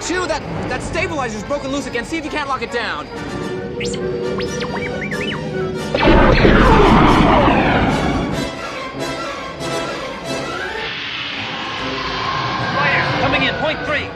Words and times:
two, 0.00 0.26
that 0.26 0.40
that 0.68 0.82
stabilizer's 0.82 1.44
broken 1.44 1.70
loose 1.70 1.86
again. 1.86 2.04
See 2.04 2.16
if 2.16 2.24
you 2.24 2.30
can't 2.30 2.48
lock 2.48 2.62
it 2.62 2.72
down. 2.72 3.06
Fire 12.76 13.20
coming 13.20 13.42
in, 13.42 13.54
point 13.56 13.78
three. 13.86 14.08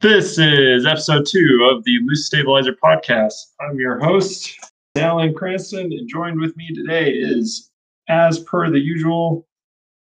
This 0.00 0.38
is 0.38 0.86
episode 0.86 1.26
two 1.26 1.68
of 1.70 1.84
the 1.84 1.98
Loose 2.06 2.24
Stabilizer 2.26 2.74
podcast. 2.82 3.34
I'm 3.60 3.78
your 3.78 3.98
host, 3.98 4.58
Dallin 4.96 5.34
Cranston, 5.34 5.92
and 5.92 6.08
joined 6.08 6.40
with 6.40 6.56
me 6.56 6.72
today 6.74 7.10
is, 7.10 7.70
as 8.08 8.38
per 8.40 8.70
the 8.70 8.80
usual, 8.80 9.46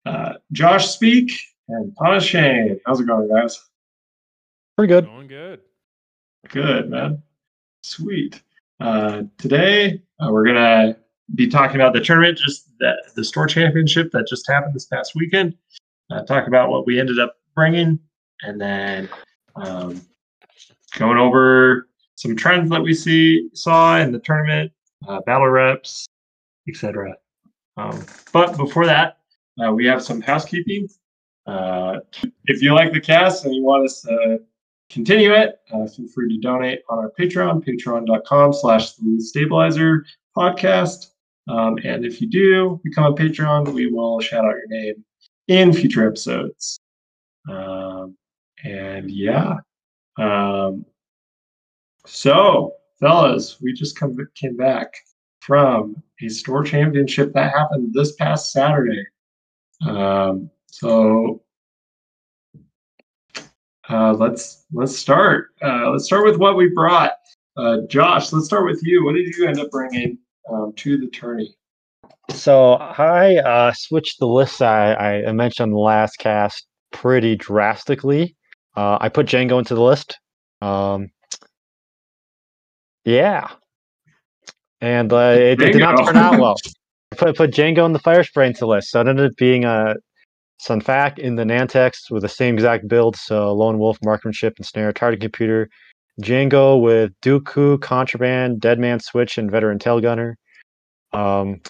uh, 0.06 0.34
Josh 0.52 0.88
Speak 0.88 1.30
and 1.68 1.94
Thomas 1.98 2.24
Shane. 2.24 2.80
How's 2.86 3.00
it 3.00 3.06
going, 3.06 3.28
guys? 3.28 3.60
Pretty 4.76 4.88
good. 4.88 5.06
Going 5.06 5.26
good. 5.26 5.60
Good, 6.48 6.88
man. 6.88 7.22
Sweet. 7.82 8.42
Uh, 8.80 9.24
today, 9.36 10.00
uh, 10.18 10.30
we're 10.30 10.44
going 10.44 10.56
to 10.56 10.96
be 11.34 11.46
talking 11.46 11.76
about 11.76 11.92
the 11.92 12.00
tournament, 12.00 12.38
just 12.38 12.70
the, 12.78 12.94
the 13.14 13.24
store 13.24 13.46
championship 13.46 14.10
that 14.12 14.26
just 14.26 14.48
happened 14.48 14.74
this 14.74 14.86
past 14.86 15.14
weekend. 15.14 15.54
Uh, 16.10 16.22
talk 16.24 16.46
about 16.46 16.70
what 16.70 16.86
we 16.86 16.98
ended 16.98 17.18
up 17.18 17.36
bringing, 17.54 17.98
and 18.42 18.60
then 18.60 19.08
um, 19.56 20.00
going 20.98 21.18
over 21.18 21.88
some 22.14 22.34
trends 22.34 22.70
that 22.70 22.82
we 22.82 22.94
see 22.94 23.50
saw 23.52 23.98
in 23.98 24.10
the 24.10 24.18
tournament, 24.20 24.72
uh, 25.06 25.20
battle 25.26 25.48
reps, 25.48 26.06
etc. 26.66 27.14
Um, 27.76 28.04
but 28.32 28.56
before 28.56 28.86
that, 28.86 29.18
uh, 29.62 29.72
we 29.72 29.84
have 29.86 30.02
some 30.02 30.22
housekeeping. 30.22 30.88
Uh, 31.46 32.00
if 32.46 32.62
you 32.62 32.74
like 32.74 32.92
the 32.92 33.00
cast 33.00 33.44
and 33.44 33.54
you 33.54 33.62
want 33.62 33.84
us 33.84 34.00
to 34.02 34.40
continue 34.92 35.32
it, 35.32 35.60
uh, 35.72 35.86
feel 35.86 36.06
free 36.08 36.28
to 36.28 36.40
donate 36.40 36.82
on 36.88 36.98
our 36.98 37.10
Patreon, 37.18 37.64
patreon.com 37.66 38.52
slash 38.52 38.94
the 38.94 39.20
stabilizer 39.20 40.04
podcast. 40.36 41.06
Um, 41.48 41.78
and 41.84 42.04
if 42.04 42.20
you 42.20 42.28
do 42.28 42.80
become 42.84 43.12
a 43.12 43.16
Patreon, 43.16 43.72
we 43.72 43.90
will 43.90 44.20
shout 44.20 44.44
out 44.44 44.54
your 44.54 44.68
name 44.68 45.04
in 45.48 45.72
future 45.72 46.06
episodes. 46.06 46.78
Um, 47.48 48.16
and 48.64 49.10
yeah. 49.10 49.56
Um, 50.18 50.84
so, 52.06 52.72
fellas, 53.00 53.60
we 53.60 53.72
just 53.72 53.98
come 53.98 54.16
came 54.34 54.56
back 54.56 54.92
from 55.40 55.96
a 56.22 56.28
store 56.28 56.62
championship 56.62 57.32
that 57.32 57.52
happened 57.52 57.92
this 57.92 58.14
past 58.16 58.52
Saturday. 58.52 59.04
Um, 59.86 60.50
so 60.66 61.42
uh, 63.88 64.12
let's 64.12 64.64
let's 64.72 64.96
start. 64.96 65.48
Uh, 65.62 65.90
let's 65.90 66.04
start 66.04 66.24
with 66.24 66.36
what 66.36 66.56
we 66.56 66.68
brought. 66.68 67.12
Uh, 67.56 67.78
Josh, 67.88 68.32
let's 68.32 68.46
start 68.46 68.64
with 68.64 68.80
you. 68.82 69.04
What 69.04 69.14
did 69.14 69.34
you 69.36 69.46
end 69.46 69.60
up 69.60 69.70
bringing 69.70 70.18
um, 70.50 70.72
to 70.76 70.96
the 70.96 71.08
tourney? 71.08 71.56
So 72.30 72.74
I 72.74 73.36
uh, 73.36 73.72
switched 73.74 74.18
the 74.18 74.26
list 74.26 74.62
I, 74.62 75.24
I 75.24 75.32
mentioned 75.32 75.74
last 75.74 76.16
cast 76.18 76.66
pretty 76.92 77.36
drastically. 77.36 78.36
Uh, 78.76 78.98
I 79.00 79.08
put 79.08 79.26
Jango 79.26 79.58
into 79.58 79.74
the 79.74 79.82
list. 79.82 80.18
Um, 80.60 81.08
yeah, 83.04 83.48
and 84.80 85.12
uh, 85.12 85.34
it, 85.36 85.60
it 85.60 85.72
did 85.72 85.80
not 85.80 86.06
turn 86.06 86.16
out 86.16 86.38
well. 86.38 86.54
I 87.12 87.16
put, 87.16 87.36
put 87.36 87.50
Jango 87.50 87.84
and 87.84 87.94
the 87.94 87.98
Fire 87.98 88.24
Spray 88.24 88.46
into 88.46 88.60
the 88.60 88.66
list, 88.68 88.90
so 88.90 89.00
it 89.00 89.08
ended 89.08 89.26
up 89.26 89.36
being 89.36 89.64
a 89.64 89.94
Sunfac 90.66 91.18
in 91.18 91.36
the 91.36 91.44
Nantex 91.44 92.10
with 92.10 92.22
the 92.22 92.28
same 92.28 92.54
exact 92.54 92.88
build. 92.88 93.16
So 93.16 93.52
Lone 93.52 93.78
Wolf, 93.78 93.98
Marksmanship, 94.04 94.54
and 94.56 94.66
Snare, 94.66 94.92
Target 94.92 95.20
Computer. 95.20 95.68
Jango 96.20 96.80
with 96.80 97.12
Dooku, 97.22 97.80
Contraband, 97.80 98.60
Deadman 98.60 99.00
Switch, 99.00 99.38
and 99.38 99.50
Veteran 99.50 99.78
Tail 99.78 100.00
Gunner. 100.00 100.36
Um, 101.12 101.60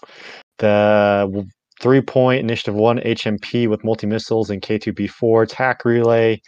the 0.58 1.46
three 1.80 2.00
point 2.00 2.40
Initiative 2.40 2.74
1 2.74 2.98
HMP 2.98 3.68
with 3.68 3.84
multi 3.84 4.06
missiles 4.06 4.50
and 4.50 4.62
K2B4, 4.62 5.46
TAC 5.48 5.84
Relay, 5.84 6.40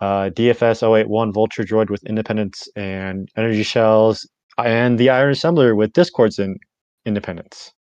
uh, 0.00 0.30
DFS 0.30 0.82
081 0.82 1.32
Vulture 1.32 1.62
Droid 1.62 1.90
with 1.90 2.02
Independence 2.04 2.68
and 2.74 3.28
Energy 3.36 3.62
Shells, 3.62 4.28
and 4.58 4.98
the 4.98 5.10
Iron 5.10 5.34
Assembler 5.34 5.76
with 5.76 5.92
Discords 5.92 6.38
and 6.38 6.56
Independence 7.04 7.72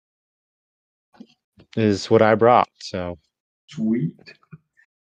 is 1.75 2.09
what 2.09 2.21
I 2.21 2.35
brought. 2.35 2.69
So 2.79 3.17
Sweet. 3.71 4.15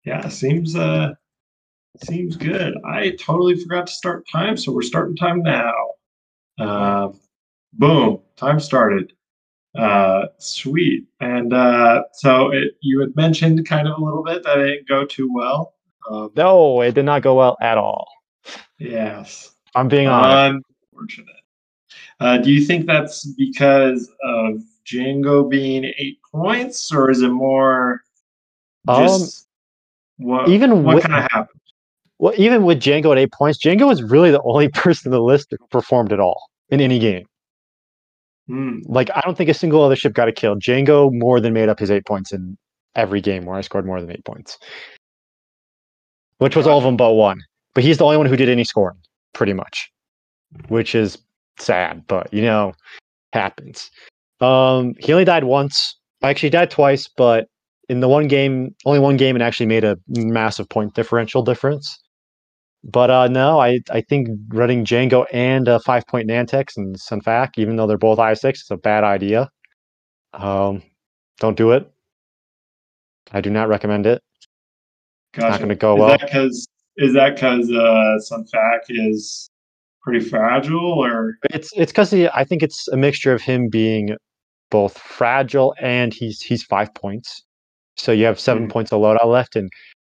Yeah, 0.05 0.27
seems 0.29 0.75
uh 0.75 1.13
seems 2.03 2.35
good. 2.35 2.75
I 2.85 3.11
totally 3.19 3.55
forgot 3.55 3.87
to 3.87 3.93
start 3.93 4.25
time, 4.31 4.57
so 4.57 4.71
we're 4.71 4.81
starting 4.81 5.15
time 5.15 5.43
now. 5.43 5.73
Uh, 6.59 7.09
boom, 7.73 8.19
time 8.37 8.59
started. 8.59 9.13
Uh, 9.77 10.25
sweet. 10.37 11.05
And 11.19 11.53
uh, 11.53 12.03
so 12.13 12.51
it, 12.51 12.73
you 12.81 12.99
had 12.99 13.15
mentioned 13.15 13.65
kind 13.67 13.87
of 13.87 13.97
a 13.97 14.03
little 14.03 14.23
bit 14.23 14.43
that 14.43 14.59
it 14.59 14.67
didn't 14.67 14.87
go 14.87 15.05
too 15.05 15.29
well. 15.33 15.73
Um, 16.09 16.31
no, 16.35 16.81
it 16.81 16.93
did 16.93 17.05
not 17.05 17.21
go 17.21 17.35
well 17.35 17.57
at 17.61 17.77
all. 17.77 18.07
yes, 18.79 19.51
I'm 19.75 19.87
being 19.87 20.07
honest. 20.07 20.63
unfortunate. 20.91 21.27
Uh, 22.19 22.37
do 22.37 22.51
you 22.51 22.63
think 22.63 22.85
that's 22.85 23.25
because 23.25 24.11
of 24.23 24.61
Jango 24.85 25.49
being 25.49 25.85
eight 25.97 26.19
points, 26.31 26.91
or 26.91 27.09
is 27.09 27.21
it 27.21 27.29
more 27.29 28.01
just 28.87 29.47
what 30.17 30.45
Um, 30.45 30.51
even 30.51 30.83
what 30.83 30.95
with- 30.95 31.03
kind 31.05 31.15
of 31.23 31.31
happened? 31.31 31.59
Well, 32.19 32.33
even 32.37 32.63
with 32.65 32.79
Jango 32.79 33.11
at 33.11 33.17
eight 33.17 33.31
points, 33.31 33.57
Jango 33.57 33.87
was 33.87 34.03
really 34.03 34.29
the 34.29 34.41
only 34.43 34.67
person 34.73 35.07
in 35.09 35.11
the 35.11 35.21
list 35.23 35.47
who 35.51 35.57
performed 35.69 36.13
at 36.13 36.19
all 36.19 36.49
in 36.69 36.79
any 36.79 36.99
game. 36.99 37.25
Hmm. 38.47 38.79
Like, 38.85 39.09
I 39.15 39.21
don't 39.21 39.35
think 39.37 39.49
a 39.49 39.53
single 39.55 39.81
other 39.83 39.95
ship 39.95 40.13
got 40.13 40.27
a 40.27 40.31
kill. 40.31 40.55
Jango 40.55 41.11
more 41.11 41.39
than 41.39 41.53
made 41.53 41.69
up 41.69 41.79
his 41.79 41.89
eight 41.89 42.05
points 42.05 42.31
in 42.31 42.57
every 42.95 43.21
game 43.21 43.45
where 43.45 43.55
I 43.55 43.61
scored 43.61 43.85
more 43.85 43.99
than 44.01 44.11
eight 44.11 44.23
points, 44.25 44.57
which 46.37 46.55
was 46.55 46.67
all 46.67 46.77
of 46.77 46.83
them 46.83 46.97
but 46.97 47.13
one. 47.13 47.39
But 47.73 47.83
he's 47.83 47.97
the 47.97 48.03
only 48.05 48.17
one 48.17 48.25
who 48.25 48.35
did 48.35 48.49
any 48.49 48.63
scoring, 48.65 48.97
pretty 49.33 49.53
much, 49.53 49.89
which 50.67 50.93
is 50.93 51.17
sad, 51.57 52.05
but 52.07 52.31
you 52.33 52.41
know, 52.41 52.73
happens. 53.33 53.89
Um, 54.41 54.95
he 54.99 55.13
only 55.13 55.25
died 55.25 55.45
once. 55.45 55.95
I 56.21 56.29
Actually, 56.29 56.49
died 56.49 56.69
twice, 56.69 57.07
but 57.07 57.47
in 57.91 57.99
the 57.99 58.07
one 58.07 58.29
game, 58.29 58.73
only 58.85 58.99
one 58.99 59.17
game, 59.17 59.35
it 59.35 59.41
actually 59.41 59.65
made 59.65 59.83
a 59.83 59.97
massive 60.07 60.69
point 60.69 60.93
differential 60.93 61.43
difference. 61.43 61.99
But 62.85 63.11
uh, 63.11 63.27
no, 63.27 63.59
I, 63.59 63.81
I 63.91 63.99
think 63.99 64.29
running 64.47 64.85
Jango 64.85 65.25
and 65.33 65.67
a 65.67 65.77
five 65.81 66.07
point 66.07 66.29
Nantex 66.29 66.77
and 66.77 66.95
Sunfac, 66.95 67.57
even 67.57 67.75
though 67.75 67.87
they're 67.87 67.97
both 67.97 68.17
i6, 68.17 68.53
is 68.53 68.67
a 68.71 68.77
bad 68.77 69.03
idea. 69.03 69.49
Um, 70.33 70.81
don't 71.41 71.57
do 71.57 71.71
it. 71.71 71.91
I 73.33 73.41
do 73.41 73.49
not 73.49 73.67
recommend 73.67 74.05
it. 74.05 74.23
Gotcha. 75.33 75.49
not 75.49 75.59
gonna 75.59 75.75
go 75.75 75.95
is 75.95 75.99
well. 75.99 76.17
That 76.17 76.31
cause, 76.31 76.67
is 76.95 77.13
that 77.13 77.35
because 77.35 77.69
uh, 77.69 78.17
Sunfac 78.31 78.79
is 78.87 79.49
pretty 80.01 80.25
fragile, 80.25 80.79
or 80.79 81.35
It's 81.49 81.71
it's 81.75 81.91
because 81.91 82.13
I 82.13 82.45
think 82.45 82.63
it's 82.63 82.87
a 82.87 82.97
mixture 82.97 83.33
of 83.33 83.41
him 83.41 83.67
being 83.67 84.15
both 84.69 84.97
fragile 84.97 85.75
and 85.81 86.13
he's 86.13 86.41
he's 86.41 86.63
five 86.63 86.93
points. 86.93 87.43
So 88.01 88.11
you 88.11 88.25
have 88.25 88.39
7 88.39 88.67
Mhm. 88.67 88.71
points 88.71 88.91
of 88.91 88.99
loadout 89.01 89.25
left, 89.25 89.55
and 89.55 89.69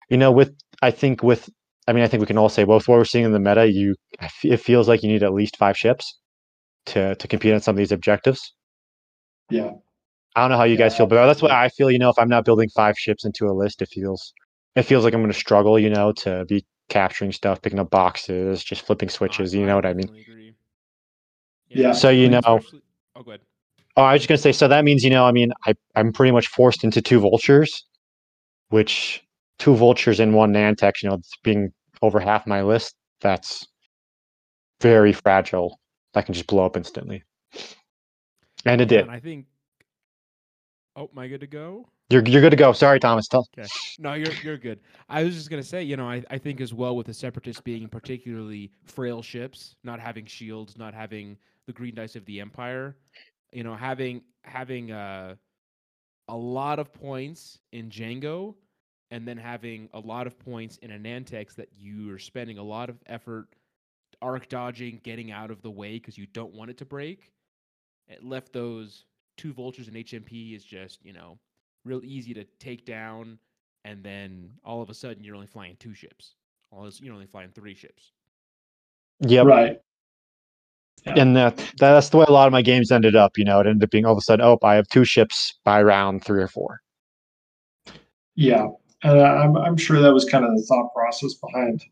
you 0.08 0.16
know 0.16 0.30
with 0.32 0.54
I 0.82 0.90
think 0.90 1.22
with 1.22 1.50
I 1.88 1.92
mean 1.92 2.04
I 2.04 2.08
think 2.08 2.20
we 2.20 2.26
can 2.26 2.38
all 2.38 2.48
say 2.48 2.64
both 2.64 2.86
what 2.88 2.96
we're 2.98 3.04
seeing 3.04 3.24
in 3.24 3.32
the 3.32 3.40
meta, 3.40 3.66
you 3.70 3.94
it 4.44 4.58
feels 4.58 4.88
like 4.88 5.02
you 5.02 5.08
need 5.08 5.22
at 5.22 5.32
least 5.34 5.56
five 5.56 5.76
ships 5.76 6.18
to 6.86 7.14
to 7.16 7.28
compete 7.28 7.52
on 7.54 7.60
some 7.60 7.74
of 7.74 7.78
these 7.78 7.92
objectives. 7.92 8.54
yeah, 9.50 9.72
I 10.36 10.40
don't 10.42 10.50
know 10.50 10.56
how 10.56 10.64
you 10.64 10.76
guys 10.76 10.96
feel, 10.96 11.06
but 11.06 11.26
that's 11.26 11.42
what 11.42 11.50
I 11.50 11.68
feel. 11.68 11.90
You 11.90 11.98
know, 11.98 12.08
if 12.10 12.18
I'm 12.18 12.28
not 12.28 12.44
building 12.44 12.68
five 12.70 12.96
ships 12.98 13.24
into 13.24 13.46
a 13.46 13.52
list, 13.52 13.82
it 13.82 13.88
feels 13.88 14.32
it 14.76 14.82
feels 14.84 15.04
like 15.04 15.12
I'm 15.14 15.20
going 15.20 15.32
to 15.32 15.38
struggle. 15.38 15.78
You 15.78 15.90
know, 15.90 16.12
to 16.24 16.44
be 16.46 16.64
capturing 16.88 17.32
stuff, 17.32 17.60
picking 17.62 17.78
up 17.80 17.90
boxes, 17.90 18.62
just 18.64 18.82
flipping 18.86 19.08
switches. 19.08 19.52
You 19.54 19.66
know 19.66 19.74
what 19.76 19.86
I 19.86 19.92
mean? 19.94 20.06
definitely 20.06 20.20
agree. 20.22 20.54
Yeah. 21.68 21.92
So 21.92 22.10
you 22.10 22.28
know, 22.28 22.38
especially- 22.38 22.82
Oh, 23.16 23.22
go 23.22 23.32
ahead. 23.32 23.40
Oh, 23.96 24.02
I 24.02 24.14
was 24.14 24.22
just 24.22 24.28
gonna 24.28 24.38
say. 24.38 24.52
So 24.52 24.68
that 24.68 24.84
means 24.84 25.04
you 25.04 25.10
know, 25.10 25.24
I 25.26 25.32
mean, 25.32 25.52
I 25.66 25.74
I'm 25.94 26.12
pretty 26.12 26.32
much 26.32 26.48
forced 26.48 26.84
into 26.84 27.02
two 27.02 27.20
vultures, 27.20 27.84
which 28.70 29.22
two 29.58 29.74
vultures 29.74 30.18
in 30.18 30.32
one 30.32 30.52
Nantex. 30.52 31.02
You 31.02 31.10
know, 31.10 31.16
it's 31.16 31.36
being 31.42 31.72
over 32.00 32.18
half 32.18 32.46
my 32.46 32.62
list. 32.62 32.94
That's 33.20 33.66
very 34.80 35.12
fragile. 35.12 35.78
That 36.14 36.24
can 36.26 36.34
just 36.34 36.46
blow 36.46 36.64
up 36.64 36.76
instantly. 36.76 37.22
And 38.64 38.80
it 38.80 38.86
did. 38.86 39.02
And 39.02 39.10
I 39.10 39.20
think. 39.20 39.46
Oh, 40.94 41.08
am 41.10 41.18
I 41.18 41.28
good 41.28 41.40
to 41.40 41.46
go? 41.46 41.88
You're 42.10 42.22
you're 42.24 42.42
good 42.42 42.50
to 42.50 42.56
go. 42.56 42.72
Sorry, 42.72 43.00
Thomas. 43.00 43.26
Tell. 43.28 43.46
Okay. 43.58 43.68
No, 43.98 44.14
you're 44.14 44.32
you're 44.42 44.58
good. 44.58 44.80
I 45.08 45.24
was 45.24 45.34
just 45.34 45.48
gonna 45.48 45.62
say, 45.62 45.82
you 45.82 45.96
know, 45.96 46.08
I, 46.08 46.22
I 46.30 46.38
think 46.38 46.60
as 46.60 46.74
well 46.74 46.96
with 46.96 47.06
the 47.06 47.14
separatists 47.14 47.62
being 47.62 47.88
particularly 47.88 48.70
frail 48.84 49.22
ships, 49.22 49.76
not 49.84 50.00
having 50.00 50.26
shields, 50.26 50.76
not 50.76 50.92
having 50.92 51.38
the 51.66 51.72
green 51.72 51.94
dice 51.94 52.16
of 52.16 52.24
the 52.26 52.40
empire, 52.40 52.96
you 53.52 53.62
know, 53.62 53.74
having 53.74 54.22
having 54.44 54.90
uh, 54.90 55.34
a 56.28 56.36
lot 56.36 56.78
of 56.78 56.92
points 56.92 57.58
in 57.72 57.90
Jango 57.90 58.54
and 59.10 59.28
then 59.28 59.36
having 59.36 59.88
a 59.92 60.00
lot 60.00 60.26
of 60.26 60.38
points 60.38 60.78
in 60.78 60.92
a 60.92 60.98
Nantex 60.98 61.54
that 61.56 61.68
you 61.76 62.12
are 62.12 62.18
spending 62.18 62.58
a 62.58 62.62
lot 62.62 62.88
of 62.88 62.96
effort 63.06 63.48
arc 64.22 64.48
dodging, 64.48 65.00
getting 65.02 65.30
out 65.30 65.50
of 65.50 65.60
the 65.62 65.70
way 65.70 65.94
because 65.94 66.16
you 66.16 66.26
don't 66.26 66.54
want 66.54 66.70
it 66.70 66.78
to 66.78 66.84
break. 66.84 67.32
It 68.08 68.24
left 68.24 68.52
those 68.52 69.04
two 69.36 69.52
vultures 69.52 69.88
in 69.88 69.94
HMP 69.94 70.54
is 70.54 70.64
just, 70.64 71.04
you 71.04 71.12
know, 71.12 71.38
real 71.84 72.00
easy 72.04 72.32
to 72.34 72.44
take 72.58 72.86
down 72.86 73.38
and 73.84 74.02
then 74.02 74.50
all 74.64 74.80
of 74.80 74.90
a 74.90 74.94
sudden 74.94 75.24
you're 75.24 75.34
only 75.34 75.46
flying 75.46 75.76
two 75.78 75.94
ships. 75.94 76.36
All 76.70 76.84
this, 76.84 77.00
you're 77.00 77.14
only 77.14 77.26
flying 77.26 77.50
three 77.50 77.74
ships. 77.74 78.12
Yeah, 79.20 79.42
Right. 79.42 79.80
Yeah. 81.04 81.14
And 81.16 81.36
that 81.36 81.72
that's 81.78 82.10
the 82.10 82.18
way 82.18 82.26
a 82.28 82.32
lot 82.32 82.46
of 82.46 82.52
my 82.52 82.62
games 82.62 82.92
ended 82.92 83.16
up. 83.16 83.36
You 83.36 83.44
know, 83.44 83.58
it 83.58 83.66
ended 83.66 83.82
up 83.82 83.90
being 83.90 84.06
all 84.06 84.12
of 84.12 84.18
a 84.18 84.22
sudden, 84.22 84.44
oh, 84.44 84.58
I 84.62 84.74
have 84.74 84.86
two 84.88 85.04
ships 85.04 85.54
by 85.64 85.82
round 85.82 86.24
three 86.24 86.40
or 86.40 86.48
four. 86.48 86.80
Yeah, 88.36 88.68
and 89.02 89.20
I'm 89.20 89.56
I'm 89.56 89.76
sure 89.76 90.00
that 90.00 90.12
was 90.12 90.24
kind 90.24 90.44
of 90.44 90.56
the 90.56 90.62
thought 90.62 90.94
process 90.94 91.34
behind 91.34 91.82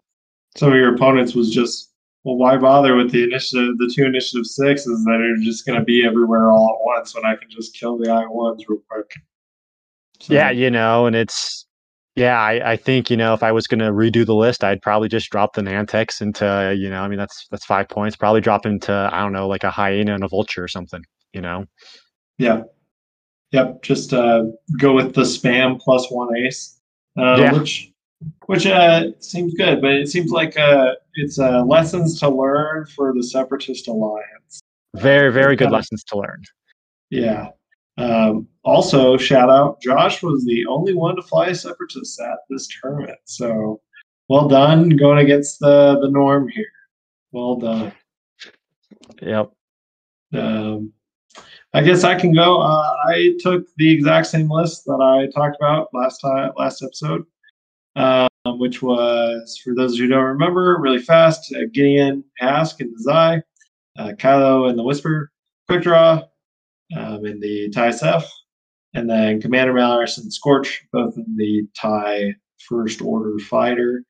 some 0.56 0.72
of 0.72 0.78
your 0.78 0.94
opponents 0.94 1.34
was 1.34 1.50
just, 1.50 1.92
well, 2.24 2.36
why 2.36 2.56
bother 2.56 2.96
with 2.96 3.10
the 3.10 3.24
initiative, 3.24 3.78
the 3.78 3.92
two 3.94 4.04
initiative 4.04 4.46
sixes 4.46 5.04
that 5.04 5.20
are 5.20 5.42
just 5.42 5.66
going 5.66 5.78
to 5.78 5.84
be 5.84 6.04
everywhere 6.04 6.50
all 6.50 6.78
at 6.78 6.84
once 6.84 7.14
when 7.14 7.24
I 7.24 7.36
can 7.36 7.48
just 7.48 7.74
kill 7.74 7.98
the 7.98 8.10
I 8.10 8.26
ones 8.26 8.64
real 8.68 8.80
quick. 8.90 9.12
So, 10.20 10.34
Yeah, 10.34 10.50
you 10.50 10.70
know, 10.70 11.06
and 11.06 11.16
it's 11.16 11.66
yeah, 12.16 12.38
I, 12.40 12.72
I 12.72 12.76
think, 12.76 13.10
you 13.10 13.16
know, 13.16 13.34
if 13.34 13.42
I 13.42 13.52
was 13.52 13.66
gonna 13.66 13.92
redo 13.92 14.26
the 14.26 14.34
list, 14.34 14.64
I'd 14.64 14.82
probably 14.82 15.08
just 15.08 15.30
drop 15.30 15.54
the 15.54 15.62
Nantex 15.62 16.20
into, 16.20 16.74
you 16.78 16.90
know, 16.90 17.02
I 17.02 17.08
mean 17.08 17.18
that's 17.18 17.46
that's 17.50 17.64
five 17.64 17.88
points. 17.88 18.16
Probably 18.16 18.40
drop 18.40 18.66
into, 18.66 18.92
I 19.12 19.20
don't 19.20 19.32
know, 19.32 19.48
like 19.48 19.64
a 19.64 19.70
hyena 19.70 20.14
and 20.14 20.24
a 20.24 20.28
vulture 20.28 20.62
or 20.64 20.68
something, 20.68 21.02
you 21.32 21.40
know. 21.40 21.64
yeah, 22.38 22.62
yep. 23.52 23.82
Just 23.82 24.12
uh, 24.12 24.44
go 24.78 24.92
with 24.92 25.14
the 25.14 25.22
spam 25.22 25.80
plus 25.80 26.10
one 26.10 26.36
ace, 26.36 26.78
uh, 27.18 27.36
Yeah. 27.38 27.52
which 27.52 27.92
which 28.46 28.66
uh, 28.66 29.06
seems 29.20 29.54
good, 29.54 29.80
but 29.80 29.92
it 29.92 30.08
seems 30.08 30.30
like 30.30 30.58
uh, 30.58 30.94
it's 31.14 31.38
uh, 31.38 31.62
lessons 31.64 32.20
to 32.20 32.28
learn 32.28 32.84
for 32.84 33.14
the 33.14 33.22
Separatist 33.22 33.88
Alliance. 33.88 34.60
Very, 34.96 35.32
very 35.32 35.56
good 35.56 35.70
lessons 35.70 36.04
to 36.04 36.18
learn. 36.18 36.42
Yeah. 37.08 37.48
Um, 38.00 38.49
also, 38.64 39.17
shout 39.17 39.50
out, 39.50 39.81
Josh 39.82 40.23
was 40.23 40.44
the 40.44 40.64
only 40.67 40.94
one 40.94 41.17
to 41.17 41.23
fly 41.23 41.52
separatists 41.52 42.20
at 42.20 42.38
this 42.49 42.69
tournament. 42.81 43.19
So, 43.25 43.81
well 44.29 44.49
done 44.49 44.91
going 44.91 45.19
against 45.19 45.61
the 45.61 45.99
the 46.00 46.08
norm 46.11 46.49
here. 46.49 46.73
Well 47.32 47.56
done. 47.56 47.93
Yep. 49.20 49.50
Um, 50.32 50.93
I 51.75 51.82
guess 51.82 52.05
I 52.05 52.19
can 52.19 52.32
go. 52.32 52.61
Uh, 52.61 52.97
I 53.06 53.35
took 53.41 53.67
the 53.76 53.93
exact 53.93 54.29
same 54.29 54.50
list 54.50 54.85
that 54.87 55.00
I 55.00 55.31
talked 55.37 55.56
about 55.61 55.88
last 55.93 56.20
time, 56.20 56.53
last 56.56 56.82
episode, 56.82 57.25
um, 57.96 58.29
which 58.58 58.82
was 58.82 59.61
for 59.62 59.75
those 59.75 59.99
who 59.99 60.06
don't 60.06 60.25
remember, 60.25 60.79
really 60.81 61.00
fast: 61.00 61.53
uh, 61.55 61.67
Gideon, 61.73 62.25
Hask, 62.38 62.81
and 62.81 62.99
Zay, 62.99 63.43
uh, 63.99 64.12
Kylo, 64.17 64.69
and 64.69 64.79
the 64.79 64.82
Whisper, 64.82 65.31
Quick 65.69 65.82
Draw, 65.82 66.23
um, 66.96 67.25
in 67.26 67.40
the 67.40 67.70
TIE 67.70 67.88
SF, 67.88 68.25
and 68.94 69.08
then 69.08 69.40
Commander 69.40 69.72
Malarus 69.72 70.19
and 70.19 70.32
Scorch, 70.32 70.82
both 70.92 71.16
in 71.16 71.37
the 71.37 71.66
TIE 71.81 72.34
First 72.69 73.00
Order 73.00 73.38
Fighter. 73.38 74.04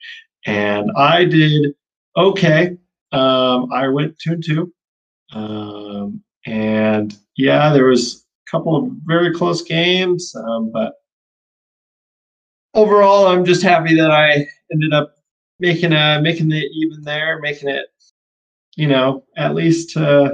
And 0.46 0.90
I 0.96 1.24
did 1.24 1.74
okay. 2.16 2.76
Um, 3.12 3.72
I 3.72 3.88
went 3.88 4.18
two 4.18 4.32
and 4.32 4.44
two. 4.44 4.72
Um, 5.32 6.22
and 6.46 7.16
yeah, 7.36 7.72
there 7.72 7.86
was 7.86 8.24
a 8.48 8.50
couple 8.50 8.76
of 8.76 8.90
very 9.04 9.32
close 9.32 9.62
games, 9.62 10.34
um, 10.34 10.70
but 10.72 10.94
overall, 12.74 13.26
I'm 13.26 13.44
just 13.44 13.62
happy 13.62 13.94
that 13.96 14.10
I 14.10 14.46
ended 14.72 14.92
up 14.92 15.14
making 15.58 15.92
a 15.92 16.20
making 16.22 16.50
it 16.52 16.66
even 16.74 17.02
there, 17.02 17.38
making 17.40 17.68
it, 17.68 17.86
you 18.76 18.86
know, 18.86 19.24
at 19.36 19.54
least 19.54 19.96
uh, 19.96 20.32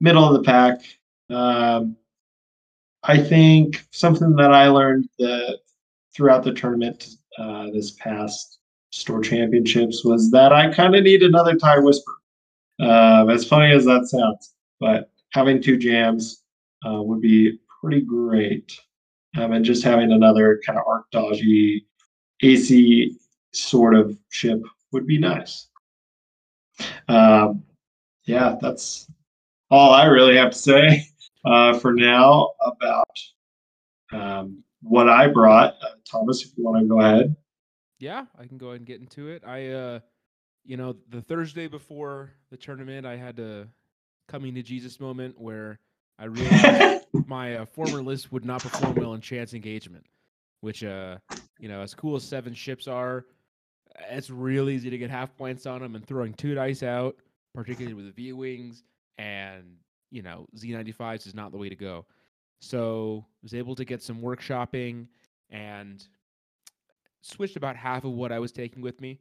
middle 0.00 0.24
of 0.24 0.34
the 0.34 0.42
pack. 0.42 0.80
Um, 1.30 1.96
I 3.02 3.18
think 3.18 3.86
something 3.90 4.34
that 4.36 4.52
I 4.52 4.68
learned 4.68 5.08
that 5.18 5.60
throughout 6.14 6.42
the 6.44 6.52
tournament 6.52 7.08
uh, 7.38 7.70
this 7.72 7.92
past 7.92 8.58
store 8.90 9.20
championships 9.20 10.04
was 10.04 10.30
that 10.30 10.52
I 10.52 10.72
kind 10.72 10.94
of 10.94 11.04
need 11.04 11.22
another 11.22 11.56
tie 11.56 11.78
whisper. 11.78 12.12
Um, 12.80 13.30
as 13.30 13.44
funny 13.44 13.72
as 13.72 13.84
that 13.84 14.06
sounds, 14.06 14.54
but 14.80 15.10
having 15.32 15.60
two 15.60 15.76
jams 15.76 16.42
uh, 16.86 17.02
would 17.02 17.20
be 17.20 17.58
pretty 17.80 18.00
great. 18.00 18.78
Um, 19.36 19.52
and 19.52 19.64
just 19.64 19.84
having 19.84 20.12
another 20.12 20.60
kind 20.64 20.78
of 20.78 20.84
arc 20.86 21.10
dodgy 21.10 21.86
AC 22.42 23.16
sort 23.52 23.94
of 23.94 24.16
ship 24.30 24.62
would 24.92 25.06
be 25.06 25.18
nice. 25.18 25.68
Um, 27.08 27.62
yeah, 28.24 28.56
that's 28.60 29.10
all 29.70 29.92
I 29.92 30.04
really 30.04 30.36
have 30.36 30.52
to 30.52 30.58
say 30.58 31.08
uh, 31.44 31.78
for 31.78 31.92
now 31.92 32.50
about 32.60 33.18
um, 34.12 34.62
what 34.82 35.08
I 35.08 35.28
brought. 35.28 35.74
Uh, 35.82 35.94
Thomas, 36.10 36.44
if 36.44 36.56
you 36.56 36.64
want 36.64 36.82
to 36.82 36.88
go 36.88 37.00
ahead. 37.00 37.36
Yeah, 37.98 38.26
I 38.38 38.46
can 38.46 38.58
go 38.58 38.68
ahead 38.68 38.80
and 38.80 38.86
get 38.86 39.00
into 39.00 39.28
it. 39.28 39.42
I, 39.44 39.68
uh, 39.68 40.00
you 40.64 40.76
know, 40.76 40.96
the 41.08 41.20
Thursday 41.20 41.66
before 41.66 42.30
the 42.50 42.56
tournament, 42.56 43.06
I 43.06 43.16
had 43.16 43.38
a 43.38 43.68
coming 44.28 44.54
to 44.54 44.62
Jesus 44.62 45.00
moment 45.00 45.40
where 45.40 45.78
I 46.18 46.26
realized 46.26 47.06
my 47.26 47.56
uh, 47.56 47.64
former 47.66 48.02
list 48.02 48.30
would 48.30 48.44
not 48.44 48.62
perform 48.62 48.94
well 48.94 49.14
in 49.14 49.20
chance 49.20 49.54
engagement, 49.54 50.06
which, 50.60 50.84
uh, 50.84 51.18
you 51.58 51.68
know, 51.68 51.80
as 51.80 51.94
cool 51.94 52.16
as 52.16 52.22
seven 52.22 52.54
ships 52.54 52.86
are, 52.86 53.24
it's 54.10 54.30
real 54.30 54.68
easy 54.68 54.90
to 54.90 54.98
get 54.98 55.10
half 55.10 55.36
points 55.36 55.66
on 55.66 55.80
them 55.80 55.94
and 55.94 56.06
throwing 56.06 56.34
two 56.34 56.54
dice 56.54 56.82
out, 56.82 57.16
particularly 57.54 57.94
with 57.94 58.06
the 58.06 58.12
V 58.12 58.32
wings 58.32 58.84
and 59.16 59.76
you 60.10 60.22
know 60.22 60.46
Z95s 60.56 61.26
is 61.26 61.34
not 61.34 61.52
the 61.52 61.58
way 61.58 61.68
to 61.68 61.76
go. 61.76 62.06
So 62.60 63.24
I 63.26 63.40
was 63.42 63.54
able 63.54 63.74
to 63.76 63.84
get 63.84 64.02
some 64.02 64.20
workshopping 64.20 65.06
and 65.50 66.04
switched 67.20 67.56
about 67.56 67.76
half 67.76 68.04
of 68.04 68.12
what 68.12 68.32
I 68.32 68.38
was 68.38 68.52
taking 68.52 68.82
with 68.82 69.00
me. 69.00 69.20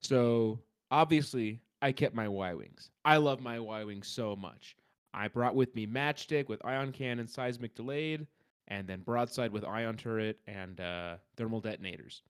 So 0.00 0.60
obviously 0.90 1.60
I 1.80 1.92
kept 1.92 2.14
my 2.14 2.28
Y 2.28 2.54
wings. 2.54 2.90
I 3.04 3.16
love 3.16 3.40
my 3.40 3.58
Y 3.58 3.84
wings 3.84 4.08
so 4.08 4.36
much. 4.36 4.76
I 5.14 5.28
brought 5.28 5.54
with 5.54 5.74
me 5.74 5.86
matchstick 5.86 6.48
with 6.48 6.64
ion 6.64 6.92
cannon, 6.92 7.20
and 7.20 7.30
seismic 7.30 7.74
delayed, 7.74 8.26
and 8.68 8.86
then 8.86 9.00
broadside 9.00 9.52
with 9.52 9.64
ion 9.64 9.96
turret 9.96 10.38
and 10.46 10.80
uh, 10.80 11.16
thermal 11.36 11.60
detonators. 11.60 12.22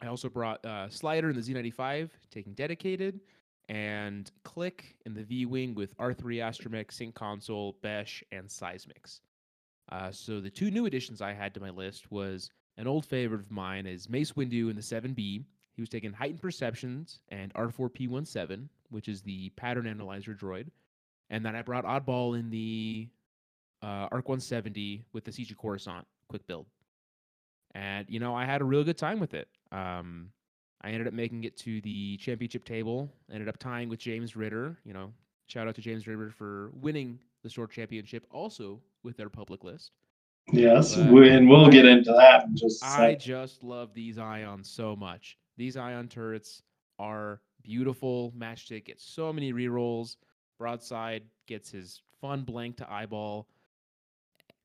I 0.00 0.06
also 0.06 0.28
brought 0.28 0.64
uh, 0.64 0.88
slider 0.88 1.28
in 1.28 1.36
the 1.36 1.42
Z95, 1.42 2.10
taking 2.30 2.54
dedicated, 2.54 3.20
and 3.68 4.30
click 4.44 4.96
in 5.04 5.14
the 5.14 5.22
V 5.22 5.46
wing 5.46 5.74
with 5.74 5.96
R3 5.98 6.36
Astromech, 6.36 6.92
Sync 6.92 7.14
Console, 7.14 7.76
Besh, 7.82 8.22
and 8.32 8.48
Seismics. 8.48 9.20
Uh, 9.90 10.10
so 10.10 10.40
the 10.40 10.50
two 10.50 10.70
new 10.70 10.86
additions 10.86 11.20
I 11.20 11.32
had 11.32 11.54
to 11.54 11.60
my 11.60 11.70
list 11.70 12.10
was 12.10 12.50
an 12.76 12.86
old 12.86 13.04
favorite 13.06 13.40
of 13.40 13.50
mine 13.50 13.86
is 13.86 14.08
Mace 14.08 14.32
Windu 14.32 14.70
in 14.70 14.76
the 14.76 14.82
7B. 14.82 15.44
He 15.74 15.82
was 15.82 15.88
taking 15.88 16.12
Heightened 16.12 16.40
Perceptions 16.40 17.20
and 17.28 17.52
R4P17, 17.54 18.68
which 18.90 19.08
is 19.08 19.22
the 19.22 19.50
pattern 19.50 19.86
analyzer 19.86 20.34
droid. 20.34 20.68
And 21.30 21.44
then 21.44 21.54
I 21.54 21.62
brought 21.62 21.84
Oddball 21.84 22.38
in 22.38 22.50
the 22.50 23.08
uh, 23.82 24.08
Arc 24.10 24.28
170 24.28 25.04
with 25.12 25.24
the 25.24 25.30
of 25.30 25.58
Coruscant 25.58 26.06
quick 26.28 26.46
build. 26.46 26.66
And, 27.74 28.06
you 28.08 28.18
know, 28.18 28.34
I 28.34 28.44
had 28.44 28.60
a 28.60 28.64
real 28.64 28.82
good 28.82 28.98
time 28.98 29.20
with 29.20 29.34
it. 29.34 29.48
Um, 29.70 30.30
I 30.82 30.90
ended 30.90 31.08
up 31.08 31.14
making 31.14 31.44
it 31.44 31.56
to 31.58 31.80
the 31.80 32.16
championship 32.18 32.64
table, 32.64 33.10
ended 33.32 33.48
up 33.48 33.58
tying 33.58 33.88
with 33.88 33.98
James 33.98 34.36
Ritter. 34.36 34.76
You 34.84 34.92
know, 34.92 35.12
shout 35.46 35.66
out 35.66 35.74
to 35.74 35.80
James 35.80 36.06
Ritter 36.06 36.30
for 36.30 36.70
winning 36.74 37.18
the 37.42 37.50
Sword 37.50 37.70
Championship 37.70 38.26
also 38.30 38.80
with 39.02 39.16
their 39.16 39.28
public 39.28 39.64
list. 39.64 39.92
Yes, 40.52 40.96
we, 40.96 41.28
and 41.30 41.48
we'll 41.48 41.66
I- 41.66 41.70
get 41.70 41.84
into 41.84 42.12
that 42.12 42.44
in 42.44 42.56
just 42.56 42.82
I 42.84 43.14
just 43.14 43.62
love 43.62 43.92
these 43.92 44.18
ions 44.18 44.70
so 44.70 44.96
much. 44.96 45.36
These 45.56 45.76
ion 45.76 46.08
turrets 46.08 46.62
are 46.98 47.40
beautiful. 47.62 48.32
Matchstick 48.36 48.86
gets 48.86 49.04
so 49.04 49.32
many 49.32 49.52
rerolls. 49.52 50.16
Broadside 50.58 51.24
gets 51.46 51.70
his 51.70 52.00
fun 52.20 52.42
blank 52.42 52.76
to 52.78 52.90
eyeball. 52.90 53.48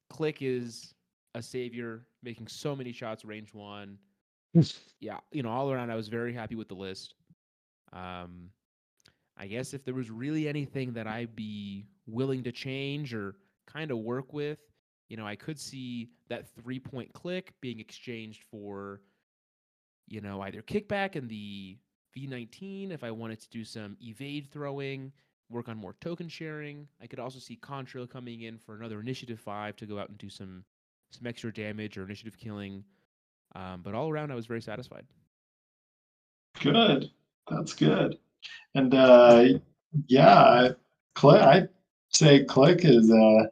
Click 0.10 0.38
is 0.42 0.94
a 1.36 1.42
savior, 1.42 2.06
making 2.22 2.48
so 2.48 2.76
many 2.76 2.92
shots 2.92 3.26
range 3.26 3.54
one. 3.54 3.98
Yeah, 5.00 5.20
you 5.32 5.44
know, 5.44 5.50
all 5.50 5.72
around, 5.72 5.90
I 5.90 5.96
was 5.96 6.08
very 6.08 6.34
happy 6.34 6.56
with 6.56 6.68
the 6.68 6.76
list. 6.76 7.16
Um, 7.92 8.50
I 9.38 9.48
guess 9.48 9.74
if 9.74 9.84
there 9.84 9.94
was 9.94 10.10
really 10.10 10.48
anything 10.48 10.94
that 10.94 11.08
I'd 11.08 11.36
be 11.36 11.86
willing 12.06 12.44
to 12.44 12.52
change 12.52 13.14
or 13.14 13.36
kind 13.66 13.92
of 13.92 14.00
work 14.00 14.34
with, 14.34 14.60
you 15.10 15.18
know, 15.18 15.26
I 15.26 15.36
could 15.36 15.60
see 15.60 16.10
that 16.30 16.48
three 16.56 16.80
point 16.80 17.12
click 17.14 17.54
being 17.62 17.80
exchanged 17.80 18.44
for, 18.50 19.02
you 20.08 20.22
know, 20.22 20.42
either 20.42 20.62
kickback 20.62 21.16
in 21.16 21.28
the 21.28 21.78
V19 22.16 22.92
if 22.92 23.04
I 23.04 23.12
wanted 23.12 23.40
to 23.42 23.50
do 23.50 23.64
some 23.64 23.98
evade 24.02 24.48
throwing, 24.52 25.12
work 25.50 25.68
on 25.68 25.78
more 25.78 25.96
token 26.00 26.28
sharing. 26.28 26.88
I 27.02 27.08
could 27.08 27.20
also 27.20 27.40
see 27.40 27.58
Contrail 27.62 28.10
coming 28.10 28.42
in 28.42 28.58
for 28.58 28.76
another 28.76 29.00
initiative 29.00 29.40
five 29.40 29.76
to 29.78 29.86
go 29.86 30.00
out 30.00 30.10
and 30.10 30.18
do 30.18 30.30
some 30.30 30.64
some 31.12 31.28
extra 31.28 31.54
damage 31.54 31.98
or 31.98 32.04
initiative 32.04 32.38
killing. 32.38 32.84
Um, 33.56 33.82
but 33.84 33.94
all 33.94 34.10
around, 34.10 34.32
I 34.32 34.36
was 34.36 34.46
very 34.46 34.62
satisfied. 34.62 35.06
Good. 36.62 37.12
That's 37.50 37.74
good. 37.74 38.18
And 38.76 38.94
uh, 38.94 39.46
yeah, 40.08 40.70
Click, 41.16 41.42
I'd 41.42 41.70
say 42.10 42.44
Click 42.44 42.84
is 42.84 43.12
uh, 43.12 43.48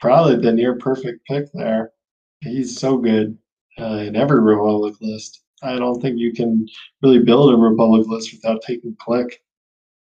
probably 0.00 0.36
the 0.36 0.52
near 0.52 0.76
perfect 0.76 1.24
pick 1.26 1.50
there. 1.52 1.92
He's 2.40 2.78
so 2.78 2.98
good 2.98 3.38
uh, 3.78 4.04
in 4.06 4.16
every 4.16 4.40
Republic 4.40 4.94
list. 5.00 5.42
I 5.62 5.76
don't 5.76 6.00
think 6.00 6.18
you 6.18 6.32
can 6.32 6.66
really 7.02 7.18
build 7.18 7.52
a 7.52 7.56
Republic 7.56 8.06
list 8.06 8.32
without 8.32 8.62
taking 8.62 8.96
Click 8.98 9.42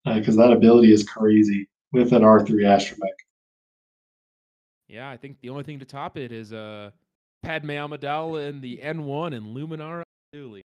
because 0.06 0.36
that 0.36 0.52
ability 0.52 0.92
is 0.92 1.04
crazy 1.04 1.68
with 1.92 2.14
an 2.14 2.22
R3 2.22 2.50
astromech. 2.50 3.10
Yeah, 4.88 5.10
I 5.10 5.18
think 5.18 5.40
the 5.42 5.50
only 5.50 5.64
thing 5.64 5.80
to 5.80 5.86
top 5.86 6.18
it 6.18 6.32
is 6.32 6.54
uh, 6.54 6.92
Padme 7.46 7.70
Amidala 7.70 8.50
in 8.50 8.60
the 8.60 8.80
N1 8.84 9.36
and 9.36 9.56
Luminara 9.56 10.02
Unduli. 10.34 10.62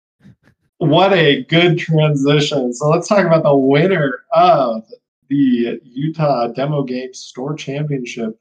what 0.77 1.11
a 1.11 1.43
good 1.45 1.79
transition. 1.79 2.71
So 2.71 2.89
let's 2.89 3.07
talk 3.07 3.25
about 3.25 3.41
the 3.41 3.55
winner 3.55 4.23
of 4.31 4.83
the 5.27 5.81
Utah 5.83 6.49
Demo 6.49 6.83
Games 6.83 7.17
Store 7.17 7.55
Championship, 7.55 8.39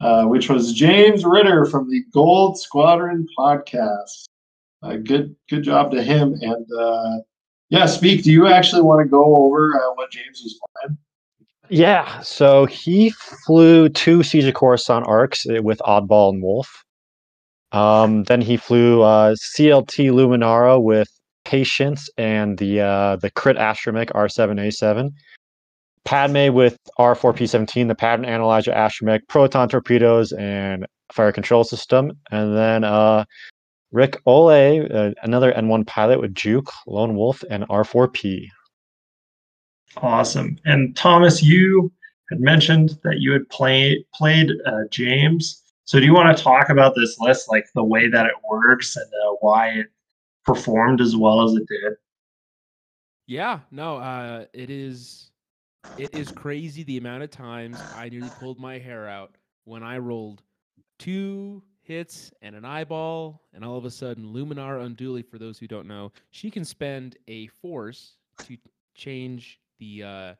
uh, 0.00 0.26
which 0.26 0.48
was 0.48 0.74
James 0.74 1.24
Ritter 1.24 1.64
from 1.64 1.90
the 1.90 2.04
Gold 2.12 2.56
Squadron 2.56 3.26
podcast. 3.36 4.26
Uh, 4.84 4.98
good, 4.98 5.34
good 5.50 5.64
job 5.64 5.90
to 5.90 6.04
him. 6.04 6.38
And 6.40 6.66
uh, 6.72 7.16
yeah, 7.68 7.86
speak. 7.86 8.22
Do 8.22 8.30
you 8.30 8.46
actually 8.46 8.82
want 8.82 9.04
to 9.04 9.10
go 9.10 9.34
over 9.34 9.74
uh, 9.74 9.92
what 9.94 10.12
James 10.12 10.40
was 10.44 10.56
playing? 10.84 10.98
Yeah, 11.68 12.20
so 12.20 12.66
he 12.66 13.10
flew 13.10 13.88
two 13.88 14.22
Siege 14.22 14.44
of 14.44 14.54
Coruscant 14.54 15.04
arcs 15.08 15.44
uh, 15.48 15.60
with 15.60 15.80
Oddball 15.80 16.34
and 16.34 16.40
Wolffe. 16.40 16.84
Um, 17.72 18.24
then 18.24 18.40
he 18.40 18.56
flew 18.56 19.02
uh, 19.02 19.34
CLT 19.34 20.10
Luminara 20.10 20.82
with 20.82 21.08
Patience 21.44 22.08
and 22.16 22.58
the 22.58 22.80
uh, 22.80 23.16
the 23.16 23.30
Crit 23.30 23.56
Astromech 23.56 24.10
R7A7. 24.12 25.10
Padme 26.04 26.54
with 26.54 26.78
R4P17, 27.00 27.88
the 27.88 27.94
Pattern 27.94 28.24
Analyzer 28.24 28.70
Astromech, 28.70 29.20
Proton 29.28 29.68
Torpedoes, 29.68 30.32
and 30.32 30.86
Fire 31.12 31.32
Control 31.32 31.64
System. 31.64 32.12
And 32.30 32.56
then 32.56 32.84
uh, 32.84 33.24
Ric 33.90 34.22
Olié, 34.24 34.92
uh, 34.94 35.14
another 35.22 35.52
N1 35.52 35.86
pilot 35.86 36.20
with 36.20 36.34
Juke, 36.34 36.70
Lone 36.86 37.16
Wolf, 37.16 37.42
and 37.50 37.64
R4P. 37.68 38.46
Awesome. 39.96 40.58
And 40.64 40.94
Thomas, 40.96 41.42
you 41.42 41.92
had 42.30 42.40
mentioned 42.40 42.98
that 43.02 43.18
you 43.18 43.32
had 43.32 43.48
play, 43.48 44.04
played 44.14 44.50
uh, 44.66 44.82
James. 44.90 45.62
So 45.86 46.00
do 46.00 46.04
you 46.04 46.12
want 46.12 46.36
to 46.36 46.42
talk 46.42 46.68
about 46.68 46.94
this 46.96 47.18
list, 47.20 47.48
like 47.48 47.64
the 47.74 47.84
way 47.84 48.08
that 48.08 48.26
it 48.26 48.32
works 48.44 48.96
and 48.96 49.06
uh, 49.06 49.36
why 49.40 49.68
it 49.68 49.86
performed 50.44 51.00
as 51.00 51.16
well 51.16 51.42
as 51.42 51.54
it 51.54 51.66
did? 51.68 51.92
Yeah, 53.28 53.60
no, 53.70 53.98
uh, 53.98 54.46
it 54.52 54.68
is 54.68 55.30
it 55.96 56.12
is 56.12 56.32
crazy 56.32 56.82
the 56.82 56.98
amount 56.98 57.22
of 57.22 57.30
times 57.30 57.80
I 57.94 58.08
nearly 58.08 58.30
pulled 58.40 58.58
my 58.58 58.78
hair 58.78 59.08
out 59.08 59.36
when 59.64 59.84
I 59.84 59.98
rolled 59.98 60.42
two 60.98 61.62
hits 61.82 62.32
and 62.42 62.56
an 62.56 62.64
eyeball, 62.64 63.42
and 63.54 63.64
all 63.64 63.78
of 63.78 63.84
a 63.84 63.90
sudden, 63.90 64.32
Luminar 64.32 64.84
Unduli. 64.84 65.24
for 65.24 65.38
those 65.38 65.56
who 65.56 65.68
don't 65.68 65.86
know, 65.86 66.10
she 66.30 66.50
can 66.50 66.64
spend 66.64 67.16
a 67.28 67.46
force 67.46 68.16
to 68.42 68.56
change 68.96 69.60
the 69.78 70.02
uh, 70.02 70.34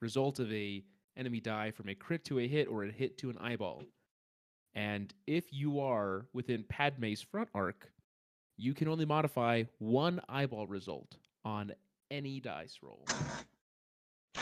result 0.00 0.38
of 0.38 0.52
a 0.52 0.84
enemy 1.16 1.40
die 1.40 1.72
from 1.72 1.88
a 1.88 1.94
crit 1.94 2.24
to 2.26 2.38
a 2.38 2.46
hit 2.46 2.68
or 2.68 2.84
a 2.84 2.92
hit 2.92 3.18
to 3.18 3.30
an 3.30 3.38
eyeball. 3.38 3.82
And 4.76 5.12
if 5.26 5.46
you 5.50 5.80
are 5.80 6.26
within 6.34 6.62
Padme's 6.68 7.22
front 7.22 7.48
arc, 7.54 7.90
you 8.58 8.74
can 8.74 8.88
only 8.88 9.06
modify 9.06 9.64
one 9.78 10.20
eyeball 10.28 10.66
result 10.66 11.16
on 11.46 11.72
any 12.10 12.40
dice 12.40 12.78
roll. 12.82 13.06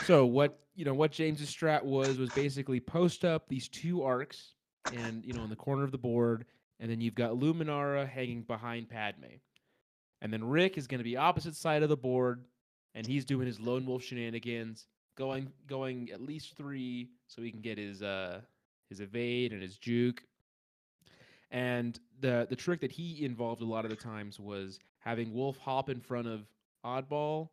So 0.03 0.25
what 0.25 0.59
you 0.75 0.83
know 0.83 0.93
what 0.93 1.13
James's 1.13 1.49
strat 1.49 1.83
was 1.83 2.17
was 2.17 2.29
basically 2.31 2.81
post 2.81 3.23
up 3.23 3.47
these 3.47 3.69
two 3.69 4.03
arcs 4.03 4.53
and 4.93 5.23
you 5.23 5.31
know 5.31 5.43
in 5.43 5.49
the 5.49 5.55
corner 5.55 5.85
of 5.85 5.93
the 5.93 5.97
board, 5.97 6.45
and 6.81 6.91
then 6.91 6.99
you've 6.99 7.15
got 7.15 7.31
Luminara 7.31 8.07
hanging 8.07 8.41
behind 8.41 8.89
Padme. 8.89 9.39
And 10.21 10.33
then 10.33 10.43
Rick 10.43 10.77
is 10.77 10.87
going 10.87 10.99
to 10.99 11.05
be 11.05 11.15
opposite 11.15 11.55
side 11.55 11.81
of 11.81 11.89
the 11.89 11.95
board, 11.95 12.43
and 12.93 13.07
he's 13.07 13.23
doing 13.23 13.47
his 13.47 13.59
lone 13.59 13.85
wolf 13.85 14.03
shenanigans, 14.03 14.85
going 15.17 15.53
going 15.65 16.09
at 16.11 16.19
least 16.19 16.57
three 16.57 17.11
so 17.27 17.41
he 17.41 17.51
can 17.51 17.61
get 17.61 17.77
his 17.77 18.01
uh 18.01 18.41
his 18.89 18.99
evade 18.99 19.53
and 19.53 19.61
his 19.61 19.77
juke. 19.77 20.23
And 21.51 21.99
the 22.19 22.47
the 22.49 22.55
trick 22.55 22.81
that 22.81 22.91
he 22.91 23.23
involved 23.25 23.61
a 23.61 23.65
lot 23.65 23.85
of 23.85 23.89
the 23.89 23.95
times 23.95 24.39
was 24.39 24.79
having 24.99 25.33
Wolffe 25.33 25.57
hop 25.57 25.89
in 25.89 25.99
front 25.99 26.27
of 26.27 26.47
Oddball, 26.83 27.49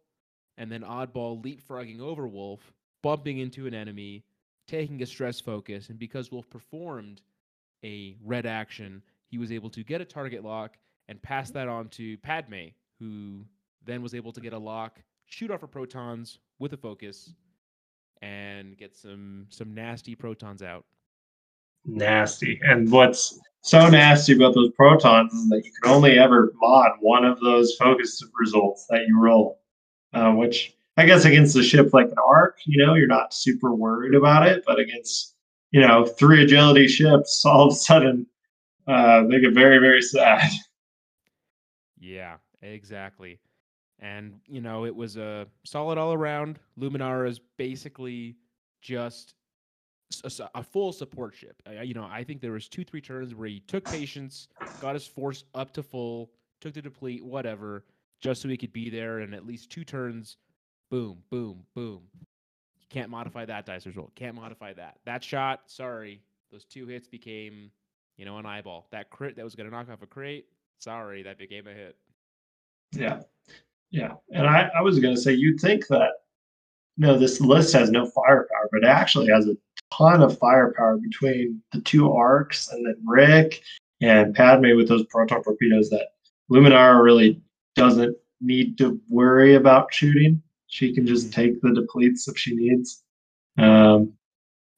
and 0.58 0.70
then 0.70 0.82
Oddball 0.82 1.42
leapfrogging 1.42 2.00
over 2.00 2.26
Wolffe, 2.26 2.72
bumping 3.02 3.38
into 3.38 3.66
an 3.66 3.74
enemy, 3.74 4.24
taking 4.66 5.02
a 5.02 5.06
stress 5.06 5.40
focus, 5.40 5.88
and 5.88 5.98
because 5.98 6.32
Wolffe 6.32 6.50
performed 6.50 7.22
a 7.84 8.16
red 8.24 8.46
action, 8.46 9.02
he 9.28 9.38
was 9.38 9.52
able 9.52 9.70
to 9.70 9.82
get 9.82 10.00
a 10.00 10.04
target 10.04 10.44
lock 10.44 10.78
and 11.08 11.20
pass 11.20 11.50
that 11.50 11.68
on 11.68 11.88
to 11.88 12.16
Padme, 12.18 12.68
who 12.98 13.44
then 13.84 14.02
was 14.02 14.14
able 14.14 14.32
to 14.32 14.40
get 14.40 14.52
a 14.52 14.58
lock, 14.58 15.00
shoot 15.26 15.50
off 15.50 15.60
her 15.60 15.66
protons 15.66 16.38
with 16.58 16.72
a 16.72 16.76
focus, 16.76 17.32
and 18.22 18.76
get 18.78 18.94
some 18.96 19.46
some 19.50 19.74
nasty 19.74 20.14
protons 20.14 20.62
out. 20.62 20.84
Nasty. 21.84 22.60
And 22.62 22.90
what's 22.90 23.38
so 23.62 23.88
nasty 23.88 24.34
about 24.34 24.54
those 24.54 24.70
protons 24.72 25.32
is 25.32 25.48
that 25.48 25.62
you 25.64 25.72
can 25.80 25.92
only 25.92 26.18
ever 26.18 26.52
mod 26.56 26.92
one 27.00 27.24
of 27.24 27.40
those 27.40 27.74
focus 27.76 28.22
results 28.38 28.86
that 28.90 29.06
you 29.06 29.18
roll, 29.20 29.60
uh, 30.14 30.32
which 30.32 30.74
I 30.96 31.06
guess 31.06 31.24
against 31.24 31.56
a 31.56 31.62
ship 31.62 31.92
like 31.92 32.08
an 32.08 32.16
arc, 32.26 32.58
you 32.66 32.84
know, 32.84 32.94
you're 32.94 33.06
not 33.06 33.32
super 33.32 33.74
worried 33.74 34.14
about 34.14 34.46
it, 34.46 34.64
but 34.66 34.78
against 34.78 35.34
you 35.70 35.80
know 35.80 36.04
three 36.04 36.42
agility 36.42 36.86
ships, 36.86 37.44
all 37.46 37.68
of 37.68 37.72
a 37.72 37.76
sudden 37.76 38.26
uh, 38.86 39.24
they 39.26 39.40
get 39.40 39.54
very 39.54 39.78
very 39.78 40.02
sad. 40.02 40.50
Yeah, 42.04 42.38
exactly. 42.62 43.38
And 44.00 44.40
you 44.48 44.60
know, 44.60 44.84
it 44.86 44.96
was 44.96 45.16
a 45.16 45.46
solid 45.64 45.98
all 45.98 46.12
around. 46.12 46.58
Luminara 46.76 47.28
is 47.28 47.40
basically 47.56 48.34
just 48.80 49.34
a, 50.24 50.50
a, 50.54 50.62
full 50.62 50.92
support 50.92 51.34
ship. 51.34 51.60
Uh, 51.66 51.82
you 51.82 51.94
know, 51.94 52.08
I 52.10 52.24
think 52.24 52.40
there 52.40 52.52
was 52.52 52.68
two, 52.68 52.84
three 52.84 53.00
turns 53.00 53.34
where 53.34 53.48
he 53.48 53.60
took 53.60 53.84
patience, 53.84 54.48
got 54.80 54.94
his 54.94 55.06
force 55.06 55.44
up 55.54 55.72
to 55.74 55.82
full, 55.82 56.30
took 56.60 56.74
the 56.74 56.82
deplete, 56.82 57.24
whatever, 57.24 57.84
just 58.20 58.42
so 58.42 58.48
he 58.48 58.56
could 58.56 58.72
be 58.72 58.90
there. 58.90 59.20
And 59.20 59.34
at 59.34 59.46
least 59.46 59.70
two 59.70 59.84
turns, 59.84 60.36
boom, 60.90 61.18
boom, 61.30 61.64
boom. 61.74 62.02
You 62.14 62.86
can't 62.90 63.10
modify 63.10 63.44
that 63.46 63.66
dice 63.66 63.86
result. 63.86 64.14
Can't 64.14 64.34
modify 64.34 64.72
that. 64.74 64.98
That 65.04 65.22
shot, 65.24 65.62
sorry, 65.66 66.20
those 66.50 66.64
two 66.64 66.86
hits 66.86 67.08
became, 67.08 67.70
you 68.16 68.24
know, 68.24 68.38
an 68.38 68.46
eyeball. 68.46 68.86
That 68.92 69.10
crit 69.10 69.36
that 69.36 69.44
was 69.44 69.54
going 69.54 69.68
to 69.68 69.74
knock 69.74 69.88
off 69.90 70.02
a 70.02 70.06
crate, 70.06 70.46
sorry, 70.78 71.22
that 71.22 71.38
became 71.38 71.66
a 71.66 71.72
hit. 71.72 71.96
Yeah. 72.92 73.20
Yeah. 73.90 74.12
And 74.30 74.46
I, 74.46 74.70
I 74.76 74.82
was 74.82 74.98
going 74.98 75.14
to 75.14 75.20
say, 75.20 75.32
you'd 75.32 75.60
think 75.60 75.86
that, 75.88 76.10
you 76.96 77.06
know, 77.06 77.18
this 77.18 77.40
list 77.40 77.72
has 77.74 77.90
no 77.90 78.06
firepower, 78.06 78.68
but 78.70 78.84
it 78.84 78.88
actually 78.88 79.28
has 79.28 79.46
a 79.46 79.56
ton 79.96 80.22
of 80.22 80.38
firepower 80.38 80.96
between 80.96 81.62
the 81.72 81.80
two 81.80 82.12
arcs 82.12 82.70
and 82.70 82.86
then 82.86 82.96
Rick 83.04 83.62
and 84.00 84.34
Padme 84.34 84.76
with 84.76 84.88
those 84.88 85.04
proton 85.06 85.42
torpedoes 85.42 85.90
that 85.90 86.08
Luminara 86.50 87.02
really 87.02 87.40
doesn't 87.76 88.16
need 88.40 88.78
to 88.78 89.00
worry 89.08 89.54
about 89.54 89.92
shooting. 89.92 90.42
She 90.66 90.94
can 90.94 91.06
just 91.06 91.32
take 91.32 91.60
the 91.60 91.72
depletes 91.72 92.28
if 92.28 92.36
she 92.36 92.54
needs. 92.54 93.02
Um, 93.58 94.12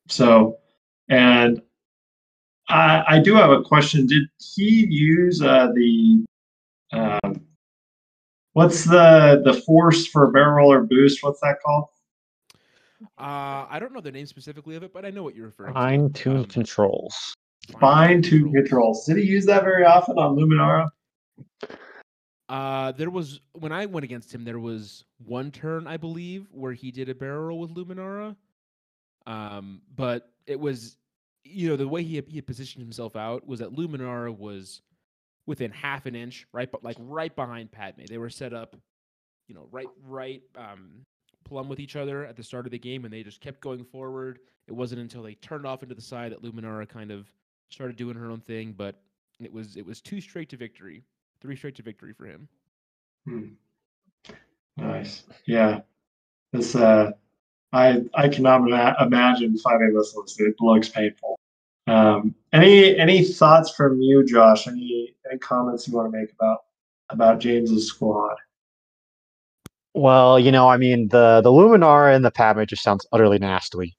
so, 0.08 0.58
and 1.08 1.62
I, 2.68 3.04
I 3.06 3.18
do 3.20 3.34
have 3.34 3.50
a 3.50 3.62
question. 3.62 4.06
Did 4.06 4.24
he 4.38 4.86
use 4.86 5.40
uh, 5.42 5.68
the 5.74 6.24
um, 6.92 7.40
what's 8.52 8.84
the 8.84 9.42
the 9.44 9.54
force 9.54 10.06
for 10.06 10.30
barrel 10.30 10.72
or 10.72 10.82
boost? 10.82 11.22
What's 11.22 11.40
that 11.40 11.56
called? 11.64 11.86
Uh, 13.18 13.66
I 13.68 13.78
don't 13.80 13.92
know 13.92 14.00
the 14.00 14.12
name 14.12 14.26
specifically 14.26 14.76
of 14.76 14.82
it, 14.82 14.92
but 14.92 15.04
I 15.04 15.10
know 15.10 15.22
what 15.22 15.34
you're 15.34 15.46
referring 15.46 15.74
Fine 15.74 16.12
to. 16.12 16.22
tune 16.22 16.36
Um, 16.38 16.44
controls. 16.46 17.34
Fine 17.80 18.22
tune 18.22 18.52
controls. 18.52 19.04
Did 19.06 19.16
he 19.16 19.24
use 19.24 19.46
that 19.46 19.64
very 19.64 19.84
often 19.84 20.18
on 20.18 20.36
Luminara? 20.36 20.88
Uh, 22.48 22.92
there 22.92 23.10
was 23.10 23.40
when 23.54 23.72
I 23.72 23.86
went 23.86 24.04
against 24.04 24.34
him, 24.34 24.44
there 24.44 24.58
was 24.58 25.04
one 25.18 25.50
turn 25.50 25.86
I 25.86 25.96
believe 25.96 26.46
where 26.50 26.72
he 26.72 26.90
did 26.90 27.08
a 27.08 27.14
barrel 27.14 27.44
roll 27.44 27.60
with 27.60 27.74
Luminara. 27.74 28.36
Um, 29.26 29.80
but 29.94 30.30
it 30.46 30.60
was, 30.60 30.98
you 31.44 31.68
know, 31.68 31.76
the 31.76 31.88
way 31.88 32.02
he 32.02 32.16
had, 32.16 32.28
he 32.28 32.36
had 32.36 32.46
positioned 32.46 32.82
himself 32.82 33.16
out 33.16 33.46
was 33.46 33.60
that 33.60 33.74
Luminara 33.74 34.36
was 34.36 34.82
within 35.46 35.70
half 35.70 36.04
an 36.06 36.14
inch, 36.14 36.46
right, 36.52 36.70
but 36.70 36.84
like 36.84 36.96
right 37.00 37.34
behind 37.34 37.72
Padme. 37.72 38.04
They 38.06 38.18
were 38.18 38.30
set 38.30 38.52
up, 38.52 38.76
you 39.48 39.54
know, 39.54 39.66
right, 39.70 39.88
right, 40.06 40.42
um, 40.56 41.06
plumb 41.44 41.68
with 41.68 41.80
each 41.80 41.96
other 41.96 42.24
at 42.24 42.36
the 42.36 42.42
start 42.42 42.66
of 42.66 42.72
the 42.72 42.78
game, 42.78 43.04
and 43.04 43.12
they 43.12 43.22
just 43.22 43.40
kept 43.40 43.60
going 43.60 43.84
forward. 43.84 44.40
It 44.66 44.72
wasn't 44.72 45.00
until 45.02 45.22
they 45.22 45.34
turned 45.34 45.66
off 45.66 45.82
into 45.82 45.94
the 45.94 46.02
side 46.02 46.32
that 46.32 46.42
Luminara 46.42 46.88
kind 46.88 47.10
of 47.10 47.26
started 47.68 47.96
doing 47.96 48.16
her 48.16 48.30
own 48.30 48.40
thing, 48.40 48.74
but 48.76 49.00
it 49.40 49.52
was 49.52 49.76
it 49.76 49.84
was 49.84 50.00
two 50.00 50.20
straight 50.20 50.48
to 50.50 50.56
victory 50.56 51.04
three 51.44 51.56
straight 51.56 51.74
to 51.74 51.82
victory 51.82 52.14
for 52.14 52.24
him. 52.24 52.48
Hmm. 53.26 53.48
Nice. 54.78 55.24
Yeah. 55.46 55.80
This 56.52 56.74
uh 56.74 57.12
I 57.72 58.02
I 58.14 58.28
cannot 58.28 58.62
ima- 58.62 58.96
imagine 59.00 59.58
finding 59.58 59.92
this 59.94 60.16
list. 60.16 60.40
It 60.40 60.54
looks 60.60 60.88
painful. 60.88 61.38
Um 61.86 62.34
any 62.54 62.98
any 62.98 63.22
thoughts 63.22 63.74
from 63.74 64.00
you, 64.00 64.24
Josh? 64.24 64.66
Any 64.66 65.14
any 65.30 65.38
comments 65.38 65.86
you 65.86 65.94
want 65.94 66.10
to 66.10 66.18
make 66.18 66.32
about 66.32 66.64
about 67.10 67.40
James's 67.40 67.88
squad? 67.88 68.36
Well, 69.94 70.38
you 70.38 70.50
know, 70.50 70.68
I 70.68 70.76
mean, 70.76 71.08
the 71.08 71.40
the 71.42 71.50
Luminara 71.50 72.14
and 72.14 72.24
the 72.24 72.30
Padme 72.30 72.64
just 72.64 72.82
sounds 72.82 73.06
utterly 73.12 73.38
nasty. 73.38 73.94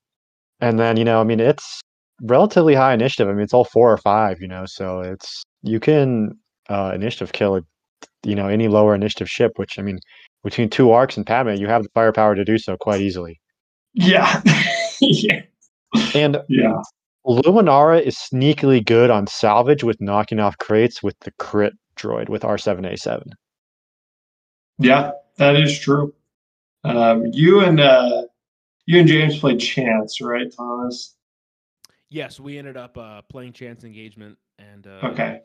And 0.59 0.79
then, 0.79 0.97
you 0.97 1.05
know, 1.05 1.21
I 1.21 1.23
mean, 1.23 1.39
it's 1.39 1.81
relatively 2.21 2.75
high 2.75 2.93
initiative. 2.93 3.27
I 3.29 3.33
mean, 3.33 3.43
it's 3.43 3.53
all 3.53 3.65
four 3.65 3.91
or 3.91 3.97
five, 3.97 4.41
you 4.41 4.47
know, 4.47 4.65
so 4.65 5.01
it's 5.01 5.43
you 5.63 5.79
can 5.79 6.37
uh, 6.69 6.91
initiative 6.93 7.31
kill, 7.33 7.61
you 8.23 8.35
know, 8.35 8.47
any 8.47 8.67
lower 8.67 8.95
initiative 8.95 9.29
ship. 9.29 9.53
Which 9.57 9.79
I 9.79 9.81
mean, 9.81 9.99
between 10.43 10.69
two 10.69 10.91
arcs 10.91 11.17
and 11.17 11.25
Padme, 11.25 11.55
you 11.55 11.67
have 11.67 11.83
the 11.83 11.89
firepower 11.93 12.35
to 12.35 12.45
do 12.45 12.57
so 12.57 12.77
quite 12.77 13.01
easily. 13.01 13.39
Yeah. 13.93 14.41
yeah. 15.01 15.41
And 16.13 16.41
Yeah. 16.49 16.81
Luminara 17.25 18.01
is 18.01 18.17
sneakily 18.17 18.85
good 18.85 19.09
on 19.09 19.25
salvage 19.25 19.83
with 19.83 19.99
knocking 19.99 20.39
off 20.39 20.57
crates 20.59 21.01
with 21.01 21.17
the 21.21 21.31
crit 21.39 21.73
droid 21.97 22.29
with 22.29 22.43
R7A7. 22.43 23.23
Yeah, 24.77 25.11
that 25.37 25.55
is 25.55 25.77
true. 25.79 26.13
Um, 26.83 27.25
you 27.31 27.61
and 27.61 27.79
uh, 27.79 28.23
you 28.85 28.99
and 28.99 29.07
James 29.07 29.39
played 29.39 29.59
Chance, 29.59 30.21
right, 30.21 30.51
Thomas? 30.55 31.15
Yes, 32.09 32.39
we 32.39 32.57
ended 32.57 32.77
up 32.77 32.97
uh, 32.97 33.21
playing 33.21 33.53
chance 33.53 33.83
engagement 33.83 34.37
and 34.57 34.87
uh, 34.87 35.05
Okay. 35.07 35.41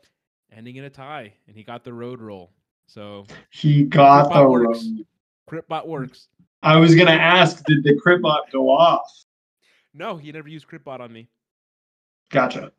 ending 0.51 0.75
in 0.75 0.83
a 0.85 0.89
tie, 0.89 1.33
and 1.47 1.55
he 1.55 1.63
got 1.63 1.83
the 1.83 1.93
road 1.93 2.21
roll. 2.21 2.51
So 2.87 3.25
He 3.51 3.83
got 3.83 4.33
the 4.33 4.47
works. 4.47 4.85
road. 4.85 5.05
Critbot 5.49 5.87
works. 5.87 6.27
I 6.63 6.77
was 6.77 6.95
gonna 6.95 7.11
ask, 7.11 7.63
did 7.65 7.83
the 7.83 7.99
Critbot 8.05 8.51
go 8.51 8.69
off? 8.69 9.09
No, 9.93 10.17
he 10.17 10.31
never 10.31 10.47
used 10.47 10.67
Critbot 10.67 10.99
on 10.99 11.11
me. 11.11 11.29
Gotcha. 12.29 12.71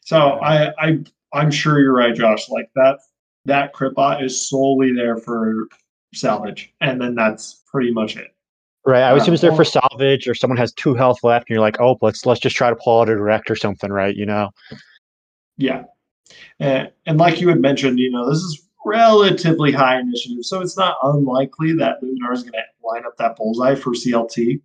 So 0.00 0.38
I, 0.42 0.72
I 0.78 1.04
I'm 1.32 1.50
sure 1.50 1.80
you're 1.80 1.94
right, 1.94 2.14
Josh. 2.14 2.48
Like 2.48 2.70
that 2.74 2.98
that 3.44 3.74
Critbot 3.74 4.22
is 4.22 4.48
solely 4.48 4.92
there 4.92 5.16
for 5.16 5.66
salvage, 6.16 6.72
and 6.80 7.00
then 7.00 7.14
that's 7.14 7.62
pretty 7.70 7.90
much 7.92 8.16
it. 8.16 8.28
Right. 8.84 9.02
I 9.02 9.12
would 9.12 9.18
Uh, 9.18 9.22
assume 9.22 9.34
it's 9.34 9.42
there 9.42 9.54
for 9.54 9.64
salvage 9.64 10.28
or 10.28 10.34
someone 10.34 10.56
has 10.58 10.72
two 10.72 10.94
health 10.94 11.24
left 11.24 11.48
and 11.50 11.54
you're 11.56 11.60
like, 11.60 11.80
oh, 11.80 11.98
let's 12.02 12.24
let's 12.24 12.38
just 12.38 12.54
try 12.54 12.70
to 12.70 12.76
pull 12.76 13.00
out 13.00 13.08
a 13.08 13.14
direct 13.16 13.50
or 13.50 13.56
something, 13.56 13.90
right? 13.90 14.14
You 14.14 14.26
know? 14.26 14.50
Yeah. 15.56 15.84
And, 16.60 16.92
and 17.04 17.18
like 17.18 17.40
you 17.40 17.48
had 17.48 17.60
mentioned, 17.60 17.98
you 17.98 18.10
know, 18.10 18.28
this 18.30 18.38
is 18.38 18.62
relatively 18.84 19.72
high 19.72 19.98
initiative, 19.98 20.44
so 20.44 20.60
it's 20.60 20.76
not 20.76 20.98
unlikely 21.02 21.72
that 21.74 22.00
Luminar 22.00 22.32
is 22.32 22.42
going 22.44 22.52
to 22.52 22.62
line 22.86 23.04
up 23.04 23.16
that 23.18 23.34
bullseye 23.36 23.74
for 23.74 23.92
CLT. 23.92 24.60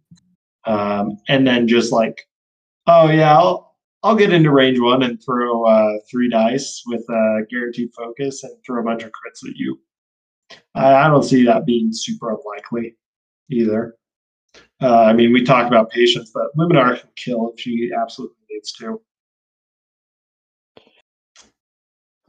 Um, 0.65 1.17
and 1.27 1.47
then 1.47 1.67
just 1.67 1.91
like, 1.91 2.27
oh, 2.85 3.09
yeah, 3.09 3.35
I'll, 3.35 3.75
I'll 4.03 4.15
get 4.15 4.31
into 4.31 4.51
range 4.51 4.79
one 4.79 5.01
and 5.01 5.19
throw 5.23 5.65
uh, 5.65 5.93
three 6.09 6.29
dice 6.29 6.83
with 6.85 7.03
uh, 7.09 7.41
guaranteed 7.49 7.89
focus 7.95 8.43
and 8.43 8.53
throw 8.63 8.81
a 8.81 8.85
bunch 8.85 9.01
of 9.01 9.09
crits 9.09 9.47
at 9.49 9.55
you. 9.55 9.79
I, 10.75 10.93
I 10.93 11.07
don't 11.07 11.23
see 11.23 11.43
that 11.45 11.65
being 11.65 11.89
super 11.91 12.31
unlikely 12.31 12.95
either. 13.49 13.95
Uh, 14.81 15.03
I 15.03 15.13
mean, 15.13 15.31
we 15.31 15.43
talk 15.43 15.67
about 15.67 15.91
patience, 15.91 16.31
but 16.33 16.47
Luminar 16.57 16.99
can 16.99 17.09
kill 17.15 17.51
if 17.53 17.59
she 17.59 17.91
absolutely 17.97 18.37
needs 18.49 18.71
to. 18.73 19.01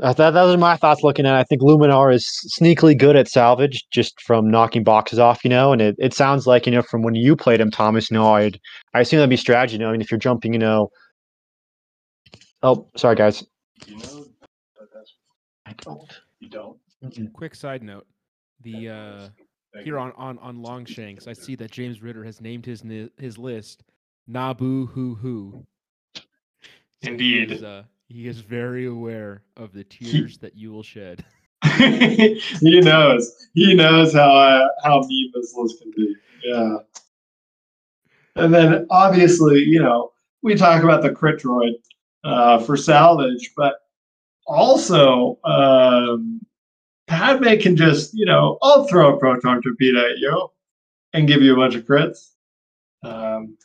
Uh, 0.02 0.12
that, 0.14 0.30
those 0.30 0.54
are 0.54 0.58
my 0.58 0.76
thoughts 0.76 1.02
looking 1.02 1.26
at 1.26 1.36
it. 1.36 1.38
I 1.38 1.44
think 1.44 1.62
Luminar 1.62 2.12
is 2.12 2.26
sneakily 2.58 2.98
good 2.98 3.14
at 3.14 3.28
salvage 3.28 3.86
just 3.92 4.20
from 4.20 4.50
knocking 4.50 4.82
boxes 4.82 5.20
off, 5.20 5.44
you 5.44 5.50
know, 5.50 5.72
and 5.72 5.80
it, 5.80 5.94
it 5.98 6.12
sounds 6.12 6.46
like, 6.46 6.66
you 6.66 6.72
know, 6.72 6.82
from 6.82 7.02
when 7.02 7.14
you 7.14 7.36
played 7.36 7.60
him, 7.60 7.70
Thomas, 7.70 8.10
you 8.10 8.16
know, 8.16 8.34
I'd, 8.34 8.58
I 8.94 9.00
assume 9.00 9.18
that'd 9.18 9.30
be 9.30 9.36
strategy, 9.36 9.74
you 9.74 9.78
know, 9.78 9.90
I 9.90 9.92
mean, 9.92 10.00
if 10.00 10.10
you're 10.10 10.18
jumping, 10.18 10.52
you 10.52 10.58
know, 10.58 10.90
oh, 12.64 12.88
sorry, 12.96 13.14
guys. 13.14 13.44
You 13.86 13.96
know, 13.98 14.26
but 14.76 14.88
that's 14.92 15.14
I 15.66 15.72
don't. 15.74 16.20
you 16.40 16.48
don't. 16.48 16.78
Quick 17.32 17.54
side 17.54 17.82
note: 17.82 18.06
the 18.62 18.88
uh, 18.88 19.28
here 19.82 19.98
on 19.98 20.12
on 20.16 20.38
on 20.38 20.62
Longshanks, 20.62 21.26
I 21.26 21.32
see 21.32 21.54
that 21.56 21.70
James 21.70 22.02
Ritter 22.02 22.24
has 22.24 22.40
named 22.40 22.66
his 22.66 22.82
his 23.18 23.38
list 23.38 23.82
Naboo 24.30 24.88
Hoo 24.90 25.14
Hoo. 25.16 25.66
So 26.14 26.22
he 27.00 27.08
Indeed. 27.08 27.52
is, 27.52 27.62
uh, 27.62 27.84
he 28.08 28.28
is 28.28 28.38
very 28.40 28.86
aware 28.86 29.42
of 29.56 29.72
the 29.72 29.84
tears 29.84 30.38
that 30.38 30.56
you 30.56 30.70
will 30.70 30.82
shed. 30.82 31.24
he 31.78 32.80
knows. 32.80 33.48
He 33.54 33.74
knows 33.74 34.14
how 34.14 34.34
uh, 34.34 34.68
how 34.84 35.00
mean 35.00 35.32
this 35.34 35.54
list 35.56 35.80
can 35.80 35.92
be. 35.96 36.14
Yeah. 36.44 36.76
And 38.36 38.52
then 38.52 38.86
obviously, 38.90 39.60
you 39.60 39.80
know, 39.80 40.12
we 40.42 40.54
talk 40.54 40.82
about 40.82 41.02
the 41.02 41.10
crit 41.10 41.40
droid 41.40 41.74
uh, 42.24 42.58
for 42.60 42.76
salvage, 42.76 43.52
but 43.56 43.74
also 44.46 45.38
um, 45.44 46.40
Padme 47.12 47.60
can 47.60 47.76
just, 47.76 48.14
you 48.14 48.24
know, 48.24 48.56
I'll 48.62 48.84
throw 48.84 49.14
a 49.14 49.18
proton 49.18 49.60
torpedo 49.60 50.00
at 50.00 50.16
you 50.16 50.48
and 51.12 51.28
give 51.28 51.42
you 51.42 51.52
a 51.52 51.56
bunch 51.56 51.74
of 51.74 51.84
crits. 51.84 52.30
Um, 53.02 53.58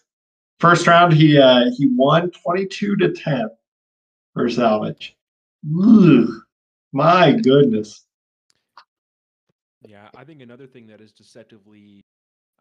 first 0.59 0.85
round, 0.85 1.13
he 1.13 1.37
uh, 1.37 1.69
he 1.77 1.87
won 1.95 2.29
twenty 2.31 2.65
two 2.65 2.97
to 2.97 3.13
ten 3.13 3.49
for 4.33 4.49
salvage. 4.49 5.15
My 5.63 7.31
goodness. 7.31 8.05
Yeah, 9.87 10.09
I 10.17 10.25
think 10.25 10.41
another 10.41 10.67
thing 10.67 10.87
that 10.87 10.99
is 10.99 11.13
deceptively 11.13 12.03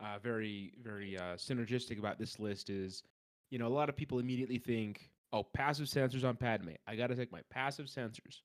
uh, 0.01 0.19
very, 0.23 0.75
very 0.81 1.19
uh, 1.19 1.35
synergistic 1.35 1.99
about 1.99 2.21
this 2.21 2.39
list 2.39 2.71
is, 2.71 3.03
you 3.51 3.59
know, 3.59 3.67
a 3.67 3.75
lot 3.75 3.89
of 3.89 3.97
people 3.97 4.21
immediately 4.21 4.59
think, 4.59 5.11
oh, 5.33 5.43
passive 5.43 5.87
sensors 5.87 6.23
on 6.23 6.37
Padme. 6.37 6.71
I 6.87 6.95
got 6.95 7.09
to 7.09 7.17
take 7.17 7.33
my 7.33 7.41
passive 7.51 7.87
sensors 7.87 8.43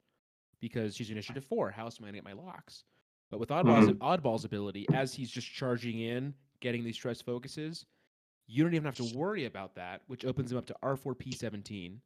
because 0.61 0.95
she's 0.95 1.09
initiative 1.09 1.43
four. 1.43 1.71
How 1.71 1.85
else 1.85 1.97
am 1.99 2.05
I 2.05 2.11
going 2.11 2.21
to 2.23 2.29
get 2.29 2.37
my 2.37 2.43
locks? 2.43 2.83
But 3.29 3.39
with 3.39 3.49
Oddball's, 3.49 3.89
mm-hmm. 3.89 4.03
Oddball's 4.03 4.45
ability, 4.45 4.85
as 4.93 5.13
he's 5.13 5.31
just 5.31 5.51
charging 5.51 5.99
in, 5.99 6.33
getting 6.59 6.83
these 6.83 6.95
stress 6.95 7.21
focuses, 7.21 7.85
you 8.47 8.63
don't 8.63 8.73
even 8.73 8.85
have 8.85 8.95
to 8.95 9.17
worry 9.17 9.45
about 9.45 9.75
that, 9.75 10.01
which 10.07 10.25
opens 10.25 10.51
him 10.51 10.57
up 10.57 10.65
to 10.67 10.75
R4P17, 10.83 11.97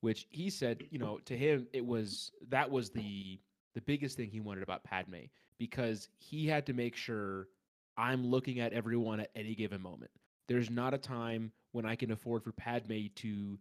which 0.00 0.26
he 0.30 0.48
said, 0.48 0.84
you 0.90 0.98
know, 0.98 1.18
to 1.24 1.36
him, 1.36 1.66
it 1.72 1.84
was 1.84 2.30
that 2.48 2.70
was 2.70 2.90
the 2.90 3.40
the 3.74 3.80
biggest 3.80 4.16
thing 4.16 4.30
he 4.30 4.40
wanted 4.40 4.62
about 4.62 4.84
Padme 4.84 5.26
because 5.58 6.08
he 6.16 6.46
had 6.46 6.66
to 6.66 6.72
make 6.72 6.96
sure 6.96 7.48
I'm 7.96 8.26
looking 8.26 8.60
at 8.60 8.72
everyone 8.72 9.20
at 9.20 9.30
any 9.36 9.54
given 9.54 9.80
moment. 9.80 10.10
There's 10.48 10.70
not 10.70 10.94
a 10.94 10.98
time 10.98 11.52
when 11.72 11.84
I 11.84 11.96
can 11.96 12.10
afford 12.12 12.42
for 12.42 12.52
Padme 12.52 13.06
to, 13.16 13.58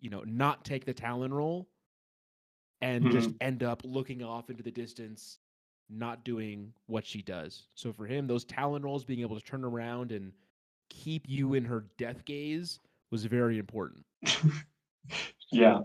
you 0.00 0.10
know, 0.10 0.22
not 0.26 0.64
take 0.64 0.84
the 0.84 0.94
Talon 0.94 1.32
roll 1.32 1.68
and 2.80 3.04
mm-hmm. 3.04 3.12
just 3.12 3.30
end 3.40 3.62
up 3.62 3.82
looking 3.84 4.22
off 4.22 4.50
into 4.50 4.62
the 4.62 4.70
distance, 4.70 5.38
not 5.90 6.24
doing 6.24 6.72
what 6.86 7.06
she 7.06 7.22
does. 7.22 7.64
So 7.74 7.92
for 7.92 8.06
him, 8.06 8.26
those 8.26 8.44
Talon 8.44 8.82
rolls 8.82 9.04
being 9.04 9.20
able 9.20 9.38
to 9.38 9.44
turn 9.44 9.64
around 9.64 10.12
and 10.12 10.32
keep 10.90 11.28
you 11.28 11.54
in 11.54 11.64
her 11.64 11.84
death 11.98 12.24
gaze 12.24 12.80
was 13.10 13.24
very 13.24 13.58
important. 13.58 14.04
Yeah. 15.50 15.80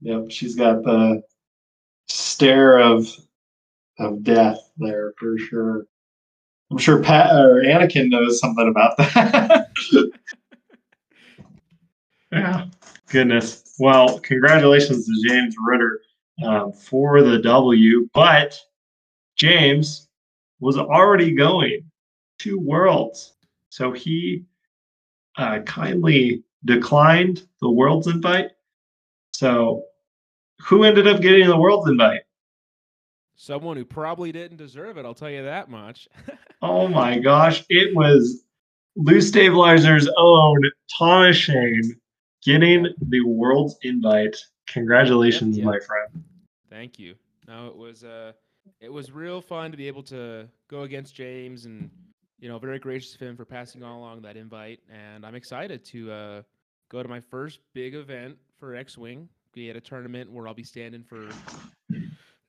Yep. 0.00 0.30
She's 0.30 0.54
got 0.56 0.82
the 0.82 1.22
stare 2.08 2.78
of 2.78 3.08
of 3.98 4.24
death 4.24 4.58
there 4.76 5.12
for 5.18 5.38
sure. 5.38 5.86
I'm 6.70 6.78
sure 6.78 7.02
Pat 7.02 7.30
or 7.30 7.62
Anakin 7.62 8.10
knows 8.10 8.40
something 8.40 8.68
about 8.68 8.96
that. 8.96 9.68
yeah. 12.32 12.66
Goodness. 13.08 13.76
Well, 13.78 14.18
congratulations 14.20 15.06
to 15.06 15.28
James 15.28 15.54
Ritter 15.64 16.00
um, 16.42 16.72
for 16.72 17.22
the 17.22 17.38
W, 17.38 18.08
but 18.12 18.58
James 19.36 20.08
was 20.60 20.78
already 20.78 21.32
going 21.32 21.90
to 22.40 22.58
Worlds, 22.58 23.34
so 23.68 23.92
he 23.92 24.44
uh, 25.36 25.60
kindly 25.60 26.42
declined 26.64 27.46
the 27.60 27.70
Worlds 27.70 28.06
invite. 28.06 28.50
So, 29.32 29.82
who 30.62 30.84
ended 30.84 31.06
up 31.06 31.20
getting 31.20 31.46
the 31.46 31.56
Worlds 31.56 31.88
invite? 31.88 32.22
Someone 33.36 33.76
who 33.76 33.84
probably 33.84 34.32
didn't 34.32 34.56
deserve 34.56 34.96
it, 34.96 35.04
I'll 35.04 35.14
tell 35.14 35.30
you 35.30 35.42
that 35.44 35.68
much. 35.68 36.08
Oh 36.62 36.88
my 36.88 37.18
gosh, 37.18 37.62
it 37.68 37.94
was 37.94 38.42
Loose 38.96 39.30
Stabilizer's 39.30 40.08
own 40.16 40.62
Thomas 40.96 41.36
Shane 41.36 42.00
getting 42.42 42.86
the 43.02 43.20
Worlds 43.20 43.76
invite. 43.82 44.34
Congratulations, 44.68 45.56
Yep, 45.56 45.64
yep. 45.64 45.72
my 45.74 45.80
friend. 45.80 46.24
Thank 46.70 46.98
you. 46.98 47.14
No, 47.46 47.68
it 47.68 47.76
was 47.76 48.04
uh 48.04 48.32
it 48.80 48.92
was 48.92 49.12
real 49.12 49.40
fun 49.40 49.70
to 49.70 49.76
be 49.76 49.86
able 49.86 50.02
to 50.04 50.48
go 50.68 50.82
against 50.82 51.14
James 51.14 51.66
and 51.66 51.90
you 52.40 52.48
know, 52.48 52.58
very 52.58 52.78
gracious 52.78 53.14
of 53.14 53.20
him 53.20 53.36
for 53.36 53.44
passing 53.44 53.82
on 53.82 53.92
along 53.92 54.22
that 54.22 54.36
invite. 54.36 54.80
And 54.92 55.24
I'm 55.24 55.34
excited 55.34 55.84
to 55.86 56.12
uh 56.12 56.42
go 56.90 57.02
to 57.02 57.08
my 57.08 57.20
first 57.20 57.60
big 57.74 57.94
event 57.94 58.36
for 58.58 58.74
X 58.74 58.96
Wing. 58.98 59.28
Be 59.52 59.70
at 59.70 59.76
a 59.76 59.80
tournament 59.80 60.30
where 60.32 60.48
I'll 60.48 60.54
be 60.54 60.64
standing 60.64 61.02
for 61.04 61.28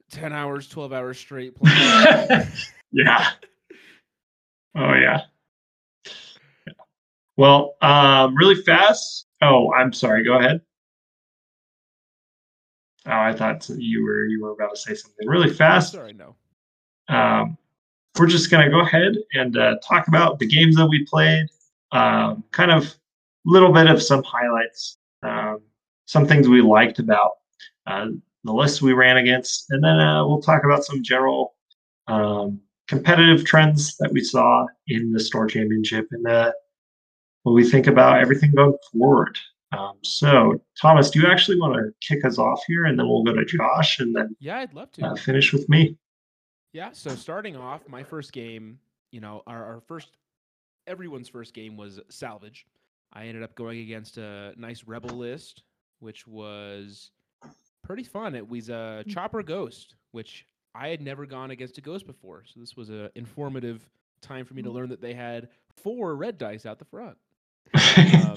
ten 0.10 0.34
hours, 0.34 0.68
twelve 0.68 0.92
hours 0.94 1.20
straight 1.20 1.56
playing. 1.58 1.78
yeah. 2.92 3.30
Oh 4.76 4.94
yeah. 4.94 5.22
Yeah. 6.06 6.74
Well, 7.38 7.76
um, 7.82 8.36
really 8.36 8.56
fast. 8.56 9.28
Oh, 9.42 9.72
I'm 9.74 9.94
sorry. 9.94 10.24
Go 10.24 10.38
ahead. 10.40 10.62
Oh, 13.08 13.12
I 13.12 13.34
thought 13.34 13.70
you 13.70 14.04
were 14.04 14.26
you 14.26 14.42
were 14.42 14.52
about 14.52 14.72
to 14.72 14.78
say 14.78 14.96
something 14.96 15.28
really 15.28 15.54
fast. 15.54 15.94
Sorry, 15.94 16.14
no. 16.14 16.36
Um, 17.08 17.58
we're 18.18 18.28
just 18.28 18.50
gonna 18.50 18.70
go 18.70 18.82
ahead 18.82 19.16
and 19.34 19.58
uh, 19.58 19.76
talk 19.88 20.08
about 20.08 20.40
the 20.40 20.48
games 20.48 20.76
that 20.78 20.88
we 20.88 21.06
played. 21.06 21.46
Um, 21.92 22.44
kind 22.52 22.72
of 22.72 22.84
a 22.86 22.90
little 23.46 23.72
bit 23.72 23.88
of 23.88 24.02
some 24.02 24.24
highlights, 24.24 24.98
um, 25.22 25.60
some 26.06 26.26
things 26.26 26.48
we 26.48 26.62
liked 26.62 27.00
about 27.00 27.32
uh, 27.86 28.08
the 28.44 28.54
list 28.54 28.82
we 28.82 28.94
ran 28.94 29.18
against, 29.18 29.70
and 29.70 29.84
then 29.84 30.00
uh, 30.00 30.26
we'll 30.26 30.42
talk 30.42 30.64
about 30.64 30.84
some 30.84 31.04
general 31.04 31.56
um, 32.08 32.60
competitive 32.88 33.46
trends 33.46 33.98
that 33.98 34.12
we 34.12 34.24
saw 34.24 34.66
in 34.88 35.12
the 35.12 35.20
store 35.20 35.48
championship 35.48 36.08
and 36.12 36.26
uh, 36.28 36.52
what 37.44 37.54
we 37.54 37.70
think 37.70 37.88
about 37.88 38.20
everything 38.20 38.52
going 38.56 38.76
forward. 38.92 39.38
Um, 39.72 39.98
so, 40.04 40.62
Thomas, 40.82 41.10
do 41.10 41.20
you 41.20 41.28
actually 41.28 41.60
want 41.60 41.74
to 41.76 41.92
kick 42.08 42.24
us 42.24 42.38
off 42.38 42.62
here, 42.68 42.86
and 42.86 42.98
then 42.98 43.08
we'll 43.08 43.24
go 43.24 43.34
to 43.34 43.44
Josh, 43.46 44.00
and 44.00 44.16
then 44.16 44.36
Yeah, 44.40 44.60
I'd 44.60 44.74
love 44.74 44.92
to. 44.94 45.06
uh, 45.06 45.16
finish 45.16 45.52
with 45.54 45.68
me? 45.68 45.98
Yeah, 46.72 46.90
so 46.94 47.16
starting 47.16 47.56
off, 47.56 47.82
my 47.88 48.04
first 48.04 48.32
game, 48.32 48.80
you 49.12 49.22
know, 49.22 49.42
our, 49.48 49.64
our 49.76 49.82
first, 49.82 50.18
everyone's 50.88 51.30
first 51.30 51.54
game 51.54 51.78
was 51.78 52.00
Salvage. 52.10 52.66
I 53.14 53.26
ended 53.28 53.44
up 53.44 53.56
going 53.56 53.80
against 53.80 54.18
a 54.18 54.54
nice 54.58 54.84
Rebel 54.86 55.16
list, 55.18 55.64
which 56.00 56.28
was 56.28 57.12
pretty 57.84 58.04
fun. 58.04 58.36
It 58.36 58.48
was 58.48 58.70
a 58.70 59.04
Chopper 59.08 59.42
Ghost, 59.42 59.96
which 60.12 60.46
I 60.74 60.90
had 60.90 61.02
never 61.02 61.26
gone 61.26 61.52
against 61.52 61.78
a 61.78 61.82
Ghost 61.82 62.06
before. 62.06 62.44
So 62.46 62.60
this 62.60 62.76
was 62.76 62.90
a 62.90 63.10
informative 63.16 63.88
time 64.22 64.46
for 64.46 64.54
me 64.54 64.62
to 64.64 64.70
learn 64.72 64.90
that 64.90 65.02
they 65.02 65.14
had 65.14 65.50
four 65.78 66.16
red 66.16 66.38
dice 66.38 66.66
out 66.66 66.78
the 66.80 66.86
front. 66.86 67.18
Um, 67.98 68.36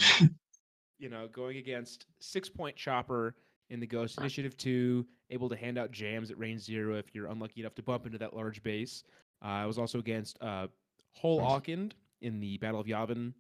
you 0.99 1.09
know, 1.09 1.29
going 1.29 1.57
against 1.57 2.07
six 2.21 2.49
point 2.49 2.77
chopper 2.77 3.35
in 3.71 3.81
the 3.81 3.87
Ghost 3.87 4.19
Initiative 4.19 4.57
2, 4.57 5.07
able 5.31 5.49
to 5.49 5.57
hand 5.57 5.79
out 5.79 5.91
jams 5.91 6.31
at 6.31 6.39
range 6.39 6.63
zero 6.63 6.97
if 6.97 7.15
you're 7.15 7.27
unlucky 7.27 7.61
enough 7.61 7.75
to 7.75 7.83
bump 7.83 8.07
into 8.07 8.19
that 8.19 8.35
large 8.35 8.63
base. 8.63 9.05
Uh, 9.43 9.49
I 9.49 9.67
was 9.67 9.79
also 9.79 9.99
against 9.99 10.41
uh, 10.43 10.69
Hol 11.13 11.41
Okand 11.41 11.93
in 12.23 12.41
the 12.41 12.57
Battle 12.59 12.81
of 12.81 12.87
Yavin 12.87 13.33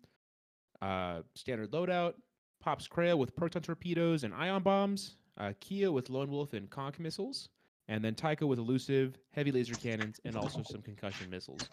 uh, 0.80 1.20
standard 1.34 1.72
loadout, 1.72 2.14
Pops 2.60 2.88
Krail 2.88 3.18
with 3.18 3.34
proton 3.34 3.62
torpedoes 3.62 4.24
and 4.24 4.34
ion 4.34 4.62
bombs, 4.62 5.16
uh, 5.38 5.52
Keo 5.60 5.92
with 5.92 6.10
Lone 6.10 6.30
Wolf 6.30 6.52
and 6.52 6.68
conch 6.68 6.98
missiles, 6.98 7.48
and 7.88 8.04
then 8.04 8.14
Tycho 8.14 8.46
with 8.46 8.58
elusive, 8.58 9.18
heavy 9.32 9.50
laser 9.50 9.74
cannons, 9.74 10.20
and 10.24 10.36
also 10.36 10.62
some 10.62 10.82
concussion 10.82 11.30
missiles. 11.30 11.68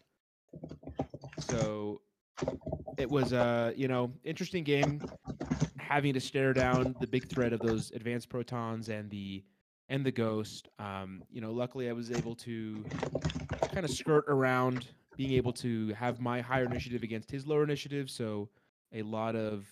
So 1.39 2.01
it 2.97 3.09
was 3.09 3.33
a 3.33 3.73
you 3.75 3.87
know 3.87 4.11
interesting 4.23 4.63
game 4.63 5.01
having 5.85 6.13
to 6.13 6.19
stare 6.19 6.53
down 6.53 6.95
the 6.99 7.07
big 7.07 7.27
threat 7.29 7.53
of 7.53 7.59
those 7.59 7.91
advanced 7.91 8.29
protons 8.29 8.89
and 8.89 9.09
the 9.09 9.43
and 9.87 10.03
the 10.05 10.11
ghost. 10.11 10.67
Um, 10.79 11.21
you 11.31 11.41
know 11.41 11.51
luckily 11.51 11.89
i 11.89 11.93
was 11.93 12.11
able 12.11 12.35
to 12.35 12.83
kind 13.71 13.85
of 13.85 13.91
skirt 13.91 14.25
around 14.27 14.87
being 15.15 15.33
able 15.33 15.53
to 15.53 15.93
have 15.93 16.19
my 16.19 16.41
higher 16.41 16.65
initiative 16.65 17.03
against 17.03 17.31
his 17.31 17.45
lower 17.47 17.63
initiative. 17.63 18.09
So 18.09 18.49
a 18.93 19.01
lot 19.03 19.35
of 19.35 19.65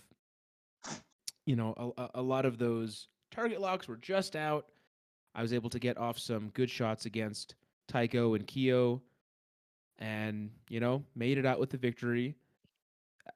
you 1.45 1.55
know 1.55 1.93
a- 1.97 2.11
a, 2.15 2.21
lot 2.21 2.45
of 2.45 2.57
those 2.57 3.07
target 3.31 3.59
locks 3.59 3.87
were 3.87 3.97
just 3.97 4.35
out. 4.35 4.67
I 5.35 5.41
was 5.41 5.51
able 5.51 5.69
to 5.71 5.79
get 5.79 5.97
off 5.97 6.19
some 6.19 6.49
good 6.49 6.69
shots 6.69 7.05
against 7.05 7.55
tycho 7.87 8.35
and 8.35 8.47
keo 8.47 9.01
and 9.99 10.51
you 10.69 10.79
know 10.79 11.03
made 11.15 11.37
it 11.37 11.45
out 11.45 11.59
with 11.59 11.69
the 11.69 11.77
victory. 11.77 12.35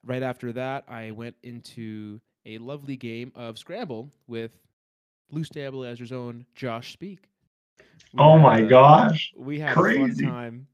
Right 0.04 0.24
after 0.24 0.52
that, 0.54 0.84
I 0.88 1.12
went 1.12 1.36
into 1.44 2.20
a 2.48 2.58
lovely 2.58 2.96
game 2.96 3.32
of 3.36 3.60
Scramble 3.60 4.10
with 4.28 4.52
Loose 5.30 5.50
Stabilizer's 5.50 6.12
own 6.12 6.46
Josh 6.56 6.94
Speak. 6.94 7.20
We 8.14 8.20
oh 8.20 8.40
my 8.40 8.60
a- 8.60 8.66
gosh. 8.66 9.34
We 9.38 9.60
had 9.60 9.74
Crazy. 9.76 10.26
a 10.26 10.28
fun 10.28 10.32
time. 10.32 10.68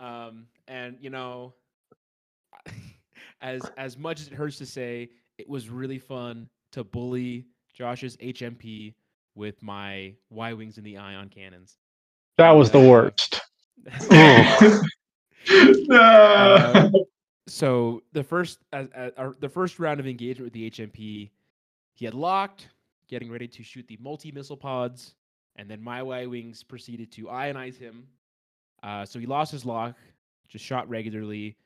Um, 0.00 0.46
and 0.66 0.96
you 1.00 1.10
know, 1.10 1.52
as 3.42 3.62
as 3.76 3.96
much 3.98 4.20
as 4.20 4.28
it 4.28 4.32
hurts 4.32 4.58
to 4.58 4.66
say, 4.66 5.10
it 5.38 5.48
was 5.48 5.68
really 5.68 5.98
fun 5.98 6.48
to 6.72 6.82
bully 6.82 7.46
Josh's 7.74 8.16
HMP 8.16 8.94
with 9.34 9.62
my 9.62 10.14
Y 10.30 10.52
wings 10.54 10.78
and 10.78 10.86
the 10.86 10.96
ion 10.96 11.28
cannons. 11.28 11.76
That 12.38 12.52
was 12.52 12.70
the 12.70 12.80
worst. 12.80 13.40
no. 15.88 17.06
So 17.46 18.02
the 18.12 18.22
first 18.22 18.60
as, 18.72 18.88
as, 18.94 19.12
our, 19.16 19.34
the 19.40 19.48
first 19.48 19.78
round 19.78 20.00
of 20.00 20.06
engagement 20.06 20.44
with 20.44 20.52
the 20.52 20.70
HMP, 20.70 21.30
he 21.94 22.04
had 22.04 22.14
locked, 22.14 22.68
getting 23.08 23.30
ready 23.30 23.46
to 23.48 23.62
shoot 23.62 23.86
the 23.86 23.98
multi 24.00 24.32
missile 24.32 24.56
pods, 24.56 25.14
and 25.56 25.70
then 25.70 25.82
my 25.82 26.02
Y 26.02 26.26
wings 26.26 26.62
proceeded 26.62 27.12
to 27.12 27.24
ionize 27.24 27.78
him. 27.78 28.06
Uh, 28.82 29.04
so 29.04 29.18
he 29.18 29.26
lost 29.26 29.52
his 29.52 29.64
lock, 29.64 29.96
just 30.48 30.64
shot 30.64 30.88
regularly, 30.88 31.56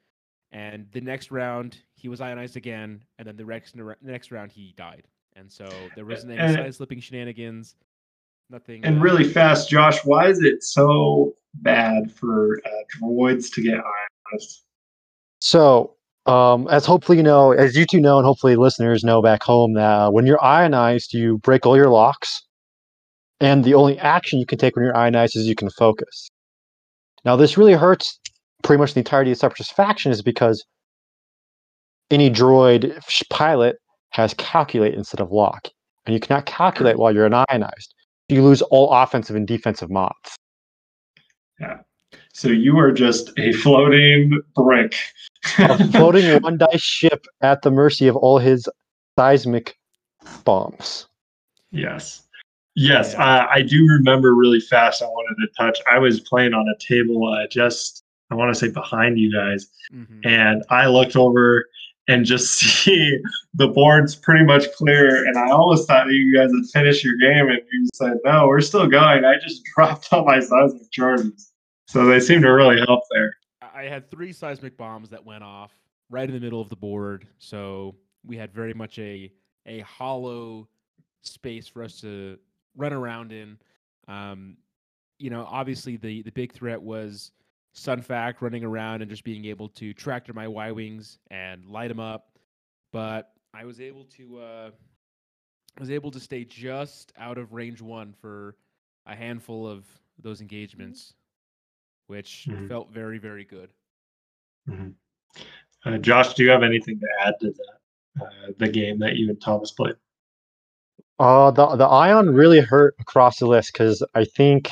and 0.53 0.87
the 0.93 1.01
next 1.01 1.31
round 1.31 1.79
he 1.95 2.09
was 2.09 2.21
ionized 2.21 2.57
again, 2.57 3.03
and 3.19 3.29
then 3.29 3.37
the 3.37 3.45
next 3.45 3.75
next 4.03 4.33
round 4.33 4.51
he 4.51 4.75
died. 4.77 5.05
And 5.37 5.51
so 5.51 5.69
there 5.95 6.05
wasn't 6.05 6.33
any 6.39 6.55
side 6.55 6.75
slipping 6.75 6.99
shenanigans, 6.99 7.77
nothing. 8.51 8.85
and 8.85 8.99
uh, 8.99 9.01
really 9.01 9.25
fast, 9.25 9.71
Josh, 9.71 10.05
why 10.05 10.29
is 10.29 10.43
it 10.43 10.65
so 10.65 11.37
bad 11.55 12.11
for 12.11 12.61
uh, 12.67 12.71
droids 13.01 13.53
to 13.55 13.63
get 13.63 13.75
ionized? 13.75 14.65
So, 15.41 15.95
um, 16.27 16.69
as 16.69 16.85
hopefully 16.85 17.19
you 17.19 17.25
know, 17.25 17.53
as 17.53 17.77
you 17.77 17.87
two 17.87 18.01
know, 18.01 18.19
and 18.19 18.27
hopefully 18.27 18.57
listeners 18.57 19.05
know 19.05 19.23
back 19.23 19.43
home, 19.43 19.75
that 19.75 19.83
uh, 19.83 20.11
when 20.11 20.27
you're 20.27 20.43
ionized, 20.45 21.15
you 21.15 21.39
break 21.39 21.65
all 21.65 21.77
your 21.77 21.89
locks, 21.89 22.43
and 23.41 23.65
the 23.65 23.75
only 23.75 23.99
action 23.99 24.39
you 24.39 24.47
can 24.47 24.59
take 24.59 24.77
when 24.77 24.85
you're 24.85 24.97
ionized 24.97 25.37
is 25.37 25.47
you 25.47 25.55
can 25.55 25.71
focus. 25.71 26.29
Now, 27.25 27.37
this 27.37 27.57
really 27.57 27.73
hurts 27.75 28.19
pretty 28.63 28.79
much 28.79 28.95
the 28.95 29.01
entirety 29.01 29.31
of 29.31 29.37
the 29.37 29.41
Separatist 29.41 29.75
faction, 29.75 30.13
is 30.13 30.23
because 30.23 30.65
any 32.11 32.31
droid 32.31 32.99
pilot 33.31 33.77
has 34.11 34.35
calculate 34.35 34.95
instead 34.95 35.21
of 35.21 35.31
lock, 35.31 35.69
and 36.07 36.15
you 36.15 36.21
cannot 36.21 36.47
calculate 36.47 36.99
while 36.99 37.15
you're 37.15 37.33
ionized. 37.49 37.95
You 38.29 38.43
lose 38.43 38.63
all 38.63 38.93
offensive 38.93 39.37
and 39.37 39.47
defensive 39.47 39.91
mods. 39.91 40.37
So 42.39 42.51
you 42.51 42.79
are 42.79 42.93
just 42.93 43.37
a 43.37 43.53
floating 43.53 44.41
brick. 44.55 44.95
a 45.59 45.89
floating 45.91 46.41
one 46.43 46.57
dice 46.57 46.81
ship 46.81 47.27
at 47.41 47.63
the 47.63 47.71
mercy 47.73 48.07
of 48.07 48.15
all 48.15 48.39
his 48.39 48.69
seismic 49.19 49.77
bombs. 50.45 51.09
Yes. 51.73 52.29
Yes, 52.77 53.17
uh, 53.17 53.49
I 53.51 53.63
do 53.63 53.85
remember 53.89 54.37
really 54.37 54.61
fast. 54.61 55.03
I 55.03 55.07
wanted 55.07 55.35
to 55.45 55.49
touch. 55.59 55.81
I 55.91 55.99
was 55.99 56.21
playing 56.21 56.55
on 56.55 56.65
a 56.69 56.79
table 56.79 57.29
uh, 57.29 57.49
just, 57.49 58.05
I 58.31 58.37
want 58.37 58.55
to 58.55 58.61
say 58.61 58.71
behind 58.71 59.19
you 59.19 59.33
guys, 59.35 59.67
mhm. 59.93 60.25
and 60.25 60.63
I 60.71 60.87
looked 60.87 61.17
over 61.17 61.67
and 62.07 62.25
just 62.25 62.55
see 62.61 63.19
the 63.55 63.67
board's 63.67 64.15
pretty 64.15 64.45
much 64.45 64.67
clear. 64.77 65.27
And 65.27 65.37
I 65.37 65.51
almost 65.51 65.89
thought 65.89 66.07
you 66.07 66.33
guys 66.37 66.53
had 66.53 66.71
finished 66.73 67.03
your 67.03 67.17
game, 67.17 67.49
and 67.49 67.61
you 67.73 67.89
said, 67.95 68.19
"No, 68.25 68.47
we're 68.47 68.61
still 68.61 68.87
going." 68.87 69.25
I 69.25 69.35
just 69.43 69.65
dropped 69.75 70.13
all 70.13 70.25
my 70.25 70.39
seismic 70.39 70.93
charges, 70.93 71.48
so 71.89 72.05
they 72.05 72.21
seem 72.21 72.43
to 72.43 72.49
really 72.49 72.79
help 72.79 73.03
there. 73.11 73.33
I 73.63 73.83
I 73.83 73.85
had 73.85 74.11
three 74.11 74.33
seismic 74.33 74.77
bombs 74.77 75.11
that 75.11 75.25
went 75.25 75.45
off 75.45 75.73
right 76.11 76.29
in 76.29 76.35
the 76.35 76.41
middle 76.41 76.61
of 76.61 76.69
the 76.69 76.77
board, 76.77 77.27
so 77.39 77.95
we 78.25 78.37
had 78.37 78.53
very 78.53 78.75
much 78.75 78.99
a 78.99 79.33
a 79.67 79.81
hollow 79.81 80.69
space 81.23 81.69
for 81.69 81.83
us 81.83 82.01
to 82.01 82.39
run 82.77 82.93
around 82.93 83.33
in. 83.33 83.59
Um, 84.07 84.57
you 85.19 85.31
know, 85.31 85.47
obviously 85.49 85.97
the 85.97 86.23
the 86.23 86.33
big 86.33 86.53
threat 86.53 86.81
was 86.81 87.33
Sunfac 87.75 88.41
running 88.41 88.65
around 88.65 89.03
and 89.03 89.11
just 89.11 89.25
being 89.25 89.45
able 89.45 89.69
to 89.71 89.93
tractor 89.95 90.33
my 90.33 90.49
Y 90.49 90.73
wings 90.73 91.19
and 91.31 91.65
light 91.67 91.89
them 91.89 92.01
up, 92.01 92.39
but 92.93 93.33
I 93.55 93.65
was 93.65 93.81
able 93.81 94.05
to 94.17 94.39
uh, 94.39 94.71
I 95.77 95.81
was 95.81 95.91
able 95.91 96.11
to 96.11 96.21
stay 96.21 96.45
just 96.45 97.13
out 97.19 97.39
of 97.39 97.53
range 97.53 97.81
one 97.81 98.13
for 98.13 98.57
a 99.07 99.15
handful 99.15 99.67
of 99.67 99.85
those 100.21 100.41
engagements, 100.41 101.15
which 102.09 102.49
Mhm. 102.51 102.69
felt 102.69 102.91
very 102.91 103.19
very 103.19 103.45
good. 103.45 103.71
Uh, 105.85 105.97
Josh, 105.99 106.35
do 106.35 106.43
you 106.43 106.51
have 106.51 106.63
anything 106.63 106.99
to 106.99 107.07
add 107.25 107.35
to 107.41 107.51
that? 107.51 108.23
Uh, 108.25 108.53
the 108.59 108.69
game 108.69 108.99
that 108.99 109.17
you 109.17 109.29
and 109.29 109.41
Thomas 109.41 109.71
played. 109.71 109.95
Uh, 111.19 111.51
the 111.53 111.77
the 111.77 111.87
ion 111.87 112.31
really 112.35 112.61
hurt 112.61 112.95
across 112.99 113.39
the 113.39 113.47
list 113.47 113.73
because 113.73 114.05
I 114.15 114.25
think 114.25 114.71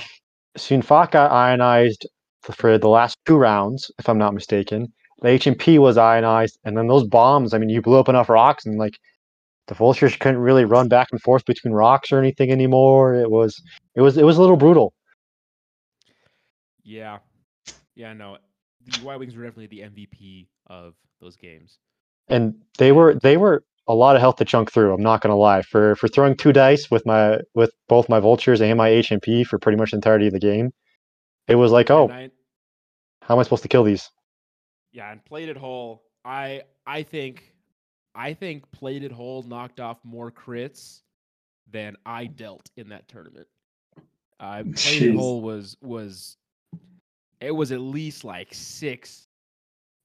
Sunfac 0.59 1.13
got 1.13 1.31
ionized 1.31 2.07
for, 2.43 2.53
for 2.53 2.79
the 2.79 2.89
last 2.89 3.19
two 3.25 3.37
rounds, 3.37 3.91
if 3.99 4.09
I'm 4.09 4.19
not 4.19 4.35
mistaken. 4.35 4.93
The 5.23 5.29
HMP 5.29 5.79
was 5.79 5.97
ionized, 5.97 6.59
and 6.65 6.77
then 6.77 6.89
those 6.89 7.05
bombs. 7.05 7.55
I 7.55 7.59
mean, 7.59 7.71
you 7.71 7.81
blew 7.81 7.99
up 7.99 8.09
enough 8.09 8.29
rocks, 8.29 8.67
and 8.67 8.79
like 8.79 8.99
the 9.69 9.75
vultures 9.75 10.17
couldn't 10.17 10.41
really 10.41 10.65
run 10.65 10.89
back 10.89 11.09
and 11.13 11.21
forth 11.23 11.45
between 11.47 11.73
rocks 11.73 12.13
or 12.13 12.19
anything 12.19 12.51
anymore. 12.51 13.15
It 13.15 13.31
was 13.31 13.63
it 13.95 14.01
was 14.01 14.19
it 14.19 14.25
was 14.25 14.37
a 14.37 14.41
little 14.41 14.57
brutal. 14.57 14.93
Yeah, 16.87 17.19
yeah, 17.97 18.13
no, 18.13 18.39
the 18.85 19.01
Y 19.03 19.17
Wings 19.17 19.35
were 19.35 19.43
definitely 19.45 19.67
the 19.67 19.81
MVP 19.83 20.47
of 20.69 20.95
those 21.21 21.37
games. 21.37 21.79
and 22.29 22.55
they 22.79 22.93
were 22.93 23.15
they 23.15 23.37
were 23.37 23.65
a 23.89 23.95
lot 23.95 24.17
of 24.17 24.21
health 24.21 24.37
to 24.37 24.45
chunk 24.45 24.73
through. 24.73 24.95
I'm 24.95 25.03
not 25.03 25.21
gonna 25.21 25.37
lie. 25.37 25.63
For 25.63 25.97
for 25.97 26.09
throwing 26.09 26.37
two 26.37 26.53
dice 26.53 26.91
with 26.91 27.05
my 27.07 27.39
with 27.55 27.73
both 27.89 28.09
my 28.09 28.21
vultures 28.21 28.61
and 28.61 28.79
my 28.79 28.91
HMP 28.91 29.45
for 29.45 29.59
pretty 29.59 29.79
much 29.79 29.91
the 29.91 29.97
entirety 29.97 30.29
of 30.29 30.33
the 30.33 30.41
game, 30.41 30.73
it 31.49 31.57
was 31.57 31.73
like, 31.73 31.91
oh, 31.91 32.09
I, 32.09 32.31
how 33.23 33.35
am 33.35 33.41
I 33.41 33.43
supposed 33.43 33.63
to 33.63 33.69
kill 33.69 33.85
these? 33.85 34.09
yeah, 34.93 35.11
and 35.13 35.25
plated 35.25 35.57
hole. 35.57 36.05
I 36.25 36.63
I 36.87 37.03
think 37.03 37.53
I 38.15 38.33
think 38.35 38.71
plated 38.73 39.13
hole 39.13 39.43
knocked 39.43 39.81
off 39.81 39.99
more 40.05 40.31
crits 40.31 41.03
than 41.71 41.97
I 42.07 42.27
dealt 42.27 42.71
in 42.77 42.89
that 42.91 43.09
tournament. 43.09 43.49
Uh, 44.39 44.63
plated 44.77 45.13
Jeez. 45.13 45.17
hole 45.17 45.41
was 45.41 45.77
was 45.83 46.37
it 47.41 47.51
was 47.51 47.73
at 47.73 47.81
least 47.81 48.25
like 48.25 48.49
six 48.53 49.29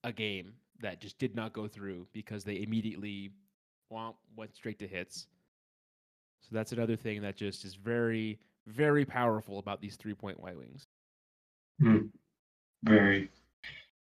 a 0.04 0.12
game 0.12 0.52
that 0.80 1.00
just 1.00 1.18
did 1.18 1.34
not 1.34 1.52
go 1.52 1.68
through 1.68 2.06
because 2.12 2.44
they 2.44 2.60
immediately 2.60 3.30
womp, 3.92 4.14
went 4.36 4.54
straight 4.54 4.78
to 4.80 4.86
hits. 4.86 5.26
So 6.40 6.48
that's 6.52 6.72
another 6.72 6.96
thing 6.96 7.22
that 7.22 7.36
just 7.36 7.64
is 7.64 7.74
very 7.74 8.38
very 8.66 9.04
powerful 9.04 9.58
about 9.58 9.80
these 9.80 9.96
three 9.96 10.14
point 10.14 10.40
Y 10.40 10.54
wings. 10.54 10.86
Very. 12.84 13.30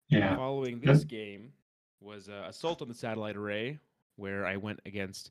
Yeah. 0.09 0.37
Following 0.37 0.81
this 0.81 1.05
game 1.05 1.53
was 2.01 2.29
uh, 2.29 2.47
Assault 2.49 2.83
on 2.83 2.89
the 2.89 2.95
Satellite 2.95 3.37
Array, 3.37 3.79
where 4.17 4.47
I 4.47 4.57
went 4.57 4.81
against 4.87 5.31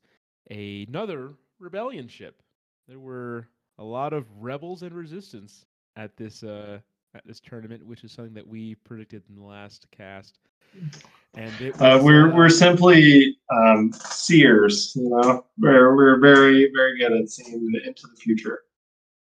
another 0.50 1.34
rebellion 1.60 2.08
ship. 2.08 2.42
There 2.88 3.00
were 3.00 3.48
a 3.78 3.84
lot 3.84 4.14
of 4.14 4.26
rebels 4.40 4.84
and 4.84 4.94
resistance 4.94 5.66
at 5.96 6.18
this 6.18 6.44
uh, 6.44 6.80
at 7.16 7.26
this 7.26 7.40
tournament, 7.40 7.86
which 7.86 8.04
is 8.04 8.12
something 8.12 8.34
that 8.34 8.48
we 8.48 8.76
predicted 8.76 9.24
in 9.30 9.36
the 9.36 9.44
last 9.44 9.86
cast. 9.92 10.40
And 11.36 11.52
it 11.62 11.80
Uh, 11.82 12.00
we're 12.02 12.32
uh, 12.32 12.36
we're 12.36 12.50
simply 12.50 13.38
um, 13.52 13.92
seers, 13.94 14.94
you 14.96 15.10
know. 15.10 15.46
We're 15.60 15.96
we're 15.96 16.20
very 16.20 16.72
very 16.76 16.98
good 16.98 17.12
at 17.14 17.30
seeing 17.30 17.72
into 17.86 18.08
the 18.08 18.16
future. 18.16 18.62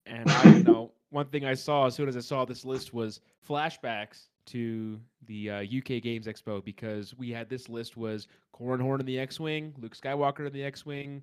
And 0.07 0.31
I, 0.31 0.57
you 0.57 0.62
know, 0.64 0.92
one 1.11 1.27
thing 1.27 1.44
I 1.44 1.55
saw 1.55 1.87
as 1.87 1.94
soon 1.94 2.09
as 2.09 2.16
I 2.16 2.20
saw 2.20 2.44
this 2.44 2.64
list 2.64 2.92
was 2.92 3.20
flashbacks 3.47 4.29
to 4.47 5.01
the 5.27 5.51
uh, 5.51 5.62
UK 5.62 6.03
Games 6.03 6.27
Expo 6.27 6.62
because 6.62 7.14
we 7.16 7.31
had 7.31 7.49
this 7.49 7.68
list 7.68 7.97
was 7.97 8.29
Corran 8.55 8.81
Horn 8.81 9.01
in 9.01 9.07
the 9.07 9.18
X-wing, 9.18 9.75
Luke 9.79 9.97
Skywalker 9.97 10.47
in 10.47 10.53
the 10.53 10.62
X-wing, 10.62 11.23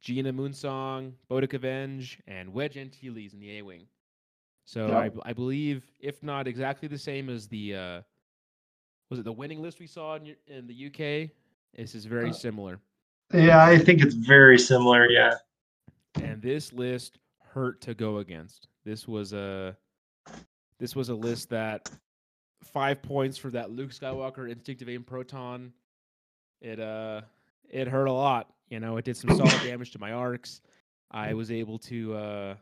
Gina 0.00 0.32
Moonsong, 0.32 1.12
Bodica 1.30 1.58
Venj, 1.58 2.18
and 2.26 2.52
Wedge 2.52 2.76
Antilles 2.76 3.32
in 3.32 3.40
the 3.40 3.58
A-wing. 3.58 3.86
So 4.68 4.92
I, 4.94 5.04
Yep. 5.04 5.14
b- 5.14 5.20
I 5.24 5.32
believe, 5.32 5.90
if 5.98 6.22
not 6.22 6.46
exactly 6.46 6.88
the 6.88 6.98
same 6.98 7.30
as 7.30 7.48
the 7.48 7.74
uh, 7.74 8.02
was 9.08 9.18
it 9.18 9.24
the 9.24 9.32
winning 9.32 9.62
list 9.62 9.80
we 9.80 9.86
saw 9.86 10.16
in, 10.16 10.36
in 10.46 10.66
the 10.66 10.86
UK? 10.88 11.30
This 11.74 11.94
is 11.94 12.04
very 12.04 12.28
Uh, 12.28 12.34
similar. 12.34 12.78
Yeah, 13.32 13.64
I 13.64 13.78
think 13.78 14.02
it's 14.02 14.14
very 14.14 14.58
similar. 14.58 15.08
Yeah. 15.10 15.36
and 16.22 16.42
this 16.42 16.70
list 16.74 17.18
hurt 17.40 17.80
to 17.80 17.94
go 17.94 18.18
against. 18.18 18.68
This 18.84 19.08
was 19.08 19.32
a 19.32 19.74
this 20.78 20.94
was 20.94 21.08
a 21.08 21.14
list 21.14 21.48
that 21.48 21.88
five 22.62 23.00
points 23.00 23.38
for 23.38 23.50
that 23.52 23.70
Luke 23.70 23.90
Skywalker 23.92 24.50
instinctive 24.50 24.90
aim 24.90 25.02
proton. 25.02 25.72
It 26.60 26.78
uh 26.78 27.22
it 27.70 27.88
hurt 27.88 28.06
a 28.08 28.12
lot. 28.12 28.52
You 28.68 28.80
know, 28.80 28.98
it 28.98 29.06
did 29.06 29.16
some 29.16 29.34
solid 29.34 29.62
damage 29.64 29.92
to 29.92 29.98
my 29.98 30.12
arcs. 30.12 30.60
I 31.10 31.32
was 31.32 31.50
able 31.50 31.78
to 31.80 32.14
uh 32.14 32.54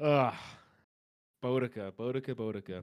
uh 0.00 0.32
Bodica, 1.42 1.92
Bodica, 1.92 2.34
Bodica. 2.34 2.82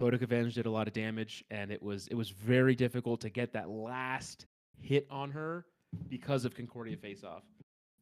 Bodica 0.00 0.26
Venj 0.26 0.54
did 0.54 0.66
a 0.66 0.70
lot 0.70 0.88
of 0.88 0.92
damage 0.92 1.44
and 1.50 1.70
it 1.70 1.80
was 1.82 2.08
it 2.08 2.14
was 2.14 2.30
very 2.30 2.74
difficult 2.74 3.20
to 3.20 3.30
get 3.30 3.52
that 3.52 3.68
last 3.68 4.46
hit 4.80 5.06
on 5.10 5.30
her 5.30 5.64
because 6.08 6.44
of 6.44 6.54
Concordia 6.54 6.96
face 6.96 7.22
off. 7.24 7.44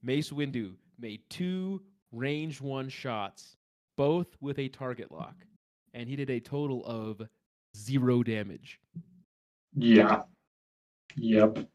Mace 0.02 0.30
Windu 0.30 0.72
made 0.98 1.20
two 1.28 1.82
range 2.12 2.60
one 2.60 2.88
shots, 2.88 3.56
both 3.96 4.28
with 4.40 4.58
a 4.58 4.68
target 4.68 5.12
lock, 5.12 5.34
and 5.92 6.08
he 6.08 6.16
did 6.16 6.30
a 6.30 6.40
total 6.40 6.82
of 6.86 7.20
zero 7.76 8.22
damage. 8.22 8.80
Yeah. 9.76 10.22
Yep. 11.16 11.68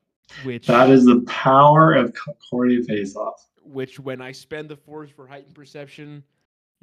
Which 0.43 0.65
That 0.65 0.89
is 0.89 1.05
the 1.05 1.21
power 1.27 1.93
of 1.93 2.13
Concordia 2.13 2.83
face 2.83 3.15
off. 3.15 3.47
which 3.63 3.99
when 3.99 4.21
I 4.21 4.31
spend 4.31 4.69
the 4.69 4.75
force 4.75 5.11
for 5.11 5.27
heightened 5.27 5.53
perception, 5.53 6.23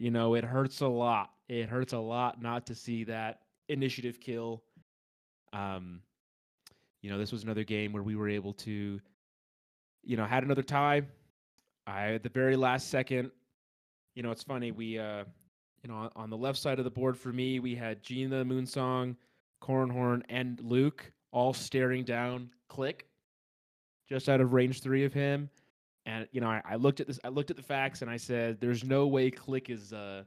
you 0.02 0.10
know, 0.10 0.34
it 0.34 0.42
hurts 0.42 0.80
a 0.80 0.88
lot. 0.88 1.30
It 1.48 1.68
hurts 1.68 1.92
a 1.92 1.98
lot 1.98 2.42
not 2.42 2.66
to 2.66 2.74
see 2.74 3.04
that 3.04 3.42
initiative 3.68 4.18
kill. 4.18 4.64
Um, 5.52 6.00
you 7.02 7.08
know, 7.08 7.18
this 7.18 7.30
was 7.30 7.44
another 7.44 7.62
game 7.62 7.92
where 7.92 8.02
we 8.02 8.16
were 8.16 8.28
able 8.28 8.52
to, 8.54 9.00
you 10.02 10.16
know, 10.16 10.24
had 10.24 10.42
another 10.42 10.64
tie. 10.64 11.02
I 11.86 12.14
at 12.14 12.24
the 12.24 12.30
very 12.30 12.56
last 12.56 12.90
second, 12.90 13.30
you 14.16 14.24
know, 14.24 14.32
it's 14.32 14.42
funny. 14.42 14.72
We, 14.72 14.98
uh, 14.98 15.22
you 15.84 15.88
know, 15.88 16.10
on, 16.16 16.30
the 16.30 16.36
left 16.36 16.58
side 16.58 16.80
of 16.80 16.84
the 16.84 16.90
board 16.90 17.16
for 17.16 17.32
me, 17.32 17.60
we 17.60 17.76
had 17.76 18.02
Gina, 18.02 18.44
Moonsong, 18.44 19.14
Corran 19.62 19.92
Horn, 19.92 20.24
and 20.28 20.60
Luke 20.64 21.12
all 21.30 21.52
staring 21.52 22.02
down 22.02 22.50
Click, 22.68 23.06
just 24.08 24.28
out 24.28 24.40
of 24.40 24.52
range 24.52 24.80
three 24.80 25.04
of 25.04 25.12
him. 25.12 25.48
And 26.06 26.26
you 26.32 26.40
know, 26.40 26.48
I, 26.48 26.62
I 26.64 26.76
looked 26.76 27.00
at 27.00 27.06
this. 27.06 27.20
I 27.22 27.28
looked 27.28 27.50
at 27.50 27.56
the 27.56 27.62
facts, 27.62 28.02
and 28.02 28.10
I 28.10 28.16
said, 28.16 28.60
"There's 28.60 28.84
no 28.84 29.06
way 29.06 29.30
Click 29.30 29.70
is, 29.70 29.92
uh, 29.92 30.24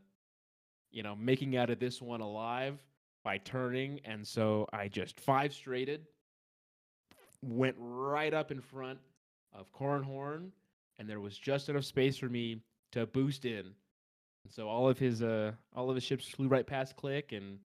you 0.91 1.03
know, 1.03 1.15
making 1.15 1.57
out 1.57 1.69
of 1.69 1.79
this 1.79 2.01
one 2.01 2.21
alive 2.21 2.79
by 3.23 3.39
turning." 3.39 3.99
And 4.05 4.25
so 4.25 4.67
I 4.71 4.87
just 4.87 5.19
five 5.19 5.53
straighted, 5.53 6.07
went 7.41 7.75
right 7.77 8.33
up 8.33 8.51
in 8.51 8.61
front 8.61 8.99
of 9.53 9.71
Corran 9.73 10.03
Horn, 10.03 10.51
and 10.97 11.09
there 11.09 11.19
was 11.19 11.37
just 11.37 11.69
enough 11.69 11.85
space 11.85 12.17
for 12.17 12.29
me 12.29 12.61
to 12.93 13.05
boost 13.05 13.45
in. 13.45 13.65
And 14.45 14.53
so 14.53 14.69
all 14.69 14.87
of 14.87 14.97
his, 14.99 15.21
uh, 15.21 15.53
all 15.75 15.89
of 15.89 15.95
his 15.95 16.03
ships 16.03 16.27
flew 16.29 16.47
right 16.47 16.65
past 16.65 16.95
Click, 16.95 17.31
and 17.33 17.59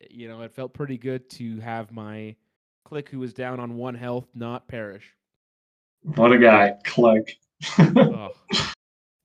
eh, 0.00 0.06
you 0.10 0.28
know, 0.28 0.42
it 0.42 0.52
felt 0.52 0.72
pretty 0.72 0.98
good 0.98 1.28
to 1.30 1.58
have 1.60 1.90
my 1.90 2.36
Click, 2.84 3.08
who 3.08 3.18
was 3.18 3.32
down 3.32 3.58
on 3.58 3.76
one 3.76 3.94
health, 3.94 4.28
not 4.34 4.68
perish. 4.68 5.14
What 6.02 6.32
a 6.32 6.38
guy, 6.38 6.74
Click. 6.84 7.38
oh. 7.78 8.30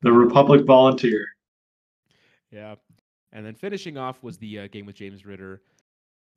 the 0.02 0.12
Republic 0.12 0.66
volunteer. 0.66 1.28
Yeah. 2.52 2.76
And 3.32 3.46
then 3.46 3.56
finishing 3.56 3.98
off 3.98 4.24
was 4.24 4.38
the 4.38 4.60
uh, 4.60 4.68
game 4.68 4.86
with 4.86 4.96
James 4.96 5.26
Ritter. 5.26 5.62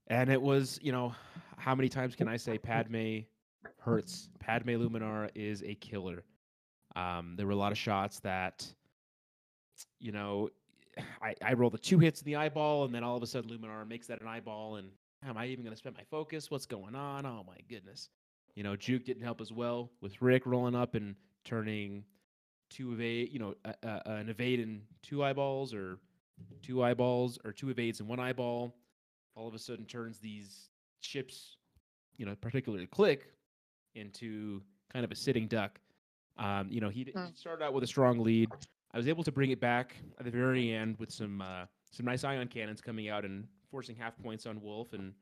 And 0.09 0.29
it 0.31 0.40
was, 0.40 0.79
you 0.83 0.92
know, 0.92 1.14
how 1.57 1.74
many 1.74 1.88
times 1.88 2.16
can 2.16 2.26
I 2.26 2.37
say 2.37 2.59
Padme 2.59 3.20
hurts? 3.79 4.29
Padme 4.40 4.70
Luminara 4.70 5.31
is 5.35 5.62
a 5.62 5.74
killer. 5.74 6.24
Um, 6.96 7.35
there 7.37 7.46
were 7.46 7.53
a 7.53 7.57
lot 7.57 7.70
of 7.70 7.79
shots 7.79 8.18
that, 8.20 8.66
you 10.00 10.11
know, 10.11 10.48
I, 11.22 11.35
I 11.44 11.53
rolled 11.53 11.74
the 11.74 11.79
two 11.79 11.98
hits 11.98 12.20
in 12.20 12.26
the 12.26 12.37
eyeball, 12.37 12.85
and 12.85 12.94
then 12.94 13.05
all 13.05 13.16
of 13.16 13.22
a 13.22 13.26
sudden 13.26 13.50
Luminara 13.50 13.87
makes 13.88 14.09
that 14.09 14.20
an 14.20 14.26
eyeball. 14.26 14.76
And 14.76 14.88
am 15.24 15.37
I 15.37 15.46
even 15.46 15.64
going 15.64 15.74
to 15.74 15.79
spend 15.79 15.96
my 15.96 16.05
focus? 16.11 16.50
What's 16.50 16.66
going 16.66 16.96
on? 16.96 17.24
Oh, 17.24 17.44
my 17.46 17.57
goodness. 17.68 18.09
You 18.55 18.63
know, 18.63 18.77
Juke 18.77 19.05
didn't 19.05 19.23
help 19.23 19.41
as 19.41 19.53
well 19.53 19.91
with 20.01 20.21
Rick 20.21 20.45
rolling 20.47 20.75
up 20.75 20.95
and 20.95 21.15
turning 21.45 22.05
two 22.69 22.93
evade, 22.93 23.31
you 23.33 23.39
know, 23.39 23.55
uh, 23.65 23.73
uh, 23.87 24.01
an 24.07 24.29
evade 24.29 24.61
in 24.61 24.83
two 25.03 25.23
eyeballs 25.25 25.73
or 25.75 25.99
two 26.63 26.83
eyeballs 26.83 27.39
or 27.45 27.53
two 27.53 27.71
evades 27.71 28.01
in 28.01 28.07
one 28.07 28.21
eyeball. 28.21 28.75
All 29.35 29.49
of 29.49 29.55
a 29.55 29.59
sudden 29.59 29.85
turns 29.87 30.19
these 30.19 30.69
ships, 31.01 31.57
you 32.17 32.27
know, 32.27 32.35
particularly 32.41 32.87
Click, 32.87 33.33
into 33.95 34.63
kind 34.93 35.05
of 35.05 35.11
a 35.11 35.17
sitting 35.17 35.47
duck. 35.49 35.81
Um, 36.39 36.69
you 36.71 36.81
know, 36.81 36.89
he, 36.89 37.05
Hmm. 37.15 37.27
started 37.35 37.65
out 37.65 37.73
with 37.73 37.85
a 37.85 37.87
strong 37.87 38.19
lead. 38.21 38.51
I 38.93 38.97
was 38.97 39.09
able 39.09 39.23
to 39.25 39.33
bring 39.33 39.51
it 39.51 39.61
back 39.61 39.97
at 40.19 40.25
the 40.25 40.31
very 40.31 40.73
end 40.73 40.97
with 40.99 41.13
some 41.13 41.41
uh, 41.41 41.67
some 41.93 42.07
nice 42.07 42.23
ion 42.25 42.47
cannons 42.49 42.81
coming 42.81 43.09
out 43.09 43.25
and 43.25 43.47
forcing 43.71 43.97
half 43.97 44.17
points 44.19 44.47
on 44.47 44.61
Wolffe, 44.61 44.93
and 44.93 45.13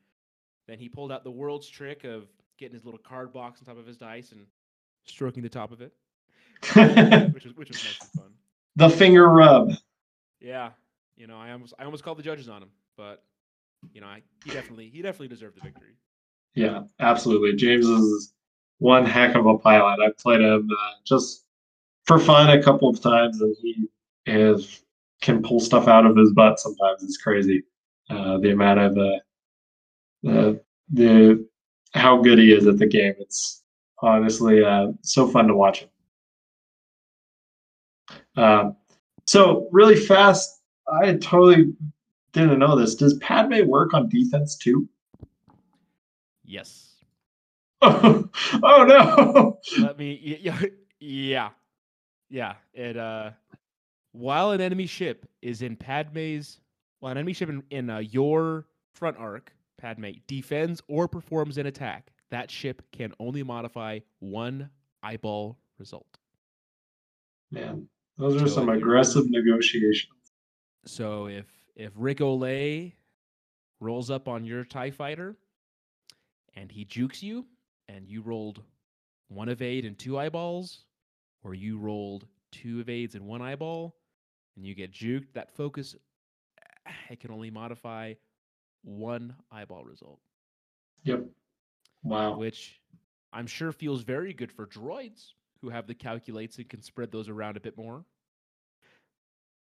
then 0.67 0.79
he 0.79 0.89
pulled 0.89 1.11
out 1.13 1.25
the 1.25 1.31
world's 1.31 1.69
trick 1.69 2.05
of 2.05 2.29
getting 2.59 2.75
his 2.75 2.85
little 2.85 2.99
card 2.99 3.33
box 3.33 3.61
on 3.61 3.67
top 3.67 3.79
of 3.79 3.87
his 3.87 3.97
dice 3.97 4.33
and 4.33 4.47
stroking 5.05 5.43
the 5.43 5.49
top 5.49 5.73
of 5.73 5.81
it, 5.81 5.93
which 7.35 7.45
was 7.45 7.57
which 7.57 7.69
was 7.69 7.83
nice 7.85 8.01
and 8.01 8.11
fun. 8.23 8.33
the 8.77 8.91
finger 8.91 9.29
rub. 9.29 9.73
Yeah, 10.41 10.71
you 11.17 11.27
know, 11.27 11.39
I 11.39 11.53
almost 11.53 11.75
I 11.79 11.85
almost 11.85 12.05
called 12.05 12.19
the 12.19 12.23
judges 12.23 12.49
on 12.49 12.63
him, 12.63 12.71
but 12.97 13.23
you 13.93 14.01
know, 14.01 14.07
I, 14.07 14.23
he 14.45 14.51
definitely 14.51 14.91
he 14.91 15.03
definitely 15.03 15.29
deserved 15.29 15.57
the 15.57 15.61
victory. 15.63 15.95
Yeah, 16.55 16.83
absolutely. 17.01 17.55
James 17.55 17.87
is 17.87 18.33
one 18.79 19.05
heck 19.05 19.35
of 19.35 19.47
a 19.47 19.59
pilot. 19.59 20.01
I've 20.05 20.19
played 20.19 20.41
him 20.41 20.69
uh, 20.71 20.93
just 21.05 21.45
for 22.05 22.19
fun 22.19 22.51
a 22.57 22.63
couple 22.63 22.89
of 22.89 23.01
times, 23.01 23.41
and 23.41 23.55
he 23.63 23.89
is 24.27 24.83
can 25.21 25.43
pull 25.43 25.61
stuff 25.61 25.89
out 25.89 26.07
of 26.07 26.17
his 26.17 26.33
butt. 26.33 26.61
Sometimes 26.61 27.03
it's 27.03 27.17
crazy. 27.17 27.65
Uh, 28.11 28.39
the 28.39 28.53
amount 28.53 28.81
of 28.81 28.99
uh, 28.99 29.19
the 30.23 30.61
the 30.91 31.47
how 31.95 32.21
good 32.21 32.39
he 32.39 32.53
is 32.53 32.67
at 32.67 32.79
the 32.79 32.87
game. 32.87 33.15
It's 33.19 33.63
honestly 34.01 34.65
uh, 34.65 34.89
so 35.03 35.29
fun 35.29 35.49
to 35.49 35.55
watch 35.55 35.81
him. 35.81 35.89
Um, 38.37 38.77
so 39.27 39.69
really 39.73 39.97
fast, 39.97 40.61
I 41.03 41.15
totally 41.15 41.73
didn't 42.33 42.59
know 42.59 42.77
this. 42.77 42.95
Does 42.95 43.15
Padme 43.15 43.67
work 43.67 43.95
on 43.95 44.09
defense 44.09 44.57
too? 44.57 44.89
Yes. 46.45 46.95
Oh, 47.83 48.29
oh 48.63 48.85
no! 48.85 49.59
Let 49.83 49.99
me. 49.99 50.41
Yeah. 51.01 51.51
Yeah. 52.29 52.55
It 52.75 52.97
uh, 52.97 53.31
while 54.11 54.51
an 54.51 54.61
enemy 54.61 54.87
ship 54.87 55.29
is 55.43 55.63
in 55.63 55.77
Padme's, 55.77 56.59
while 56.99 57.13
an 57.13 57.19
enemy 57.19 57.33
ship 57.33 57.49
in, 57.49 57.63
in 57.71 57.89
uh, 57.89 57.99
your 57.99 58.67
front 58.95 59.17
arc, 59.17 59.53
Padme 59.79 60.11
defends 60.27 60.83
or 60.89 61.09
performs 61.09 61.57
an 61.57 61.67
attack, 61.67 62.11
that 62.31 62.51
ship 62.51 62.83
can 62.93 63.13
only 63.19 63.43
modify 63.43 64.01
one 64.19 64.69
eyeball 65.03 65.59
result. 65.79 66.19
Man, 67.51 67.89
those 68.19 68.43
are 68.43 68.49
So 68.49 68.55
some 68.57 68.69
aggressive 68.69 69.31
negotiations. 69.31 70.13
So 70.85 71.29
if 71.29 71.47
if 71.77 71.93
Ric 71.97 72.19
Olié 72.19 72.93
rolls 73.81 74.11
up 74.11 74.29
on 74.29 74.45
your 74.45 74.65
Tie 74.65 74.91
Fighter 74.91 75.37
and 76.55 76.71
he 76.71 76.85
jukes 76.85 77.23
you, 77.23 77.47
and 77.89 78.09
you 78.09 78.21
rolled 78.21 78.63
one 79.29 79.49
evade 79.49 79.85
and 79.85 79.99
two 79.99 80.19
eyeballs, 80.19 80.81
or 81.45 81.55
you 81.55 81.79
rolled 81.79 82.27
two 82.51 82.81
evades 82.81 83.15
and 83.15 83.25
one 83.25 83.41
eyeball, 83.41 83.95
and 84.57 84.67
you 84.67 84.75
get 84.75 84.93
juked, 84.93 85.33
that 85.35 85.55
focus 85.55 85.95
eh, 86.87 86.91
it 87.11 87.21
can 87.21 87.31
only 87.31 87.51
modify 87.51 88.13
one 88.83 89.35
eyeball 89.53 89.85
result, 89.85 90.21
Yep. 91.05 91.25
Wow. 92.03 92.37
which 92.37 92.81
I'm 93.33 93.47
sure 93.47 93.73
feels 93.73 94.03
very 94.03 94.33
good 94.33 94.51
for 94.53 94.67
droids 94.67 95.33
who 95.61 95.69
have 95.71 95.87
the 95.87 95.95
calculates 95.95 96.59
and 96.59 96.69
can 96.69 96.83
spread 96.83 97.11
those 97.11 97.29
around 97.29 97.57
a 97.57 97.61
bit 97.61 97.77
more. 97.77 98.05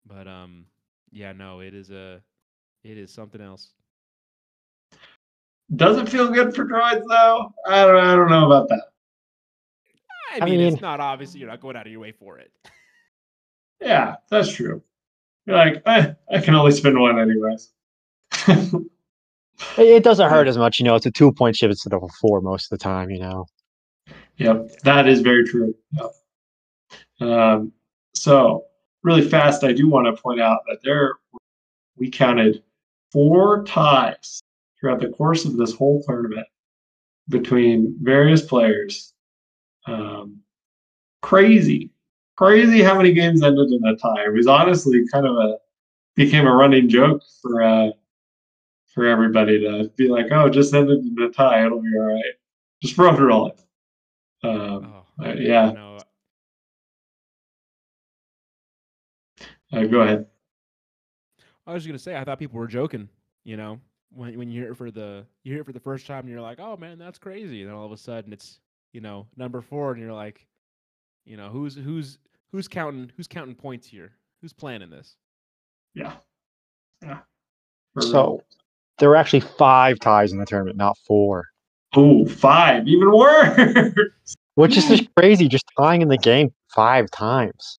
But 0.06 0.26
um, 0.28 0.66
yeah, 1.10 1.32
no, 1.32 1.60
it 1.60 1.74
is 1.74 1.90
a, 1.90 2.20
it 2.82 2.98
is 2.98 3.12
something 3.12 3.40
else. 3.40 3.72
Does 5.76 5.96
it 5.96 6.08
feel 6.08 6.28
good 6.28 6.54
for 6.54 6.66
droids 6.66 7.04
though? 7.08 7.52
I 7.66 7.86
don't. 7.86 7.96
I 7.96 8.14
don't 8.16 8.28
know 8.28 8.46
about 8.46 8.68
that. 8.68 8.82
I 10.34 10.38
I 10.42 10.44
mean, 10.44 10.58
mean- 10.58 10.72
it's 10.74 10.82
not 10.82 11.00
obviously 11.00 11.40
you're 11.40 11.48
not 11.48 11.60
going 11.60 11.76
out 11.76 11.86
of 11.86 11.92
your 11.92 12.00
way 12.00 12.12
for 12.12 12.38
it. 12.38 12.50
Yeah, 13.80 14.16
that's 14.30 14.50
true. 14.50 14.82
You're 15.44 15.56
like, 15.56 15.82
eh, 15.84 16.14
I 16.32 16.40
can 16.40 16.54
only 16.54 16.72
spend 16.72 16.98
one 16.98 17.18
anyways. 17.18 17.72
It, 19.78 19.86
it 19.86 20.04
doesn't 20.04 20.30
hurt 20.30 20.48
as 20.48 20.58
much, 20.58 20.78
you 20.78 20.84
know. 20.84 20.94
It's 20.94 21.06
a 21.06 21.10
two 21.10 21.32
point 21.32 21.56
ship 21.56 21.70
instead 21.70 21.92
of 21.92 22.02
a 22.02 22.08
four 22.20 22.40
most 22.40 22.72
of 22.72 22.78
the 22.78 22.82
time, 22.82 23.10
you 23.10 23.20
know. 23.20 23.46
Yep, 24.36 24.70
that 24.82 25.08
is 25.08 25.20
very 25.20 25.44
true. 25.44 25.74
Yep. 25.92 26.10
Um, 27.20 27.72
so, 28.14 28.64
really 29.02 29.22
fast, 29.22 29.64
I 29.64 29.72
do 29.72 29.88
want 29.88 30.06
to 30.06 30.20
point 30.20 30.40
out 30.40 30.60
that 30.68 30.78
there 30.82 31.14
we 31.96 32.10
counted 32.10 32.62
four 33.12 33.64
ties 33.64 34.40
throughout 34.78 35.00
the 35.00 35.08
course 35.08 35.44
of 35.44 35.56
this 35.56 35.72
whole 35.72 36.02
tournament 36.02 36.46
between 37.28 37.96
various 38.02 38.42
players. 38.42 39.14
Um, 39.86 40.40
crazy, 41.22 41.90
crazy 42.36 42.82
how 42.82 42.96
many 42.96 43.12
games 43.12 43.42
ended 43.42 43.70
in 43.70 43.86
a 43.86 43.96
tie. 43.96 44.24
It 44.26 44.32
was 44.32 44.46
honestly 44.46 45.06
kind 45.12 45.26
of 45.26 45.36
a 45.36 45.58
became 46.16 46.46
a 46.46 46.54
running 46.54 46.88
joke 46.88 47.22
for 47.42 47.62
uh, 47.62 47.90
for 48.94 49.06
everybody 49.06 49.60
to 49.60 49.90
be 49.96 50.08
like, 50.08 50.26
"Oh, 50.30 50.48
just 50.48 50.72
ended 50.72 51.00
in 51.04 51.20
a 51.22 51.30
tie. 51.30 51.66
It'll 51.66 51.82
be 51.82 51.96
all 51.96 52.04
right. 52.14 52.22
Just 52.80 52.96
roll 52.96 53.12
roll 53.16 53.46
it." 53.48 53.60
Um, 54.42 54.92
Oh, 55.18 55.24
uh, 55.24 55.34
yeah. 55.34 55.70
No, 55.72 55.98
Uh, 59.72 59.84
go 59.84 60.02
ahead. 60.02 60.26
I 61.66 61.72
was 61.72 61.82
just 61.82 61.88
gonna 61.88 61.98
say 61.98 62.16
I 62.16 62.24
thought 62.24 62.38
people 62.38 62.58
were 62.58 62.66
joking. 62.66 63.08
You 63.42 63.56
know, 63.56 63.80
when 64.10 64.38
when 64.38 64.48
you 64.48 64.60
hear 64.62 64.70
it 64.70 64.76
for 64.76 64.90
the 64.90 65.26
you 65.42 65.52
hear 65.52 65.62
it 65.62 65.66
for 65.66 65.72
the 65.72 65.80
first 65.80 66.06
time, 66.06 66.20
and 66.20 66.28
you're 66.28 66.40
like, 66.40 66.60
oh 66.60 66.76
man, 66.76 66.98
that's 66.98 67.18
crazy. 67.18 67.62
And 67.62 67.70
then 67.70 67.76
all 67.76 67.86
of 67.86 67.92
a 67.92 67.96
sudden, 67.96 68.32
it's 68.32 68.60
you 68.92 69.00
know 69.00 69.26
number 69.36 69.60
four, 69.60 69.92
and 69.92 70.00
you're 70.00 70.12
like, 70.12 70.46
you 71.24 71.36
know, 71.36 71.48
who's 71.48 71.74
who's 71.74 72.18
who's 72.52 72.68
counting 72.68 73.10
who's 73.16 73.26
counting 73.26 73.54
points 73.54 73.88
here? 73.88 74.12
Who's 74.40 74.52
planning 74.52 74.90
this? 74.90 75.16
Yeah. 75.94 76.14
Yeah. 77.02 77.20
For 77.94 78.02
So 78.02 78.42
there 78.98 79.08
were 79.08 79.16
actually 79.16 79.40
five 79.40 79.98
ties 80.00 80.32
in 80.32 80.38
the 80.38 80.46
tournament, 80.46 80.76
not 80.76 80.96
four. 81.06 81.44
real. 81.96 82.04
Ooh, 82.22 82.26
five, 82.28 82.86
even 82.88 83.10
worse. 83.12 83.92
Which 84.54 84.76
is 84.76 84.86
just 84.88 85.08
crazy. 85.16 85.48
Just 85.48 85.64
tying 85.78 86.02
in 86.02 86.08
the 86.08 86.18
game 86.18 86.52
five 86.74 87.10
times 87.10 87.78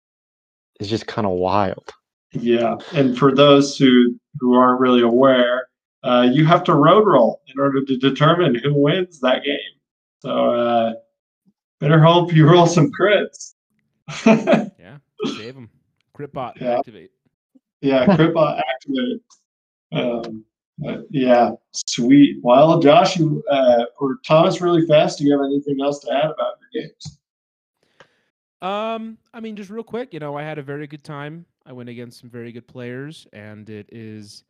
is 0.81 0.89
just 0.89 1.07
kind 1.07 1.27
of 1.27 1.33
wild. 1.35 1.91
yeah. 2.33 2.77
And 2.93 3.17
for 3.17 3.33
those 3.35 3.77
who 3.79 4.19
who 4.41 4.55
aren't 4.55 4.81
really 4.81 5.03
aware, 5.03 5.69
uh, 6.03 6.29
you 6.33 6.45
have 6.47 6.65
to 6.65 6.75
road 6.75 7.07
roll 7.07 7.41
in 7.47 7.61
order 7.61 7.85
to 7.85 7.97
determine 7.97 8.57
who 8.57 8.75
wins 8.75 9.21
that 9.21 9.45
game. 9.45 9.59
So 10.21 10.31
uh, 10.55 10.93
better 11.81 12.01
hope 12.01 12.33
you 12.35 12.49
roll 12.49 12.67
some 12.67 12.91
crits. 12.91 13.53
Yeah, 14.79 14.99
save 15.37 15.55
them. 15.55 15.71
Critbot 16.19 16.61
Yeah. 16.61 16.79
activate. 16.79 17.11
yeah, 17.81 18.05
Critbot 18.17 18.61
activated. 18.61 19.21
Um, 19.93 20.45
yeah, 21.11 21.53
sweet. 21.73 22.39
Well, 22.43 22.81
Josh, 22.81 23.17
you, 23.17 23.43
uh, 23.51 23.85
or 23.99 24.19
Thomas, 24.27 24.61
really 24.61 24.87
fast. 24.87 25.19
Do 25.19 25.25
you 25.25 25.33
have 25.33 25.45
anything 25.45 25.79
else 25.83 26.01
to 26.01 26.13
add 26.13 26.31
about 26.31 26.55
your 26.73 26.83
games? 26.83 27.19
Um, 28.61 29.19
I 29.33 29.41
mean, 29.41 29.57
just 29.57 29.71
real 29.71 29.85
quick, 29.85 30.15
you 30.15 30.21
know, 30.21 30.37
I 30.37 30.43
had 30.43 30.59
a 30.59 30.63
very 30.63 30.87
good 30.87 31.05
time. 31.05 31.45
I 31.67 31.73
went 31.73 31.89
against 31.89 32.21
some 32.21 32.31
very 32.31 32.51
good 32.51 32.67
players, 32.67 33.27
and 33.33 33.69
it 33.69 33.89
is, 33.93 34.45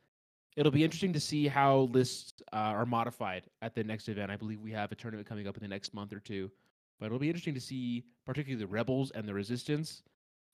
it'll 0.56 0.72
be 0.72 0.84
interesting 0.84 1.12
to 1.12 1.20
see 1.20 1.48
how 1.48 1.88
lists 1.92 2.34
uh, 2.52 2.56
are 2.56 2.86
modified 2.86 3.44
at 3.60 3.74
the 3.74 3.84
next 3.84 4.08
event. 4.08 4.30
I 4.30 4.36
believe 4.36 4.60
we 4.60 4.72
have 4.72 4.92
a 4.92 4.94
tournament 4.94 5.28
coming 5.28 5.48
up 5.48 5.56
in 5.56 5.62
the 5.62 5.68
next 5.68 5.94
month 5.94 6.12
or 6.12 6.20
two, 6.20 6.50
but 6.98 7.06
it'll 7.06 7.18
be 7.18 7.28
interesting 7.28 7.54
to 7.54 7.60
see, 7.60 8.04
particularly 8.24 8.64
the 8.64 8.70
rebels 8.70 9.10
and 9.12 9.28
the 9.28 9.34
resistance, 9.34 10.02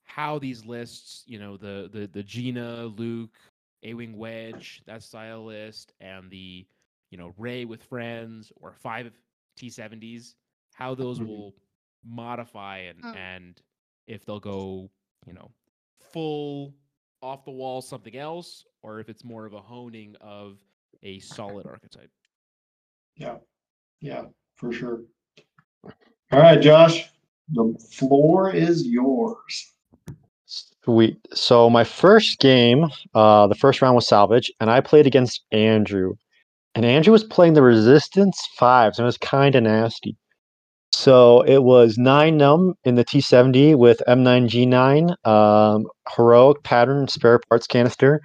how 0.03 0.39
these 0.39 0.65
lists, 0.65 1.23
you 1.25 1.39
know, 1.39 1.55
the 1.55 1.89
the 1.93 2.07
the 2.07 2.23
Gina, 2.23 2.85
Luke, 2.85 3.37
A-wing 3.83 4.17
Wedge, 4.17 4.81
that 4.85 5.03
style 5.03 5.45
list, 5.45 5.93
and 5.99 6.29
the, 6.29 6.65
you 7.09 7.17
know, 7.17 7.33
Rey 7.37 7.65
with 7.65 7.83
friends 7.83 8.51
or 8.59 8.73
five 8.73 9.11
T70s, 9.57 10.35
how 10.73 10.95
those 10.95 11.19
Mhm. 11.19 11.27
will 11.27 11.55
modify 12.03 12.77
and 12.79 13.03
Mm. 13.03 13.15
and 13.15 13.61
if 14.07 14.25
they'll 14.25 14.39
go, 14.39 14.89
you 15.25 15.33
know, 15.33 15.51
full 15.99 16.73
off 17.21 17.45
the 17.45 17.51
wall 17.51 17.81
something 17.81 18.15
else, 18.15 18.65
or 18.81 18.99
if 18.99 19.09
it's 19.09 19.23
more 19.23 19.45
of 19.45 19.53
a 19.53 19.61
honing 19.61 20.15
of 20.17 20.63
a 21.03 21.19
solid 21.19 21.65
archetype. 21.67 22.11
Yeah, 23.15 23.37
yeah, 23.99 24.25
for 24.55 24.71
sure. 24.71 25.03
All 26.31 26.39
right, 26.39 26.59
Josh, 26.61 27.09
the 27.49 27.77
floor 27.91 28.53
is 28.53 28.87
yours. 28.87 29.73
Sweet. 30.85 31.17
So 31.33 31.69
my 31.69 31.83
first 31.83 32.39
game, 32.39 32.87
uh, 33.13 33.47
the 33.47 33.55
first 33.55 33.81
round 33.81 33.95
was 33.95 34.07
salvage, 34.07 34.51
and 34.59 34.69
I 34.71 34.81
played 34.81 35.05
against 35.05 35.43
Andrew. 35.51 36.13
And 36.73 36.85
Andrew 36.85 37.11
was 37.11 37.23
playing 37.23 37.53
the 37.53 37.61
Resistance 37.61 38.39
Fives, 38.57 38.97
and 38.97 39.03
it 39.03 39.05
was 39.05 39.17
kind 39.17 39.55
of 39.55 39.63
nasty. 39.63 40.17
So 40.93 41.41
it 41.41 41.63
was 41.63 41.97
Nien 41.97 42.37
Nunb 42.37 42.73
in 42.83 42.95
the 42.95 43.05
T70 43.05 43.77
with 43.77 44.01
M9G9, 44.07 45.15
um, 45.25 45.85
heroic 46.15 46.63
pattern 46.63 47.07
spare 47.07 47.39
parts 47.49 47.67
canister, 47.67 48.19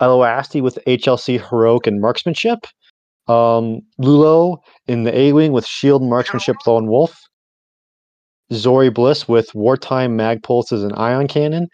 Elo 0.00 0.24
Asty 0.24 0.62
with 0.62 0.78
HLC 0.86 1.38
heroic 1.38 1.86
and 1.86 2.00
marksmanship, 2.00 2.60
um, 3.28 3.80
Lulo 4.00 4.58
in 4.88 5.04
the 5.04 5.16
A 5.16 5.32
wing 5.32 5.52
with 5.52 5.66
shield 5.66 6.02
marksmanship 6.02 6.56
lone 6.66 6.88
wolf, 6.88 7.20
Zori 8.52 8.90
Bliss 8.90 9.28
with 9.28 9.54
wartime 9.54 10.16
mag 10.16 10.42
pulses 10.42 10.82
and 10.82 10.92
ion 10.96 11.28
cannon, 11.28 11.68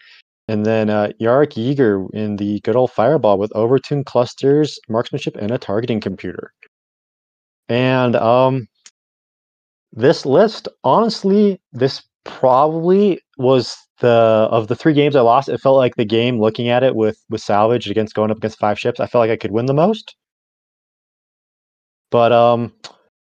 and 0.47 0.65
then 0.65 0.89
uh, 0.89 1.09
Jarek 1.19 1.53
Yeager 1.53 2.09
in 2.13 2.37
the 2.37 2.59
good 2.61 2.75
old 2.75 2.91
fireball 2.91 3.37
with 3.37 3.51
overtune 3.51 4.05
clusters, 4.05 4.79
marksmanship, 4.87 5.35
and 5.35 5.51
a 5.51 5.57
targeting 5.57 5.99
computer. 5.99 6.53
And 7.69 8.15
um, 8.15 8.67
this 9.91 10.25
list, 10.25 10.67
honestly, 10.83 11.59
this 11.73 12.01
probably 12.23 13.19
was 13.37 13.77
the 13.99 14.07
of 14.51 14.67
the 14.67 14.75
three 14.75 14.93
games 14.93 15.15
I 15.15 15.21
lost. 15.21 15.49
It 15.49 15.59
felt 15.59 15.77
like 15.77 15.95
the 15.95 16.05
game 16.05 16.39
looking 16.39 16.69
at 16.69 16.83
it 16.83 16.95
with 16.95 17.17
with 17.29 17.41
salvage 17.41 17.89
against 17.89 18.13
going 18.13 18.31
up 18.31 18.37
against 18.37 18.59
five 18.59 18.79
ships. 18.79 18.99
I 18.99 19.07
felt 19.07 19.21
like 19.21 19.31
I 19.31 19.37
could 19.37 19.51
win 19.51 19.65
the 19.65 19.73
most. 19.73 20.15
But 22.09 22.31
um, 22.31 22.73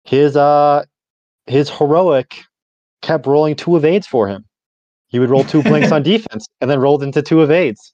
his 0.04 0.36
uh, 0.36 0.84
his 1.48 1.70
heroic 1.70 2.42
kept 3.02 3.28
rolling 3.28 3.56
two 3.56 3.78
evades 3.78 4.08
for 4.08 4.28
him. 4.28 4.46
He 5.16 5.20
would 5.20 5.30
roll 5.30 5.46
two 5.46 5.64
blinks 5.64 5.94
on 5.94 6.04
defense 6.14 6.46
and 6.60 6.70
then 6.70 6.78
rolled 6.78 7.02
into 7.02 7.22
two 7.22 7.42
evades. 7.42 7.94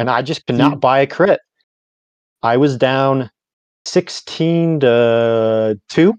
And 0.00 0.10
I 0.10 0.20
just 0.20 0.44
could 0.46 0.56
not 0.56 0.80
buy 0.80 0.98
a 0.98 1.06
crit. 1.06 1.38
I 2.42 2.56
was 2.56 2.76
down 2.76 3.30
16 3.84 4.80
to 4.80 5.80
2, 5.88 6.14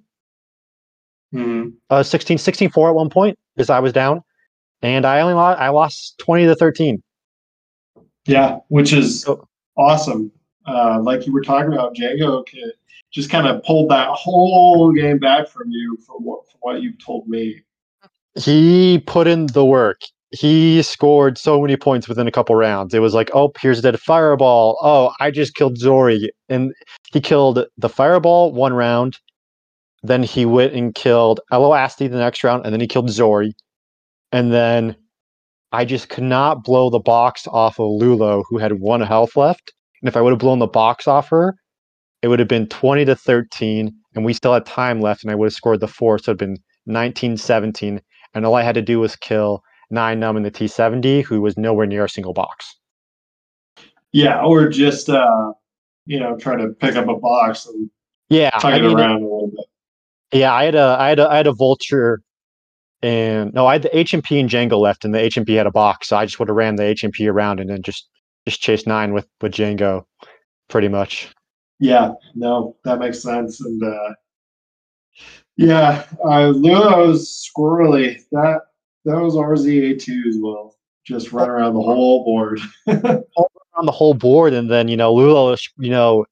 Mhm. 1.35 1.73
uh, 1.89 2.01
16, 2.01 2.37
16 2.37 2.69
4 2.69 2.87
at 2.87 2.95
one 2.95 3.09
point 3.09 3.37
because 3.57 3.69
I 3.69 3.81
was 3.81 3.91
down. 3.91 4.21
And 4.81 5.05
I 5.05 5.19
only 5.19 5.33
lost, 5.33 5.59
I 5.59 5.67
lost 5.67 6.17
20 6.19 6.45
to 6.45 6.55
13. 6.55 7.03
Yeah, 8.25 8.59
which 8.69 8.93
is 8.93 9.23
So- 9.23 9.45
awesome. 9.77 10.31
Uh, 10.65 11.01
like 11.01 11.27
you 11.27 11.33
were 11.33 11.41
talking 11.43 11.73
about, 11.73 11.93
Jango 11.93 12.45
just 13.11 13.29
kind 13.29 13.47
of 13.47 13.61
pulled 13.63 13.89
that 13.91 14.07
whole 14.11 14.93
game 14.93 15.19
back 15.19 15.49
from 15.49 15.69
you 15.71 15.97
for 16.07 16.17
what, 16.19 16.49
for 16.49 16.57
what 16.61 16.81
you've 16.81 17.03
told 17.05 17.27
me. 17.27 17.63
He 18.35 19.03
put 19.05 19.27
in 19.27 19.47
the 19.47 19.65
work. 19.65 19.99
He 20.31 20.81
scored 20.83 21.37
so 21.37 21.61
many 21.61 21.77
points 21.77 22.09
within 22.09 22.27
a 22.27 22.31
couple 22.31 22.55
rounds. 22.55 22.93
It 22.93 22.99
was 22.99 23.13
like, 23.13 23.29
oh, 23.33 23.51
here's 23.59 23.79
a 23.79 23.81
dead 23.81 23.99
fireball. 23.99 24.77
Oh, 24.81 25.13
I 25.19 25.31
just 25.31 25.55
killed 25.55 25.77
Zori. 25.77 26.29
And 26.49 26.73
he 27.13 27.21
killed 27.21 27.65
the 27.77 27.89
fireball 27.89 28.51
one 28.53 28.73
round. 28.73 29.19
Then 30.03 30.23
he 30.23 30.45
went 30.45 30.73
and 30.73 30.93
killed 30.93 31.39
Elo 31.51 31.71
Asty 31.71 32.09
the 32.09 32.17
next 32.17 32.43
round. 32.43 32.65
And 32.65 32.73
then 32.73 32.81
he 32.81 32.87
killed 32.87 33.09
Zori. 33.09 33.55
And 34.33 34.51
then 34.51 34.97
I 35.71 35.85
just 35.85 36.09
could 36.09 36.25
not 36.25 36.63
blow 36.63 36.89
the 36.89 36.99
box 36.99 37.47
off 37.47 37.79
of 37.79 37.85
Lulo, 37.85 38.43
who 38.49 38.57
had 38.57 38.81
one 38.81 39.01
health 39.01 39.37
left. 39.37 39.73
And 40.01 40.09
if 40.09 40.17
I 40.17 40.21
would 40.21 40.31
have 40.31 40.39
blown 40.39 40.59
the 40.59 40.67
box 40.67 41.07
off 41.07 41.29
her, 41.29 41.55
it 42.21 42.27
would 42.27 42.39
have 42.39 42.47
been 42.49 42.67
20 42.67 43.05
to 43.05 43.15
13. 43.15 43.93
And 44.15 44.25
we 44.25 44.33
still 44.33 44.53
had 44.53 44.65
time 44.65 44.99
left. 44.99 45.23
And 45.23 45.31
I 45.31 45.35
would 45.35 45.45
have 45.45 45.53
scored 45.53 45.79
the 45.79 45.87
four. 45.87 46.19
So 46.19 46.31
it 46.31 46.33
would 46.33 46.41
have 46.41 46.49
been 46.49 46.63
19 46.85 47.37
17. 47.37 48.01
And 48.33 48.45
all 48.45 48.55
I 48.55 48.63
had 48.63 48.75
to 48.75 48.81
do 48.81 48.99
was 48.99 49.15
kill 49.15 49.63
Nien 49.89 50.19
Nunb 50.19 50.37
in 50.37 50.43
the 50.43 50.51
T70, 50.51 51.23
who 51.23 51.41
was 51.41 51.57
nowhere 51.57 51.85
near 51.87 52.05
a 52.05 52.09
single 52.09 52.33
box. 52.33 52.75
Yeah, 54.11 54.41
or 54.43 54.69
just 54.69 55.09
uh, 55.09 55.53
you 56.05 56.19
know 56.19 56.37
try 56.37 56.55
to 56.55 56.69
pick 56.69 56.95
up 56.95 57.07
a 57.07 57.15
box 57.17 57.65
and 57.65 57.89
Yeah, 58.29 58.51
tug 58.51 58.73
I 58.73 58.77
it 58.77 58.81
mean, 58.81 58.97
around 58.97 59.21
a 59.21 59.25
little 59.25 59.47
bit. 59.49 59.65
yeah, 60.33 60.53
I 60.53 60.65
had 60.65 60.75
a, 60.75 60.97
I 60.99 61.09
had 61.09 61.19
a, 61.19 61.29
I 61.29 61.37
had 61.37 61.47
a 61.47 61.53
vulture, 61.53 62.21
and 63.01 63.53
no, 63.53 63.67
I 63.67 63.73
had 63.73 63.83
the 63.83 63.89
HMP 63.95 64.39
and 64.39 64.49
Jango 64.49 64.79
left, 64.79 65.05
and 65.05 65.13
the 65.13 65.19
HMP 65.19 65.57
had 65.57 65.67
a 65.67 65.71
box, 65.71 66.09
so 66.09 66.17
I 66.17 66.25
just 66.25 66.39
would 66.39 66.49
have 66.49 66.57
ran 66.57 66.75
the 66.75 66.83
HMP 66.83 67.29
around 67.29 67.59
and 67.59 67.69
then 67.69 67.81
just 67.83 68.09
just 68.47 68.61
chased 68.61 68.87
nine 68.87 69.13
with 69.13 69.27
with 69.41 69.53
Jango, 69.53 70.05
pretty 70.69 70.87
much. 70.87 71.29
Yeah, 71.79 72.13
no, 72.35 72.75
that 72.85 72.99
makes 72.99 73.21
sense. 73.21 73.61
And 73.61 73.81
uh, 73.83 74.13
yeah, 75.57 76.05
uh, 76.23 76.49
Lulo's 76.55 77.49
squirrely. 77.49 78.21
That 78.31 78.61
that 79.07 79.21
was 79.21 79.35
RZA2 79.35 80.27
as 80.27 80.37
well. 80.39 80.75
Just 81.05 81.31
run 81.31 81.49
around 81.49 81.73
the 81.73 81.81
whole 81.81 82.25
board. 82.25 82.59
on 83.77 83.85
the 83.85 83.91
whole 83.91 84.13
board, 84.13 84.53
and 84.53 84.69
then 84.69 84.87
you 84.87 84.97
know 84.97 85.13
Lulo, 85.13 85.57
you 85.77 85.89
know, 85.89 86.25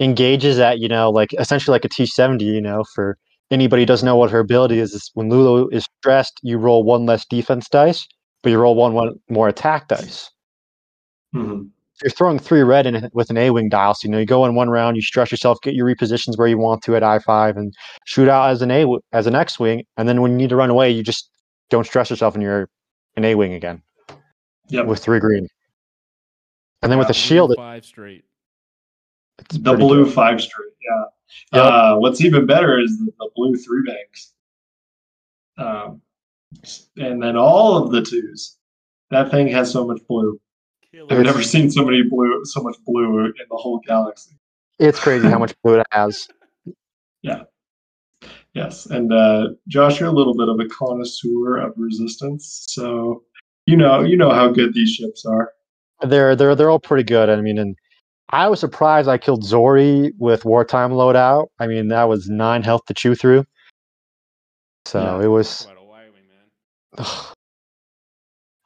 engages 0.00 0.58
at 0.58 0.78
you 0.78 0.88
know 0.88 1.10
like 1.10 1.34
essentially 1.34 1.74
like 1.74 1.84
a 1.84 1.88
T 1.88 2.06
seventy. 2.06 2.46
You 2.46 2.60
know, 2.60 2.84
for 2.94 3.18
anybody 3.50 3.82
who 3.82 3.86
doesn't 3.86 4.06
know 4.06 4.16
what 4.16 4.30
her 4.30 4.38
ability 4.38 4.78
is, 4.78 4.94
is 4.94 5.10
when 5.14 5.28
Lulo 5.28 5.70
is 5.72 5.86
stressed, 6.00 6.40
you 6.42 6.56
roll 6.56 6.84
one 6.84 7.04
less 7.04 7.26
defense 7.26 7.68
dice, 7.68 8.06
but 8.42 8.50
you 8.50 8.58
roll 8.58 8.74
one 8.74 8.94
one 8.94 9.20
more 9.28 9.48
attack 9.48 9.88
dice. 9.88 10.30
Mhm. 11.34 11.68
You're 12.02 12.10
throwing 12.10 12.38
three 12.38 12.62
red 12.62 12.86
in 12.86 13.08
with 13.14 13.30
an 13.30 13.38
A 13.38 13.50
wing 13.50 13.68
dial, 13.68 13.94
so 13.94 14.06
you 14.06 14.12
know 14.12 14.18
you 14.18 14.26
go 14.26 14.44
in 14.46 14.54
one 14.54 14.70
round, 14.70 14.96
you 14.96 15.02
stress 15.02 15.30
yourself, 15.30 15.58
get 15.62 15.74
your 15.74 15.86
repositions 15.86 16.38
where 16.38 16.46
you 16.48 16.58
want 16.58 16.82
to 16.82 16.96
at 16.96 17.02
I 17.02 17.18
five, 17.18 17.56
and 17.56 17.74
shoot 18.06 18.28
out 18.28 18.50
as 18.50 18.62
an 18.62 18.70
A 18.70 18.86
as 19.12 19.26
an 19.26 19.34
X 19.34 19.58
wing, 19.58 19.84
and 19.96 20.08
then 20.08 20.22
when 20.22 20.32
you 20.32 20.36
need 20.38 20.50
to 20.50 20.56
run 20.56 20.70
away, 20.70 20.90
you 20.90 21.02
just 21.02 21.30
don't 21.70 21.86
stress 21.86 22.10
yourself 22.10 22.34
and 22.34 22.42
you're 22.42 22.68
an 23.16 23.24
A 23.24 23.34
wing 23.34 23.54
again 23.54 23.82
Yep. 24.68 24.86
with 24.86 24.98
three 25.02 25.18
green. 25.20 25.48
And 26.82 26.90
then 26.92 26.98
with 26.98 27.06
Yeah, 27.06 27.08
the 27.08 27.14
shield, 27.14 27.52
it- 27.52 27.56
five 27.56 27.84
straight. 27.84 28.24
it's 29.38 29.58
The 29.58 29.74
blue 29.74 30.04
good. 30.04 30.14
five 30.14 30.40
straight. 30.40 30.72
Yeah. 30.80 31.04
Yep. 31.58 31.64
Uh, 31.72 31.96
what's 31.96 32.20
even 32.20 32.46
better 32.46 32.78
is 32.78 32.98
the, 32.98 33.06
the 33.18 33.30
blue 33.34 33.56
three 33.56 33.82
banks. 33.86 34.32
Um, 35.58 36.02
and 36.96 37.22
then 37.22 37.36
all 37.36 37.76
of 37.82 37.90
the 37.90 38.02
twos. 38.02 38.56
That 39.10 39.30
thing 39.30 39.48
has 39.48 39.70
so 39.70 39.86
much 39.86 40.00
blue. 40.08 40.40
I've 41.10 41.20
never 41.24 41.42
seen 41.42 41.70
so 41.70 41.84
many 41.84 42.02
blue, 42.02 42.44
so 42.44 42.62
much 42.62 42.76
blue 42.86 43.26
in 43.26 43.32
the 43.50 43.56
whole 43.56 43.80
galaxy. 43.86 44.36
It's 44.78 44.98
crazy 44.98 45.28
how 45.28 45.38
much 45.38 45.54
blue 45.62 45.80
it 45.80 45.86
has. 45.92 46.28
Yes, 48.56 48.86
and 48.86 49.12
uh, 49.12 49.48
Josh, 49.68 50.00
you're 50.00 50.08
a 50.08 50.12
little 50.12 50.34
bit 50.34 50.48
of 50.48 50.58
a 50.58 50.64
connoisseur 50.68 51.58
of 51.58 51.74
resistance, 51.76 52.64
so 52.70 53.22
you 53.66 53.76
know 53.76 54.00
you 54.00 54.16
know 54.16 54.30
how 54.30 54.48
good 54.48 54.72
these 54.72 54.88
ships 54.88 55.26
are. 55.26 55.52
They're 56.00 56.34
they're 56.34 56.54
they're 56.54 56.70
all 56.70 56.80
pretty 56.80 57.04
good. 57.04 57.28
I 57.28 57.38
mean, 57.42 57.58
and 57.58 57.76
I 58.30 58.48
was 58.48 58.58
surprised 58.58 59.10
I 59.10 59.18
killed 59.18 59.44
Zori 59.44 60.14
with 60.18 60.46
wartime 60.46 60.92
loadout. 60.92 61.48
I 61.60 61.66
mean, 61.66 61.88
that 61.88 62.04
was 62.04 62.30
nine 62.30 62.62
health 62.62 62.86
to 62.86 62.94
chew 62.94 63.14
through. 63.14 63.44
So 64.86 65.00
Yeah. 65.02 65.26
it 65.26 65.28
was. 65.28 65.66
Quite 65.66 65.76
a 65.76 65.84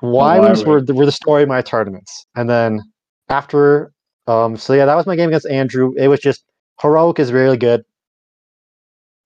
Y-wing, 0.03 0.43
man. 0.43 0.67
Were 0.67 0.81
the, 0.81 0.95
were 0.95 1.05
the 1.05 1.11
story 1.11 1.43
of 1.43 1.49
my 1.49 1.63
tournaments, 1.63 2.27
and 2.37 2.49
then 2.49 2.81
after, 3.29 3.91
um, 4.29 4.57
so 4.57 4.73
yeah, 4.73 4.85
that 4.87 4.95
was 4.95 5.07
my 5.07 5.17
game 5.17 5.31
against 5.31 5.49
Andrew. 5.49 5.93
It 5.97 6.07
was 6.07 6.21
just 6.21 6.45
heroic 6.81 7.19
is 7.19 7.33
really 7.33 7.57
good. 7.57 7.85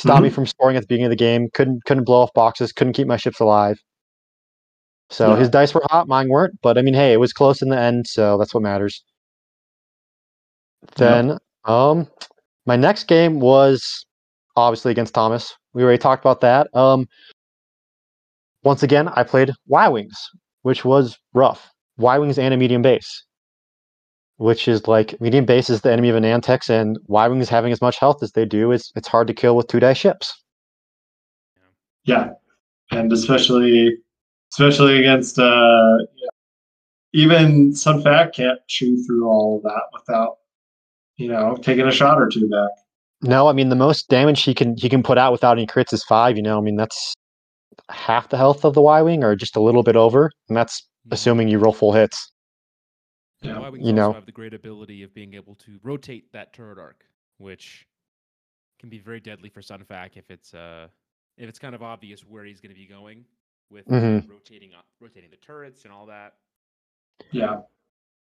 Stopped 0.04 0.22
me 0.22 0.28
from 0.30 0.46
scoring 0.46 0.76
at 0.76 0.80
the 0.82 0.86
beginning 0.86 1.06
of 1.06 1.10
the 1.10 1.16
game. 1.16 1.48
Couldn't 1.54 1.84
couldn't 1.86 2.04
blow 2.04 2.20
off 2.22 2.30
boxes. 2.34 2.72
Couldn't 2.72 2.92
keep 2.92 3.06
my 3.06 3.16
ships 3.16 3.40
alive. 3.40 3.78
So 5.10 5.30
Yeah. 5.30 5.36
his 5.36 5.48
dice 5.48 5.74
were 5.74 5.82
hot, 5.88 6.08
mine 6.08 6.28
weren't. 6.28 6.60
But 6.62 6.76
I 6.76 6.82
mean, 6.82 6.94
hey, 6.94 7.12
it 7.12 7.20
was 7.20 7.32
close 7.32 7.62
in 7.62 7.70
the 7.70 7.78
end, 7.78 8.06
so 8.06 8.36
that's 8.36 8.52
what 8.52 8.62
matters. 8.62 9.02
Then, 10.96 11.38
um, 11.64 12.06
my 12.66 12.76
next 12.76 13.04
game 13.04 13.40
was 13.40 14.04
obviously 14.56 14.90
against 14.92 15.14
Thomas. 15.14 15.54
We 15.72 15.82
already 15.82 15.98
talked 15.98 16.22
about 16.22 16.40
that. 16.42 16.68
Um, 16.74 17.06
once 18.62 18.82
again, 18.82 19.08
I 19.08 19.22
played 19.22 19.50
Y 19.66 19.88
Wings, 19.88 20.16
which 20.62 20.84
was 20.84 21.16
rough. 21.32 21.70
Y 21.96 22.18
Wings 22.18 22.38
and 22.38 22.52
a 22.52 22.56
medium 22.56 22.82
base, 22.82 23.24
which 24.36 24.66
is 24.68 24.86
like 24.88 25.20
medium 25.20 25.44
base 25.44 25.70
is 25.70 25.82
the 25.82 25.92
enemy 25.92 26.08
of 26.08 26.16
a 26.16 26.20
Nantex, 26.20 26.68
and 26.68 26.98
Y 27.06 27.28
Wing 27.28 27.40
is 27.40 27.48
having 27.48 27.72
as 27.72 27.80
much 27.80 27.98
health 27.98 28.22
as 28.22 28.32
they 28.32 28.44
do 28.44 28.72
is 28.72 28.92
it's 28.96 29.08
hard 29.08 29.26
to 29.28 29.34
kill 29.34 29.56
with 29.56 29.68
two 29.68 29.80
dice 29.80 29.98
ships. 29.98 30.42
Yeah, 32.04 32.30
and 32.90 33.12
especially 33.12 33.96
especially 34.52 34.98
against 34.98 35.38
uh, 35.38 35.98
yeah, 36.16 36.28
even 37.12 37.72
Sunfac 37.72 38.34
can't 38.34 38.58
chew 38.68 39.02
through 39.04 39.26
all 39.28 39.56
of 39.56 39.62
that 39.62 39.82
without 39.92 40.36
you 41.16 41.28
know 41.28 41.56
taking 41.62 41.86
a 41.86 41.92
shot 41.92 42.20
or 42.20 42.28
two 42.28 42.48
back. 42.48 42.70
No, 43.22 43.46
I 43.48 43.52
mean 43.52 43.70
the 43.70 43.76
most 43.76 44.08
damage 44.08 44.42
he 44.42 44.52
can 44.54 44.76
he 44.76 44.88
can 44.88 45.02
put 45.02 45.16
out 45.16 45.32
without 45.32 45.56
any 45.56 45.66
crits 45.66 45.92
is 45.92 46.04
five. 46.04 46.36
You 46.36 46.42
know, 46.42 46.58
I 46.58 46.60
mean 46.60 46.76
that's 46.76 47.14
half 47.88 48.28
the 48.28 48.36
health 48.36 48.64
of 48.64 48.74
the 48.74 48.82
Y 48.82 49.00
Wing, 49.02 49.24
or 49.24 49.34
just 49.34 49.56
a 49.56 49.60
little 49.60 49.82
bit 49.82 49.96
over, 49.96 50.30
and 50.48 50.56
that's 50.56 50.82
Mhm. 51.08 51.12
assuming 51.12 51.48
you 51.48 51.58
roll 51.58 51.72
full 51.72 51.92
hits. 51.92 52.32
And 53.44 53.52
Yeah. 53.52 53.60
Y-wings 53.60 53.86
You 53.86 53.92
also 53.92 53.96
know. 53.96 54.12
have 54.12 54.26
the 54.26 54.32
great 54.32 54.54
ability 54.54 55.02
of 55.02 55.14
being 55.14 55.34
able 55.34 55.54
to 55.56 55.78
rotate 55.82 56.32
that 56.32 56.52
turret 56.54 56.78
arc, 56.78 57.04
which 57.38 57.86
can 58.80 58.88
be 58.88 58.98
very 58.98 59.20
deadly 59.20 59.48
for 59.50 59.60
Sunfac 59.60 60.16
if 60.16 60.30
it's 60.30 60.54
uh 60.54 60.88
if 61.36 61.48
it's 61.48 61.58
kind 61.58 61.74
of 61.74 61.82
obvious 61.82 62.20
where 62.24 62.44
he's 62.44 62.60
going 62.60 62.72
to 62.72 62.78
be 62.80 62.86
going 62.86 63.24
with 63.70 63.86
uh, 63.88 63.92
Mhm. 63.96 64.28
rotating 64.28 64.72
up, 64.74 64.86
rotating 65.00 65.30
the 65.30 65.36
turrets 65.36 65.84
and 65.84 65.92
all 65.92 66.06
that. 66.06 66.34
Yeah, 67.32 67.62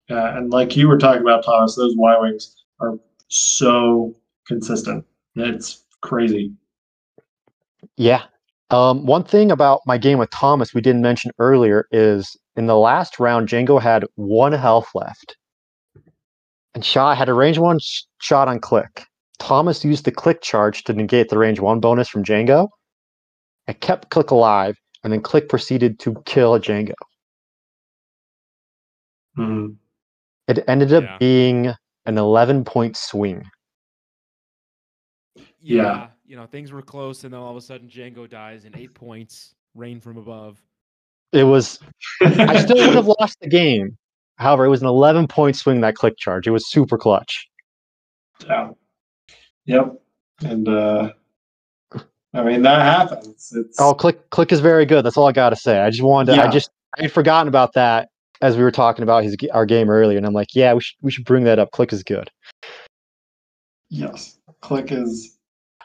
yeah, 0.10 0.38
and 0.38 0.52
like 0.52 0.76
you 0.78 0.88
were 0.88 0.98
talking 0.98 1.22
about, 1.22 1.44
Thomas, 1.44 1.76
those 1.76 1.96
Y 1.98 2.18
wings 2.20 2.64
are 2.80 2.98
so 3.30 4.16
consistent. 4.48 5.06
It's 5.36 5.86
crazy. 6.02 6.54
Yeah. 7.98 8.24
Um, 8.72 9.06
one 9.06 9.24
thing 9.24 9.52
about 9.52 9.82
my 9.86 9.98
game 9.98 10.18
with 10.18 10.32
Thomas 10.32 10.74
we 10.74 10.82
didn't 10.82 11.02
mention 11.04 11.32
earlier 11.38 11.88
is 11.92 12.36
in 12.56 12.66
the 12.66 12.78
last 12.78 13.20
round, 13.20 13.48
Jango 13.48 13.80
had 13.82 14.06
one 14.16 14.54
health 14.54 14.88
left, 14.96 15.38
and 16.74 16.84
shot 16.84 17.18
had 17.18 17.30
a 17.30 17.34
range 17.34 17.58
one 17.60 17.78
sh- 17.80 18.04
shot 18.20 18.48
on 18.48 18.60
click. 18.60 19.06
Thomas 19.38 19.86
used 19.86 20.06
the 20.06 20.12
click 20.12 20.42
charge 20.42 20.84
to 20.86 20.94
negate 20.94 21.30
the 21.30 21.38
range 21.38 21.60
one 21.60 21.80
bonus 21.80 22.08
from 22.10 22.24
Jango. 22.24 22.70
and 23.68 23.80
kept 23.82 24.12
click 24.12 24.30
alive, 24.30 24.78
and 25.04 25.12
then 25.12 25.20
click 25.22 25.50
proceeded 25.50 25.98
to 26.00 26.14
kill 26.28 26.60
Jango. 26.60 26.94
Mhm. 29.38 29.78
It 30.48 30.64
ended 30.68 30.94
up 30.94 31.04
Yeah. 31.04 31.18
being 31.18 31.74
an 32.06 32.18
11 32.20 32.64
point 32.64 32.96
swing. 32.96 33.44
Yeah. 35.60 36.10
You 36.28 36.36
know 36.36 36.46
things 36.46 36.72
were 36.72 36.82
close, 36.82 37.24
and 37.24 37.34
then 37.34 37.40
all 37.40 37.52
of 37.52 37.58
a 37.58 37.62
sudden 37.62 37.88
Jango 37.88 38.30
dies 38.30 38.66
and 38.66 38.76
eight 38.76 38.94
points, 38.94 39.54
rain 39.76 40.00
from 40.00 40.18
above. 40.18 40.62
It 41.32 41.44
was 41.44 41.80
I 42.22 42.62
still 42.64 42.78
would 42.78 42.96
have 42.96 43.08
lost 43.20 43.40
the 43.42 43.50
game. 43.50 43.98
However, 44.38 44.66
it 44.66 44.70
was 44.70 44.82
an 44.82 44.88
11 44.88 45.28
point 45.28 45.56
swing 45.56 45.82
that 45.82 45.96
click 45.96 46.18
charge. 46.18 46.48
It 46.48 46.52
was 46.52 46.70
super 46.70 46.98
clutch. 46.98 47.48
Yeah. 48.46 48.72
Yep. 49.66 50.02
And 50.44 50.68
uh 50.68 51.12
I 52.34 52.44
mean 52.44 52.62
that 52.64 52.82
happens. 52.82 53.54
It's 53.56 53.80
Oh, 53.80 53.94
click 53.94 54.30
click 54.30 54.52
is 54.52 54.60
very 54.60 54.86
good. 54.86 55.06
That's 55.06 55.18
all 55.18 55.28
I 55.28 55.32
got 55.32 55.52
to 55.52 55.56
say. 55.56 55.80
I 55.80 55.90
just 55.90 56.04
wanted 56.04 56.36
to, 56.36 56.44
I 56.44 56.50
just 56.50 56.70
I 56.98 57.04
had 57.04 57.12
forgotten 57.12 57.48
about 57.48 57.74
that 57.74 58.10
as 58.42 58.58
we 58.58 58.64
were 58.64 58.72
talking 58.72 59.04
about 59.04 59.24
his 59.24 59.36
our 59.54 59.66
game 59.66 59.90
earlier 59.90 60.18
and 60.18 60.26
I'm 60.26 60.34
like, 60.34 60.54
yeah, 60.54 60.74
we 60.74 60.82
should 60.82 60.98
we 61.02 61.12
should 61.12 61.26
bring 61.26 61.44
that 61.46 61.60
up. 61.60 61.72
Click 61.72 61.94
is 61.94 62.04
good. 62.04 62.30
yes. 63.90 64.38
Click 64.62 64.92
is 64.92 65.35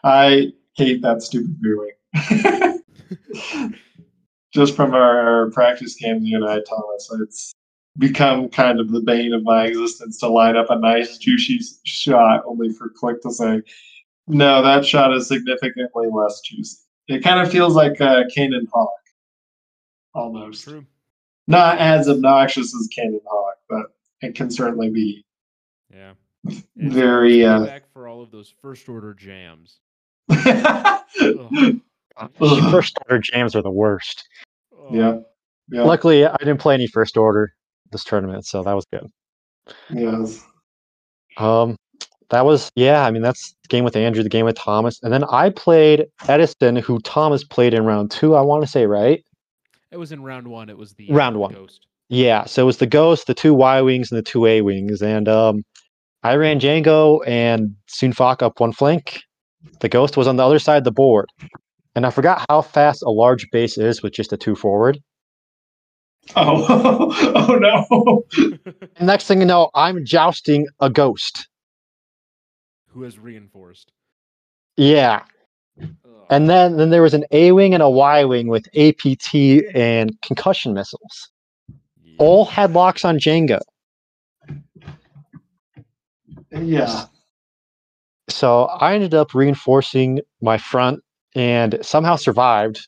I 0.04 0.52
hate 0.74 1.02
that 1.02 1.22
stupid 1.22 1.56
V-wing. 1.60 2.82
Just 4.52 4.74
from 4.74 4.94
our, 4.94 5.18
our 5.20 5.50
practice 5.50 5.94
games, 5.94 6.26
you 6.26 6.36
and 6.36 6.44
I, 6.44 6.60
Thomas, 6.68 7.10
it's 7.20 7.52
become 7.98 8.48
kind 8.48 8.80
of 8.80 8.90
the 8.90 9.00
bane 9.00 9.32
of 9.32 9.42
my 9.42 9.66
existence 9.66 10.18
to 10.18 10.28
line 10.28 10.56
up 10.56 10.70
a 10.70 10.78
nice 10.78 11.18
juicy 11.18 11.60
shot 11.84 12.42
only 12.46 12.72
for 12.72 12.88
Click 12.88 13.20
to 13.22 13.30
say, 13.30 13.62
no, 14.26 14.62
that 14.62 14.84
shot 14.84 15.12
is 15.14 15.28
significantly 15.28 16.06
less 16.10 16.40
juicy. 16.40 16.78
It 17.08 17.22
kind 17.22 17.40
of 17.40 17.50
feels 17.50 17.74
like 17.74 18.00
uh, 18.00 18.24
Cannon 18.32 18.66
Hawk, 18.72 18.90
almost. 20.14 20.64
True. 20.64 20.86
Not 21.48 21.78
as 21.78 22.08
obnoxious 22.08 22.74
as 22.74 22.88
Cannon 22.94 23.20
Hawk, 23.26 23.56
but 23.68 23.86
it 24.20 24.34
can 24.36 24.50
certainly 24.50 24.90
be 24.90 25.24
Yeah. 25.92 26.12
very. 26.76 27.44
Uh, 27.44 27.66
back 27.66 27.92
for 27.92 28.06
all 28.06 28.22
of 28.22 28.30
those 28.30 28.54
first 28.62 28.88
order 28.88 29.14
jams. 29.14 29.80
Ugh. 32.40 32.70
First 32.70 32.98
order 33.08 33.18
jams 33.18 33.56
are 33.56 33.62
the 33.62 33.70
worst. 33.70 34.24
Yeah, 34.90 35.18
yeah, 35.70 35.82
Luckily, 35.82 36.26
I 36.26 36.36
didn't 36.38 36.58
play 36.58 36.74
any 36.74 36.86
first 36.86 37.16
order 37.16 37.52
this 37.92 38.04
tournament, 38.04 38.44
so 38.46 38.62
that 38.62 38.72
was 38.72 38.84
good. 38.92 39.06
yes. 39.90 40.44
Um, 41.36 41.76
that 42.30 42.44
was 42.44 42.70
yeah. 42.76 43.04
I 43.04 43.10
mean, 43.10 43.22
that's 43.22 43.54
the 43.62 43.68
game 43.68 43.84
with 43.84 43.96
Andrew, 43.96 44.22
the 44.22 44.28
game 44.28 44.44
with 44.44 44.56
Thomas, 44.56 45.00
and 45.02 45.12
then 45.12 45.24
I 45.24 45.50
played 45.50 46.06
Edison, 46.28 46.76
who 46.76 46.98
Thomas 47.00 47.44
played 47.44 47.74
in 47.74 47.84
round 47.84 48.10
two. 48.10 48.34
I 48.34 48.40
want 48.40 48.62
to 48.62 48.68
say 48.68 48.86
right. 48.86 49.24
It 49.90 49.96
was 49.96 50.12
in 50.12 50.22
round 50.22 50.46
one. 50.46 50.68
It 50.68 50.78
was 50.78 50.94
the 50.94 51.10
Round 51.10 51.36
uh, 51.36 51.40
one. 51.40 51.54
Ghost. 51.54 51.86
Yeah, 52.08 52.44
so 52.44 52.62
it 52.62 52.66
was 52.66 52.78
the 52.78 52.86
Ghost, 52.86 53.26
the 53.26 53.34
two 53.34 53.54
Y 53.54 53.80
wings, 53.80 54.10
and 54.10 54.18
the 54.18 54.22
two 54.22 54.46
A 54.46 54.62
wings, 54.62 55.02
and 55.02 55.28
um, 55.28 55.64
I 56.22 56.34
ran 56.34 56.60
Jango 56.60 57.26
and 57.26 57.74
Soon 57.86 58.12
Sunfac 58.12 58.42
up 58.42 58.60
one 58.60 58.72
flank. 58.72 59.22
The 59.80 59.88
Ghost 59.88 60.16
was 60.16 60.26
on 60.26 60.36
the 60.36 60.44
other 60.46 60.58
side 60.58 60.78
of 60.78 60.84
the 60.84 60.92
board, 60.92 61.28
and 61.94 62.06
I 62.06 62.10
forgot 62.10 62.44
how 62.48 62.62
fast 62.62 63.02
a 63.02 63.10
large 63.10 63.50
base 63.50 63.76
is 63.78 64.02
with 64.02 64.12
just 64.12 64.32
a 64.32 64.36
two 64.36 64.54
forward. 64.56 64.98
Oh, 66.36 67.14
oh 67.48 67.54
no. 67.56 68.24
And 68.96 69.06
next 69.06 69.26
thing 69.26 69.40
you 69.40 69.46
know, 69.46 69.70
I'm 69.74 70.04
jousting 70.04 70.66
a 70.78 70.90
Ghost. 70.90 71.48
Who 72.88 73.02
has 73.02 73.18
reinforced? 73.18 73.90
Yeah, 74.76 75.22
Ugh. 75.82 75.88
and 76.28 76.48
then 76.48 76.76
then 76.76 76.90
there 76.90 77.02
was 77.02 77.14
an 77.14 77.24
A 77.32 77.52
wing 77.52 77.72
and 77.74 77.82
a 77.82 77.88
Y 77.90 78.24
wing 78.24 78.48
with 78.48 78.66
APT 78.76 79.34
and 79.74 80.12
concussion 80.22 80.74
missiles. 80.74 81.30
Yeah. 82.02 82.14
All 82.18 82.44
had 82.44 82.72
locks 82.74 83.04
on 83.04 83.18
Jango. 83.18 83.60
yeah. 86.52 87.06
So 88.30 88.64
I 88.64 88.94
ended 88.94 89.14
up 89.14 89.34
reinforcing 89.34 90.20
my 90.40 90.58
front 90.58 91.00
and 91.34 91.78
somehow 91.82 92.16
survived 92.16 92.86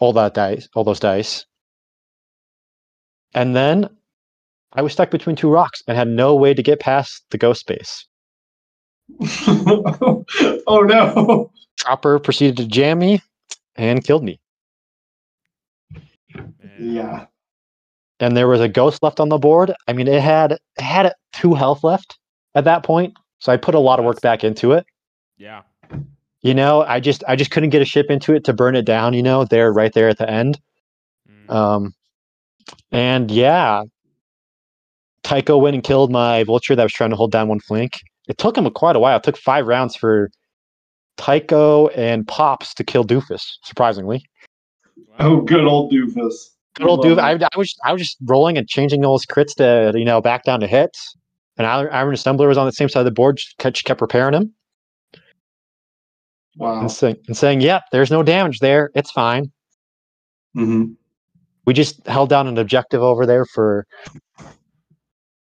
all 0.00 0.12
that 0.14 0.34
dice, 0.34 0.68
all 0.74 0.84
those 0.84 1.00
dice. 1.00 1.46
And 3.34 3.54
then 3.54 3.88
I 4.72 4.82
was 4.82 4.92
stuck 4.92 5.10
between 5.10 5.36
two 5.36 5.50
rocks 5.50 5.82
and 5.86 5.96
had 5.96 6.08
no 6.08 6.34
way 6.34 6.54
to 6.54 6.62
get 6.62 6.80
past 6.80 7.24
the 7.30 7.38
ghost 7.38 7.66
base. 7.66 8.06
oh 9.46 10.82
no. 10.86 11.50
Chopper 11.78 12.18
proceeded 12.18 12.56
to 12.58 12.66
jam 12.66 12.98
me 12.98 13.22
and 13.76 14.04
killed 14.04 14.24
me. 14.24 14.40
Yeah. 16.78 17.26
And 18.20 18.36
there 18.36 18.48
was 18.48 18.60
a 18.60 18.68
ghost 18.68 19.02
left 19.02 19.20
on 19.20 19.28
the 19.28 19.38
board. 19.38 19.72
I 19.86 19.92
mean, 19.92 20.08
it 20.08 20.20
had 20.20 20.52
it 20.52 20.60
had 20.76 21.12
two 21.32 21.54
health 21.54 21.84
left 21.84 22.18
at 22.54 22.64
that 22.64 22.82
point, 22.82 23.14
so 23.38 23.52
I 23.52 23.56
put 23.56 23.74
a 23.74 23.78
lot 23.78 23.98
of 23.98 24.04
work 24.04 24.20
back 24.20 24.44
into 24.44 24.72
it. 24.72 24.86
Yeah. 25.36 25.62
You 26.42 26.54
know, 26.54 26.82
I 26.82 27.00
just 27.00 27.24
I 27.26 27.34
just 27.36 27.50
couldn't 27.50 27.70
get 27.70 27.82
a 27.82 27.84
ship 27.84 28.06
into 28.10 28.34
it 28.34 28.44
to 28.44 28.52
burn 28.52 28.76
it 28.76 28.84
down. 28.84 29.12
You 29.14 29.22
know, 29.22 29.44
there 29.44 29.72
right 29.72 29.92
there 29.92 30.08
at 30.08 30.18
the 30.18 30.30
end. 30.30 30.60
Mm. 31.28 31.52
Um, 31.54 31.94
and 32.92 33.30
yeah, 33.30 33.82
Tycho 35.22 35.56
went 35.58 35.74
and 35.74 35.82
killed 35.82 36.10
my 36.12 36.44
vulture 36.44 36.76
that 36.76 36.82
was 36.82 36.92
trying 36.92 37.10
to 37.10 37.16
hold 37.16 37.32
down 37.32 37.48
one 37.48 37.60
flank. 37.60 38.00
It 38.28 38.38
took 38.38 38.56
him 38.56 38.68
quite 38.70 38.94
a 38.94 39.00
while. 39.00 39.16
It 39.16 39.22
took 39.24 39.36
five 39.36 39.66
rounds 39.66 39.96
for 39.96 40.30
Tycho 41.16 41.88
and 41.88 42.26
Pops 42.28 42.72
to 42.74 42.84
kill 42.84 43.04
Doofus. 43.04 43.42
Surprisingly, 43.64 44.24
Oh, 45.18 45.40
good 45.40 45.64
old 45.64 45.92
doofus. 45.92 46.50
good 46.74 46.86
old 46.86 47.04
Doofus. 47.04 47.18
I. 47.18 47.32
I 47.32 47.58
was 47.58 47.74
I 47.84 47.92
was 47.92 48.00
just 48.00 48.16
rolling 48.24 48.56
and 48.56 48.68
changing 48.68 49.00
those 49.00 49.26
crits 49.26 49.54
to 49.56 49.98
you 49.98 50.04
know 50.04 50.20
back 50.20 50.44
down 50.44 50.60
to 50.60 50.66
hits. 50.68 51.16
And 51.58 51.66
Iron 51.66 51.88
Iron 51.92 52.14
Assembler 52.14 52.48
was 52.48 52.56
on 52.56 52.66
the 52.66 52.72
same 52.72 52.88
side 52.88 53.00
of 53.00 53.04
the 53.04 53.10
board. 53.10 53.36
Just 53.36 53.58
kept, 53.58 53.84
kept 53.84 54.00
repairing 54.00 54.34
him 54.34 54.54
Wow. 56.56 56.80
and 56.80 56.90
saying 56.90 57.16
and 57.26 57.36
saying, 57.36 57.60
"Yep, 57.60 57.82
there's 57.92 58.10
no 58.10 58.22
damage 58.22 58.60
there. 58.60 58.90
It's 58.94 59.10
fine." 59.10 59.52
hmm 60.54 60.92
we 61.66 61.74
just 61.74 62.06
held 62.06 62.30
down 62.30 62.46
an 62.48 62.56
objective 62.56 63.02
over 63.02 63.26
there 63.26 63.44
for 63.44 63.86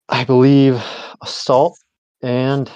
I 0.10 0.24
believe 0.24 0.84
assault 1.22 1.78
and 2.24 2.72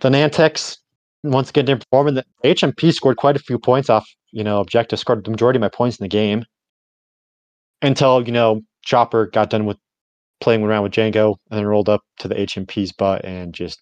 the 0.00 0.08
Nantex 0.08 0.76
once 1.22 1.50
again 1.50 1.66
didn't 1.66 1.84
perform 1.84 2.08
and 2.08 2.16
the 2.16 2.24
HMP 2.44 2.92
scored 2.92 3.16
quite 3.16 3.36
a 3.36 3.38
few 3.38 3.60
points 3.60 3.88
off, 3.88 4.04
you 4.32 4.42
know, 4.42 4.58
objective 4.60 4.98
scored 4.98 5.24
the 5.24 5.30
majority 5.30 5.58
of 5.58 5.60
my 5.60 5.68
points 5.68 5.98
in 5.98 6.04
the 6.04 6.08
game. 6.08 6.44
Until, 7.80 8.26
you 8.26 8.32
know, 8.32 8.62
Chopper 8.82 9.26
got 9.26 9.50
done 9.50 9.64
with 9.64 9.78
playing 10.40 10.62
around 10.62 10.82
with 10.82 10.92
Jango 10.92 11.36
and 11.50 11.58
then 11.58 11.66
rolled 11.66 11.88
up 11.88 12.02
to 12.18 12.28
the 12.28 12.34
HMP's 12.34 12.92
butt 12.92 13.24
and 13.24 13.54
just 13.54 13.80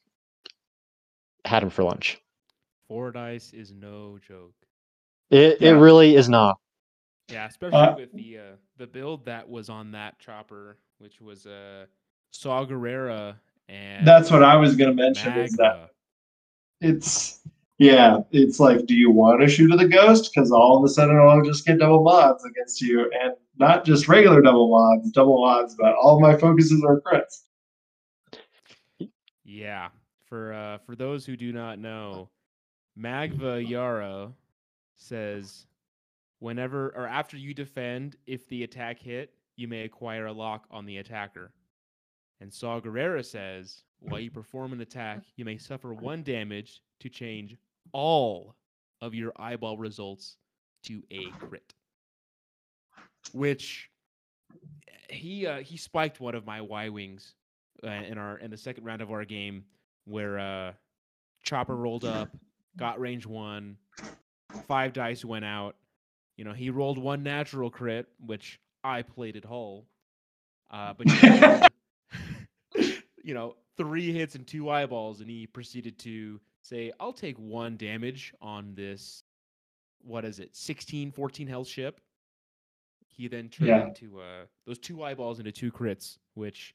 had 1.45 1.63
him 1.63 1.71
for 1.71 1.85
lunch. 1.85 2.19
Four 2.89 3.11
dice 3.13 3.53
is 3.53 3.73
no 3.73 4.19
joke. 4.27 4.55
It 5.31 5.59
Yeah. 5.61 5.71
it 5.71 5.73
really 5.73 6.15
is 6.17 6.29
not. 6.29 6.59
Yeah, 7.29 7.47
especially 7.47 7.79
Uh, 7.79 7.97
with 7.97 8.13
the 8.13 8.39
uh, 8.39 8.43
the 8.77 8.87
build 8.87 9.25
that 9.25 9.49
was 9.49 9.69
on 9.69 9.93
that 9.93 10.19
chopper, 10.19 10.77
which 10.99 11.21
was 11.21 11.47
uh, 11.47 11.87
Saw 12.31 12.65
Gerrera 12.67 13.37
and 13.69 14.07
That's 14.07 14.31
what 14.31 14.43
I 14.43 14.57
was 14.57 14.77
going 14.77 14.95
to 14.95 15.03
mention 15.03 15.33
is 15.39 15.53
that 15.53 15.91
it's, 16.81 17.41
yeah, 17.79 18.21
it's 18.31 18.61
like, 18.61 18.87
do 18.87 18.95
you 18.95 19.11
want 19.11 19.41
to 19.41 19.49
shoot 19.49 19.73
at 19.73 19.79
the 19.79 19.89
ghost? 19.89 20.31
Because 20.33 20.53
all 20.53 20.79
of 20.79 20.85
a 20.85 20.89
sudden 20.89 21.17
I'll 21.17 21.43
just 21.43 21.67
get 21.67 21.79
double 21.79 22.03
mods 22.03 22.45
against 22.45 22.81
you. 22.81 23.11
And 23.23 23.35
not 23.57 23.85
just 23.85 24.09
regular 24.09 24.41
double 24.41 24.71
mods, 24.71 25.11
double 25.11 25.41
mods, 25.45 25.75
but 25.79 25.95
all 25.95 26.21
my 26.21 26.37
focuses 26.37 26.85
are 26.85 27.01
crits. 27.01 27.43
Yeah, 29.45 29.89
for 30.27 30.53
uh, 30.53 30.79
for 30.79 30.97
those 30.97 31.27
who 31.27 31.37
do 31.37 31.53
not 31.53 31.79
know, 31.79 32.31
Magva 32.99 33.67
Yara 33.69 34.33
says 34.97 35.67
whenever 36.39 36.91
or 36.97 37.07
after 37.07 37.37
you 37.37 37.55
defend, 37.55 38.17
if 38.27 38.47
the 38.49 38.63
attack 38.63 39.01
hit, 39.01 39.35
you 39.57 39.67
may 39.69 39.83
acquire 39.83 40.27
a 40.27 40.33
lock 40.33 40.67
on 40.71 40.87
the 40.87 40.99
attacker. 40.99 41.53
And 42.41 42.53
Saw 42.53 42.81
Gerrera 42.81 43.25
says, 43.25 43.85
while 44.01 44.21
you 44.21 44.31
perform 44.31 44.73
an 44.73 44.81
attack, 44.81 45.23
you 45.37 45.45
may 45.45 45.57
suffer 45.57 45.95
one 45.95 46.23
damage 46.23 46.83
to 47.01 47.09
change 47.09 47.57
all 47.93 48.55
of 49.01 49.15
your 49.15 49.33
eyeball 49.37 49.77
results 49.77 50.37
to 50.85 51.03
a 51.11 51.27
crit. 51.39 51.75
Which 53.33 53.91
he 55.09 55.47
uh, 55.47 55.59
he 55.59 55.77
spiked 55.77 56.21
one 56.21 56.35
of 56.35 56.47
my 56.47 56.61
Y 56.61 56.89
wings 56.89 57.35
uh, 57.83 57.89
in 57.89 58.19
our 58.19 58.39
in 58.39 58.51
the 58.51 58.57
second 58.57 58.85
round 58.85 59.03
of 59.03 59.11
our 59.11 59.25
game 59.25 59.65
where 60.05 60.39
uh, 60.39 60.73
Chopper 61.43 61.77
rolled 61.77 62.05
up, 62.05 62.31
got 62.77 63.01
range 63.01 63.27
one, 63.27 63.77
five 64.67 64.93
dice 64.93 65.25
went 65.25 65.45
out. 65.45 65.77
You 66.37 66.45
know, 66.45 66.53
he 66.53 66.71
rolled 66.71 66.99
one 66.99 67.23
natural 67.23 67.71
crit, 67.71 68.07
which 68.25 68.61
I 68.83 69.03
played 69.03 69.37
at 69.37 69.45
Hull. 69.45 69.87
Uh, 70.71 70.93
but 70.97 71.07
you 73.23 73.35
know, 73.35 73.57
three 73.77 74.13
hits 74.13 74.35
and 74.35 74.47
two 74.47 74.69
eyeballs, 74.71 75.21
and 75.21 75.31
he 75.31 75.47
proceeded 75.47 75.99
to 76.01 76.41
say, 76.65 76.91
I'll 76.99 77.13
take 77.13 77.39
one 77.39 77.77
damage 77.77 78.33
on 78.41 78.75
this, 78.75 79.23
what 80.03 80.25
is 80.25 80.39
it, 80.41 80.57
16, 80.57 81.13
14 81.13 81.47
health 81.47 81.69
ship. 81.69 82.01
He 83.07 83.29
then 83.29 83.49
turned 83.49 83.69
Yeah. 83.69 83.87
into 83.87 84.19
uh, 84.21 84.47
those 84.67 84.79
two 84.79 85.05
eyeballs 85.05 85.39
into 85.39 85.53
two 85.53 85.71
crits, 85.71 86.19
which, 86.35 86.75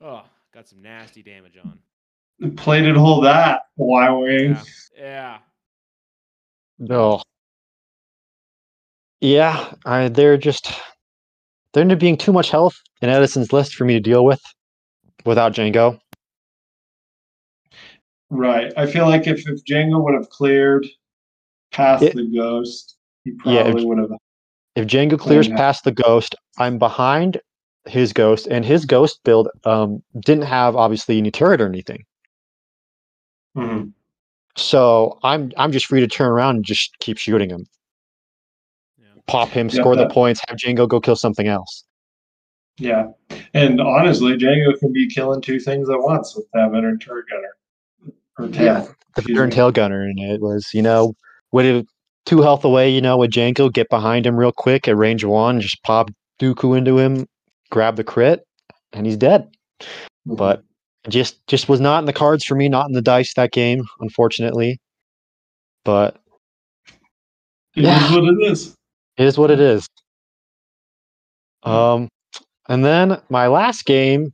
oh, 0.00 0.24
got 0.52 0.68
some 0.68 0.82
nasty 0.82 1.22
damage 1.22 1.56
on. 1.64 1.78
Plated 2.56 2.96
hole 2.96 3.20
that, 3.22 3.62
Y 3.76 4.10
Wing. 4.10 4.50
Yeah. 4.50 4.62
Yeah. 4.96 5.38
No. 6.78 7.22
Yeah, 9.20 9.72
I, 9.84 10.08
they're 10.08 10.36
just 10.36 10.70
there 11.74 11.80
ended 11.80 11.96
up 11.96 12.00
being 12.00 12.16
too 12.16 12.32
much 12.32 12.50
health 12.50 12.76
in 13.02 13.08
Edison's 13.08 13.52
list 13.52 13.74
for 13.74 13.84
me 13.84 13.94
to 13.94 14.00
deal 14.00 14.24
with 14.24 14.40
without 15.24 15.52
Jango. 15.52 15.98
Right. 18.30 18.72
I 18.76 18.86
feel 18.86 19.06
like 19.06 19.26
if, 19.26 19.48
if 19.48 19.64
Jango 19.64 20.02
would 20.04 20.14
have 20.14 20.28
cleared 20.30 20.86
past 21.72 22.02
It- 22.02 22.14
the 22.16 22.26
ghost, 22.34 22.96
he 23.24 23.32
Yeah, 23.44 23.60
if- 23.60 23.64
probably 23.66 23.84
would 23.86 23.98
have. 23.98 24.10
If 24.76 24.86
Jango 24.86 25.18
clears 25.18 25.48
past 25.48 25.82
the 25.82 25.90
ghost, 25.90 26.36
I'm 26.58 26.78
behind 26.78 27.40
his 27.86 28.12
ghost, 28.12 28.46
and 28.48 28.64
his 28.64 28.84
ghost 28.84 29.20
build 29.24 29.48
um, 29.64 30.02
didn't 30.20 30.44
have 30.44 30.76
obviously 30.76 31.18
any 31.18 31.32
turret 31.32 31.60
or 31.60 31.66
anything. 31.66 32.04
Mhm. 33.56 33.92
So 34.56 35.18
I'm 35.24 35.50
I'm 35.56 35.72
just 35.72 35.86
free 35.86 36.00
to 36.00 36.06
turn 36.06 36.28
around 36.28 36.56
and 36.56 36.64
just 36.64 36.96
keep 37.00 37.18
shooting 37.18 37.50
him, 37.50 37.66
Yeah. 38.98 39.06
pop 39.26 39.48
him, 39.48 39.68
Yeah, 39.68 39.80
score 39.80 39.96
the 39.96 40.08
points, 40.08 40.40
have 40.48 40.56
Jango 40.58 40.88
go 40.88 41.00
kill 41.00 41.16
something 41.16 41.48
else. 41.48 41.84
Yeah, 42.78 43.08
and 43.54 43.80
honestly, 43.80 44.36
Jango 44.36 44.78
can 44.78 44.92
be 44.92 45.08
killing 45.08 45.40
two 45.40 45.58
things 45.58 45.90
at 45.90 45.98
once 46.00 46.36
with 46.36 46.46
that 46.52 46.70
veteran 46.70 46.98
turret 47.00 47.26
gunner. 47.28 47.56
Or 48.38 48.48
tail. 48.48 48.64
Yeah, 48.64 48.86
the 49.16 49.50
tail 49.50 49.72
gunner, 49.72 50.02
and 50.02 50.18
it 50.18 50.40
was 50.40 50.68
you 50.72 50.82
know 50.82 51.14
would 51.52 51.64
it 51.64 51.86
two 52.28 52.42
health 52.42 52.62
away, 52.64 52.90
you 52.90 53.00
know, 53.00 53.16
with 53.16 53.30
Jango 53.30 53.72
get 53.72 53.88
behind 53.88 54.26
him 54.26 54.36
real 54.36 54.52
quick 54.52 54.86
at 54.86 54.96
range 54.96 55.24
one, 55.24 55.60
just 55.60 55.82
pop 55.82 56.10
Dooku 56.38 56.76
into 56.76 56.98
him, 56.98 57.26
grab 57.70 57.96
the 57.96 58.04
crit, 58.04 58.44
and 58.92 59.06
he's 59.06 59.16
dead. 59.16 59.48
Mhm. 60.26 60.36
But 60.36 60.62
just 61.08 61.44
just 61.46 61.68
was 61.68 61.80
not 61.80 62.00
in 62.00 62.04
the 62.04 62.12
cards 62.12 62.44
for 62.44 62.54
me, 62.54 62.68
not 62.68 62.86
in 62.86 62.92
the 62.92 63.02
dice 63.02 63.32
that 63.34 63.52
game, 63.52 63.82
unfortunately. 64.00 64.78
But 65.84 66.20
it 67.74 67.84
is 67.84 67.86
yeah. 67.86 68.14
what 68.14 68.24
it 68.24 68.42
is. 68.42 68.74
it 69.16 69.26
is 69.26 69.38
what 69.38 69.50
it 69.50 69.60
is. 69.60 69.88
Um, 71.62 72.08
and 72.68 72.84
then 72.84 73.20
my 73.30 73.46
last 73.46 73.84
game 73.84 74.32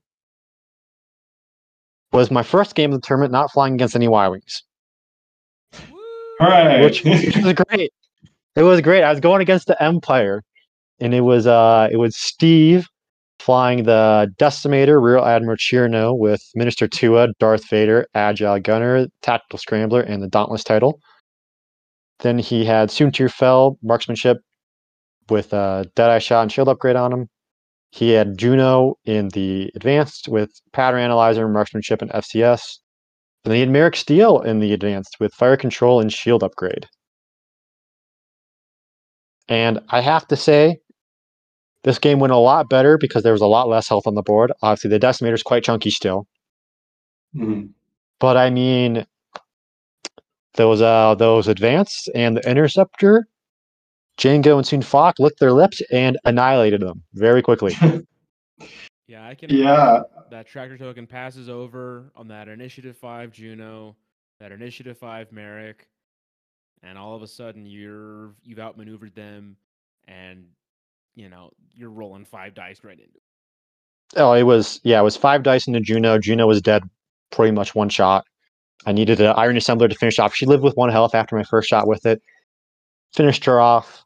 was 2.14 2.30
my 2.30 2.42
first 2.42 2.74
game 2.74 2.92
of 2.92 3.00
the 3.00 3.06
tournament, 3.06 3.32
not 3.32 3.52
flying 3.52 3.74
against 3.74 3.96
any 3.96 4.08
Y 4.08 4.28
wings. 4.28 4.62
All 6.40 6.48
right. 6.48 6.80
which, 6.82 7.04
which 7.04 7.36
was 7.36 7.52
great. 7.52 7.92
It 8.56 8.62
was 8.62 8.80
great. 8.80 9.02
I 9.02 9.10
was 9.10 9.20
going 9.20 9.42
against 9.42 9.66
the 9.66 9.80
Empire, 9.82 10.42
and 11.00 11.12
it 11.12 11.22
was 11.22 11.46
uh 11.46 11.88
it 11.90 11.96
was 11.96 12.16
Steve 12.16 12.86
flying 13.40 13.82
the 13.82 14.32
Decimator, 14.38 15.02
Rear 15.02 15.18
Admiral 15.18 15.56
Chiraneau 15.56 16.16
with 16.16 16.40
Minister 16.54 16.86
Tua, 16.86 17.28
Darth 17.38 17.68
Vader, 17.68 18.06
Agile 18.14 18.60
Gunner, 18.60 19.06
Tactical 19.22 19.58
Scrambler, 19.58 20.00
and 20.00 20.22
the 20.22 20.28
Dauntless 20.28 20.64
title. 20.64 21.00
Then 22.20 22.38
he 22.38 22.64
had 22.64 22.88
Soontir 22.88 23.30
Fel, 23.30 23.76
Marksmanship 23.82 24.38
with 25.28 25.52
uh, 25.52 25.84
Deadeye 25.94 26.20
Shot 26.20 26.42
and 26.42 26.52
Shield 26.52 26.68
Upgrade 26.68 26.96
on 26.96 27.12
him. 27.12 27.28
He 27.94 28.10
had 28.10 28.36
Juno 28.36 28.96
in 29.04 29.28
the 29.28 29.70
Advanced 29.76 30.28
with 30.28 30.50
Pattern 30.72 31.00
Analyzer, 31.00 31.46
Marksmanship, 31.46 32.02
and 32.02 32.10
FCS. 32.10 32.80
And 33.44 33.52
then 33.52 33.54
he 33.54 33.60
had 33.60 33.68
Maarek 33.68 33.94
Stele 33.94 34.40
in 34.40 34.58
the 34.58 34.72
Advanced 34.72 35.18
with 35.20 35.32
Fire 35.32 35.56
Control 35.56 36.00
and 36.00 36.12
Shield 36.12 36.42
Upgrade. 36.42 36.88
And 39.48 39.78
I 39.90 40.00
have 40.00 40.26
to 40.28 40.36
say, 40.36 40.80
this 41.84 42.00
game 42.00 42.18
went 42.18 42.32
a 42.32 42.36
lot 42.36 42.68
better 42.68 42.98
because 42.98 43.22
there 43.22 43.32
was 43.32 43.42
a 43.42 43.46
lot 43.46 43.68
less 43.68 43.88
health 43.88 44.08
on 44.08 44.16
the 44.16 44.22
board. 44.22 44.50
Obviously, 44.60 44.90
the 44.90 44.98
Decimator 44.98 45.34
is 45.34 45.44
quite 45.44 45.62
chunky 45.62 45.90
still. 45.90 46.26
Mhm. 47.36 47.74
But 48.18 48.36
I 48.36 48.50
mean, 48.50 49.06
those 50.54 50.80
uh 50.80 51.14
those 51.16 51.48
advanced 51.48 52.08
and 52.14 52.36
the 52.36 52.48
interceptor, 52.48 53.26
Jango 54.18 54.56
and 54.56 54.64
Sunfac 54.84 55.14
licked 55.18 55.40
their 55.40 55.52
lips 55.52 55.82
and 55.92 56.18
annihilated 56.24 56.80
them 56.80 57.02
very 57.14 57.42
quickly. 57.42 57.74
Yeah, 59.06 59.26
I 59.28 59.34
can. 59.34 59.50
Yeah. 59.50 60.02
That 60.30 60.46
tractor 60.46 60.78
token 60.78 61.06
passes 61.06 61.48
over 61.48 62.10
on 62.16 62.28
that 62.28 62.48
initiative 62.48 62.96
five 62.96 63.30
Juno, 63.30 63.96
that 64.40 64.50
initiative 64.50 64.96
five 64.96 65.30
Maarek, 65.30 65.74
and 66.82 66.96
all 66.96 67.14
of 67.14 67.22
a 67.22 67.26
sudden 67.26 67.66
you're 67.66 68.34
you've 68.42 68.58
outmaneuvered 68.58 69.14
them, 69.14 69.56
and 70.08 70.46
you 71.14 71.28
know 71.28 71.50
you're 71.74 71.90
rolling 71.90 72.24
five 72.24 72.54
dice 72.54 72.82
right 72.82 72.98
into. 72.98 73.04
it. 73.14 73.22
oh, 74.16 74.32
it 74.32 74.44
was 74.44 74.80
yeah, 74.84 75.00
it 75.00 75.04
was 75.04 75.16
five 75.16 75.42
dice 75.42 75.66
into 75.66 75.80
Juno. 75.80 76.18
Juno 76.18 76.46
was 76.46 76.62
dead 76.62 76.82
pretty 77.30 77.52
much 77.52 77.74
one 77.74 77.90
shot. 77.90 78.24
I 78.86 78.92
needed 78.92 79.20
an 79.20 79.34
Iron 79.36 79.56
Assembler 79.56 79.88
to 79.88 79.94
finish 79.94 80.18
off. 80.18 80.34
She 80.34 80.46
lived 80.46 80.62
with 80.62 80.76
one 80.76 80.90
health 80.90 81.14
after 81.14 81.36
my 81.36 81.44
first 81.44 81.68
shot 81.68 81.86
with 81.86 82.06
it. 82.06 82.22
Finished 83.12 83.44
her 83.44 83.60
off. 83.60 84.03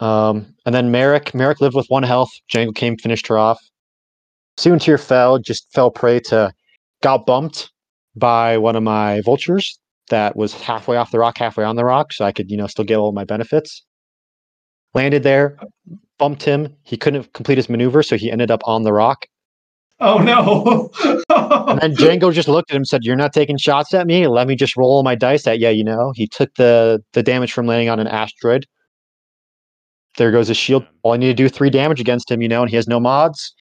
Um, 0.00 0.54
and 0.66 0.74
then 0.74 0.92
Maarek, 0.92 1.32
Maarek 1.32 1.60
lived 1.60 1.76
with 1.76 1.86
one 1.88 2.02
health. 2.02 2.30
Jango 2.52 2.74
came, 2.74 2.96
finished 2.96 3.26
her 3.28 3.38
off. 3.38 3.60
Soontir 4.58 5.02
Fel, 5.02 5.38
just 5.38 5.72
fell 5.72 5.90
prey 5.90 6.20
to, 6.20 6.52
got 7.02 7.26
bumped 7.26 7.70
by 8.16 8.56
one 8.56 8.76
of 8.76 8.82
my 8.82 9.20
vultures 9.22 9.78
that 10.10 10.36
was 10.36 10.52
halfway 10.52 10.96
off 10.96 11.10
the 11.10 11.18
rock, 11.18 11.38
halfway 11.38 11.64
on 11.64 11.76
the 11.76 11.84
rock, 11.84 12.12
so 12.12 12.24
I 12.24 12.32
could, 12.32 12.50
you 12.50 12.56
know, 12.56 12.66
still 12.66 12.84
get 12.84 12.96
all 12.96 13.12
my 13.12 13.24
benefits. 13.24 13.82
Landed 14.94 15.22
there, 15.22 15.58
bumped 16.18 16.42
him. 16.44 16.74
He 16.84 16.96
couldn't 16.96 17.32
complete 17.32 17.58
his 17.58 17.68
maneuver, 17.68 18.02
so 18.02 18.16
he 18.16 18.30
ended 18.30 18.50
up 18.50 18.60
on 18.64 18.84
the 18.84 18.92
rock. 18.92 19.26
Oh 20.00 20.18
no. 20.18 20.90
And 21.66 21.80
then 21.80 21.94
Jango 21.94 22.32
just 22.32 22.48
looked 22.48 22.70
at 22.70 22.74
him 22.76 22.80
and 22.80 22.88
said, 22.88 23.04
You're 23.04 23.16
not 23.16 23.32
taking 23.32 23.56
shots 23.56 23.94
at 23.94 24.06
me? 24.06 24.26
Let 24.28 24.46
me 24.46 24.54
just 24.54 24.76
roll 24.76 25.02
my 25.02 25.14
dice 25.14 25.46
at 25.46 25.58
yeah, 25.58 25.70
you 25.70 25.82
know. 25.82 26.12
He 26.14 26.26
took 26.26 26.54
the 26.54 27.02
the 27.12 27.22
damage 27.22 27.52
from 27.52 27.66
landing 27.66 27.88
on 27.88 27.98
an 27.98 28.06
asteroid. 28.06 28.66
There 30.16 30.30
goes 30.30 30.48
his 30.48 30.56
shield. 30.56 30.86
All 31.02 31.12
I 31.12 31.16
need 31.16 31.26
to 31.26 31.34
do 31.34 31.48
three 31.48 31.70
damage 31.70 32.00
against 32.00 32.30
him, 32.30 32.40
you 32.40 32.48
know, 32.48 32.62
and 32.62 32.70
he 32.70 32.76
has 32.76 32.86
no 32.86 33.00
mods. 33.00 33.54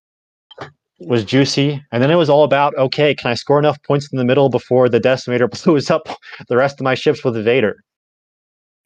Was 0.99 1.25
juicy. 1.25 1.83
And 1.91 2.01
then 2.01 2.11
it 2.11 2.15
was 2.15 2.29
all 2.29 2.43
about 2.43 2.75
okay, 2.77 3.13
can 3.15 3.31
I 3.31 3.33
score 3.33 3.59
enough 3.59 3.81
points 3.83 4.07
in 4.11 4.17
the 4.17 4.25
middle 4.25 4.49
before 4.49 4.87
the 4.87 4.99
decimator 5.01 5.49
blows 5.63 5.89
up 5.89 6.07
the 6.47 6.55
rest 6.57 6.79
of 6.79 6.83
my 6.83 6.95
ships 6.95 7.23
with 7.23 7.35
Vader? 7.43 7.75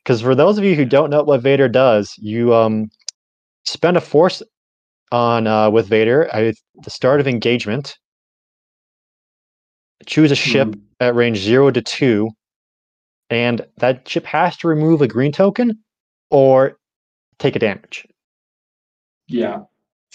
Because 0.03 0.21
for 0.21 0.33
those 0.33 0.57
of 0.57 0.63
you 0.63 0.75
who 0.75 0.85
don't 0.85 1.09
know 1.09 1.23
what 1.23 1.41
Vader 1.41 1.67
does, 1.67 2.13
you 2.17 2.53
um 2.55 2.89
spend 3.65 3.97
a 3.97 4.01
force 4.01 4.41
on 5.11 5.47
uh, 5.47 5.69
with 5.69 5.87
Vader 5.87 6.25
at 6.33 6.55
the 6.83 6.89
start 6.89 7.19
of 7.19 7.27
engagement. 7.27 7.97
Choose 10.05 10.31
a 10.31 10.35
ship 10.35 10.69
Mhm. 10.69 10.81
at 11.01 11.15
range 11.15 11.37
zero 11.39 11.69
to 11.71 11.81
two, 11.81 12.29
and 13.29 13.65
that 13.77 14.07
ship 14.07 14.25
has 14.25 14.55
to 14.57 14.67
remove 14.67 15.01
a 15.01 15.07
green 15.07 15.31
token 15.31 15.83
or 16.31 16.77
take 17.39 17.55
a 17.55 17.59
damage. 17.59 18.07
Yeah. 19.27 19.63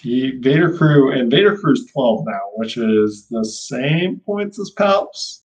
The 0.02 0.38
Vader 0.38 0.76
crew 0.76 1.12
and 1.12 1.30
Vader 1.30 1.56
crew's 1.56 1.86
12 1.92 2.24
now, 2.26 2.40
which 2.56 2.76
is 2.76 3.28
the 3.28 3.44
same 3.44 4.20
points 4.20 4.58
as 4.58 4.72
Palps. 4.76 5.40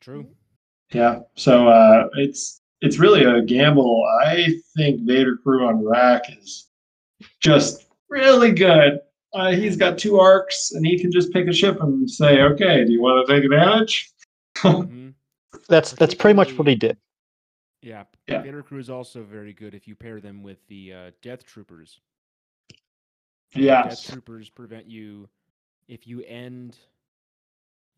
True. 0.00 0.26
Yeah. 0.92 1.20
So 1.36 1.68
uh 1.68 2.08
it's 2.14 2.60
it's 2.80 2.98
really 2.98 3.24
a 3.24 3.40
gamble. 3.42 4.04
I 4.24 4.48
think 4.76 5.02
Vader 5.02 5.36
crew 5.36 5.66
on 5.66 5.84
rack 5.84 6.22
is 6.40 6.68
just 7.40 7.86
really 8.08 8.50
good. 8.50 8.98
Uh, 9.32 9.52
he's 9.52 9.76
got 9.76 9.96
two 9.96 10.18
arcs 10.18 10.72
and 10.72 10.84
he 10.84 10.98
can 10.98 11.10
just 11.10 11.32
pick 11.32 11.46
a 11.48 11.52
ship 11.52 11.80
and 11.80 12.10
say, 12.10 12.42
okay, 12.42 12.84
do 12.84 12.92
you 12.92 13.00
want 13.00 13.26
to 13.26 13.32
take 13.32 13.44
advantage? 13.44 14.10
hmm 14.58 15.10
That's 15.68 15.92
that's 15.92 16.14
pretty 16.14 16.34
much 16.34 16.58
what 16.58 16.68
he 16.68 16.74
did. 16.74 16.98
Yeah. 17.82 18.04
Yeah. 18.28 18.42
Vader 18.42 18.62
crew 18.62 18.78
is 18.78 18.88
also 18.88 19.22
very 19.24 19.52
good 19.52 19.74
if 19.74 19.86
you 19.88 19.94
pair 19.94 20.20
them 20.20 20.42
with 20.42 20.66
the 20.68 20.92
uh, 20.92 21.10
Death 21.20 21.44
Troopers. 21.44 22.00
Yes. 23.54 24.04
Death 24.04 24.12
Troopers 24.12 24.48
prevent 24.48 24.86
you 24.86 25.28
if 25.88 26.06
you 26.06 26.22
end 26.22 26.78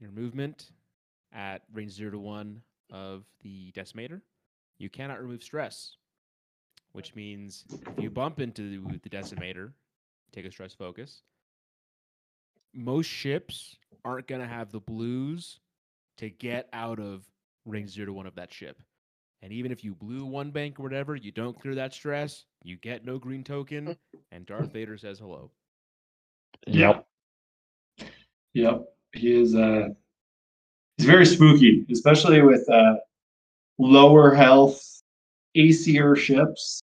your 0.01 0.11
movement 0.11 0.71
at 1.33 1.63
range 1.73 1.93
zero 1.93 2.11
to 2.13 2.19
one 2.19 2.63
of 2.91 3.25
the 3.43 3.71
decimator. 3.73 4.21
You 4.79 4.89
cannot 4.89 5.21
remove 5.21 5.43
stress, 5.43 5.97
which 6.93 7.15
means 7.15 7.65
if 7.71 8.03
you 8.03 8.11
bump 8.11 8.41
into 8.41 8.81
the, 8.81 8.99
the 8.99 9.11
decimator, 9.11 9.73
take 10.33 10.47
a 10.47 10.51
stress 10.51 10.73
focus. 10.73 11.23
Most 12.73 13.07
ships 13.07 13.77
aren't 14.05 14.27
going 14.27 14.41
to 14.41 14.49
have 14.49 14.73
the 14.73 14.81
blues 14.81 15.61
to 16.17 16.31
get 16.31 16.69
out 16.73 16.99
of 16.99 17.23
range 17.65 17.91
zero 17.91 18.07
to 18.07 18.13
one 18.13 18.27
of 18.27 18.35
that 18.35 18.53
ship. 18.53 18.83
And 19.45 19.53
even 19.53 19.71
if 19.71 19.85
you 19.85 19.95
blew 19.95 20.25
one 20.25 20.51
bank 20.51 20.81
or 20.81 20.85
whatever, 20.85 21.17
you 21.17 21.31
don't 21.31 21.61
clear 21.61 21.75
that 21.75 21.93
stress, 21.93 22.47
you 22.63 22.79
get 22.79 23.05
no 23.05 23.19
green 23.19 23.45
token, 23.45 23.95
and 24.33 24.47
Darth 24.47 24.73
Vader 24.73 24.97
says 24.97 25.19
hello. 25.19 25.51
Yep. 26.67 27.07
Yep. 28.55 28.89
He 29.13 29.39
is 29.39 29.55
uh 29.55 29.89
he's 30.97 31.05
very 31.05 31.27
spooky, 31.27 31.85
especially 31.93 32.41
with 32.41 32.67
uh 32.71 32.95
lower 33.79 34.35
health 34.35 34.83
ACR 35.55 36.17
ships. 36.17 36.81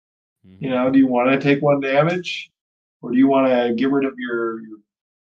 You 0.58 0.70
Mhm. 0.70 0.72
know, 0.72 0.90
do 0.90 0.98
you 0.98 1.06
want 1.06 1.30
to 1.30 1.38
take 1.40 1.62
one 1.62 1.80
damage? 1.80 2.50
Or 3.02 3.12
do 3.12 3.18
you 3.18 3.28
want 3.28 3.46
to 3.46 3.72
get 3.76 3.92
rid 3.92 4.04
of 4.04 4.14
your, 4.18 4.60
your 4.62 4.78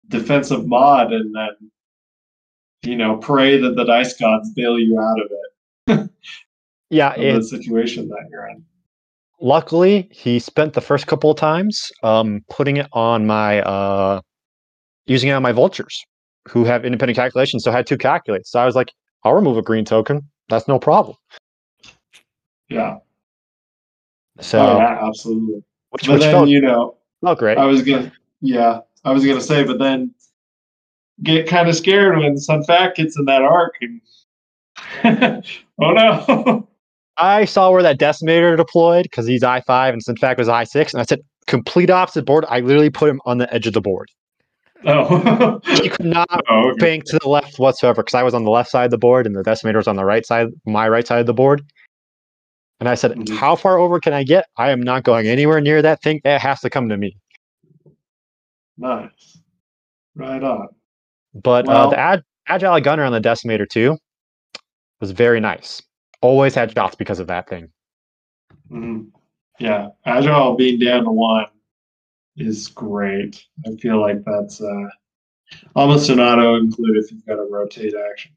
defensive 0.08 0.66
mod 0.66 1.12
and 1.12 1.32
then 1.32 1.70
you 2.82 2.96
know, 2.96 3.18
pray 3.18 3.56
that 3.58 3.76
the 3.76 3.84
dice 3.84 4.16
gods 4.16 4.50
bail 4.50 4.80
you 4.80 4.98
out 4.98 5.20
of 5.20 5.30
it, 5.30 5.49
Yeah, 6.90 7.14
it, 7.14 7.34
the 7.34 7.42
situation 7.42 8.08
that 8.08 8.26
you're 8.30 8.48
in. 8.48 8.64
luckily 9.40 10.08
he 10.12 10.38
spent 10.38 10.74
the 10.74 10.80
first 10.80 11.06
couple 11.06 11.30
of 11.30 11.36
times 11.36 11.90
um 12.02 12.44
putting 12.50 12.76
it 12.76 12.86
on 12.92 13.26
my 13.26 13.60
uh 13.62 14.20
using 15.06 15.30
it 15.30 15.32
on 15.32 15.42
my 15.42 15.52
vultures 15.52 16.04
who 16.48 16.64
have 16.64 16.84
independent 16.84 17.16
calculations 17.16 17.64
so 17.64 17.70
I 17.70 17.74
had 17.76 17.86
two 17.86 17.96
calculates 17.98 18.50
so 18.50 18.60
i 18.60 18.66
was 18.66 18.74
like 18.74 18.92
i'll 19.24 19.34
remove 19.34 19.56
a 19.56 19.62
green 19.62 19.84
token 19.84 20.22
that's 20.48 20.66
no 20.68 20.78
problem 20.78 21.16
Yeah. 22.68 22.98
so 24.40 24.58
oh, 24.58 24.76
yeah, 24.78 24.98
absolutely. 25.06 25.62
which, 25.90 26.06
But 26.06 26.12
which 26.14 26.22
then, 26.22 26.32
felt, 26.32 26.48
you 26.48 26.60
know, 26.60 26.96
felt 27.22 27.38
great 27.38 27.58
I 27.58 27.64
was 27.66 27.82
gonna, 27.82 28.12
yeah, 28.40 28.80
I 29.04 29.12
was 29.12 29.24
gonna 29.26 29.40
say, 29.40 29.64
but 29.64 29.78
then 29.78 30.14
get 31.22 31.46
kind 31.48 31.68
of 31.68 31.76
scared 31.76 32.16
when 32.18 32.34
Sunfac 32.36 32.94
gets 32.94 33.18
in 33.18 33.24
that 33.26 33.42
arc, 33.42 33.74
and 33.82 34.00
oh 35.80 35.92
no, 35.92 36.68
i 37.20 37.44
saw 37.44 37.70
where 37.70 37.82
that 37.82 37.98
decimator 37.98 38.56
deployed 38.56 39.04
because 39.04 39.26
he's 39.26 39.42
i5 39.42 39.92
and 39.92 40.02
in 40.06 40.16
fact 40.16 40.38
was 40.38 40.48
i6 40.48 40.92
and 40.92 41.00
i 41.00 41.04
said 41.04 41.20
complete 41.46 41.90
opposite 41.90 42.24
board 42.24 42.44
i 42.48 42.60
literally 42.60 42.90
put 42.90 43.08
him 43.08 43.20
on 43.26 43.38
the 43.38 43.52
edge 43.52 43.66
of 43.66 43.72
the 43.72 43.80
board 43.80 44.08
Oh. 44.86 45.60
He 45.82 45.88
could 45.88 46.06
not 46.06 46.42
oh, 46.48 46.70
okay. 46.70 46.78
bank 46.78 47.04
to 47.06 47.18
the 47.18 47.28
left 47.28 47.58
whatsoever 47.58 48.02
because 48.02 48.14
I 48.14 48.22
was 48.22 48.34
on 48.34 48.44
the 48.44 48.50
left 48.50 48.70
side 48.70 48.86
of 48.86 48.90
the 48.90 48.98
board 48.98 49.26
and 49.26 49.36
the 49.36 49.42
decimator 49.42 49.76
was 49.76 49.88
on 49.88 49.96
the 49.96 50.04
right 50.04 50.24
side, 50.24 50.48
my 50.64 50.88
right 50.88 51.06
side 51.06 51.20
of 51.20 51.26
the 51.26 51.34
board. 51.34 51.62
And 52.80 52.88
I 52.88 52.94
said, 52.94 53.12
Mhm. 53.12 53.36
"How 53.36 53.56
far 53.56 53.78
over 53.78 54.00
can 54.00 54.14
I 54.14 54.24
get? 54.24 54.46
I 54.56 54.70
am 54.70 54.80
not 54.80 55.02
going 55.04 55.26
anywhere 55.26 55.60
near 55.60 55.82
that 55.82 56.02
thing. 56.02 56.20
It 56.24 56.38
has 56.40 56.60
to 56.60 56.70
come 56.70 56.88
to 56.88 56.96
me." 56.96 57.16
Nice. 58.78 59.42
Right 60.14 60.42
on. 60.42 60.68
But 61.34 61.68
uh, 61.68 61.90
the 61.90 61.98
ag- 61.98 62.22
agile 62.48 62.80
gunner 62.80 63.04
on 63.04 63.12
the 63.12 63.20
decimator 63.20 63.68
too 63.68 63.98
was 65.00 65.10
very 65.10 65.40
nice. 65.40 65.82
Always 66.22 66.54
had 66.54 66.72
shots 66.72 66.94
because 66.94 67.18
of 67.18 67.28
that 67.28 67.48
thing. 67.48 67.70
Mhm. 68.70 69.10
Yeah, 69.58 69.88
agile 70.04 70.54
being 70.54 70.78
down 70.78 71.04
to 71.04 71.10
one 71.10 71.46
is 72.36 72.68
great. 72.68 73.44
I 73.66 73.76
feel 73.76 74.00
like 74.00 74.24
that's 74.24 74.60
uh, 74.60 74.88
almost 75.76 76.08
an 76.10 76.20
auto 76.20 76.54
include 76.56 76.96
if 76.96 77.10
you've 77.12 77.26
got 77.26 77.38
a 77.38 77.46
rotate 77.50 77.94
action. 78.10 78.32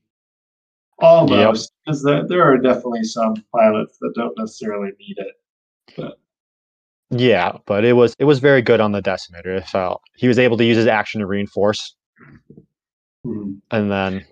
Almost, 1.00 1.74
because 1.86 2.04
there, 2.04 2.26
there 2.28 2.44
are 2.44 2.58
definitely 2.58 3.04
some 3.04 3.36
pilots 3.54 3.98
that 4.00 4.14
don't 4.16 4.38
necessarily 4.38 4.92
need 5.00 5.18
it. 5.18 6.14
Yeah, 7.10 7.58
but 7.66 7.84
it 7.86 7.94
was 7.94 8.16
it 8.20 8.26
was 8.26 8.40
very 8.40 8.62
good 8.62 8.80
on 8.80 8.92
the 8.92 9.02
decimator. 9.02 9.58
It 9.58 9.68
felt 9.68 10.02
he 10.16 10.28
was 10.28 10.40
able 10.40 10.58
to 10.58 10.64
use 10.66 10.78
his 10.78 10.88
action 10.88 11.20
to 11.22 11.28
reinforce, 11.28 11.96
Mhm. 13.26 13.62
and 13.72 13.92
then 13.92 14.26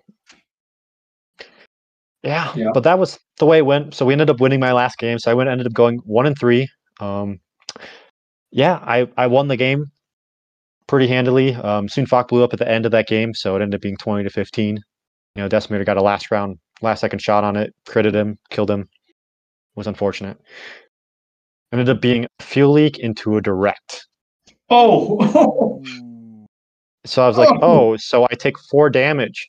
yeah, 2.22 2.52
Yeah. 2.54 2.70
but 2.74 2.84
that 2.84 2.98
was 2.98 3.18
the 3.38 3.46
way 3.46 3.58
it 3.58 3.66
went. 3.66 3.94
So 3.94 4.06
we 4.06 4.12
ended 4.14 4.30
up 4.30 4.40
winning 4.40 4.60
my 4.60 4.72
last 4.72 4.98
game. 4.98 5.18
So 5.18 5.30
I 5.30 5.34
went 5.34 5.48
ended 5.50 5.66
up 5.66 5.72
going 5.72 5.98
one 6.04 6.26
and 6.26 6.38
three. 6.38 6.68
Um, 7.00 7.40
yeah, 8.50 8.78
I 8.82 9.08
I 9.16 9.26
won 9.26 9.48
the 9.48 9.56
game 9.56 9.86
pretty 10.86 11.06
handily. 11.08 11.54
Um, 11.54 11.88
Sunfac 11.88 12.28
blew 12.28 12.44
up 12.44 12.52
at 12.52 12.58
the 12.58 12.68
end 12.70 12.84
of 12.86 12.92
that 12.92 13.06
game, 13.08 13.34
so 13.34 13.56
it 13.56 13.62
ended 13.62 13.76
up 13.78 13.80
being 13.82 13.96
twenty 13.96 14.24
to 14.24 14.30
fifteen. 14.30 14.78
You 15.34 15.42
know, 15.42 15.48
Decimator 15.48 15.86
got 15.86 15.96
a 15.96 16.02
last 16.02 16.30
round, 16.30 16.58
last 16.82 17.00
second 17.00 17.20
shot 17.20 17.42
on 17.44 17.56
it, 17.56 17.72
critted 17.88 18.12
him, 18.14 18.38
killed 18.50 18.70
him. 18.70 18.86
was 19.76 19.86
unfortunate. 19.86 20.36
Ended 21.72 21.88
up 21.88 22.02
being 22.02 22.26
a 22.38 22.42
fuel 22.42 22.72
leak 22.72 22.98
into 22.98 23.38
a 23.38 23.40
direct. 23.40 24.06
Oh, 24.68 25.82
So 27.06 27.22
I 27.24 27.26
was 27.28 27.36
like, 27.38 27.48
Oh. 27.62 27.92
oh, 27.92 27.96
so 27.96 28.24
I 28.30 28.34
take 28.34 28.56
four 28.70 28.88
damage. 28.90 29.48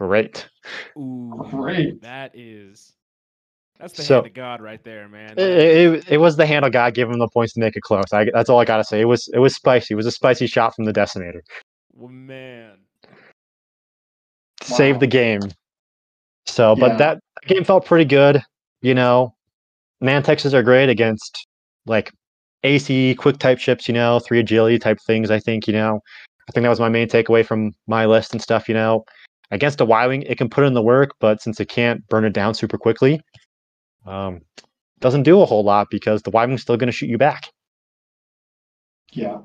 Great. 0.00 0.48
Ooh, 0.96 1.46
Great. 1.50 2.00
That 2.00 2.32
is. 2.34 2.94
That's 3.78 3.92
the 3.92 4.02
So- 4.02 4.14
hand 4.16 4.26
of 4.28 4.34
God 4.34 4.60
right 4.62 4.82
there, 4.82 5.08
man. 5.08 5.32
It, 5.36 5.38
it, 5.38 6.12
it 6.12 6.16
was 6.18 6.36
the 6.36 6.46
handle 6.46 6.70
guy 6.70 6.90
giving 6.90 7.12
him 7.14 7.18
the 7.20 7.28
points 7.28 7.52
to 7.54 7.60
make 7.60 7.76
it 7.76 7.82
close. 7.82 8.04
I, 8.12 8.26
that's 8.32 8.48
all 8.48 8.58
I 8.58 8.64
gotta 8.64 8.84
say. 8.84 9.00
It 9.00 9.04
was 9.04 9.28
it 9.34 9.38
was 9.38 9.54
spicy. 9.54 9.92
It 9.92 9.96
was 9.96 10.06
a 10.06 10.10
spicy 10.10 10.46
shot 10.46 10.74
from 10.74 10.84
the 10.86 10.92
decimator. 10.92 11.40
well, 11.92 12.08
man. 12.10 12.78
Saved 14.62 14.96
Wow. 14.96 15.00
the 15.00 15.06
game. 15.06 15.40
So, 16.46 16.74
Yeah. 16.76 16.88
but 16.88 16.98
that 16.98 17.18
game 17.46 17.64
felt 17.64 17.84
pretty 17.86 18.04
good. 18.04 18.42
You 18.82 18.94
know, 18.94 19.34
Nantexes 20.02 20.54
are 20.54 20.62
great 20.62 20.88
against 20.88 21.46
like 21.86 22.10
AC 22.64 23.14
quick 23.16 23.38
type 23.38 23.58
ships. 23.58 23.88
You 23.88 23.94
know, 23.94 24.18
three 24.18 24.40
agility 24.40 24.78
type 24.78 24.98
things. 25.06 25.30
I 25.30 25.38
think 25.40 25.66
you 25.66 25.72
know. 25.74 26.00
I 26.48 26.52
think 26.52 26.64
that 26.64 26.70
was 26.70 26.80
my 26.80 26.88
main 26.88 27.08
takeaway 27.08 27.44
from 27.46 27.72
my 27.86 28.06
list 28.06 28.32
and 28.32 28.42
stuff. 28.42 28.68
You 28.68 28.74
know, 28.74 29.04
against 29.50 29.80
a 29.80 29.84
Y 29.84 30.06
wing, 30.06 30.22
it 30.22 30.38
can 30.38 30.48
put 30.48 30.64
in 30.64 30.74
the 30.74 30.82
work, 30.82 31.10
but 31.20 31.40
since 31.42 31.60
it 31.60 31.68
can't 31.68 32.06
burn 32.08 32.24
it 32.24 32.32
down 32.32 32.54
super 32.54 32.78
quickly, 32.78 33.20
um, 34.06 34.40
doesn't 35.00 35.22
do 35.24 35.40
a 35.40 35.46
whole 35.46 35.64
lot 35.64 35.88
because 35.90 36.22
the 36.22 36.30
Y 36.30 36.44
wing's 36.46 36.62
still 36.62 36.76
going 36.76 36.86
to 36.88 36.92
shoot 36.92 37.08
you 37.08 37.18
back. 37.18 37.48
yeah, 39.12 39.38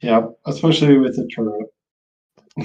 yeah, 0.00 0.22
especially 0.46 0.98
with 0.98 1.16
a 1.18 1.26
turret. 1.34 1.66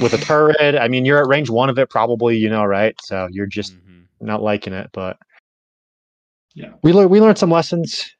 with 0.01 0.13
a 0.13 0.17
turret. 0.17 0.75
I 0.75 0.87
mean, 0.87 1.05
you're 1.05 1.19
at 1.19 1.27
range 1.27 1.49
one 1.49 1.69
of 1.69 1.77
it, 1.77 1.89
probably. 1.89 2.35
You 2.37 2.49
know, 2.49 2.63
right? 2.65 2.95
So 3.03 3.27
you're 3.31 3.45
just 3.45 3.73
Mhm. 3.75 4.07
not 4.21 4.41
liking 4.41 4.73
it. 4.73 4.89
But 4.93 5.17
Yeah. 6.55 6.73
we 6.81 6.91
learned 6.93 7.11
we 7.11 7.21
learned 7.21 7.37
some 7.37 7.51
lessons. 7.51 8.11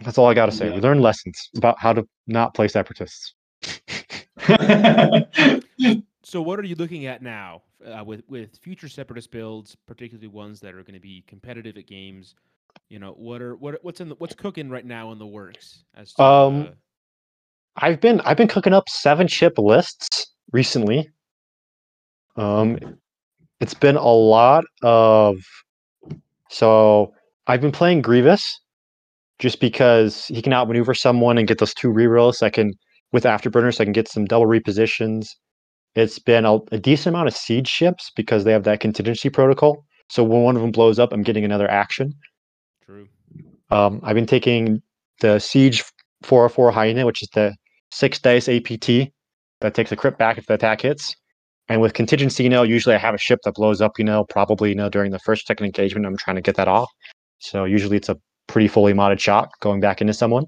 That's 0.00 0.16
all 0.18 0.26
I 0.26 0.34
got 0.34 0.46
to 0.46 0.52
say. 0.52 0.68
Yeah. 0.68 0.74
We 0.74 0.80
learned 0.80 1.02
lessons 1.02 1.50
about 1.56 1.78
how 1.78 1.92
to 1.92 2.08
not 2.26 2.54
play 2.54 2.68
separatists. 2.68 3.34
So, 6.34 6.42
what 6.42 6.58
are 6.58 6.64
you 6.64 6.74
looking 6.74 7.06
at 7.06 7.22
now 7.22 7.62
uh, 7.86 8.02
with 8.02 8.24
with 8.28 8.58
future 8.58 8.88
separatist 8.88 9.30
builds, 9.30 9.76
particularly 9.86 10.26
ones 10.26 10.58
that 10.62 10.74
are 10.74 10.82
going 10.82 10.94
to 10.94 11.00
be 11.00 11.22
competitive 11.28 11.76
at 11.76 11.86
games? 11.86 12.34
You 12.88 12.98
know, 12.98 13.12
what 13.12 13.40
are 13.40 13.54
what 13.54 13.78
what's 13.82 14.00
in 14.00 14.08
the, 14.08 14.16
what's 14.16 14.34
cooking 14.34 14.68
right 14.68 14.84
now 14.84 15.12
in 15.12 15.20
the 15.20 15.26
works? 15.28 15.84
As 15.94 16.12
to, 16.14 16.22
Um, 16.24 16.62
uh, 16.62 16.66
I've 17.76 18.00
been 18.00 18.20
I've 18.22 18.36
been 18.36 18.48
cooking 18.48 18.72
up 18.72 18.88
seven 18.88 19.28
ship 19.28 19.58
lists 19.58 20.32
recently. 20.50 21.08
Um, 22.34 22.80
it's 23.60 23.74
been 23.74 23.94
a 23.94 24.12
lot 24.12 24.64
of. 24.82 25.36
So 26.50 27.14
I've 27.46 27.60
been 27.60 27.70
playing 27.70 28.02
Grievous, 28.02 28.58
just 29.38 29.60
because 29.60 30.26
he 30.26 30.42
can 30.42 30.52
outmaneuver 30.52 30.94
someone 30.94 31.38
and 31.38 31.46
get 31.46 31.58
those 31.58 31.74
two 31.74 31.92
rerolls. 31.92 32.42
I 32.42 32.50
can 32.50 32.72
with 33.12 33.22
afterburners, 33.22 33.80
I 33.80 33.84
can 33.84 33.92
get 33.92 34.08
some 34.08 34.24
double 34.24 34.46
repositions. 34.46 35.28
It's 35.94 36.18
been 36.18 36.44
a, 36.44 36.58
a 36.72 36.78
decent 36.78 37.14
amount 37.14 37.28
of 37.28 37.36
siege 37.36 37.68
ships 37.68 38.10
because 38.16 38.44
they 38.44 38.52
have 38.52 38.64
that 38.64 38.80
contingency 38.80 39.30
protocol. 39.30 39.84
So 40.08 40.24
when 40.24 40.42
one 40.42 40.56
of 40.56 40.62
them 40.62 40.72
blows 40.72 40.98
up, 40.98 41.12
I'm 41.12 41.22
getting 41.22 41.44
another 41.44 41.70
action. 41.70 42.12
true. 42.84 43.08
Um, 43.70 44.00
I've 44.02 44.14
been 44.14 44.26
taking 44.26 44.82
the 45.20 45.38
Siege 45.38 45.82
404 46.22 46.70
Hyena, 46.72 47.06
which 47.06 47.22
is 47.22 47.28
the 47.34 47.54
six 47.92 48.18
dice 48.18 48.48
APT 48.48 49.10
that 49.60 49.74
takes 49.74 49.92
a 49.92 49.96
crit 49.96 50.18
back 50.18 50.36
if 50.38 50.46
the 50.46 50.54
attack 50.54 50.82
hits. 50.82 51.14
And 51.68 51.80
with 51.80 51.94
contingency, 51.94 52.42
you 52.44 52.50
know, 52.50 52.62
usually 52.62 52.94
I 52.94 52.98
have 52.98 53.14
a 53.14 53.18
ship 53.18 53.40
that 53.44 53.54
blows 53.54 53.80
up, 53.80 53.98
you 53.98 54.04
know, 54.04 54.24
probably, 54.24 54.68
you 54.68 54.74
know, 54.74 54.90
during 54.90 55.12
the 55.12 55.18
first 55.20 55.46
second 55.46 55.64
engagement. 55.64 56.04
I'm 56.04 56.16
trying 56.16 56.36
to 56.36 56.42
get 56.42 56.56
that 56.56 56.68
off. 56.68 56.90
So 57.38 57.64
usually 57.64 57.96
it's 57.96 58.10
a 58.10 58.18
pretty 58.46 58.68
fully 58.68 58.92
modded 58.92 59.20
shot 59.20 59.48
going 59.60 59.80
back 59.80 60.00
into 60.00 60.12
someone. 60.12 60.44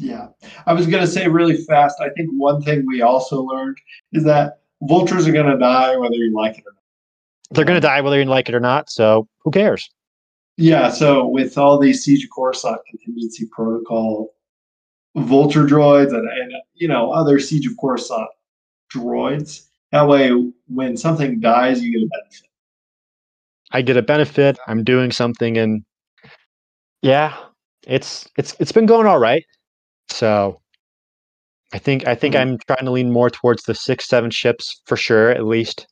Yeah. 0.00 0.28
I 0.66 0.72
was 0.72 0.86
going 0.86 1.02
to 1.02 1.06
say 1.06 1.28
really 1.28 1.56
fast. 1.56 2.00
I 2.00 2.08
think 2.10 2.30
one 2.32 2.62
thing 2.62 2.86
we 2.86 3.02
also 3.02 3.42
learned 3.42 3.76
is 4.12 4.24
that 4.24 4.60
vultures 4.82 5.28
are 5.28 5.32
going 5.32 5.46
to 5.46 5.58
die 5.58 5.94
whether 5.96 6.14
you 6.14 6.34
like 6.34 6.56
it 6.56 6.64
or 6.66 6.72
not. 6.72 6.82
They're 7.50 7.66
going 7.66 7.80
to 7.80 7.86
die 7.86 8.00
whether 8.00 8.18
you 8.18 8.24
like 8.24 8.48
it 8.48 8.54
or 8.54 8.60
not. 8.60 8.90
So 8.90 9.28
who 9.44 9.50
cares? 9.50 9.90
Yeah. 10.56 10.90
So 10.90 11.26
with 11.26 11.58
all 11.58 11.78
these 11.78 12.02
Siege 12.02 12.24
of 12.24 12.30
Coruscant 12.30 12.80
contingency 12.88 13.46
protocol 13.52 14.34
vulture 15.16 15.64
droids 15.64 16.14
and, 16.14 16.28
and 16.28 16.52
you 16.74 16.88
know 16.88 17.12
other 17.12 17.38
Siege 17.38 17.66
of 17.66 17.76
Coruscant 17.78 18.28
droids, 18.94 19.66
that 19.92 20.08
way 20.08 20.30
when 20.68 20.96
something 20.96 21.40
dies, 21.40 21.82
you 21.82 21.92
get 21.92 22.06
a 22.06 22.08
benefit. 22.08 22.46
I 23.72 23.82
get 23.82 23.96
a 23.96 24.02
benefit. 24.02 24.58
I'm 24.66 24.82
doing 24.82 25.12
something, 25.12 25.58
and 25.58 25.84
yeah, 27.02 27.36
it's 27.86 28.28
it's 28.36 28.56
it's 28.60 28.72
been 28.72 28.86
going 28.86 29.06
all 29.06 29.18
right. 29.18 29.44
So 30.10 30.60
I 31.72 31.78
think 31.78 32.06
I 32.06 32.14
think 32.14 32.34
Mhm. 32.34 32.40
I'm 32.40 32.58
trying 32.66 32.84
to 32.84 32.90
lean 32.90 33.12
more 33.12 33.30
towards 33.30 33.62
the 33.64 33.74
six 33.74 34.06
seven 34.08 34.30
ships 34.30 34.80
for 34.86 34.96
sure, 34.96 35.30
at 35.30 35.44
least. 35.46 35.86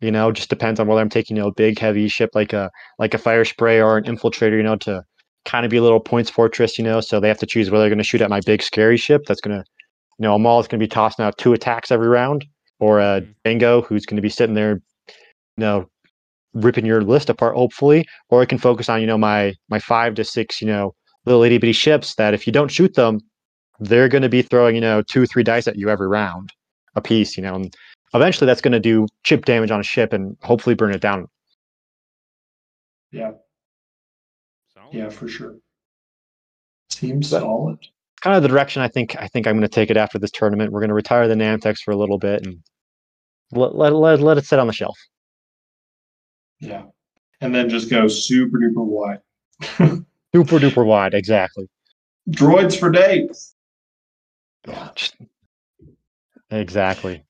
You 0.00 0.10
know, 0.10 0.32
just 0.32 0.50
depends 0.50 0.80
on 0.80 0.88
whether 0.88 1.00
I'm 1.00 1.08
taking 1.08 1.36
you 1.36 1.42
know 1.42 1.48
a 1.48 1.54
big 1.54 1.78
heavy 1.78 2.08
ship 2.08 2.30
like 2.34 2.52
a 2.52 2.70
like 2.98 3.14
a 3.14 3.18
fire 3.18 3.44
spray 3.44 3.80
or 3.80 3.96
an 3.98 4.04
infiltrator. 4.04 4.56
You 4.56 4.64
know, 4.64 4.76
to 4.76 5.02
kind 5.44 5.64
of 5.64 5.70
be 5.70 5.76
a 5.78 5.82
little 5.82 6.00
points 6.00 6.30
fortress. 6.30 6.78
You 6.78 6.84
know, 6.84 7.00
so 7.00 7.20
they 7.20 7.28
have 7.28 7.38
to 7.38 7.46
choose 7.46 7.70
whether 7.70 7.84
they're 7.84 7.90
going 7.90 7.98
to 7.98 8.04
shoot 8.04 8.20
at 8.20 8.30
my 8.30 8.40
big 8.44 8.62
scary 8.62 8.96
ship 8.96 9.22
that's 9.26 9.40
going 9.40 9.56
to, 9.58 9.64
you 10.18 10.22
know, 10.24 10.34
a 10.34 10.38
maul 10.38 10.60
is 10.60 10.68
going 10.68 10.80
to 10.80 10.84
be 10.84 10.88
tossing 10.88 11.24
out 11.24 11.38
two 11.38 11.52
attacks 11.52 11.90
every 11.92 12.08
round, 12.08 12.44
or 12.80 13.00
a. 13.00 13.22
Jango 13.46 13.84
who's 13.86 14.06
going 14.06 14.16
to 14.16 14.22
be 14.22 14.28
sitting 14.28 14.54
there, 14.54 14.72
you 14.72 15.58
know, 15.58 15.86
ripping 16.54 16.86
your 16.86 17.02
list 17.02 17.30
apart 17.30 17.54
hopefully 17.54 18.04
or 18.28 18.42
I 18.42 18.46
can 18.46 18.58
focus 18.58 18.88
on 18.88 19.00
you 19.00 19.06
know 19.06 19.18
my 19.18 19.54
my 19.70 19.78
five 19.78 20.14
to 20.16 20.24
six 20.24 20.60
you 20.60 20.66
know 20.66 20.94
little 21.24 21.42
itty 21.42 21.58
bitty 21.58 21.72
ships 21.72 22.14
that 22.16 22.34
if 22.34 22.46
you 22.46 22.52
don't 22.52 22.70
shoot 22.70 22.94
them 22.94 23.20
they're 23.80 24.08
going 24.08 24.22
to 24.22 24.28
be 24.28 24.42
throwing 24.42 24.74
you 24.74 24.80
know 24.80 25.02
two 25.02 25.26
three 25.26 25.42
dice 25.42 25.66
at 25.66 25.76
you 25.76 25.88
every 25.90 26.06
round 26.08 26.52
a 26.94 27.00
piece 27.00 27.36
you 27.36 27.42
know 27.42 27.54
and 27.54 27.74
eventually 28.14 28.46
that's 28.46 28.60
going 28.60 28.72
to 28.72 28.80
do 28.80 29.06
chip 29.24 29.44
damage 29.44 29.70
on 29.70 29.80
a 29.80 29.84
ship 29.84 30.12
and 30.12 30.36
hopefully 30.42 30.74
burn 30.74 30.92
it 30.92 31.00
down 31.00 31.26
Yeah. 33.10 33.32
Solid. 34.74 34.94
Yeah, 34.94 35.08
for 35.08 35.28
sure. 35.28 35.56
Seems 36.90 37.30
But- 37.30 37.40
solid. 37.40 37.78
kind 38.20 38.36
of 38.36 38.42
the 38.42 38.48
direction 38.48 38.82
i 38.82 38.88
think 38.88 39.16
i 39.18 39.26
think 39.26 39.46
i'm 39.46 39.54
going 39.54 39.62
to 39.62 39.68
take 39.68 39.90
it 39.90 39.96
after 39.96 40.18
this 40.18 40.30
tournament 40.30 40.70
we're 40.70 40.80
going 40.80 40.88
to 40.88 40.94
retire 40.94 41.26
the 41.26 41.34
nantex 41.34 41.78
for 41.78 41.90
a 41.92 41.96
little 41.96 42.18
bit 42.18 42.46
and 42.46 42.62
let, 43.52 43.74
let, 43.74 43.92
let, 43.94 44.20
let 44.20 44.38
it 44.38 44.46
sit 44.46 44.58
on 44.58 44.66
the 44.66 44.72
shelf 44.72 44.96
Yeah. 46.60 46.84
And 47.40 47.52
then 47.52 47.68
just 47.68 47.90
go 47.90 48.06
super 48.06 48.56
duper 48.58 48.86
wide. 48.86 49.18
super 50.32 50.58
duper 50.60 50.86
wide 50.86 51.12
exactly 51.14 51.68
Droids 52.30 52.78
for 52.78 52.88
days. 52.90 53.54
Yeah 54.66 54.90
Exactly. 56.50 57.24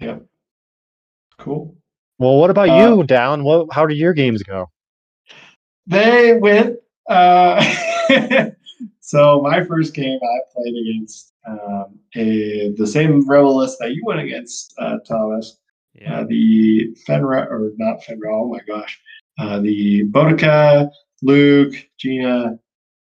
exactly 0.00 0.22
Cool. 1.38 1.76
well 2.18 2.36
what 2.38 2.50
about 2.50 2.70
Uh, 2.70 2.96
you 2.96 3.02
down 3.04 3.44
what 3.44 3.66
how 3.72 3.86
did 3.86 3.96
your 3.98 4.12
games 4.12 4.42
go 4.42 4.70
They 5.86 6.34
went 6.38 6.76
uh 7.08 7.62
So 9.00 9.40
my 9.42 9.62
first 9.64 9.94
game 9.94 10.18
I 10.22 10.38
played 10.54 10.74
against 10.82 11.32
um, 11.46 11.98
a 12.16 12.72
the 12.76 12.86
same 12.86 13.26
rebel 13.28 13.56
list 13.56 13.78
that 13.80 13.92
you 13.94 14.02
went 14.04 14.20
against, 14.20 14.74
uh, 14.78 14.98
Thomas. 15.06 15.58
Yeah. 15.94 16.20
Uh, 16.20 16.24
the 16.24 16.94
Fenn 17.06 17.24
Rau 17.24 17.44
or 17.44 17.70
not 17.78 18.02
Fenn 18.04 18.20
Rau. 18.20 18.42
Oh 18.44 18.48
my 18.48 18.60
gosh, 18.66 19.00
uh, 19.38 19.60
the 19.60 20.04
Bodica, 20.10 20.90
Luke, 21.22 21.74
Gina, 21.98 22.58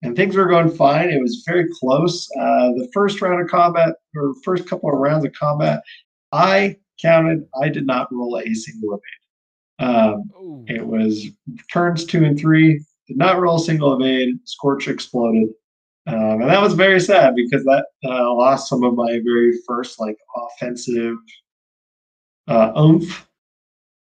and 0.04 0.16
things 0.18 0.36
were 0.36 0.48
going 0.48 0.70
fine. 0.70 1.10
It 1.10 1.22
was 1.22 1.44
very 1.48 1.66
close. 1.80 2.30
Uh, 2.38 2.74
the 2.74 2.90
first 2.94 3.22
round 3.22 3.42
of 3.42 3.50
combat 3.50 3.96
or 4.16 4.36
first 4.44 4.68
couple 4.68 4.92
of 4.92 5.00
rounds 5.00 5.26
of 5.26 5.32
combat, 5.34 5.82
I 6.34 6.78
counted. 7.02 7.48
I 7.62 7.70
did 7.70 7.88
not 7.88 8.12
roll 8.12 8.38
a 8.38 8.54
single 8.54 9.00
evade. 9.00 9.90
Um, 9.90 10.66
it 10.68 10.86
was 10.86 11.26
turns 11.72 12.06
two 12.06 12.24
and 12.26 12.38
three. 12.38 12.84
Did 13.08 13.18
not 13.18 13.40
roll 13.40 13.56
a 13.56 13.60
single 13.60 13.94
evade. 13.94 14.36
Scorch 14.44 14.88
exploded, 14.88 15.50
um, 16.08 16.42
and 16.42 16.50
that 16.50 16.62
was 16.62 16.74
very 16.74 17.00
sad 17.00 17.34
because 17.36 17.64
that 17.64 17.86
uh, 18.06 18.34
lost 18.34 18.70
some 18.70 18.84
of 18.84 18.96
my 18.96 19.20
very 19.24 19.54
first 19.66 20.00
like 20.00 20.18
offensive 20.36 21.16
uh, 22.48 22.74
oomph, 22.78 23.26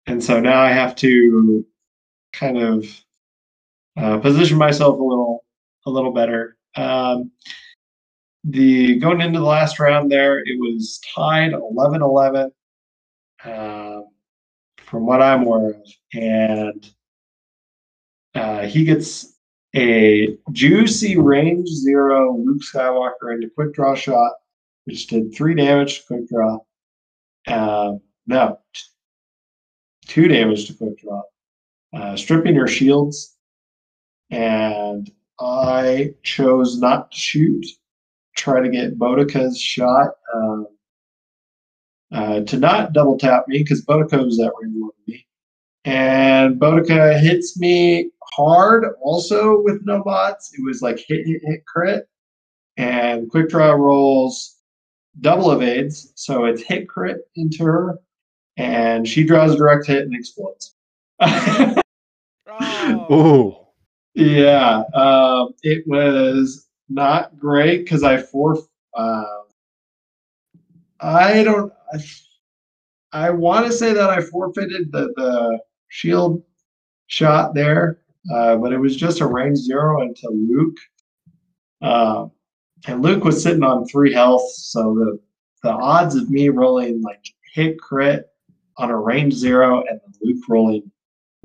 and 0.06 0.22
so 0.22 0.38
now 0.38 0.60
I 0.60 0.70
have 0.70 0.94
to 0.96 1.64
kind 2.34 2.58
of 2.58 3.04
uh, 3.98 4.18
position 4.18 4.56
myself 4.56 4.98
a 4.98 5.02
little 5.02 5.17
a 5.88 5.90
little 5.90 6.12
better. 6.12 6.56
Um, 6.76 7.32
the 8.44 8.96
going 8.96 9.20
into 9.20 9.40
the 9.40 9.44
last 9.44 9.80
round 9.80 10.10
there, 10.10 10.38
it 10.38 10.58
was 10.58 11.00
tied 11.14 11.52
11-11 11.52 12.50
um, 13.44 14.04
from 14.78 15.06
what 15.06 15.22
I'm 15.22 15.44
aware 15.44 15.70
of, 15.70 15.86
and 16.14 16.90
uh, 18.34 18.62
he 18.62 18.84
gets 18.84 19.38
a 19.76 20.36
juicy 20.52 21.18
range 21.18 21.68
zero 21.68 22.36
Luke 22.36 22.62
Skywalker 22.62 23.34
into 23.34 23.50
quick 23.54 23.74
draw 23.74 23.94
shot, 23.94 24.32
which 24.84 25.08
did 25.08 25.34
three 25.34 25.54
damage 25.54 26.00
to 26.00 26.06
quick 26.06 26.28
draw. 26.28 26.58
Um, 27.46 28.00
no, 28.26 28.58
t- 28.74 28.82
two 30.06 30.28
damage 30.28 30.66
to 30.68 30.74
quick 30.74 30.98
draw, 30.98 31.22
uh, 31.94 32.16
stripping 32.16 32.54
her 32.54 32.68
shields, 32.68 33.36
and 34.30 35.10
I 35.40 36.14
chose 36.22 36.78
not 36.78 37.10
to 37.12 37.18
shoot. 37.18 37.66
Try 38.36 38.60
to 38.60 38.68
get 38.68 38.98
Bodica's 38.98 39.60
shot 39.60 40.10
um, 40.34 40.66
uh, 42.12 42.40
to 42.40 42.56
not 42.56 42.92
double 42.92 43.18
tap 43.18 43.44
me 43.48 43.58
because 43.58 43.84
Bodica 43.84 44.24
was 44.24 44.36
that 44.38 44.52
range 44.60 44.74
one 44.76 44.90
of 44.90 45.08
me. 45.08 45.26
And 45.84 46.60
Bodica 46.60 47.18
hits 47.18 47.58
me 47.58 48.10
hard 48.22 48.84
also 49.02 49.60
with 49.62 49.80
no 49.84 50.02
bots. 50.02 50.52
It 50.56 50.62
was 50.64 50.82
like 50.82 50.98
hit, 50.98 51.26
hit, 51.26 51.40
hit, 51.44 51.66
crit. 51.66 52.08
And 52.76 53.28
quick 53.30 53.48
draw 53.48 53.72
rolls 53.72 54.56
double 55.20 55.50
evades. 55.52 56.12
So 56.14 56.44
it's 56.44 56.62
hit 56.62 56.88
crit 56.88 57.18
into 57.36 57.64
her. 57.64 57.98
And 58.56 59.06
she 59.06 59.24
draws 59.24 59.54
a 59.54 59.56
direct 59.56 59.86
hit 59.86 60.02
and 60.02 60.14
explodes. 60.14 60.74
Oh. 62.60 63.14
Ooh. 63.14 63.67
Yeah, 64.14 64.82
um, 64.94 65.54
it 65.62 65.84
was 65.86 66.66
not 66.88 67.38
great 67.38 67.84
because 67.84 68.02
I 68.02 68.16
for 68.18 68.56
um 68.96 69.26
I 71.00 71.42
don't 71.44 71.72
I, 71.92 71.98
I 73.12 73.30
want 73.30 73.66
to 73.66 73.72
say 73.72 73.92
that 73.92 74.10
I 74.10 74.20
forfeited 74.20 74.92
the 74.92 75.12
the 75.16 75.60
shield 75.88 76.42
shot 77.06 77.54
there, 77.54 78.00
uh, 78.34 78.56
but 78.56 78.72
it 78.72 78.78
was 78.78 78.96
just 78.96 79.20
a 79.20 79.26
range 79.26 79.58
zero 79.58 80.02
into 80.02 80.28
Luke, 80.30 80.76
um, 81.82 82.32
and 82.86 83.02
Luke 83.02 83.24
was 83.24 83.42
sitting 83.42 83.62
on 83.62 83.86
three 83.86 84.12
health, 84.12 84.50
so 84.54 84.94
the 84.94 85.18
the 85.62 85.70
odds 85.72 86.14
of 86.16 86.30
me 86.30 86.48
rolling 86.50 87.02
like 87.02 87.24
hit 87.54 87.78
crit 87.80 88.26
on 88.78 88.90
a 88.90 88.96
range 88.98 89.34
zero 89.34 89.82
and 89.88 90.00
Luke 90.22 90.44
rolling 90.48 90.90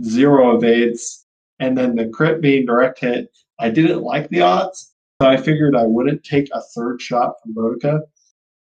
zero 0.03 0.55
evades 0.57 1.22
and 1.59 1.77
then 1.77 1.95
the 1.95 2.09
crit 2.09 2.41
being 2.41 2.65
direct 2.65 2.99
hit, 2.99 3.31
I 3.59 3.69
didn't 3.69 4.01
like 4.01 4.29
the 4.29 4.41
odds, 4.41 4.93
so 5.21 5.27
I 5.27 5.37
figured 5.37 5.75
I 5.75 5.83
wouldn't 5.83 6.23
take 6.23 6.49
a 6.53 6.61
third 6.75 7.01
shot 7.01 7.35
from 7.41 7.53
Bodica 7.53 8.01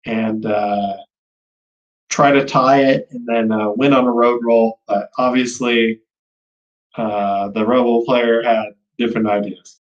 and 0.07 0.47
uh, 0.47 0.97
try 2.09 2.33
to 2.33 2.45
tie 2.45 2.83
it 2.83 3.09
and 3.11 3.27
then 3.27 3.53
uh, 3.53 3.71
win 3.71 3.93
on 3.93 4.07
a 4.07 4.13
road 4.13 4.41
roll. 4.43 4.81
But 4.87 5.11
obviously, 5.19 6.01
uh, 6.97 7.49
the 7.51 7.67
Rebel 7.67 8.05
player 8.05 8.43
had 8.43 8.67
different 8.99 9.29
ideas. 9.29 9.81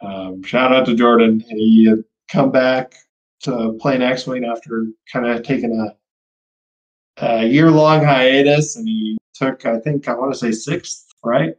Um, 0.00 0.42
shout 0.42 0.72
out 0.72 0.86
to 0.86 0.94
Jordan. 0.94 1.40
He 1.48 1.86
had 1.86 2.04
come 2.28 2.50
back 2.50 2.94
to 3.42 3.76
play 3.80 3.98
next 3.98 4.26
week 4.26 4.44
after 4.44 4.86
kind 5.12 5.26
of 5.26 5.42
taking 5.42 5.80
a, 5.80 7.24
a 7.24 7.46
year 7.46 7.70
long 7.70 8.04
hiatus, 8.04 8.76
and 8.76 8.86
he 8.86 9.18
took, 9.34 9.64
I 9.66 9.78
think, 9.78 10.08
I 10.08 10.14
want 10.14 10.32
to 10.32 10.38
say 10.38 10.52
sixth, 10.52 11.06
right? 11.24 11.54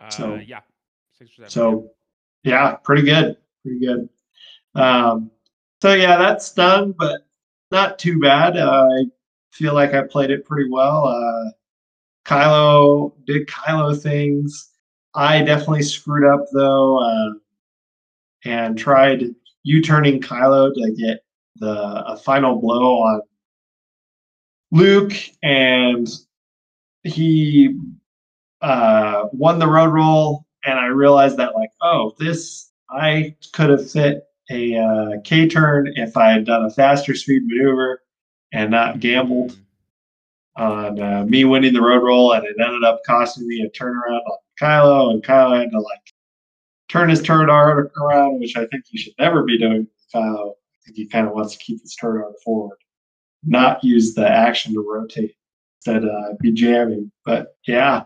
Uh, 0.00 0.10
So- 0.10 0.34
yeah. 0.36 0.60
Six 1.12 1.30
or 1.32 1.34
seven. 1.34 1.50
So, 1.50 1.90
yeah, 2.44 2.76
pretty 2.76 3.02
good, 3.02 3.36
pretty 3.62 3.80
good. 3.84 4.08
Um, 4.74 5.30
so 5.82 5.94
yeah, 5.94 6.16
that 6.16 6.42
stung, 6.42 6.92
but 6.96 7.22
not 7.70 7.98
too 7.98 8.20
bad. 8.20 8.56
Uh, 8.56 8.86
I 8.88 9.04
feel 9.52 9.74
like 9.74 9.94
I 9.94 10.02
played 10.02 10.30
it 10.30 10.44
pretty 10.44 10.70
well. 10.70 11.06
Uh, 11.06 11.50
Kylo 12.24 13.12
did 13.26 13.48
Kylo 13.48 14.00
things. 14.00 14.70
I 15.14 15.42
definitely 15.42 15.82
screwed 15.82 16.24
up 16.32 16.44
though, 16.52 16.98
uh, 17.02 17.32
and 18.44 18.78
tried 18.78 19.24
U-turning 19.64 20.20
Kylo 20.20 20.72
to 20.74 20.92
get 20.92 21.24
the 21.56 22.04
a 22.06 22.16
final 22.16 22.60
blow 22.60 22.98
on 22.98 23.22
Luke, 24.70 25.14
and 25.42 26.08
he 27.02 27.76
uh, 28.60 29.28
won 29.32 29.58
the 29.58 29.66
road 29.68 29.92
roll, 29.92 30.46
and 30.64 30.78
I 30.78 30.86
realized 30.86 31.36
that 31.36 31.54
like, 31.54 31.70
oh, 31.80 32.14
this 32.18 32.70
I 32.90 33.36
could 33.52 33.70
have 33.70 33.90
fit 33.90 34.24
a 34.50 34.76
uh, 34.76 35.20
K 35.24 35.48
turn 35.48 35.92
if 35.96 36.16
I 36.16 36.30
had 36.30 36.46
done 36.46 36.64
a 36.64 36.70
faster 36.70 37.14
speed 37.14 37.42
maneuver 37.44 38.02
and 38.52 38.70
not 38.70 39.00
gambled 39.00 39.58
on 40.56 41.00
uh, 41.00 41.24
me 41.24 41.44
winning 41.44 41.72
the 41.72 41.82
road 41.82 42.02
roll, 42.02 42.32
and 42.32 42.44
it 42.44 42.56
ended 42.60 42.84
up 42.84 43.00
costing 43.06 43.46
me 43.46 43.62
a 43.62 43.70
turnaround 43.70 44.22
on 44.26 44.38
Kylo, 44.60 45.10
and 45.10 45.22
Kylo 45.22 45.58
had 45.58 45.70
to 45.70 45.80
like 45.80 46.00
turn 46.88 47.10
his 47.10 47.22
turret 47.22 47.50
arc 47.50 47.96
around, 47.98 48.40
which 48.40 48.56
I 48.56 48.66
think 48.66 48.84
he 48.88 48.98
should 48.98 49.12
never 49.18 49.44
be 49.44 49.58
doing 49.58 49.80
with 49.80 50.12
Kylo. 50.14 50.52
I 50.52 50.78
think 50.84 50.96
he 50.96 51.06
kind 51.06 51.26
of 51.26 51.34
wants 51.34 51.56
to 51.56 51.64
keep 51.64 51.80
his 51.80 51.94
turret 51.94 52.24
arc 52.24 52.40
forward, 52.44 52.78
not 53.44 53.84
use 53.84 54.14
the 54.14 54.28
action 54.28 54.74
to 54.74 54.80
rotate 54.80 55.34
instead 55.86 56.08
uh, 56.08 56.34
be 56.40 56.52
jamming. 56.52 57.12
But 57.24 57.56
yeah, 57.66 58.04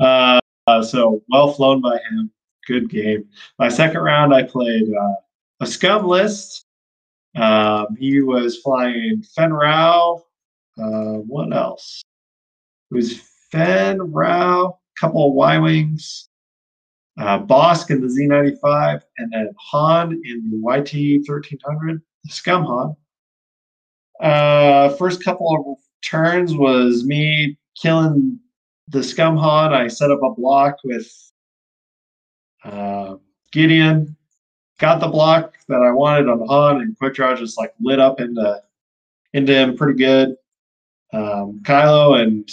uh, 0.00 0.40
so 0.82 1.22
well 1.28 1.52
flown 1.52 1.80
by 1.80 1.98
him. 2.10 2.30
Good 2.66 2.88
game. 2.88 3.28
My 3.58 3.68
second 3.68 4.00
round, 4.00 4.34
I 4.34 4.42
played 4.42 4.84
uh, 4.94 5.14
a 5.60 5.66
scum 5.66 6.06
list. 6.06 6.64
Um, 7.36 7.88
he 7.98 8.20
was 8.20 8.58
flying 8.58 9.22
Fenn 9.34 9.52
Rau. 9.52 10.22
Uh, 10.78 11.18
what 11.26 11.52
else? 11.54 12.02
It 12.90 12.94
was 12.94 13.20
Fenn 13.50 14.00
Rau, 14.00 14.78
couple 14.98 15.28
of 15.28 15.34
Y 15.34 15.58
wings, 15.58 16.28
uh, 17.18 17.38
Bossk 17.40 17.90
in 17.90 18.00
the 18.00 18.06
Z95, 18.06 19.02
and 19.18 19.32
then 19.32 19.50
Han 19.70 20.12
in 20.12 20.50
the 20.50 20.56
YT 20.56 21.28
1300, 21.28 22.02
the 22.24 22.30
Scum 22.30 22.64
Han. 22.64 22.96
Uh, 24.20 24.88
first 24.90 25.22
couple 25.24 25.76
of 25.78 26.08
turns 26.08 26.54
was 26.54 27.04
me 27.04 27.58
killing 27.80 28.38
the 28.88 29.02
Scum 29.02 29.36
Han. 29.36 29.72
I 29.72 29.88
set 29.88 30.10
up 30.10 30.22
a 30.22 30.34
block 30.34 30.76
with 30.84 31.10
uh, 32.64 33.16
Gideon, 33.52 34.16
got 34.78 35.00
the 35.00 35.08
block 35.08 35.54
that 35.68 35.82
I 35.82 35.90
wanted 35.90 36.28
on 36.28 36.46
Han, 36.46 36.80
and 36.80 36.98
Quick 36.98 37.14
Draw 37.14 37.36
just 37.36 37.58
like 37.58 37.72
lit 37.80 38.00
up 38.00 38.20
into 38.20 38.62
into 39.32 39.52
him 39.52 39.76
pretty 39.76 39.98
good. 39.98 40.36
Um, 41.12 41.60
Kylo 41.62 42.20
and 42.20 42.48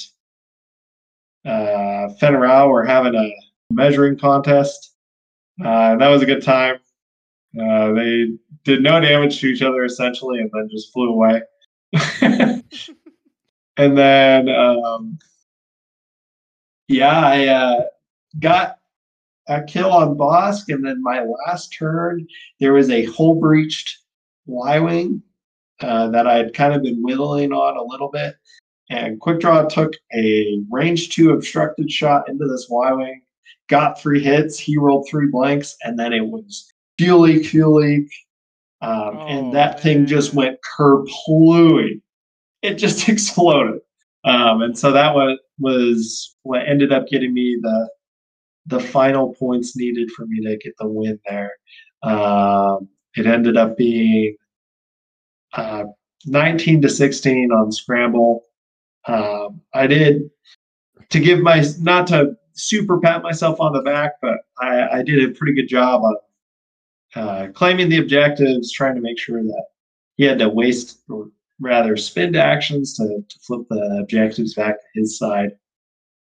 uh, 1.45 2.13
Fenn 2.15 2.35
Rau 2.35 2.67
were 2.67 2.85
having 2.85 3.15
a 3.15 3.33
measuring 3.71 4.17
contest. 4.17 4.95
Uh, 5.63 5.95
that 5.95 6.07
was 6.07 6.21
a 6.21 6.25
good 6.25 6.43
time. 6.43 6.77
Uh, 7.59 7.91
they 7.93 8.27
did 8.63 8.81
no 8.81 8.99
damage 8.99 9.39
to 9.41 9.47
each 9.47 9.61
other 9.61 9.83
essentially, 9.83 10.39
and 10.39 10.49
then 10.53 10.69
just 10.71 10.93
flew 10.93 11.09
away. 11.09 11.41
and 12.21 13.97
then, 13.97 14.49
um, 14.49 15.19
yeah, 16.91 17.25
I 17.25 17.47
uh, 17.47 17.81
got 18.39 18.77
a 19.47 19.63
kill 19.63 19.91
on 19.91 20.17
Bossk, 20.17 20.73
and 20.73 20.85
then 20.85 21.01
my 21.01 21.23
last 21.23 21.69
turn, 21.77 22.27
there 22.59 22.73
was 22.73 22.89
a 22.89 23.05
hole 23.05 23.39
breached 23.39 23.97
Y 24.45 24.79
wing 24.79 25.21
uh, 25.79 26.09
that 26.09 26.27
I 26.27 26.35
had 26.35 26.53
kind 26.53 26.73
of 26.73 26.83
been 26.83 27.01
whittling 27.01 27.51
on 27.53 27.77
a 27.77 27.83
little 27.83 28.09
bit. 28.09 28.35
And 28.89 29.19
Quick 29.19 29.39
Draw 29.39 29.67
took 29.69 29.93
a 30.13 30.61
range 30.69 31.09
two 31.09 31.31
obstructed 31.31 31.89
shot 31.89 32.27
into 32.27 32.45
this 32.45 32.67
Y 32.69 32.91
wing, 32.93 33.21
got 33.67 33.99
three 33.99 34.21
hits. 34.21 34.59
He 34.59 34.77
rolled 34.77 35.07
three 35.09 35.27
blanks, 35.31 35.75
and 35.83 35.97
then 35.97 36.11
it 36.13 36.25
was 36.25 36.69
fuel 36.97 37.21
leak, 37.21 37.45
fuel 37.45 37.75
leak, 37.75 38.11
um, 38.81 39.17
Oh, 39.17 39.27
and 39.27 39.53
that 39.53 39.79
thing 39.79 40.05
just 40.05 40.33
man. 40.33 40.45
went 40.45 40.59
kerplooey. 40.77 42.01
It 42.61 42.75
just 42.75 43.07
exploded, 43.09 43.79
um, 44.23 44.61
and 44.61 44.77
so 44.77 44.91
that 44.91 45.13
was 45.13 45.37
was 45.59 46.35
what 46.43 46.67
ended 46.67 46.91
up 46.91 47.07
getting 47.07 47.33
me 47.33 47.57
the 47.61 47.89
the 48.67 48.79
final 48.79 49.33
points 49.33 49.75
needed 49.75 50.11
for 50.11 50.25
me 50.27 50.41
to 50.41 50.57
get 50.57 50.73
the 50.77 50.87
win 50.87 51.19
there. 51.27 51.51
Um, 52.03 52.87
it 53.15 53.25
ended 53.25 53.57
up 53.57 53.75
being 53.75 54.35
uh, 55.53 55.85
19 56.25 56.81
to 56.83 56.89
16 56.89 57.51
on 57.51 57.71
scramble. 57.71 58.45
Um, 59.07 59.61
I 59.73 59.87
did 59.87 60.29
to 61.09 61.19
give 61.19 61.39
my 61.39 61.65
not 61.79 62.07
to 62.07 62.35
super 62.53 62.99
pat 62.99 63.23
myself 63.23 63.59
on 63.59 63.73
the 63.73 63.81
back, 63.81 64.13
but 64.21 64.37
I, 64.59 64.99
I 64.99 65.03
did 65.03 65.27
a 65.27 65.33
pretty 65.33 65.53
good 65.53 65.67
job 65.67 66.03
of 66.03 66.15
uh, 67.15 67.47
claiming 67.53 67.89
the 67.89 67.97
objectives, 67.97 68.71
trying 68.71 68.95
to 68.95 69.01
make 69.01 69.19
sure 69.19 69.41
that 69.41 69.65
he 70.15 70.23
had 70.23 70.39
to 70.39 70.49
waste 70.49 71.01
rather 71.61 71.95
spend 71.95 72.35
actions 72.35 72.95
to, 72.95 73.23
to 73.27 73.39
flip 73.39 73.61
the 73.69 73.99
objectives 74.01 74.55
back 74.55 74.75
to 74.75 74.99
his 74.99 75.17
side. 75.17 75.51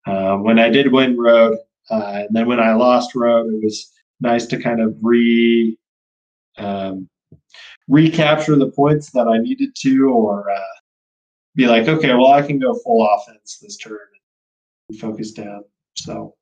Um, 0.06 0.42
when 0.42 0.58
I 0.58 0.68
did 0.68 0.92
win 0.92 1.16
road, 1.16 1.58
uh, 1.90 2.24
and 2.26 2.36
then 2.36 2.46
when 2.46 2.60
I 2.60 2.74
lost 2.74 3.14
road, 3.14 3.52
it 3.52 3.62
was 3.62 3.92
nice 4.20 4.46
to 4.46 4.60
kind 4.60 4.80
of 4.80 4.96
re 5.00 5.78
um, 6.58 7.08
recapture 7.86 8.56
the 8.56 8.70
points 8.70 9.10
that 9.12 9.28
I 9.28 9.38
needed 9.38 9.70
to, 9.76 10.10
or 10.10 10.50
uh, 10.50 10.60
be 11.54 11.66
like, 11.66 11.88
okay, 11.88 12.14
well, 12.14 12.32
I 12.32 12.42
can 12.42 12.58
go 12.58 12.74
full 12.74 13.08
offense 13.08 13.58
this 13.62 13.76
turn 13.76 13.98
and 14.88 14.98
focus 14.98 15.32
down. 15.32 15.64
So, 15.96 16.34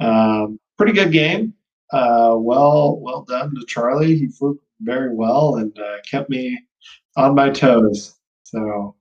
um, 0.00 0.60
pretty 0.76 0.92
good 0.92 1.12
game. 1.12 1.54
Uh, 1.92 2.34
well, 2.36 2.98
well 3.00 3.22
done 3.22 3.54
to 3.54 3.64
Charlie. 3.66 4.16
He 4.16 4.28
flew 4.28 4.60
very 4.80 5.14
well 5.14 5.56
and 5.56 5.76
uh, 5.78 5.96
kept 6.10 6.28
me 6.28 6.58
on 7.16 7.34
my 7.34 7.50
toes. 7.50 8.16
So, 8.44 8.94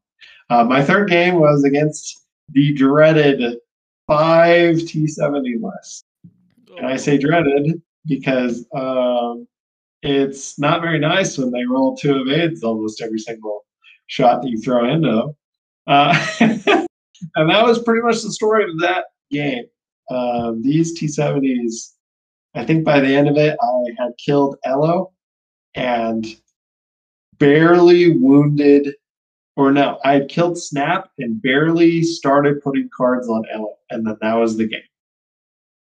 uh, 0.50 0.64
my 0.64 0.84
third 0.84 1.10
game 1.10 1.36
was 1.36 1.64
against 1.64 2.26
the 2.50 2.74
dreaded 2.74 3.58
five 4.08 4.78
T70 4.78 5.62
list. 5.62 6.06
And 6.78 6.88
I 6.88 6.98
say 6.98 7.18
dreaded 7.18 7.82
because 8.06 8.66
um, 8.76 9.48
it's 10.02 10.60
not 10.60 10.82
very 10.82 11.00
nice 11.00 11.38
when 11.38 11.52
they 11.52 11.64
roll 11.66 11.96
two 11.96 12.22
evades 12.22 12.64
almost 12.64 13.02
every 13.02 13.20
single 13.20 13.66
shot 14.08 14.42
that 14.42 14.50
you 14.50 14.60
throw 14.60 14.92
into 14.92 15.10
them. 15.10 15.36
Uh, 15.88 16.28
and 17.36 17.50
that 17.50 17.66
was 17.66 17.82
pretty 17.84 18.02
much 18.02 18.22
the 18.22 18.32
story 18.32 18.64
of 18.64 18.80
that 18.80 19.06
game. 19.32 19.66
Um, 20.10 20.62
these 20.62 21.00
T70s, 21.00 21.94
I 22.56 22.66
think 22.66 22.84
by 22.84 23.00
the 23.00 23.08
end 23.08 23.30
of 23.30 23.38
it, 23.38 23.58
I 23.62 24.04
had 24.04 24.12
killed 24.24 24.58
Elo 24.66 25.14
and 25.76 26.26
barely 27.40 28.12
wounded, 28.12 28.94
or 29.56 29.72
no, 29.72 30.00
I 30.04 30.14
had 30.14 30.30
killed 30.30 30.58
Snap 30.58 31.10
and 31.20 31.42
barely 31.42 32.04
started 32.04 32.62
putting 32.62 32.90
cards 32.96 33.28
on 33.28 33.44
Elo, 33.52 33.76
and 33.90 34.06
then 34.06 34.18
that 34.22 34.34
was 34.34 34.58
the 34.58 34.68
game. 34.68 34.82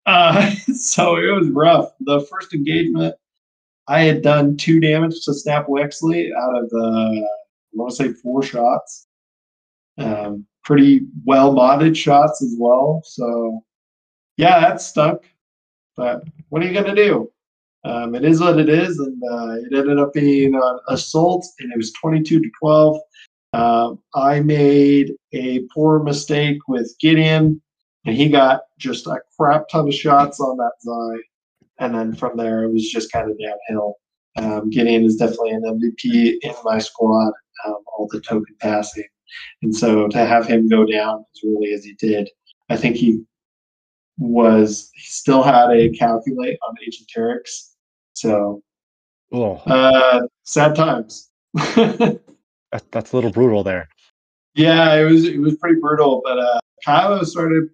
Uh, 0.06 0.50
so 0.74 1.16
it 1.16 1.30
was 1.30 1.48
rough. 1.50 1.92
The 2.00 2.26
first 2.30 2.54
engagement, 2.54 3.14
I 3.88 4.00
had 4.00 4.22
done 4.22 4.56
two 4.56 4.80
damage 4.80 5.24
to 5.24 5.34
Snap 5.34 5.66
Wexley 5.66 6.30
out 6.34 6.56
of 6.56 6.70
the, 6.70 7.26
I 7.26 7.76
want 7.76 7.90
to 7.90 7.96
say 7.96 8.12
four 8.12 8.42
shots. 8.42 9.06
Um, 9.98 10.46
pretty 10.64 11.02
well 11.24 11.52
modded 11.54 11.96
shots 11.96 12.42
as 12.42 12.54
well. 12.58 13.02
So, 13.04 13.62
yeah, 14.36 14.60
that 14.60 14.80
stuck. 14.80 15.24
But 15.96 16.24
what 16.48 16.62
are 16.62 16.66
you 16.66 16.72
going 16.72 16.94
to 16.94 16.94
do? 16.94 17.30
Um, 17.84 18.14
it 18.14 18.24
is 18.24 18.40
what 18.40 18.58
it 18.58 18.68
is, 18.68 18.98
and 18.98 19.22
uh, 19.30 19.54
it 19.54 19.76
ended 19.76 19.98
up 19.98 20.12
being 20.12 20.54
an 20.54 20.78
assault, 20.88 21.46
and 21.60 21.72
it 21.72 21.76
was 21.76 21.92
22 21.92 22.40
to 22.40 22.50
12. 22.58 23.00
Um, 23.52 24.00
I 24.14 24.40
made 24.40 25.12
a 25.32 25.60
poor 25.74 26.02
mistake 26.02 26.58
with 26.68 26.94
Gideon, 27.00 27.60
and 28.06 28.16
he 28.16 28.28
got 28.28 28.62
just 28.78 29.06
a 29.06 29.20
crap 29.36 29.68
ton 29.68 29.88
of 29.88 29.94
shots 29.94 30.40
on 30.40 30.56
that 30.58 30.72
Zay. 30.82 31.22
And 31.78 31.94
then 31.94 32.14
from 32.14 32.36
there, 32.36 32.64
it 32.64 32.72
was 32.72 32.88
just 32.88 33.10
kind 33.12 33.30
of 33.30 33.36
downhill. 33.38 33.94
Um, 34.36 34.70
Gideon 34.70 35.04
is 35.04 35.16
definitely 35.16 35.50
an 35.50 35.62
MVP 35.62 36.36
in 36.42 36.54
my 36.64 36.78
squad, 36.78 37.32
um, 37.66 37.76
all 37.86 38.08
the 38.10 38.20
token 38.20 38.54
passing. 38.60 39.08
And 39.62 39.74
so 39.74 40.08
to 40.08 40.18
have 40.18 40.46
him 40.46 40.68
go 40.68 40.84
down 40.84 41.24
as 41.34 41.42
really 41.42 41.72
as 41.72 41.84
he 41.84 41.94
did, 41.94 42.28
I 42.68 42.76
think 42.76 42.96
he 42.96 43.22
was, 44.18 44.90
he 44.94 45.02
still 45.02 45.42
had 45.42 45.70
a 45.70 45.90
calculate 45.90 46.58
on 46.66 46.74
Agent 46.86 47.10
Terex. 47.14 47.70
So, 48.14 48.62
Oh, 49.32 49.54
uh, 49.66 50.22
sad 50.44 50.74
times. 50.74 51.30
that, 52.72 52.90
that's 52.92 53.12
a 53.12 53.16
little 53.16 53.32
brutal 53.32 53.62
there. 53.62 53.88
Yeah, 54.54 54.94
it 54.94 55.04
was 55.04 55.24
it 55.24 55.40
was 55.40 55.56
pretty 55.56 55.80
brutal, 55.80 56.22
but 56.24 56.38
uh, 56.38 56.60
Kylo 56.86 57.24
started 57.24 57.68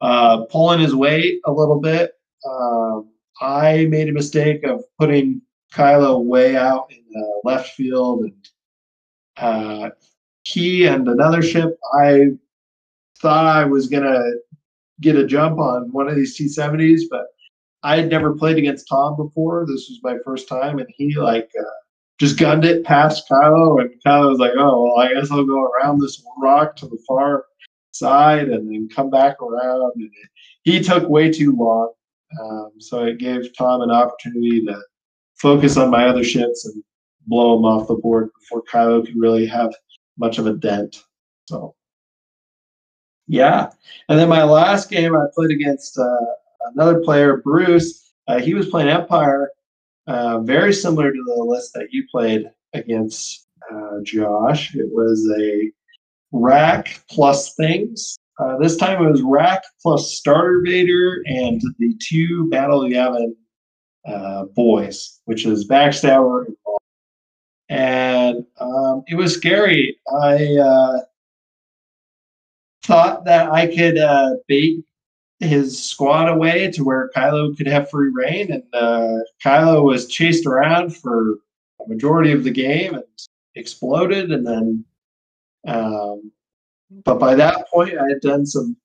uh, 0.00 0.44
pulling 0.46 0.80
his 0.80 0.94
weight 0.94 1.40
a 1.46 1.52
little 1.52 1.80
bit. 1.80 2.12
Um, 2.48 3.10
I 3.40 3.86
made 3.86 4.08
a 4.08 4.12
mistake 4.12 4.64
of 4.64 4.82
putting 4.98 5.40
Kylo 5.72 6.22
way 6.22 6.56
out 6.56 6.86
in 6.90 7.02
the 7.10 7.40
left 7.44 7.70
field, 7.70 8.24
and 8.24 8.48
uh, 9.36 9.90
he 10.44 10.86
and 10.86 11.08
another 11.08 11.42
ship. 11.42 11.78
I 12.00 12.28
thought 13.20 13.46
I 13.46 13.64
was 13.64 13.88
gonna 13.88 14.22
get 15.00 15.16
a 15.16 15.26
jump 15.26 15.58
on 15.58 15.92
one 15.92 16.08
of 16.08 16.16
these 16.16 16.36
T-70s, 16.36 17.02
but 17.10 17.26
I 17.82 17.96
had 17.96 18.10
never 18.10 18.34
played 18.34 18.58
against 18.58 18.88
Tom 18.88 19.16
before. 19.16 19.64
This 19.66 19.88
was 19.88 20.00
my 20.02 20.18
first 20.24 20.48
time, 20.48 20.78
and 20.78 20.88
he 20.96 21.14
like 21.14 21.50
uh, 21.58 21.64
just 22.18 22.38
gunned 22.38 22.64
it 22.64 22.84
past 22.84 23.28
Kylo, 23.28 23.80
and 23.80 23.90
Kylo 24.04 24.30
was 24.30 24.38
like, 24.38 24.52
"Oh, 24.56 24.84
well, 24.84 24.98
I 24.98 25.12
guess 25.14 25.30
I'll 25.30 25.44
go 25.44 25.62
around 25.62 26.00
this 26.00 26.22
rock 26.38 26.76
to 26.76 26.86
the 26.86 26.98
far 27.06 27.44
side 27.92 28.48
and 28.48 28.68
then 28.68 28.88
come 28.88 29.10
back 29.10 29.40
around." 29.40 29.92
And 29.96 30.10
he 30.62 30.80
took 30.82 31.08
way 31.08 31.30
too 31.32 31.54
long, 31.56 31.92
um, 32.40 32.72
so 32.78 33.04
it 33.04 33.18
gave 33.18 33.56
Tom 33.56 33.82
an 33.82 33.90
opportunity 33.90 34.64
to 34.66 34.80
focus 35.36 35.76
on 35.76 35.90
my 35.90 36.08
other 36.08 36.24
ships 36.24 36.66
and 36.66 36.82
blow 37.26 37.56
them 37.56 37.64
off 37.64 37.88
the 37.88 37.94
board 37.94 38.30
before 38.40 38.62
Kylo 38.64 39.04
could 39.04 39.16
really 39.16 39.46
have 39.46 39.72
much 40.18 40.38
of 40.38 40.46
a 40.46 40.54
dent. 40.54 41.04
So, 41.48 41.74
yeah. 43.28 43.70
And 44.08 44.18
then 44.18 44.28
my 44.28 44.42
last 44.42 44.90
game, 44.90 45.14
I 45.14 45.26
played 45.34 45.50
against 45.50 45.98
uh, 45.98 46.26
another 46.74 47.00
player, 47.00 47.36
Bruce. 47.36 48.12
Uh, 48.26 48.40
he 48.40 48.54
was 48.54 48.68
playing 48.68 48.88
Empire, 48.88 49.50
uh, 50.08 50.40
very 50.40 50.72
similar 50.72 51.12
to 51.12 51.24
the 51.26 51.44
list 51.44 51.74
that 51.74 51.88
you 51.92 52.04
played 52.10 52.46
against 52.72 53.46
uh, 53.70 54.00
Josh. 54.02 54.74
It 54.74 54.88
was 54.90 55.30
a 55.38 55.70
rack 56.32 57.02
plus 57.10 57.54
things. 57.54 58.16
Uh, 58.40 58.56
this 58.56 58.76
time 58.76 59.04
it 59.04 59.10
was 59.10 59.22
rack 59.22 59.62
plus 59.82 60.12
starter 60.12 60.62
Vader 60.64 61.22
and 61.26 61.60
the 61.78 61.94
two 62.00 62.48
Battle 62.48 62.82
Yavin 62.82 63.34
uh, 64.06 64.44
boys, 64.56 65.20
which 65.26 65.44
is 65.44 65.68
Backstabber 65.68 66.46
and 66.46 66.56
Ball. 66.64 66.78
And 67.68 68.46
um, 68.58 69.02
it 69.08 69.14
was 69.14 69.34
scary. 69.34 69.98
I 70.22 70.56
uh, 70.56 71.00
thought 72.84 73.26
that 73.26 73.50
I 73.50 73.66
could 73.66 73.98
bait 74.46 74.84
his 75.40 75.82
squad 75.82 76.28
away 76.28 76.70
to 76.72 76.84
where 76.84 77.10
Kylo 77.14 77.56
could 77.56 77.66
have 77.66 77.90
free 77.90 78.10
reign, 78.12 78.52
and 78.52 78.62
uh, 78.72 79.18
Kylo 79.44 79.84
was 79.84 80.06
chased 80.06 80.46
around 80.46 80.96
for 80.96 81.38
a 81.84 81.88
majority 81.88 82.32
of 82.32 82.44
the 82.44 82.50
game 82.50 82.94
and 82.94 83.04
exploded, 83.54 84.30
and 84.30 84.46
then. 84.46 84.84
Um, 85.66 86.32
but 87.04 87.18
by 87.18 87.34
that 87.34 87.68
point, 87.68 87.98
I 87.98 88.08
had 88.08 88.20
done 88.20 88.46
some 88.46 88.76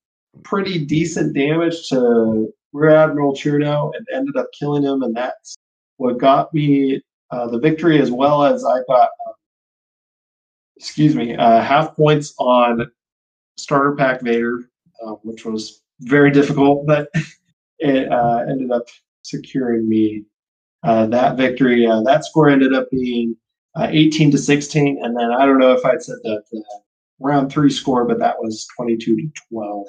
pretty 0.44 0.84
decent 0.84 1.34
damage 1.34 1.88
to 1.90 2.54
Rear 2.74 2.90
Admiral 2.90 3.34
Chiraneau 3.34 3.94
and 3.96 4.06
ended 4.12 4.36
up 4.36 4.48
killing 4.58 4.84
him, 4.84 5.04
and 5.04 5.16
that's 5.16 5.56
what 5.98 6.18
got 6.18 6.54
me 6.54 7.02
uh, 7.32 7.48
the 7.48 7.60
victory, 7.60 8.02
as 8.02 8.12
well 8.12 8.44
as 8.44 8.66
I 8.66 8.80
got, 8.88 9.10
um, 9.28 9.34
excuse 10.76 11.16
me, 11.16 11.36
uh, 11.36 11.62
half 11.62 11.96
points 11.96 12.34
on 12.38 12.92
starter 13.58 13.96
pack 13.96 14.22
Vader, 14.22 14.70
uh, 15.04 15.14
which 15.24 15.46
was 15.46 15.83
very 16.04 16.32
difficult, 16.32 16.86
but 16.86 17.10
it 17.80 18.12
uh, 18.12 18.44
ended 18.50 18.72
up 18.72 18.84
securing 19.24 19.88
me 19.88 20.24
uh, 20.84 21.06
that 21.08 21.38
victory. 21.38 21.86
Uh, 21.88 22.02
that 22.04 22.26
score 22.26 22.50
ended 22.50 22.74
up 22.74 22.90
being 22.92 23.36
uh, 23.76 23.88
18 23.90 24.32
to 24.32 24.38
16, 24.38 25.00
and 25.04 25.18
then 25.18 25.32
I 25.32 25.46
don't 25.46 25.60
know 25.60 25.74
if 25.74 25.86
I'd 25.86 26.02
said 26.02 26.18
that 26.24 26.44
the 26.52 26.64
round 27.20 27.52
three 27.52 27.70
score, 27.70 28.06
but 28.06 28.20
that 28.20 28.36
was 28.40 28.68
22 28.76 29.16
to 29.16 29.30
12. 29.50 29.88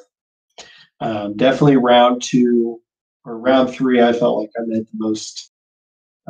Um, 1.00 1.36
definitely 1.36 1.76
round 1.76 2.22
two 2.22 2.80
or 3.24 3.38
round 3.38 3.70
three, 3.70 4.02
I 4.02 4.12
felt 4.12 4.38
like 4.40 4.50
I 4.56 4.62
made 4.66 4.86
the 4.86 4.92
most 4.94 5.50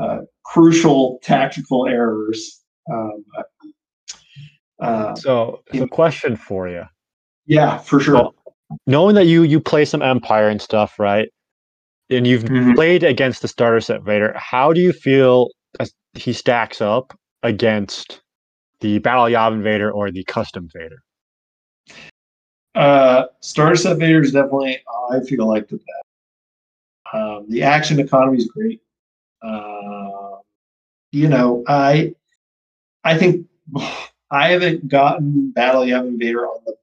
uh, 0.00 0.20
crucial 0.44 1.18
tactical 1.22 1.86
errors. 1.86 2.62
Um, 2.90 3.24
but, 3.34 3.46
uh, 4.80 5.14
So, 5.16 5.62
so 5.74 5.86
question 5.86 6.36
for 6.36 6.68
you. 6.68 6.84
yeah, 7.46 7.78
for 7.78 8.00
sure. 8.00 8.14
Well, 8.14 8.34
knowing 8.86 9.14
that 9.14 9.26
you 9.26 9.42
you 9.42 9.60
play 9.60 9.84
some 9.84 10.02
Empire 10.02 10.48
and 10.48 10.60
stuff, 10.60 10.98
right? 10.98 11.28
and 12.10 12.26
you've 12.26 12.44
Mhm. 12.44 12.74
played 12.74 13.02
against 13.02 13.40
the 13.42 13.48
starter 13.48 13.80
set 13.80 14.02
Vader. 14.02 14.34
How 14.36 14.72
do 14.74 14.80
you 14.80 14.92
feel 14.92 15.48
as 15.80 15.92
he 16.12 16.32
stacks 16.34 16.82
up 16.82 17.18
against 17.42 18.20
the 18.80 18.98
Battle 18.98 19.24
Yavin 19.24 19.62
Vader 19.62 19.90
or 19.90 20.10
the 20.10 20.22
custom 20.24 20.68
Vader? 20.74 21.02
Uh, 22.74 23.26
Starter 23.40 23.76
Set 23.76 23.96
Vader 23.98 24.20
is 24.20 24.32
definitely, 24.32 24.82
I 25.10 25.20
feel 25.20 25.46
like 25.46 25.68
the 25.68 25.76
best. 25.76 27.12
Um, 27.12 27.46
the 27.48 27.62
action 27.62 28.00
economy 28.00 28.38
is 28.38 28.48
great. 28.48 28.82
Uh, 29.42 30.38
you 31.12 31.28
know, 31.28 31.62
I, 31.68 32.14
I 33.04 33.16
think 33.16 33.46
I 34.30 34.50
haven't 34.50 34.88
gotten 34.88 35.52
Battle 35.52 35.82
Yavin 35.82 36.18
Vader 36.18 36.46
on 36.46 36.60
the 36.66 36.74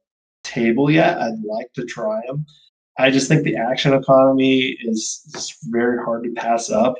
table 0.51 0.91
yet. 0.91 1.19
I'd 1.19 1.43
like 1.43 1.71
to 1.73 1.85
try 1.85 2.21
them. 2.27 2.45
I 2.97 3.09
just 3.09 3.27
think 3.27 3.43
the 3.43 3.55
action 3.55 3.93
economy 3.93 4.77
is, 4.81 5.25
very 5.69 6.03
hard 6.03 6.23
to 6.23 6.31
pass 6.31 6.69
up. 6.69 6.95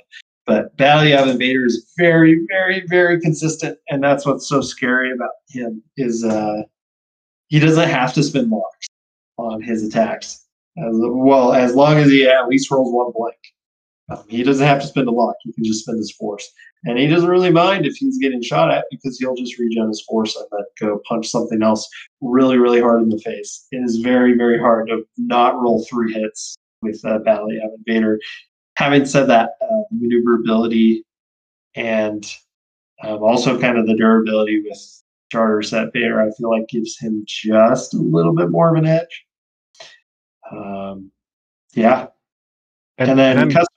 But 0.47 0.75
Battle 0.77 1.03
Yavin 1.03 1.37
Vader 1.37 1.65
is 1.65 1.93
very, 1.97 2.45
very, 2.47 2.83
very 2.87 3.19
consistent, 3.19 3.77
and 3.89 4.03
that's 4.03 4.25
what's 4.25 4.49
so 4.49 4.61
scary 4.61 5.11
about 5.11 5.31
him 5.49 5.83
is 5.97 6.23
uh, 6.23 6.63
he 7.47 7.59
doesn't 7.59 7.89
have 7.89 8.13
to 8.13 8.23
spend 8.23 8.49
locks 8.49 8.87
on 9.37 9.61
his 9.61 9.83
attacks. 9.83 10.45
As 10.77 10.93
well, 10.93 11.53
as 11.53 11.75
long 11.75 11.97
as 11.97 12.09
he 12.09 12.27
at 12.27 12.47
least 12.47 12.71
rolls 12.71 12.93
one 12.93 13.11
blank. 13.13 13.35
Um, 14.09 14.23
he 14.27 14.43
doesn't 14.43 14.65
have 14.65 14.81
to 14.81 14.87
spend 14.87 15.07
a 15.07 15.11
lock. 15.11 15.35
He 15.43 15.53
can 15.53 15.63
just 15.63 15.83
spend 15.83 15.97
his 15.97 16.11
force. 16.11 16.49
And 16.85 16.97
he 16.97 17.07
doesn't 17.07 17.29
really 17.29 17.51
mind 17.51 17.85
if 17.85 17.95
he's 17.95 18.17
getting 18.17 18.41
shot 18.41 18.71
at 18.71 18.85
because 18.89 19.19
he'll 19.19 19.35
just 19.35 19.57
regen 19.59 19.87
his 19.87 20.03
force 20.07 20.35
and 20.35 20.45
then 20.51 20.65
go 20.79 21.01
punch 21.07 21.27
something 21.27 21.61
else 21.61 21.87
really, 22.21 22.57
really 22.57 22.81
hard 22.81 23.03
in 23.03 23.09
the 23.09 23.19
face. 23.19 23.67
It 23.71 23.77
is 23.77 23.97
very, 23.97 24.35
very 24.35 24.59
hard 24.59 24.87
to 24.87 25.03
not 25.17 25.61
roll 25.61 25.85
three 25.85 26.13
hits 26.13 26.55
with 26.81 26.99
uh, 27.05 27.19
Battle 27.19 27.47
Yavin 27.47 27.83
Vader. 27.85 28.19
Having 28.77 29.05
said 29.05 29.27
that, 29.27 29.51
uh, 29.61 29.83
maneuverability 29.91 31.05
and 31.75 32.25
um, 33.03 33.23
also 33.23 33.59
kind 33.59 33.77
of 33.77 33.85
the 33.85 33.95
durability 33.95 34.63
with 34.67 34.79
Charter 35.31 35.61
Set 35.61 35.93
Vader, 35.93 36.21
I 36.21 36.31
feel 36.31 36.49
like 36.49 36.67
gives 36.67 36.97
him 36.99 37.23
just 37.25 37.93
a 37.93 37.97
little 37.97 38.33
bit 38.33 38.49
more 38.49 38.69
of 38.69 38.75
an 38.75 38.87
edge. 38.87 39.25
Um, 40.51 41.11
yeah. 41.73 42.07
And, 42.97 43.17
then 43.17 43.37
I'm- 43.37 43.49
custom. 43.49 43.70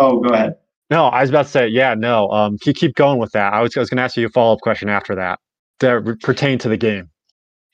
Oh, 0.00 0.18
go 0.20 0.32
ahead. 0.34 0.56
no, 0.90 1.04
I 1.06 1.20
was 1.20 1.30
about 1.30 1.44
to 1.46 1.50
say, 1.52 1.68
yeah, 1.68 1.94
no. 1.94 2.28
Um, 2.30 2.56
keep 2.58 2.76
keep 2.76 2.94
going 2.94 3.18
with 3.18 3.32
that. 3.32 3.52
I 3.52 3.60
was 3.60 3.76
I 3.76 3.80
was 3.80 3.90
going 3.90 3.98
to 3.98 4.02
ask 4.02 4.16
you 4.16 4.26
a 4.26 4.30
follow 4.30 4.54
up 4.54 4.60
question 4.60 4.88
after 4.88 5.14
that 5.14 5.38
that 5.80 6.18
pertain 6.22 6.58
to 6.58 6.68
the 6.68 6.76
game. 6.76 7.10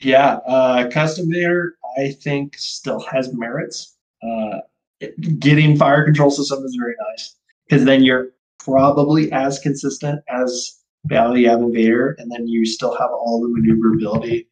Yeah, 0.01 0.35
uh, 0.47 0.89
custom 0.91 1.31
Vader, 1.31 1.75
I 1.99 2.11
think, 2.11 2.55
still 2.59 3.01
has 3.01 3.33
merits. 3.33 3.97
Uh, 4.23 4.59
it- 5.01 5.41
getting 5.41 5.77
fire 5.77 6.05
control 6.05 6.31
system 6.31 6.65
is 6.65 6.77
very 6.79 6.95
nice 7.11 7.35
because 7.69 7.85
then 7.85 8.03
you're 8.03 8.29
probably 8.59 9.31
as 9.33 9.59
consistent 9.59 10.21
as 10.29 10.79
Battle 11.05 11.35
Yavin 11.35 11.73
Vader, 11.73 12.17
and 12.19 12.31
then 12.31 12.47
you 12.49 12.67
still 12.67 12.95
have 12.97 13.11
all 13.11 13.41
the 13.41 13.49
maneuverability 13.49 14.49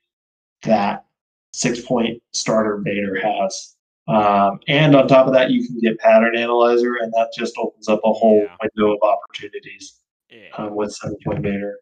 that 0.63 1.05
six 1.53 1.81
point 1.81 2.23
starter 2.33 2.79
Vader 2.85 3.19
has. 3.21 3.75
Um, 4.07 4.61
and 4.69 4.95
on 4.95 5.09
top 5.09 5.27
of 5.27 5.33
that, 5.33 5.51
you 5.51 5.67
can 5.67 5.79
get 5.81 5.99
pattern 5.99 6.37
analyzer, 6.37 6.97
and 6.97 7.13
that 7.15 7.31
just 7.37 7.55
opens 7.57 7.89
up 7.89 8.01
a 8.05 8.13
whole 8.13 8.43
Yeah. 8.43 8.57
window 8.63 8.95
of 8.97 9.03
opportunities 9.03 10.01
Yeah. 10.29 10.49
um, 10.59 10.75
with 10.75 10.93
seven 10.93 11.17
point 11.25 11.41
Vader. 11.43 11.79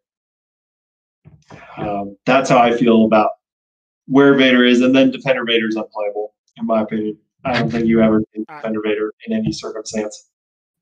Um, 1.77 2.17
that's 2.25 2.49
how 2.49 2.59
I 2.59 2.77
feel 2.77 3.05
about 3.07 3.31
where 4.07 4.35
Vader 4.35 4.65
is, 4.65 4.83
and 4.83 4.95
then 4.95 5.11
Defender 5.11 5.45
Vader 5.45 5.67
is 5.69 5.77
unplayable, 5.77 6.35
in 6.59 6.67
my 6.67 6.83
opinion. 6.83 7.19
I 7.45 7.59
don't 7.59 7.71
think 7.71 7.87
you 7.87 8.01
ever 8.01 8.23
take 8.35 8.45
I- 8.49 8.57
Defender 8.57 8.81
Vader 8.83 9.13
in 9.27 9.37
any 9.37 9.51
circumstance. 9.53 10.31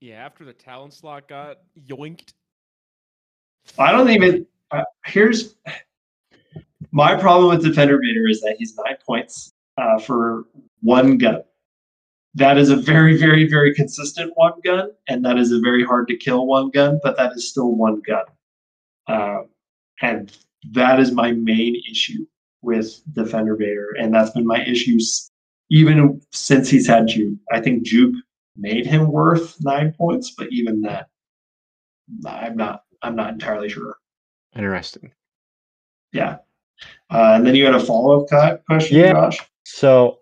Yeah, 0.00 0.16
after 0.24 0.44
the 0.44 0.52
talent 0.52 0.92
slot 0.94 1.26
got 1.28 1.58
yoinked. 1.86 2.32
I 3.78 3.92
don't 3.92 4.10
even. 4.10 4.46
Uh, 4.70 4.84
here's 5.06 5.56
my 6.92 7.14
problem 7.16 7.48
with 7.48 7.62
Defender 7.64 7.98
Vader 7.98 8.28
is 8.28 8.40
that 8.42 8.56
he's 8.58 8.74
nine 8.76 8.96
points 9.06 9.52
uh, 9.78 9.98
for 9.98 10.44
one 10.80 11.18
gun. 11.18 11.42
That 12.34 12.58
is 12.58 12.70
a 12.70 12.76
very, 12.76 13.16
very, 13.16 13.48
very 13.48 13.74
consistent 13.74 14.32
one 14.36 14.52
gun, 14.64 14.90
and 15.08 15.24
that 15.24 15.36
is 15.36 15.50
a 15.52 15.60
very 15.60 15.84
hard 15.84 16.06
to 16.08 16.16
kill 16.16 16.46
one 16.46 16.70
gun, 16.70 17.00
but 17.02 17.16
that 17.16 17.32
is 17.32 17.48
still 17.50 17.74
one 17.74 18.00
gun. 18.06 18.24
Um, 19.08 19.48
and 20.00 20.32
that 20.72 21.00
is 21.00 21.10
my 21.10 21.32
main 21.32 21.80
issue 21.90 22.24
with 22.62 23.00
Defender 23.12 23.56
Vader, 23.56 23.88
and 23.98 24.14
that's 24.14 24.30
been 24.30 24.46
my 24.46 24.64
issues 24.64 25.30
even 25.70 26.20
since 26.32 26.68
he's 26.68 26.86
had 26.86 27.08
Juke. 27.08 27.38
I 27.52 27.60
think 27.60 27.84
Juke 27.84 28.14
made 28.56 28.86
him 28.86 29.10
worth 29.10 29.56
nine 29.60 29.92
points, 29.92 30.34
but 30.36 30.48
even 30.50 30.82
that, 30.82 31.08
I'm 32.26 32.56
not. 32.56 32.84
I'm 33.02 33.16
not 33.16 33.32
entirely 33.32 33.68
sure. 33.70 33.96
Interesting. 34.54 35.12
Yeah. 36.12 36.38
Uh, 37.10 37.32
and 37.34 37.46
then 37.46 37.54
you 37.54 37.64
had 37.64 37.74
a 37.74 37.80
follow 37.80 38.22
up 38.22 38.64
question, 38.66 38.98
Yeah. 38.98 39.12
Josh. 39.12 39.38
So, 39.64 40.19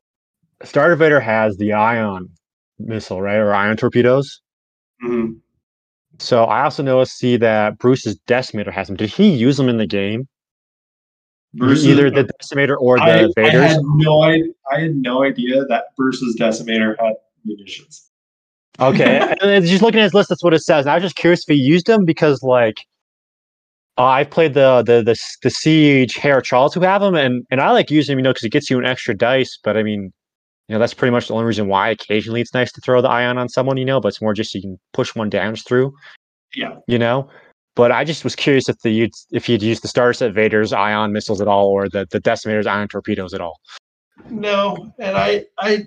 Starter 0.65 0.97
Vader 0.97 1.21
has 1.21 1.57
the 1.57 1.73
ion 1.73 2.29
missile, 2.79 3.21
right, 3.23 3.37
or 3.37 3.55
ion 3.55 3.77
torpedoes. 3.77 4.41
Mhm. 5.05 5.39
So 6.19 6.45
I 6.45 6.65
also 6.65 6.83
noticed 6.83 7.17
see 7.19 7.37
that 7.37 7.79
Bruce's 7.79 8.19
Decimator 8.27 8.73
has 8.73 8.89
them. 8.89 8.97
Did 8.97 9.11
he 9.11 9.31
use 9.31 9.57
them 9.57 9.69
in 9.69 9.77
the 9.77 9.87
game? 9.87 10.27
Bruce's- 11.55 11.87
Either 11.87 12.11
the 12.11 12.25
Decimator 12.25 12.77
or 12.79 12.99
the 12.99 13.33
I, 13.37 13.43
I 13.43 13.51
had 13.51 13.79
no 13.83 14.23
idea. 14.25 14.45
I 14.73 14.81
had 14.81 14.97
no 14.97 15.23
idea 15.25 15.65
that 15.67 15.85
Bruce's 15.97 16.37
Decimator 16.39 16.97
had 17.01 17.15
munitions. 17.45 18.11
Okay, 18.81 19.35
and 19.43 19.65
just 19.65 19.83
looking 19.83 20.01
at 20.01 20.05
his 20.05 20.15
list, 20.15 20.29
that's 20.29 20.43
what 20.45 20.55
it 20.55 20.61
says. 20.61 20.85
And 20.87 20.91
I 20.91 20.95
was 20.95 21.03
just 21.05 21.17
curious 21.17 21.43
if 21.49 21.55
he 21.55 21.61
used 21.61 21.87
them 21.87 22.05
because, 22.05 22.43
like, 22.43 22.81
uh, 23.97 24.05
I've 24.05 24.31
played 24.31 24.55
the 24.55 24.83
the 24.83 25.03
the 25.03 25.19
the 25.43 25.51
Siege 25.51 26.15
Hair 26.17 26.41
Charles 26.43 26.75
who 26.75 26.81
have 26.81 27.01
them, 27.01 27.15
and 27.15 27.45
and 27.51 27.61
I 27.61 27.71
like 27.71 27.91
using 27.91 28.13
them, 28.15 28.19
you 28.21 28.23
know, 28.25 28.31
because 28.31 28.45
it 28.45 28.51
gets 28.53 28.69
you 28.71 28.79
an 28.79 28.85
extra 28.85 29.17
dice. 29.17 29.59
But 29.63 29.77
I 29.77 29.83
mean, 29.83 30.13
you 30.69 30.75
know, 30.75 30.79
that's 30.79 30.95
pretty 30.95 31.13
much 31.13 31.29
the 31.29 31.35
only 31.35 31.47
reason 31.47 31.67
why 31.67 31.89
occasionally 31.89 32.41
it's 32.41 32.53
nice 32.55 32.71
to 32.73 32.81
throw 32.81 33.01
the 33.01 33.09
ion 33.09 33.39
on 33.39 33.49
someone, 33.49 33.77
you 33.79 33.85
know. 33.85 34.01
But 34.01 34.09
it's 34.09 34.21
more 34.23 34.35
just 34.35 34.53
so 34.53 34.59
you 34.59 34.63
can 34.63 34.79
push 34.93 35.15
one 35.15 35.31
damage 35.31 35.65
through, 35.65 35.93
Yeah. 36.55 36.77
you 36.87 36.99
know. 36.99 37.29
But 37.75 37.93
I 37.93 38.05
just 38.05 38.25
was 38.25 38.35
curious 38.37 38.69
if 38.69 38.79
the 38.81 38.91
you'd- 38.91 39.13
if 39.33 39.49
you'd 39.49 39.63
used 39.63 39.83
the 39.83 39.89
starter 39.89 40.13
set 40.13 40.33
Vader's 40.35 40.73
ion 40.73 41.13
missiles 41.13 41.41
at 41.41 41.49
all, 41.49 41.69
or 41.69 41.89
the 41.89 42.07
the 42.11 42.21
Decimator's 42.21 42.67
ion 42.67 42.89
torpedoes 42.89 43.33
at 43.35 43.41
all. 43.41 43.59
No, 44.31 44.93
and 44.99 45.17
I 45.17 45.47
I 45.59 45.87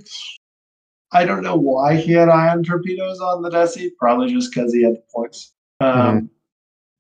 I 1.12 1.26
don't 1.26 1.44
know 1.44 1.58
why 1.58 1.98
he 1.98 2.14
had 2.14 2.30
ion 2.30 2.64
torpedoes 2.64 3.20
on 3.20 3.42
the 3.42 3.50
Desi. 3.50 3.90
Probably 4.00 4.34
just 4.34 4.54
because 4.54 4.74
he 4.74 4.84
had 4.84 4.94
the 4.94 5.04
points. 5.14 5.54
Um, 5.82 6.30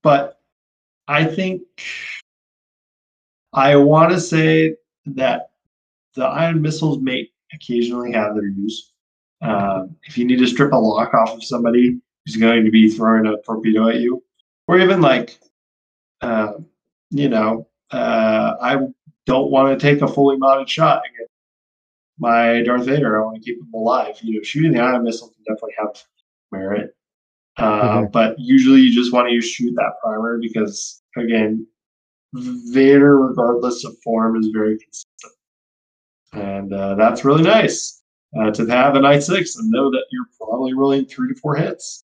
But 0.03 0.39
I 1.07 1.23
think 1.25 1.61
I 3.53 3.75
want 3.77 4.11
to 4.11 4.19
say 4.19 4.75
that 5.05 5.51
the 6.15 6.25
ion 6.25 6.61
missiles 6.61 6.99
may 6.99 7.29
occasionally 7.53 8.11
have 8.13 8.35
their 8.35 8.47
use. 8.47 8.93
Um, 9.41 9.95
if 10.03 10.17
you 10.17 10.25
need 10.25 10.39
to 10.39 10.47
strip 10.47 10.71
a 10.71 10.75
lock 10.75 11.13
off 11.13 11.33
of 11.33 11.43
somebody 11.43 11.99
who's 12.25 12.35
going 12.35 12.63
to 12.63 12.71
be 12.71 12.89
throwing 12.89 13.25
a 13.25 13.37
torpedo 13.41 13.89
at 13.89 13.99
you, 13.99 14.23
or 14.67 14.79
even 14.79 15.01
like, 15.01 15.39
uh, 16.21 16.53
you 17.09 17.29
know, 17.29 17.67
uh, 17.91 18.55
I 18.61 18.77
don't 19.25 19.51
want 19.51 19.77
to 19.77 19.83
take 19.83 20.01
a 20.01 20.07
fully 20.07 20.37
mounted 20.37 20.69
shot 20.69 21.01
against 21.05 21.33
my 22.19 22.61
Darth 22.61 22.85
Vader. 22.85 23.19
I 23.19 23.25
want 23.25 23.37
to 23.37 23.41
keep 23.41 23.57
him 23.57 23.71
alive. 23.73 24.15
You 24.21 24.35
know, 24.35 24.43
shooting 24.43 24.73
the 24.73 24.79
ion 24.79 25.03
missile 25.03 25.29
can 25.29 25.43
definitely 25.43 25.73
have 25.79 26.03
merit. 26.51 26.95
Uh, 27.57 28.03
But 28.03 28.39
usually 28.39 28.81
you 28.81 28.93
just 28.93 29.11
want 29.11 29.29
to 29.29 29.41
shoot 29.41 29.73
that 29.75 29.93
primer 30.03 30.39
because, 30.39 31.01
again, 31.17 31.67
Vader, 32.33 33.17
regardless 33.17 33.83
of 33.83 33.97
form, 34.03 34.37
is 34.37 34.47
very 34.53 34.77
consistent. 34.77 35.33
And 36.33 36.73
uh, 36.73 36.95
that's 36.95 37.25
really 37.25 37.43
nice 37.43 38.01
uh, 38.39 38.51
to 38.51 38.65
have 38.67 38.95
a 38.95 39.01
Night 39.01 39.23
6 39.23 39.55
and 39.57 39.69
know 39.69 39.91
that 39.91 40.05
you're 40.11 40.25
probably 40.37 40.73
rolling 40.73 41.05
three 41.05 41.33
to 41.33 41.39
four 41.39 41.55
hits. 41.55 42.03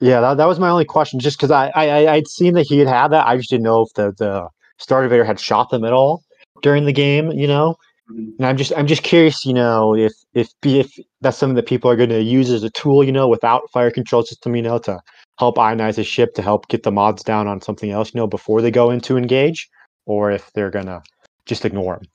Yeah, 0.00 0.20
that, 0.20 0.36
that 0.36 0.46
was 0.46 0.58
my 0.58 0.68
only 0.68 0.84
question, 0.84 1.20
just 1.20 1.38
because 1.38 1.50
I, 1.50 1.68
I 1.74 2.12
I'd 2.14 2.28
seen 2.28 2.54
that 2.54 2.66
he 2.66 2.78
had 2.78 2.88
had 2.88 3.08
that. 3.08 3.26
I 3.26 3.36
just 3.36 3.48
didn't 3.50 3.62
know 3.64 3.82
if 3.82 3.92
the 3.94 4.12
the 4.18 4.48
starter 4.78 5.08
Vader 5.08 5.24
had 5.24 5.40
shot 5.40 5.70
them 5.70 5.84
at 5.84 5.92
all 5.92 6.22
during 6.62 6.84
the 6.84 6.92
game, 6.92 7.30
you 7.30 7.46
know. 7.46 7.76
Mhm. 8.10 8.36
And 8.38 8.46
I'm 8.46 8.56
just 8.56 8.72
I'm 8.76 8.86
just 8.86 9.02
curious, 9.02 9.44
you 9.46 9.54
know, 9.54 9.94
if 9.94 10.12
if 10.34 10.48
if 10.64 10.90
that's 11.20 11.38
something 11.38 11.54
that 11.56 11.66
people 11.66 11.90
are 11.90 11.96
going 11.96 12.10
to 12.10 12.22
use 12.22 12.50
as 12.50 12.62
a 12.64 12.70
tool, 12.70 13.02
you 13.02 13.12
know, 13.12 13.28
without 13.28 13.62
fire 13.72 13.90
control 13.90 14.22
system, 14.22 14.54
you 14.56 14.62
know, 14.62 14.78
to 14.78 15.00
help 15.38 15.56
ionize 15.56 15.96
a 15.98 16.04
ship 16.04 16.34
to 16.34 16.42
help 16.42 16.68
get 16.68 16.82
the 16.82 16.92
mods 16.92 17.22
down 17.22 17.46
on 17.46 17.60
something 17.62 17.90
else, 17.90 18.12
you 18.12 18.20
know, 18.20 18.26
before 18.26 18.60
they 18.60 18.70
go 18.70 18.90
into 18.90 19.16
engage, 19.16 19.68
or 20.06 20.30
if 20.30 20.52
they're 20.52 20.70
gonna 20.70 21.02
just 21.46 21.64
ignore 21.64 21.96
them. 21.96 22.08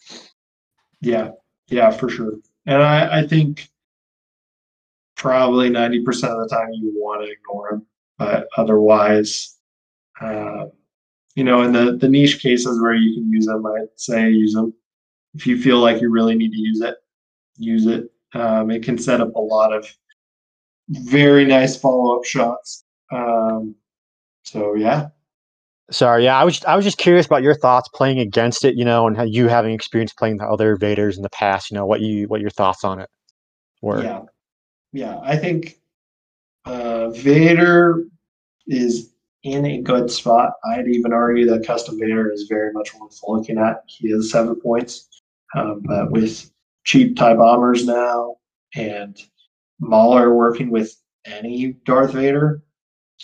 Yeah, 1.02 1.32
yeah, 1.68 1.92
for 1.92 2.10
sure. 2.10 2.34
And 2.66 2.82
I, 2.84 3.20
I 3.20 3.28
think 3.28 3.70
probably 5.16 5.70
90% 5.70 6.00
of 6.08 6.50
the 6.50 6.50
time 6.50 6.70
you 6.72 6.94
want 6.96 7.26
to 7.26 7.32
ignore 7.32 7.72
them, 7.72 7.86
but 8.18 8.48
otherwise, 8.58 9.56
uh, 10.22 10.66
you 11.36 11.44
know, 11.44 11.62
in 11.62 11.72
the, 11.72 11.98
the 11.98 12.10
niche 12.10 12.42
cases 12.42 12.82
where 12.82 12.96
you 12.96 13.16
can 13.16 13.32
use 13.32 13.46
them, 13.46 13.66
I'd 13.66 13.88
say 13.96 14.30
use 14.30 14.54
them. 14.54 14.74
If 15.36 15.46
you 15.46 15.62
feel 15.62 15.80
like 15.80 16.02
you 16.02 16.10
really 16.10 16.36
need 16.36 16.52
to 16.52 16.60
use 16.60 16.82
it, 16.82 16.96
use 17.58 17.86
it. 17.86 18.10
Um, 18.34 18.72
it 18.72 18.84
can 18.84 18.98
set 18.98 19.22
up 19.22 19.36
a 19.36 19.40
lot 19.40 19.74
of 19.74 19.88
very 20.90 21.46
nice 21.46 21.78
follow 21.78 22.18
up 22.18 22.26
shots. 22.26 22.84
Um, 23.12 23.76
so 24.44 24.76
yeah, 24.76 25.10
Sorry, 25.92 26.24
yeah, 26.24 26.40
I 26.40 26.44
was 26.44 26.64
I 26.66 26.76
was 26.76 26.86
just 26.86 26.98
curious 26.98 27.26
about 27.26 27.42
your 27.42 27.56
thoughts 27.56 27.90
playing 27.90 28.20
against 28.20 28.64
it, 28.64 28.76
you 28.76 28.86
know, 28.86 29.08
and 29.08 29.18
how 29.18 29.24
you 29.24 29.48
having 29.48 29.74
experience 29.74 30.14
playing 30.14 30.38
the 30.38 30.46
other 30.46 30.78
Vaders 30.78 31.18
in 31.18 31.24
the 31.24 31.30
past, 31.30 31.72
you 31.72 31.76
know, 31.76 31.86
what 31.86 32.02
you 32.02 32.28
what 32.28 32.42
your 32.42 32.52
thoughts 32.52 32.84
on 32.84 33.00
it 33.00 33.10
were. 33.82 34.04
yeah, 34.04 34.22
yeah. 34.94 35.20
I 35.24 35.36
think 35.36 35.80
uh, 36.66 37.10
Vader 37.10 38.04
is 38.68 39.14
in 39.44 39.66
a 39.66 39.82
good 39.82 40.12
spot. 40.12 40.54
I'd 40.72 40.88
even 40.88 41.14
argue 41.14 41.48
that 41.50 41.66
Custom 41.66 42.00
Vader 42.00 42.32
is 42.32 42.48
very 42.48 42.72
much 42.74 42.94
worth 42.94 43.20
looking 43.28 43.58
at. 43.58 43.84
He 43.88 44.12
has 44.12 44.30
seven 44.30 44.56
points, 44.56 45.08
um, 45.56 45.82
but 45.86 46.12
with 46.12 46.52
cheap 46.84 47.16
tie 47.18 47.36
bombers 47.36 47.86
now 47.86 48.36
and 48.76 49.18
Mauler 49.80 50.34
working 50.36 50.70
with 50.70 50.96
any 51.26 51.74
Darth 51.86 52.14
Vader, 52.14 52.62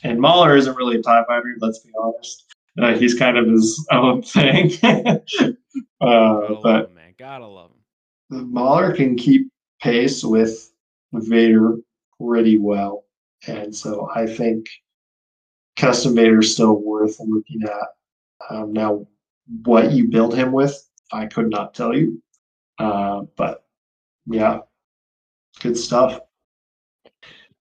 and 0.04 0.20
Mauler 0.20 0.56
isn't 0.56 0.76
really 0.76 0.98
a 0.98 1.02
tie 1.02 1.24
fighter. 1.26 1.56
Let's 1.60 1.80
be 1.80 1.92
honest. 2.02 2.55
Uh, 2.80 2.95
he's 2.95 3.14
kind 3.14 3.38
of 3.38 3.47
his 3.47 3.85
own 3.91 4.22
thing. 4.22 4.72
uh, 4.84 5.56
Gotta 6.02 6.60
but 6.61 6.89
him, 6.89 6.95
man. 6.95 7.14
Gotta 7.18 7.47
love 7.47 7.72
him. 7.72 8.52
Mauler 8.53 8.95
can 8.95 9.15
keep 9.15 9.49
pace 9.81 10.23
with 10.23 10.72
Vader 11.14 11.77
pretty 12.19 12.57
well. 12.57 13.06
And 13.47 13.76
so 13.76 14.10
I 14.14 14.26
think 14.26 14.68
Custom 15.76 16.15
Vader 16.15 16.39
is 16.39 16.53
still 16.53 16.81
worth 16.81 17.19
looking 17.19 17.61
at. 17.64 17.88
Um, 18.49 18.73
now, 18.73 19.06
what 19.64 19.91
you 19.91 20.07
build 20.07 20.34
him 20.35 20.52
with, 20.52 20.89
I 21.11 21.27
could 21.27 21.49
not 21.49 21.73
tell 21.73 21.95
you. 21.95 22.22
Uh, 22.80 23.23
but 23.35 23.65
yeah, 24.26 24.60
good 25.61 25.77
stuff. 25.77 26.19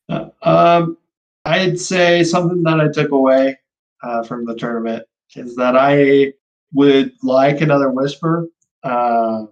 Uh, 0.09 0.29
um, 0.43 0.97
I'd 1.45 1.79
say 1.79 2.25
something 2.25 2.63
that 2.63 2.81
I 2.81 2.89
took 2.89 3.11
away 3.11 3.59
uh, 4.05 4.23
from 4.23 4.45
the 4.45 4.55
tournament 4.55 5.05
is 5.35 5.57
that 5.57 5.77
I 5.77 6.33
would 6.73 7.13
like 7.23 7.61
another 7.61 7.91
Whisper. 7.91 8.47
Uh, 8.83 9.47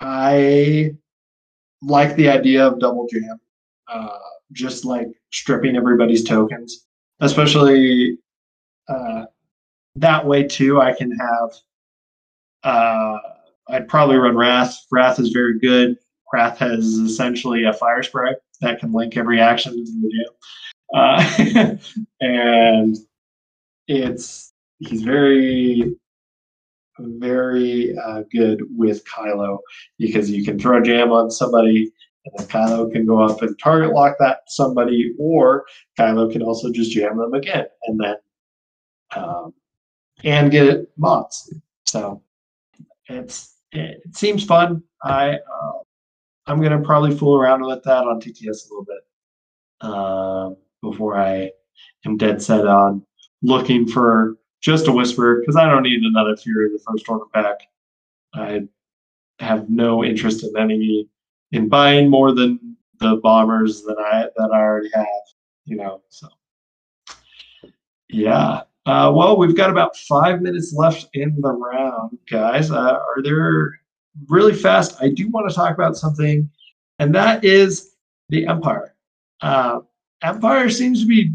I 0.00 0.90
like 1.82 2.16
the 2.16 2.28
idea 2.28 2.66
of 2.66 2.80
double 2.80 3.06
jam, 3.06 3.38
uh, 3.88 4.18
just 4.52 4.84
like 4.84 5.06
stripping 5.32 5.76
everybody's 5.76 6.24
tokens, 6.24 6.86
especially 7.20 8.18
uh, 8.88 9.26
that 9.94 10.26
way 10.26 10.42
too. 10.42 10.80
I 10.80 10.92
can 10.92 11.16
have. 11.16 11.50
Uh, 12.64 13.18
I'd 13.68 13.88
probably 13.88 14.16
run 14.16 14.36
Wrath. 14.36 14.76
Wrath 14.90 15.20
is 15.20 15.30
very 15.30 15.58
good. 15.58 15.96
Wrath 16.32 16.58
has 16.58 16.84
essentially 16.84 17.64
a 17.64 17.72
fire 17.72 18.02
spray 18.02 18.34
that 18.60 18.80
can 18.80 18.92
link 18.92 19.16
every 19.16 19.40
action 19.40 19.74
into 19.74 19.92
the 19.92 20.10
jam, 20.12 21.78
uh, 21.80 22.06
and 22.20 22.98
it's 23.88 24.52
he's 24.78 25.02
very 25.02 25.94
very 26.98 27.96
uh, 27.98 28.22
good 28.32 28.62
with 28.76 29.04
Kylo 29.04 29.58
because 29.98 30.30
you 30.30 30.44
can 30.44 30.58
throw 30.58 30.78
a 30.78 30.82
jam 30.82 31.12
on 31.12 31.30
somebody 31.30 31.92
and 32.26 32.34
then 32.38 32.46
Kylo 32.48 32.92
can 32.92 33.06
go 33.06 33.22
up 33.22 33.42
and 33.42 33.56
target 33.58 33.92
lock 33.92 34.16
that 34.18 34.40
somebody, 34.48 35.14
or 35.18 35.64
Kylo 35.98 36.30
can 36.30 36.42
also 36.42 36.72
just 36.72 36.90
jam 36.90 37.18
them 37.18 37.34
again 37.34 37.66
and 37.86 38.00
then 38.00 38.16
um, 39.14 39.54
and 40.24 40.50
get 40.50 40.90
mods. 40.96 41.52
So 41.84 42.22
it's 43.06 43.54
it, 43.72 44.02
it 44.04 44.16
seems 44.16 44.44
fun. 44.44 44.82
I 45.04 45.34
uh, 45.34 45.72
I'm 46.46 46.60
gonna 46.60 46.82
probably 46.82 47.16
fool 47.16 47.36
around 47.36 47.62
with 47.64 47.82
that 47.84 48.04
on 48.04 48.20
TTS 48.20 48.68
a 48.68 48.74
little 48.74 48.86
bit 48.86 49.88
um, 49.88 50.56
before 50.82 51.16
I 51.16 51.50
am 52.04 52.16
dead 52.16 52.42
set 52.42 52.66
on 52.66 53.04
looking 53.42 53.86
for 53.86 54.36
just 54.60 54.88
a 54.88 54.92
whisper 54.92 55.40
because 55.40 55.56
I 55.56 55.68
don't 55.68 55.82
need 55.82 56.02
another 56.02 56.36
Fury 56.36 56.70
the 56.70 56.78
first 56.78 57.08
order 57.08 57.26
back. 57.32 57.60
I 58.34 58.62
have 59.38 59.68
no 59.70 60.04
interest 60.04 60.44
in 60.44 60.56
any 60.58 61.08
in 61.52 61.68
buying 61.68 62.08
more 62.08 62.32
than 62.32 62.76
the 62.98 63.16
bombers 63.16 63.82
that 63.82 63.98
I 63.98 64.26
that 64.36 64.50
I 64.52 64.58
already 64.58 64.90
have. 64.94 65.06
You 65.64 65.76
know, 65.76 66.02
so 66.08 66.28
yeah. 68.08 68.62
Uh, 68.86 69.12
well, 69.12 69.36
we've 69.36 69.56
got 69.56 69.68
about 69.68 69.96
five 69.96 70.40
minutes 70.40 70.72
left 70.72 71.08
in 71.14 71.40
the 71.40 71.50
round, 71.50 72.16
guys. 72.30 72.70
Uh, 72.70 72.98
are 72.98 73.20
there 73.22 73.80
really 74.28 74.54
fast? 74.54 74.96
I 75.02 75.08
do 75.08 75.28
want 75.28 75.48
to 75.48 75.54
talk 75.54 75.74
about 75.74 75.96
something, 75.96 76.48
and 77.00 77.12
that 77.14 77.44
is 77.44 77.96
the 78.28 78.46
Empire. 78.46 78.94
Uh, 79.40 79.80
Empire 80.22 80.70
seems 80.70 81.00
to 81.02 81.06
be 81.06 81.32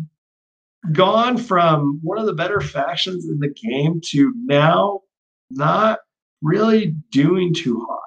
gone 0.92 1.38
from 1.38 2.00
one 2.02 2.18
of 2.18 2.26
the 2.26 2.34
better 2.34 2.60
factions 2.60 3.30
in 3.30 3.40
the 3.40 3.50
game 3.50 4.02
to 4.10 4.34
now 4.46 5.02
not 5.50 6.00
really 6.42 6.96
doing 7.12 7.54
too 7.54 7.86
hot. 7.88 8.00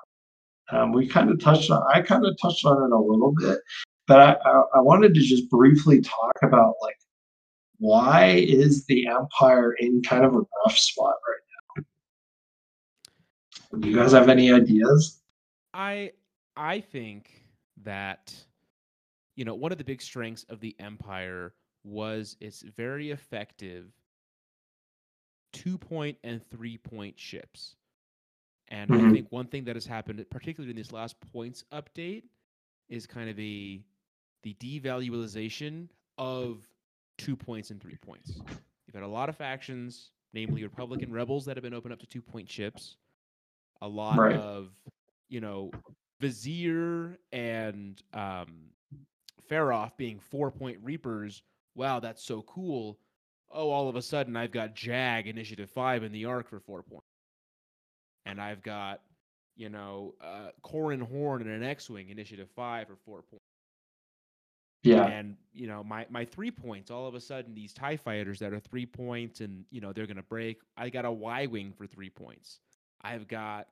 Um, 0.77 0.93
we 0.93 1.07
kind 1.07 1.31
of 1.31 1.39
touched 1.39 1.71
on, 1.71 1.83
I 1.93 2.01
kind 2.03 2.25
of 2.27 2.37
touched 2.41 2.65
on 2.65 2.83
it 2.83 2.95
a 2.95 2.99
little 2.99 3.33
bit, 3.33 3.59
but 4.07 4.21
I, 4.21 4.33
I, 4.49 4.63
I 4.77 4.81
wanted 4.81 5.15
to 5.15 5.21
just 5.21 5.49
briefly 5.51 6.01
talk 6.01 6.33
about 6.43 6.75
like 6.83 6.97
why 7.79 8.31
is 8.31 8.87
the 8.87 9.07
Empire 9.07 9.73
in 9.79 10.03
kind 10.03 10.25
of 10.25 10.35
a 10.35 10.39
rough 10.39 10.79
spot 10.79 11.15
right 11.29 11.85
now? 13.73 13.79
Do 13.81 13.89
you 13.89 13.97
guys 13.97 14.13
have 14.13 14.29
any 14.29 14.53
ideas? 14.53 15.21
I 15.73 16.13
I 16.57 16.81
think 16.81 17.31
that 17.83 18.33
you 19.37 19.45
know 19.45 19.55
one 19.55 19.73
of 19.73 19.79
the 19.79 19.85
big 19.85 20.01
strengths 20.01 20.45
of 20.45 20.61
the 20.61 20.75
Empire 20.79 21.53
was 21.85 22.37
its 22.41 22.63
very 22.63 23.11
effective 23.11 23.93
two 25.53 25.79
point 25.79 26.19
and 26.25 26.43
three 26.51 26.79
point 26.79 27.19
ships. 27.19 27.77
And 28.69 28.93
I 28.93 29.03
Mhm. 29.03 29.13
think 29.13 29.31
one 29.33 29.49
thing 29.49 29.65
that 29.65 29.77
has 29.77 29.87
happened, 29.87 30.25
particularly 30.31 30.71
in 30.71 30.77
this 30.77 30.93
last 30.93 31.21
points 31.33 31.65
update, 31.73 32.25
is 32.89 33.07
kind 33.07 33.31
of 33.31 33.39
a 33.39 33.85
the 34.43 34.55
devaluation 34.55 35.91
of 36.19 36.69
two 37.19 37.37
points 37.37 37.71
and 37.71 37.81
three 37.81 37.97
points. 37.97 38.45
You've 38.87 38.95
had 38.95 39.05
a 39.05 39.09
lot 39.09 39.29
of 39.29 39.37
factions, 39.37 40.13
namely 40.33 40.63
Republican 40.63 41.13
rebels, 41.13 41.45
that 41.47 41.57
have 41.57 41.63
been 41.65 41.75
opened 41.75 41.95
up 41.95 42.01
to 42.01 42.07
two 42.07 42.23
point 42.23 42.49
ships. 42.51 42.99
A 43.83 43.89
lot 43.89 44.25
Right. 44.25 44.31
of, 44.31 44.75
you 45.29 45.41
know, 45.41 45.77
Vizier 46.21 47.19
and 47.33 48.03
um, 48.13 48.73
Feroph 49.49 49.97
being 49.97 50.19
four 50.21 50.51
point 50.51 50.79
Reapers. 50.83 51.43
Wow, 51.75 52.01
that's 52.01 52.23
so 52.23 52.43
cool. 52.43 52.99
Oh, 53.51 53.71
all 53.71 53.89
of 53.89 53.97
a 53.97 54.03
sudden 54.03 54.37
I've 54.37 54.53
got 54.53 54.75
Jag 54.75 55.27
Initiative 55.27 55.71
5 55.71 56.03
in 56.05 56.13
the 56.13 56.25
Arc 56.25 56.49
for 56.49 56.61
four 56.61 56.83
points. 56.83 57.07
And 58.27 58.41
I've 58.41 58.63
got, 58.63 59.01
you 59.57 59.69
know, 59.69 60.15
uh, 60.21 60.49
Corran 60.65 61.03
Horn 61.03 61.43
and 61.43 61.51
an 61.51 61.63
X 61.63 61.91
Wing 61.91 62.09
Initiative 62.09 62.49
5 62.57 62.89
for 62.89 62.97
four 63.05 63.23
points. 63.23 63.45
Yeah. 64.83 65.07
And, 65.07 65.37
you 65.53 65.67
know, 65.67 65.83
my, 65.83 66.07
my 66.11 66.25
three 66.25 66.51
points, 66.51 66.91
all 66.91 67.07
of 67.07 67.15
a 67.15 67.21
sudden 67.21 67.55
these 67.55 67.73
TIE 67.73 67.97
fighters 67.97 68.39
that 68.41 68.53
are 68.53 68.61
three 68.61 68.87
points 68.87 69.41
and, 69.41 69.65
you 69.71 69.81
know, 69.81 69.93
they're 69.93 70.07
going 70.07 70.19
to 70.19 70.23
break. 70.23 70.61
I 70.77 70.91
got 70.91 71.07
a 71.07 71.11
Y 71.11 71.47
Wing 71.47 71.73
for 71.77 71.87
three 71.87 72.11
points. 72.11 72.61
I've 73.01 73.27
got, 73.27 73.69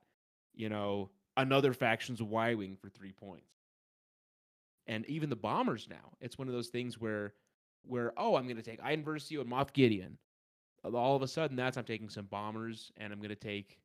you 0.54 0.68
know, 0.68 1.10
another 1.36 1.74
faction's 1.74 2.22
Y 2.22 2.54
Wing 2.54 2.76
for 2.80 2.88
three 2.88 3.12
points. 3.12 3.46
And 4.86 5.06
even 5.06 5.30
the 5.30 5.36
bombers 5.36 5.86
now, 5.88 6.12
it's 6.20 6.38
one 6.38 6.48
of 6.48 6.54
those 6.54 6.68
things 6.68 7.00
where, 7.00 7.34
where 7.84 8.12
oh, 8.16 8.36
I'm 8.36 8.44
going 8.44 8.56
to 8.56 8.62
take 8.62 8.82
Iden 8.82 9.04
Versio 9.04 9.40
and 9.40 9.50
Moff 9.50 9.72
Gideon. 9.72 10.18
All 10.84 11.14
of 11.14 11.22
a 11.22 11.28
sudden, 11.28 11.56
that's 11.56 11.76
I'm 11.76 11.84
taking 11.84 12.08
some 12.08 12.26
bombers 12.26 12.90
and 12.96 13.12
I'm 13.12 13.20
going 13.20 13.30
to 13.30 13.36
take 13.36 13.78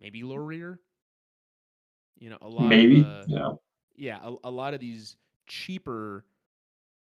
maybe 0.00 0.22
Loreer. 0.22 0.80
You 2.18 2.30
know, 2.30 2.38
a 2.42 2.48
lot 2.48 2.68
Maybe. 2.68 3.00
of 3.00 3.06
uh, 3.06 3.24
yeah. 3.26 3.50
yeah, 3.96 4.18
a, 4.22 4.48
a 4.48 4.50
lot 4.50 4.74
of 4.74 4.80
these 4.80 5.16
cheaper, 5.46 6.24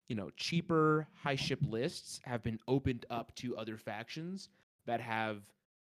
you 0.07 0.15
know, 0.15 0.29
cheaper 0.37 1.07
high 1.13 1.35
ship 1.35 1.59
lists 1.61 2.21
have 2.23 2.41
been 2.41 2.59
opened 2.67 3.05
up 3.09 3.35
to 3.35 3.55
other 3.57 3.77
factions 3.77 4.49
that 4.85 5.01
have 5.01 5.41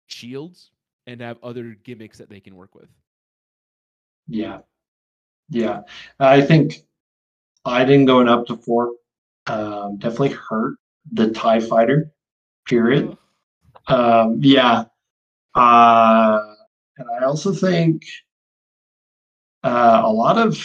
shields 0.07 0.71
and 1.07 1.21
have 1.21 1.37
other 1.43 1.75
gimmicks 1.83 2.17
that 2.17 2.29
they 2.29 2.39
can 2.39 2.55
work 2.55 2.75
with. 2.75 2.89
Yeah. 4.27 4.59
Yeah. 5.49 5.81
I 6.19 6.41
think 6.41 6.85
Iden 7.65 8.05
going 8.05 8.27
up 8.27 8.45
to 8.47 8.55
four 8.55 8.93
um, 9.47 9.97
definitely 9.97 10.29
hurt 10.31 10.77
the 11.11 11.31
TIE 11.31 11.59
fighter, 11.59 12.11
period. 12.67 13.17
Um, 13.87 14.39
yeah. 14.41 14.85
Uh, 15.53 16.39
and 16.97 17.07
I 17.19 17.25
also 17.25 17.53
think 17.53 18.03
uh, 19.63 20.01
a 20.03 20.11
lot 20.11 20.37
of 20.37 20.57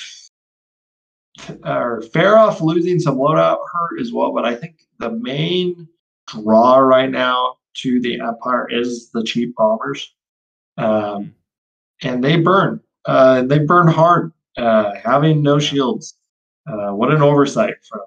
or 1.65 2.03
Feroph 2.03 2.61
losing 2.61 2.99
some 3.01 3.17
loadout 3.17 3.59
hurt 3.73 4.01
as 4.01 4.13
well, 4.13 4.33
but 4.33 4.45
I 4.45 4.55
think 4.55 4.77
the 4.99 5.11
main 5.11 5.89
draw 6.29 6.79
right 6.79 7.11
now 7.11 7.57
to 7.75 8.01
the 8.01 8.21
Empire 8.21 8.69
is 8.71 9.11
the 9.11 9.25
cheap 9.25 9.55
bombers. 9.57 10.15
Um, 10.77 11.35
and 12.03 12.23
they 12.23 12.37
burn. 12.37 12.81
Uh, 13.05 13.43
they 13.43 13.59
burn 13.59 13.87
hard. 13.87 14.33
uh, 14.57 14.95
having 15.03 15.43
no 15.43 15.59
shields. 15.59 16.15
Uh, 16.67 16.91
what 16.91 17.11
an 17.13 17.23
oversight 17.23 17.75
from 17.89 18.01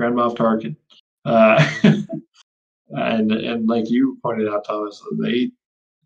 Grand 0.00 0.16
Moff 0.16 0.34
Tarkin. 0.34 0.74
Uh, 1.26 1.62
and 2.88 3.32
and 3.32 3.68
like 3.68 3.90
you 3.90 4.18
pointed 4.22 4.48
out, 4.48 4.64
Thomas, 4.64 5.02
they 5.20 5.50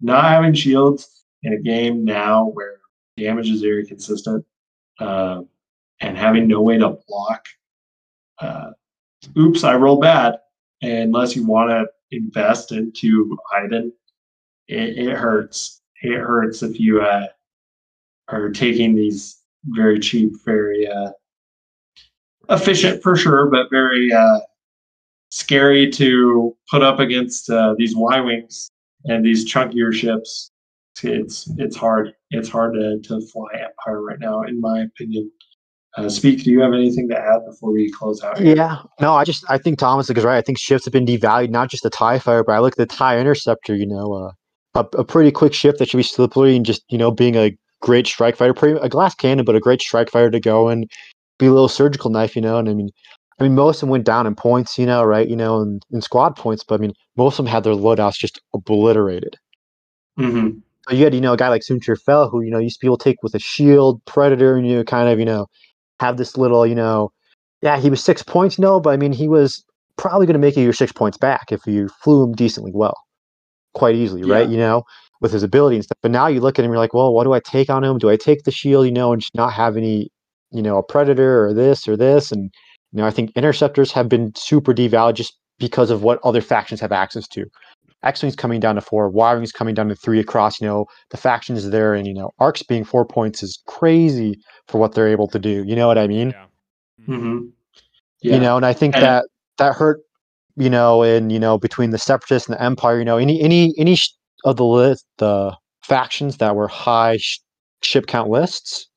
not 0.01 0.25
having 0.25 0.53
shields 0.53 1.25
in 1.45 1.53
a 1.53 1.59
game 1.61 2.05
now 2.05 2.47
where 2.47 2.81
damage 3.17 3.49
is 3.49 3.63
very 3.63 3.87
consistent, 3.87 4.45
uh, 4.99 5.43
and 6.01 6.19
having 6.19 6.49
no 6.49 6.61
way 6.61 6.77
to 6.77 6.99
block. 7.07 7.47
Uh, 8.41 8.71
oops, 9.39 9.63
I 9.63 9.77
roll 9.77 10.01
bad. 10.01 10.39
Unless 10.83 11.37
you 11.37 11.47
want 11.47 11.71
to 11.71 11.87
invest 12.11 12.73
into 12.73 13.39
Iden, 13.55 13.93
it, 14.67 14.99
it 14.99 15.17
hurts. 15.17 15.83
It 16.03 16.19
hurts 16.19 16.65
if 16.65 16.81
you 16.81 17.01
uh, 17.01 17.29
are 18.27 18.51
taking 18.51 18.97
these 18.97 19.41
very 19.67 20.01
cheap, 20.01 20.33
very 20.45 20.89
uh, 20.89 21.13
efficient 22.51 23.03
for 23.03 23.17
sure, 23.17 23.49
but 23.51 23.71
very 23.71 24.13
uh, 24.13 24.41
scary 25.31 25.91
to 25.91 26.57
put 26.71 26.83
up 26.83 27.01
against 27.01 27.51
uh, 27.51 27.75
these 27.77 27.97
Y 27.97 28.21
wings 28.21 28.71
and 29.05 29.25
these 29.25 29.51
chunkier 29.51 29.93
ships. 29.93 30.51
It's 31.03 31.51
it's 31.59 31.77
hard. 31.77 32.13
It's 32.31 32.49
hard 32.49 32.75
to, 32.75 33.01
to 33.01 33.21
fly 33.29 33.49
Empire 33.55 34.03
right 34.03 34.21
now, 34.21 34.43
in 34.43 34.61
my 34.61 34.83
opinion. 34.83 35.31
Uh, 35.97 36.09
Speak, 36.09 36.43
do 36.43 36.51
you 36.51 36.61
have 36.61 36.73
anything 36.73 37.09
to 37.09 37.17
add 37.17 37.41
before 37.47 37.73
we 37.73 37.91
close 37.91 38.23
out? 38.23 38.39
here? 38.39 38.57
Yeah, 38.57 38.83
no, 39.01 39.15
I 39.15 39.25
just 39.25 39.45
I 39.49 39.59
think 39.59 39.79
Thomas 39.79 40.11
is 40.11 40.25
right. 40.25 40.39
I 40.39 40.43
think 40.43 40.59
ships 40.59 40.85
have 40.85 40.93
been 40.93 41.07
devalued, 41.07 41.51
not 41.51 41.69
just 41.69 41.83
the 41.83 41.91
Tie 41.91 42.19
Fighter, 42.19 42.45
but 42.45 42.53
I 42.53 42.59
look 42.61 42.75
at 42.75 42.79
the 42.79 42.87
Tie 42.87 43.19
Interceptor. 43.19 43.75
You 43.75 43.87
know, 43.87 44.13
uh, 44.13 44.83
a, 44.83 44.99
a 44.99 45.05
pretty 45.05 45.31
quick 45.31 45.53
ship 45.53 45.79
that 45.79 45.89
should 45.89 45.97
be 45.97 46.03
slippery 46.03 46.57
and 46.57 46.67
just 46.67 46.85
you 46.89 46.99
know 46.99 47.11
being 47.11 47.37
a 47.37 47.57
great 47.81 48.07
strike 48.07 48.37
fighter, 48.37 48.55
pretty 48.55 48.79
a 48.81 48.89
glass 48.89 49.15
cannon, 49.15 49.45
but 49.45 49.57
a 49.57 49.61
great 49.61 49.81
strike 49.81 50.11
fighter 50.11 50.31
to 50.31 50.41
go 50.41 50.69
and 50.69 50.91
be 51.39 51.47
a 51.47 51.53
little 51.53 51.69
surgical 51.69 52.11
knife. 52.11 52.37
You 52.37 52.43
know, 52.43 52.59
and 52.59 52.69
I 52.69 52.75
mean, 52.75 52.91
I 53.41 53.45
mean 53.45 53.55
most 53.55 53.77
of 53.77 53.81
them 53.83 53.91
went 53.91 54.05
down 54.05 54.27
in 54.27 54.35
points. 54.35 54.79
You 54.79 54.87
know, 54.87 55.05
right? 55.05 55.29
You 55.29 55.37
know, 55.37 55.61
in, 55.63 55.81
in 55.93 56.01
squad 56.03 56.37
points, 56.37 56.65
but 56.65 56.77
I 56.77 56.79
mean 56.79 56.93
most 57.17 57.39
of 57.39 57.45
them 57.45 57.53
had 57.53 57.65
their 57.65 57.75
loadouts 57.75 58.19
just 58.19 58.41
obliterated. 58.55 59.37
Mhm. 60.19 60.63
So 60.89 60.95
you 60.95 61.05
had, 61.05 61.15
you 61.15 61.21
know, 61.21 61.33
a 61.33 61.37
guy 61.37 61.49
like 61.49 61.63
Soontir 61.63 62.01
Fel 62.01 62.29
who, 62.29 62.43
you 62.43 62.51
know, 62.51 62.59
used 62.59 62.79
to 62.81 62.85
be 62.85 62.89
able 62.89 62.99
to 62.99 63.05
take 63.05 63.23
with 63.23 63.35
a 63.35 63.39
shield, 63.39 64.05
predator, 64.05 64.57
and 64.57 64.67
you 64.69 64.77
know, 64.77 64.85
kind 64.85 65.09
of, 65.09 65.19
you 65.19 65.25
know, 65.25 65.47
have 66.01 66.17
this 66.19 66.37
little, 66.37 66.67
you 66.67 66.75
know, 66.75 67.11
yeah, 67.63 67.79
he 67.79 67.91
was 67.91 68.05
six 68.05 68.23
points, 68.23 68.59
no, 68.59 68.81
but 68.81 68.91
I 68.91 68.97
mean, 68.97 69.13
he 69.13 69.29
was 69.29 69.65
probably 69.97 70.27
going 70.27 70.35
to 70.35 70.41
make 70.41 70.57
you 70.57 70.65
your 70.65 70.73
six 70.75 70.93
points 70.93 71.17
back 71.19 71.53
if 71.53 71.67
you 71.67 71.89
flew 72.03 72.23
him 72.25 72.33
decently 72.35 72.73
well, 72.75 72.97
quite 73.75 73.97
easily, 73.97 74.25
right? 74.25 74.49
You 74.49 74.59
know, 74.59 74.85
with 75.21 75.33
his 75.33 75.43
ability 75.43 75.77
and 75.77 75.85
stuff. 75.85 75.99
But 76.03 76.11
now 76.13 76.27
you 76.29 76.41
look 76.41 76.59
at 76.59 76.65
him, 76.65 76.71
you're 76.73 76.79
like, 76.79 76.95
well, 76.95 77.15
what 77.15 77.25
do 77.25 77.33
I 77.35 77.41
take 77.41 77.71
on 77.71 77.85
him? 77.85 77.99
Do 77.99 78.11
I 78.11 78.17
take 78.17 78.45
the 78.45 78.51
shield, 78.53 78.87
you 78.87 78.93
know, 78.93 79.13
and 79.13 79.23
just 79.23 79.35
not 79.35 79.53
have 79.55 79.77
any, 79.77 80.11
you 80.55 80.63
know, 80.63 80.79
a 80.79 80.83
predator 80.83 81.45
or 81.47 81.53
this 81.53 81.87
or 81.87 81.97
this? 81.97 82.33
And, 82.33 82.51
you 82.93 82.99
know, 82.99 83.07
I 83.07 83.11
think 83.11 83.33
interceptors 83.37 83.93
have 83.93 84.09
been 84.09 84.33
super 84.37 84.73
devalued 84.73 85.15
just 85.15 85.37
because 85.59 85.91
of 85.91 86.03
what 86.03 86.19
other 86.25 86.41
factions 86.41 86.81
have 86.81 86.93
access 86.93 87.29
to. 87.29 87.45
X-Wing's 88.03 88.37
coming 88.37 88.61
down 88.61 88.75
to 88.75 88.81
four, 88.83 89.09
Y-Wing's 89.09 89.53
coming 89.53 89.75
down 89.75 89.89
to 89.89 89.95
three 89.95 90.21
across, 90.21 90.61
you 90.61 90.67
know, 90.67 90.85
the 91.11 91.17
factions 91.17 91.69
there, 91.71 91.95
and, 91.95 92.07
you 92.07 92.13
know, 92.15 92.31
Arcs 92.39 92.63
being 92.63 92.85
four 92.85 93.07
points 93.07 93.43
is 93.43 93.63
crazy 93.67 94.39
for 94.69 94.79
what 94.79 94.95
they're 94.95 95.09
able 95.09 95.29
to 95.29 95.39
do. 95.39 95.65
You 95.67 95.75
know 95.75 95.87
what 95.87 95.97
I 95.99 96.07
mean? 96.07 96.31
Yeah. 96.31 96.45
Mhm. 97.09 97.21
Mhm. 97.23 97.51
Yeah. 98.23 98.35
You 98.35 98.41
know, 98.41 98.57
and 98.57 98.67
I 98.67 98.73
think 98.75 98.95
And- 98.95 99.05
that 99.05 99.25
that 99.59 99.75
hurt, 99.75 100.01
you 100.57 100.69
know, 100.69 101.03
in, 101.03 101.31
you 101.31 101.39
know, 101.39 101.59
between 101.59 101.91
the 101.91 101.99
Separatists 101.99 102.49
and 102.49 102.57
the 102.59 102.63
Empire, 102.63 102.99
you 102.99 103.05
know, 103.05 103.17
any, 103.19 103.41
any, 103.41 103.73
any 103.79 103.95
sh- 103.95 104.11
of 104.45 104.57
the 104.57 104.65
list, 104.65 105.07
the 105.19 105.57
factions 105.83 106.39
that 106.39 106.57
were 106.57 106.67
high 106.69 107.17
sh- 107.19 107.39
ship 107.83 108.07
count 108.07 108.29
lists 108.31 108.89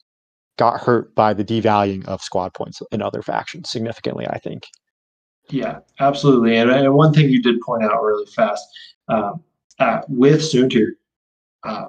got 0.58 0.80
hurt 0.82 1.14
by 1.16 1.34
the 1.34 1.46
devaluing 1.46 2.06
of 2.06 2.22
squad 2.22 2.54
points 2.54 2.82
in 2.92 3.02
other 3.02 3.22
factions 3.22 3.70
significantly, 3.70 4.26
I 4.30 4.40
think. 4.40 4.68
Yeah, 5.50 5.80
absolutely. 6.00 6.58
And, 6.58 6.70
and 6.70 6.94
one 6.94 7.14
thing 7.14 7.30
you 7.30 7.42
did 7.42 7.62
point 7.62 7.84
out 7.84 8.02
really 8.04 8.26
fast 8.26 8.66
um, 9.08 9.44
uh, 9.80 10.02
with 10.10 10.42
Soontir, 10.42 10.92
uh, 11.64 11.86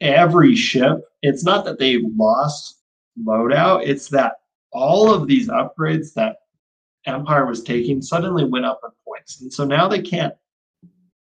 every 0.00 0.56
ship, 0.56 1.04
it's 1.22 1.44
not 1.44 1.64
that 1.64 1.78
they 1.78 1.98
lost 2.16 2.82
loadout, 3.22 3.86
it's 3.86 4.08
that 4.08 4.34
all 4.72 5.12
of 5.12 5.26
these 5.26 5.48
upgrades 5.48 6.14
that 6.14 6.36
Empire 7.06 7.46
was 7.46 7.62
taking 7.62 8.02
suddenly 8.02 8.44
went 8.44 8.64
up 8.64 8.80
in 8.84 8.90
points. 9.06 9.40
And 9.40 9.52
so 9.52 9.64
now 9.64 9.88
they 9.88 10.02
can't, 10.02 10.34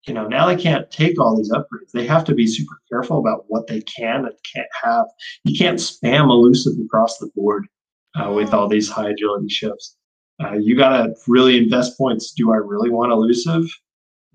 you 0.09 0.13
know, 0.13 0.27
now 0.27 0.45
they 0.45 0.55
can't 0.55 0.91
take 0.91 1.19
all 1.19 1.37
these 1.37 1.51
upgrades. 1.51 1.91
They 1.93 2.05
have 2.05 2.25
to 2.25 2.35
be 2.35 2.47
super 2.47 2.81
careful 2.91 3.19
about 3.19 3.45
what 3.47 3.67
they 3.67 3.81
can 3.81 4.25
and 4.25 4.35
can't 4.53 4.67
have. 4.83 5.05
You 5.45 5.57
can't 5.57 5.79
spam 5.79 6.29
elusive 6.29 6.73
across 6.83 7.17
the 7.17 7.31
board 7.35 7.67
uh, 8.15 8.31
with 8.31 8.53
all 8.53 8.67
these 8.67 8.89
high 8.89 9.09
agility 9.09 9.47
ships 9.49 9.95
uh, 10.41 10.53
you 10.53 10.75
got 10.75 11.03
to 11.03 11.13
really 11.27 11.57
invest 11.57 11.97
points. 11.97 12.31
Do 12.31 12.51
I 12.53 12.57
really 12.57 12.89
want 12.89 13.11
elusive? 13.11 13.65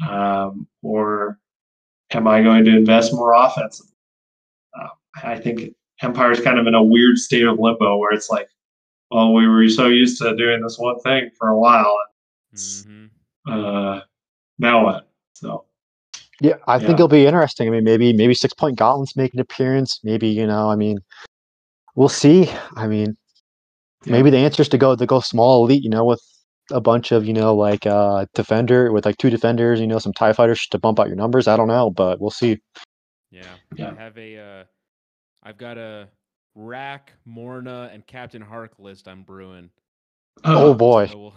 Um, 0.08 0.66
or 0.82 1.38
am 2.12 2.26
I 2.26 2.42
going 2.42 2.64
to 2.64 2.76
invest 2.76 3.14
more 3.14 3.32
offensive? 3.32 3.86
Uh, 4.78 4.88
I 5.22 5.38
think 5.38 5.74
Empire's 6.02 6.40
kind 6.40 6.58
of 6.58 6.66
in 6.66 6.74
a 6.74 6.82
weird 6.82 7.18
state 7.18 7.46
of 7.46 7.58
limbo 7.58 7.96
where 7.96 8.12
it's 8.12 8.28
like, 8.28 8.48
well, 9.10 9.32
we 9.32 9.46
were 9.46 9.68
so 9.68 9.86
used 9.86 10.20
to 10.20 10.36
doing 10.36 10.60
this 10.60 10.78
one 10.78 10.98
thing 11.00 11.30
for 11.38 11.48
a 11.48 11.58
while. 11.58 11.96
Mhm. 12.54 13.10
Uh, 13.46 14.00
now 14.58 14.84
what? 14.84 15.08
So, 15.34 15.64
Yeah, 16.40 16.54
I 16.66 16.78
think 16.78 16.94
it'll 16.94 17.08
be 17.08 17.26
interesting. 17.26 17.68
I 17.68 17.70
mean, 17.70 17.84
maybe 17.84 18.12
maybe 18.12 18.34
six 18.34 18.54
point 18.54 18.76
gauntlets 18.76 19.16
make 19.16 19.34
an 19.34 19.40
appearance. 19.40 20.00
Maybe 20.02 20.28
you 20.28 20.46
know, 20.46 20.68
I 20.70 20.76
mean, 20.76 20.98
we'll 21.94 22.08
see. 22.08 22.50
I 22.76 22.86
mean, 22.86 23.16
Yeah. 24.04 24.12
maybe 24.12 24.30
the 24.30 24.38
answer 24.38 24.62
is 24.62 24.68
to 24.70 24.78
go 24.78 24.96
to 24.96 25.06
go 25.06 25.20
small 25.20 25.64
elite. 25.64 25.82
You 25.82 25.90
know, 25.90 26.04
with 26.04 26.22
a 26.70 26.80
bunch 26.80 27.12
of 27.12 27.26
you 27.26 27.32
know 27.32 27.54
like 27.54 27.86
uh 27.86 28.26
defender 28.34 28.90
with 28.92 29.04
like 29.04 29.18
two 29.18 29.30
defenders. 29.30 29.80
You 29.80 29.86
know, 29.86 29.98
some 29.98 30.12
Tie 30.12 30.32
fighters 30.32 30.66
to 30.68 30.78
bump 30.78 30.98
out 30.98 31.08
your 31.08 31.16
numbers. 31.16 31.46
I 31.46 31.56
don't 31.56 31.68
know, 31.68 31.90
but 31.90 32.20
we'll 32.20 32.30
see. 32.30 32.60
Yeah. 33.30 33.42
Yeah. 33.76 33.90
I 33.90 33.94
have 33.94 34.18
a 34.18 34.38
uh 34.38 34.64
I've 35.42 35.58
got 35.58 35.78
a 35.78 36.08
Rack, 36.54 37.12
Morna, 37.26 37.90
and 37.92 38.06
Captain 38.06 38.42
Hark 38.42 38.78
list 38.78 39.08
I'm 39.08 39.22
brewing. 39.22 39.70
Oh, 40.44 40.70
uh, 40.70 40.74
boy, 40.74 41.06
So 41.06 41.18
we'll 41.18 41.34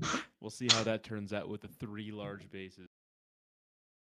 we'll 0.40 0.50
see 0.50 0.68
how 0.72 0.82
that 0.84 1.02
turns 1.02 1.32
out 1.32 1.48
with 1.48 1.62
the 1.62 1.68
three 1.68 2.10
large 2.10 2.50
bases. 2.50 2.87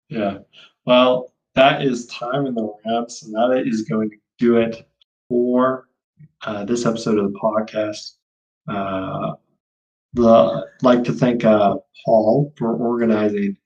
Yeah. 0.09 0.39
Well, 0.85 1.33
that 1.55 1.83
is 1.83 2.07
time 2.07 2.45
in 2.45 2.55
the 2.55 2.73
ramps, 2.85 3.23
and 3.23 3.33
that 3.33 3.63
is 3.65 3.83
going 3.83 4.09
to 4.09 4.17
do 4.37 4.57
it 4.57 4.87
for 5.29 5.87
uh, 6.45 6.65
this 6.65 6.85
episode 6.85 7.17
of 7.17 7.31
the 7.31 7.39
podcast. 7.39 8.15
Uh, 8.67 9.33
the, 10.13 10.67
like 10.81 11.03
to 11.03 11.13
thank 11.13 11.45
uh, 11.45 11.75
Paul 12.05 12.53
for 12.57 12.75
organizing 12.75 13.57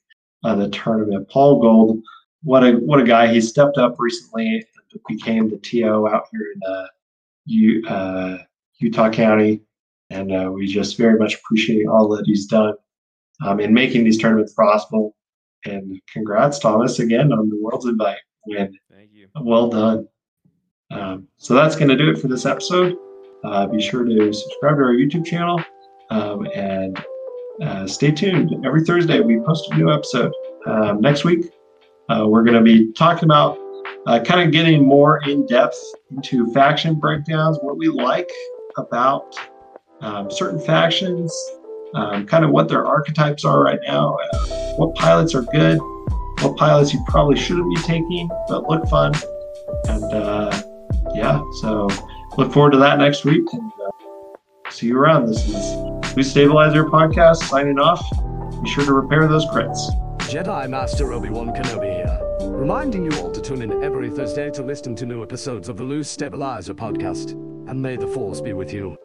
uh, 0.43 0.55
the 0.55 0.69
tournament. 0.69 1.29
Paul 1.29 1.59
Gold, 1.59 2.01
what 2.43 2.63
a 2.63 2.73
what 2.73 2.99
a 2.99 3.03
guy! 3.03 3.27
He 3.27 3.41
stepped 3.41 3.77
up 3.77 3.95
recently 3.99 4.65
became 5.07 5.49
the 5.49 5.57
TO 5.57 6.07
out 6.07 6.27
here 6.31 6.53
in 6.53 6.61
uh, 6.67 6.87
U, 7.45 7.87
uh, 7.87 8.37
Utah 8.79 9.09
County, 9.09 9.61
and 10.09 10.31
uh, 10.31 10.49
we 10.51 10.67
just 10.67 10.97
very 10.97 11.19
much 11.19 11.35
appreciate 11.35 11.87
all 11.87 12.07
that 12.09 12.25
he's 12.25 12.45
done 12.45 12.73
um, 13.45 13.59
in 13.59 13.73
making 13.73 14.03
these 14.03 14.17
tournaments 14.17 14.53
possible. 14.53 15.15
And 15.67 16.01
congrats, 16.11 16.59
Thomas, 16.59 16.99
again 16.99 17.31
on 17.33 17.49
the 17.49 17.57
World's 17.61 17.85
Invite 17.85 18.17
win. 18.45 18.77
Thank 18.91 19.09
you. 19.13 19.27
Well 19.39 19.69
done. 19.69 20.07
Um, 20.91 21.27
so 21.37 21.53
that's 21.53 21.75
going 21.75 21.89
to 21.89 21.97
do 21.97 22.09
it 22.09 22.19
for 22.19 22.27
this 22.27 22.45
episode. 22.45 22.95
Uh, 23.43 23.67
be 23.67 23.81
sure 23.81 24.03
to 24.03 24.33
subscribe 24.33 24.77
to 24.77 24.83
our 24.83 24.93
YouTube 24.93 25.25
channel 25.25 25.61
um, 26.09 26.47
and 26.55 27.03
uh, 27.61 27.85
stay 27.85 28.11
tuned. 28.11 28.65
Every 28.65 28.83
Thursday, 28.83 29.19
we 29.19 29.39
post 29.39 29.69
a 29.71 29.77
new 29.77 29.91
episode. 29.91 30.31
Um, 30.65 31.01
next 31.01 31.23
week, 31.23 31.45
uh, 32.09 32.25
we're 32.27 32.43
going 32.43 32.57
to 32.57 32.63
be 32.63 32.91
talking 32.93 33.25
about 33.25 33.57
uh, 34.05 34.19
kind 34.23 34.41
of 34.41 34.51
getting 34.51 34.85
more 34.85 35.21
in 35.27 35.45
depth 35.45 35.77
into 36.11 36.51
faction 36.53 36.95
breakdowns, 36.95 37.57
what 37.61 37.77
we 37.77 37.89
like 37.89 38.29
about 38.77 39.35
um, 40.01 40.31
certain 40.31 40.59
factions, 40.59 41.33
um, 41.93 42.25
kind 42.25 42.43
of 42.43 42.51
what 42.51 42.67
their 42.67 42.85
archetypes 42.85 43.45
are 43.45 43.63
right 43.63 43.79
now, 43.87 44.15
uh, 44.33 44.47
what 44.75 44.95
pilots 44.95 45.33
are 45.35 45.43
good, 45.43 45.79
what 46.41 46.55
pilots 46.57 46.93
you 46.93 47.03
probably 47.07 47.37
shouldn't 47.37 47.73
be 47.75 47.81
taking 47.81 48.29
but 48.47 48.69
look 48.69 48.87
fun. 48.87 49.13
And 49.89 50.03
uh, 50.03 50.61
yeah, 51.15 51.41
so 51.61 51.89
look 52.37 52.51
forward 52.53 52.71
to 52.71 52.77
that 52.77 52.99
next 52.99 53.25
week 53.25 53.45
and 53.53 53.71
uh, 53.71 54.69
see 54.69 54.87
you 54.87 54.97
around. 54.97 55.27
This 55.27 55.47
is 55.47 56.15
We 56.15 56.23
Stabilizer 56.23 56.85
Podcast 56.85 57.37
signing 57.37 57.79
off. 57.79 58.03
Be 58.61 58.69
sure 58.69 58.85
to 58.85 58.93
repair 58.93 59.27
those 59.27 59.45
crits. 59.45 59.77
Jedi 60.29 60.69
Master 60.69 61.13
Obi-Wan 61.13 61.53
Kenobi 61.53 61.95
here, 61.95 62.49
reminding 62.49 63.09
you 63.09 63.17
all 63.19 63.31
to 63.31 63.41
tune 63.41 63.61
in 63.61 63.83
every 63.83 64.09
Thursday 64.09 64.49
to 64.51 64.61
listen 64.61 64.93
to 64.95 65.05
new 65.05 65.23
episodes 65.23 65.69
of 65.69 65.77
the 65.77 65.83
Loose 65.83 66.09
Stabilizer 66.09 66.73
podcast. 66.73 67.31
And 67.69 67.81
may 67.81 67.95
the 67.95 68.07
Force 68.07 68.41
be 68.41 68.53
with 68.53 68.73
you. 68.73 68.97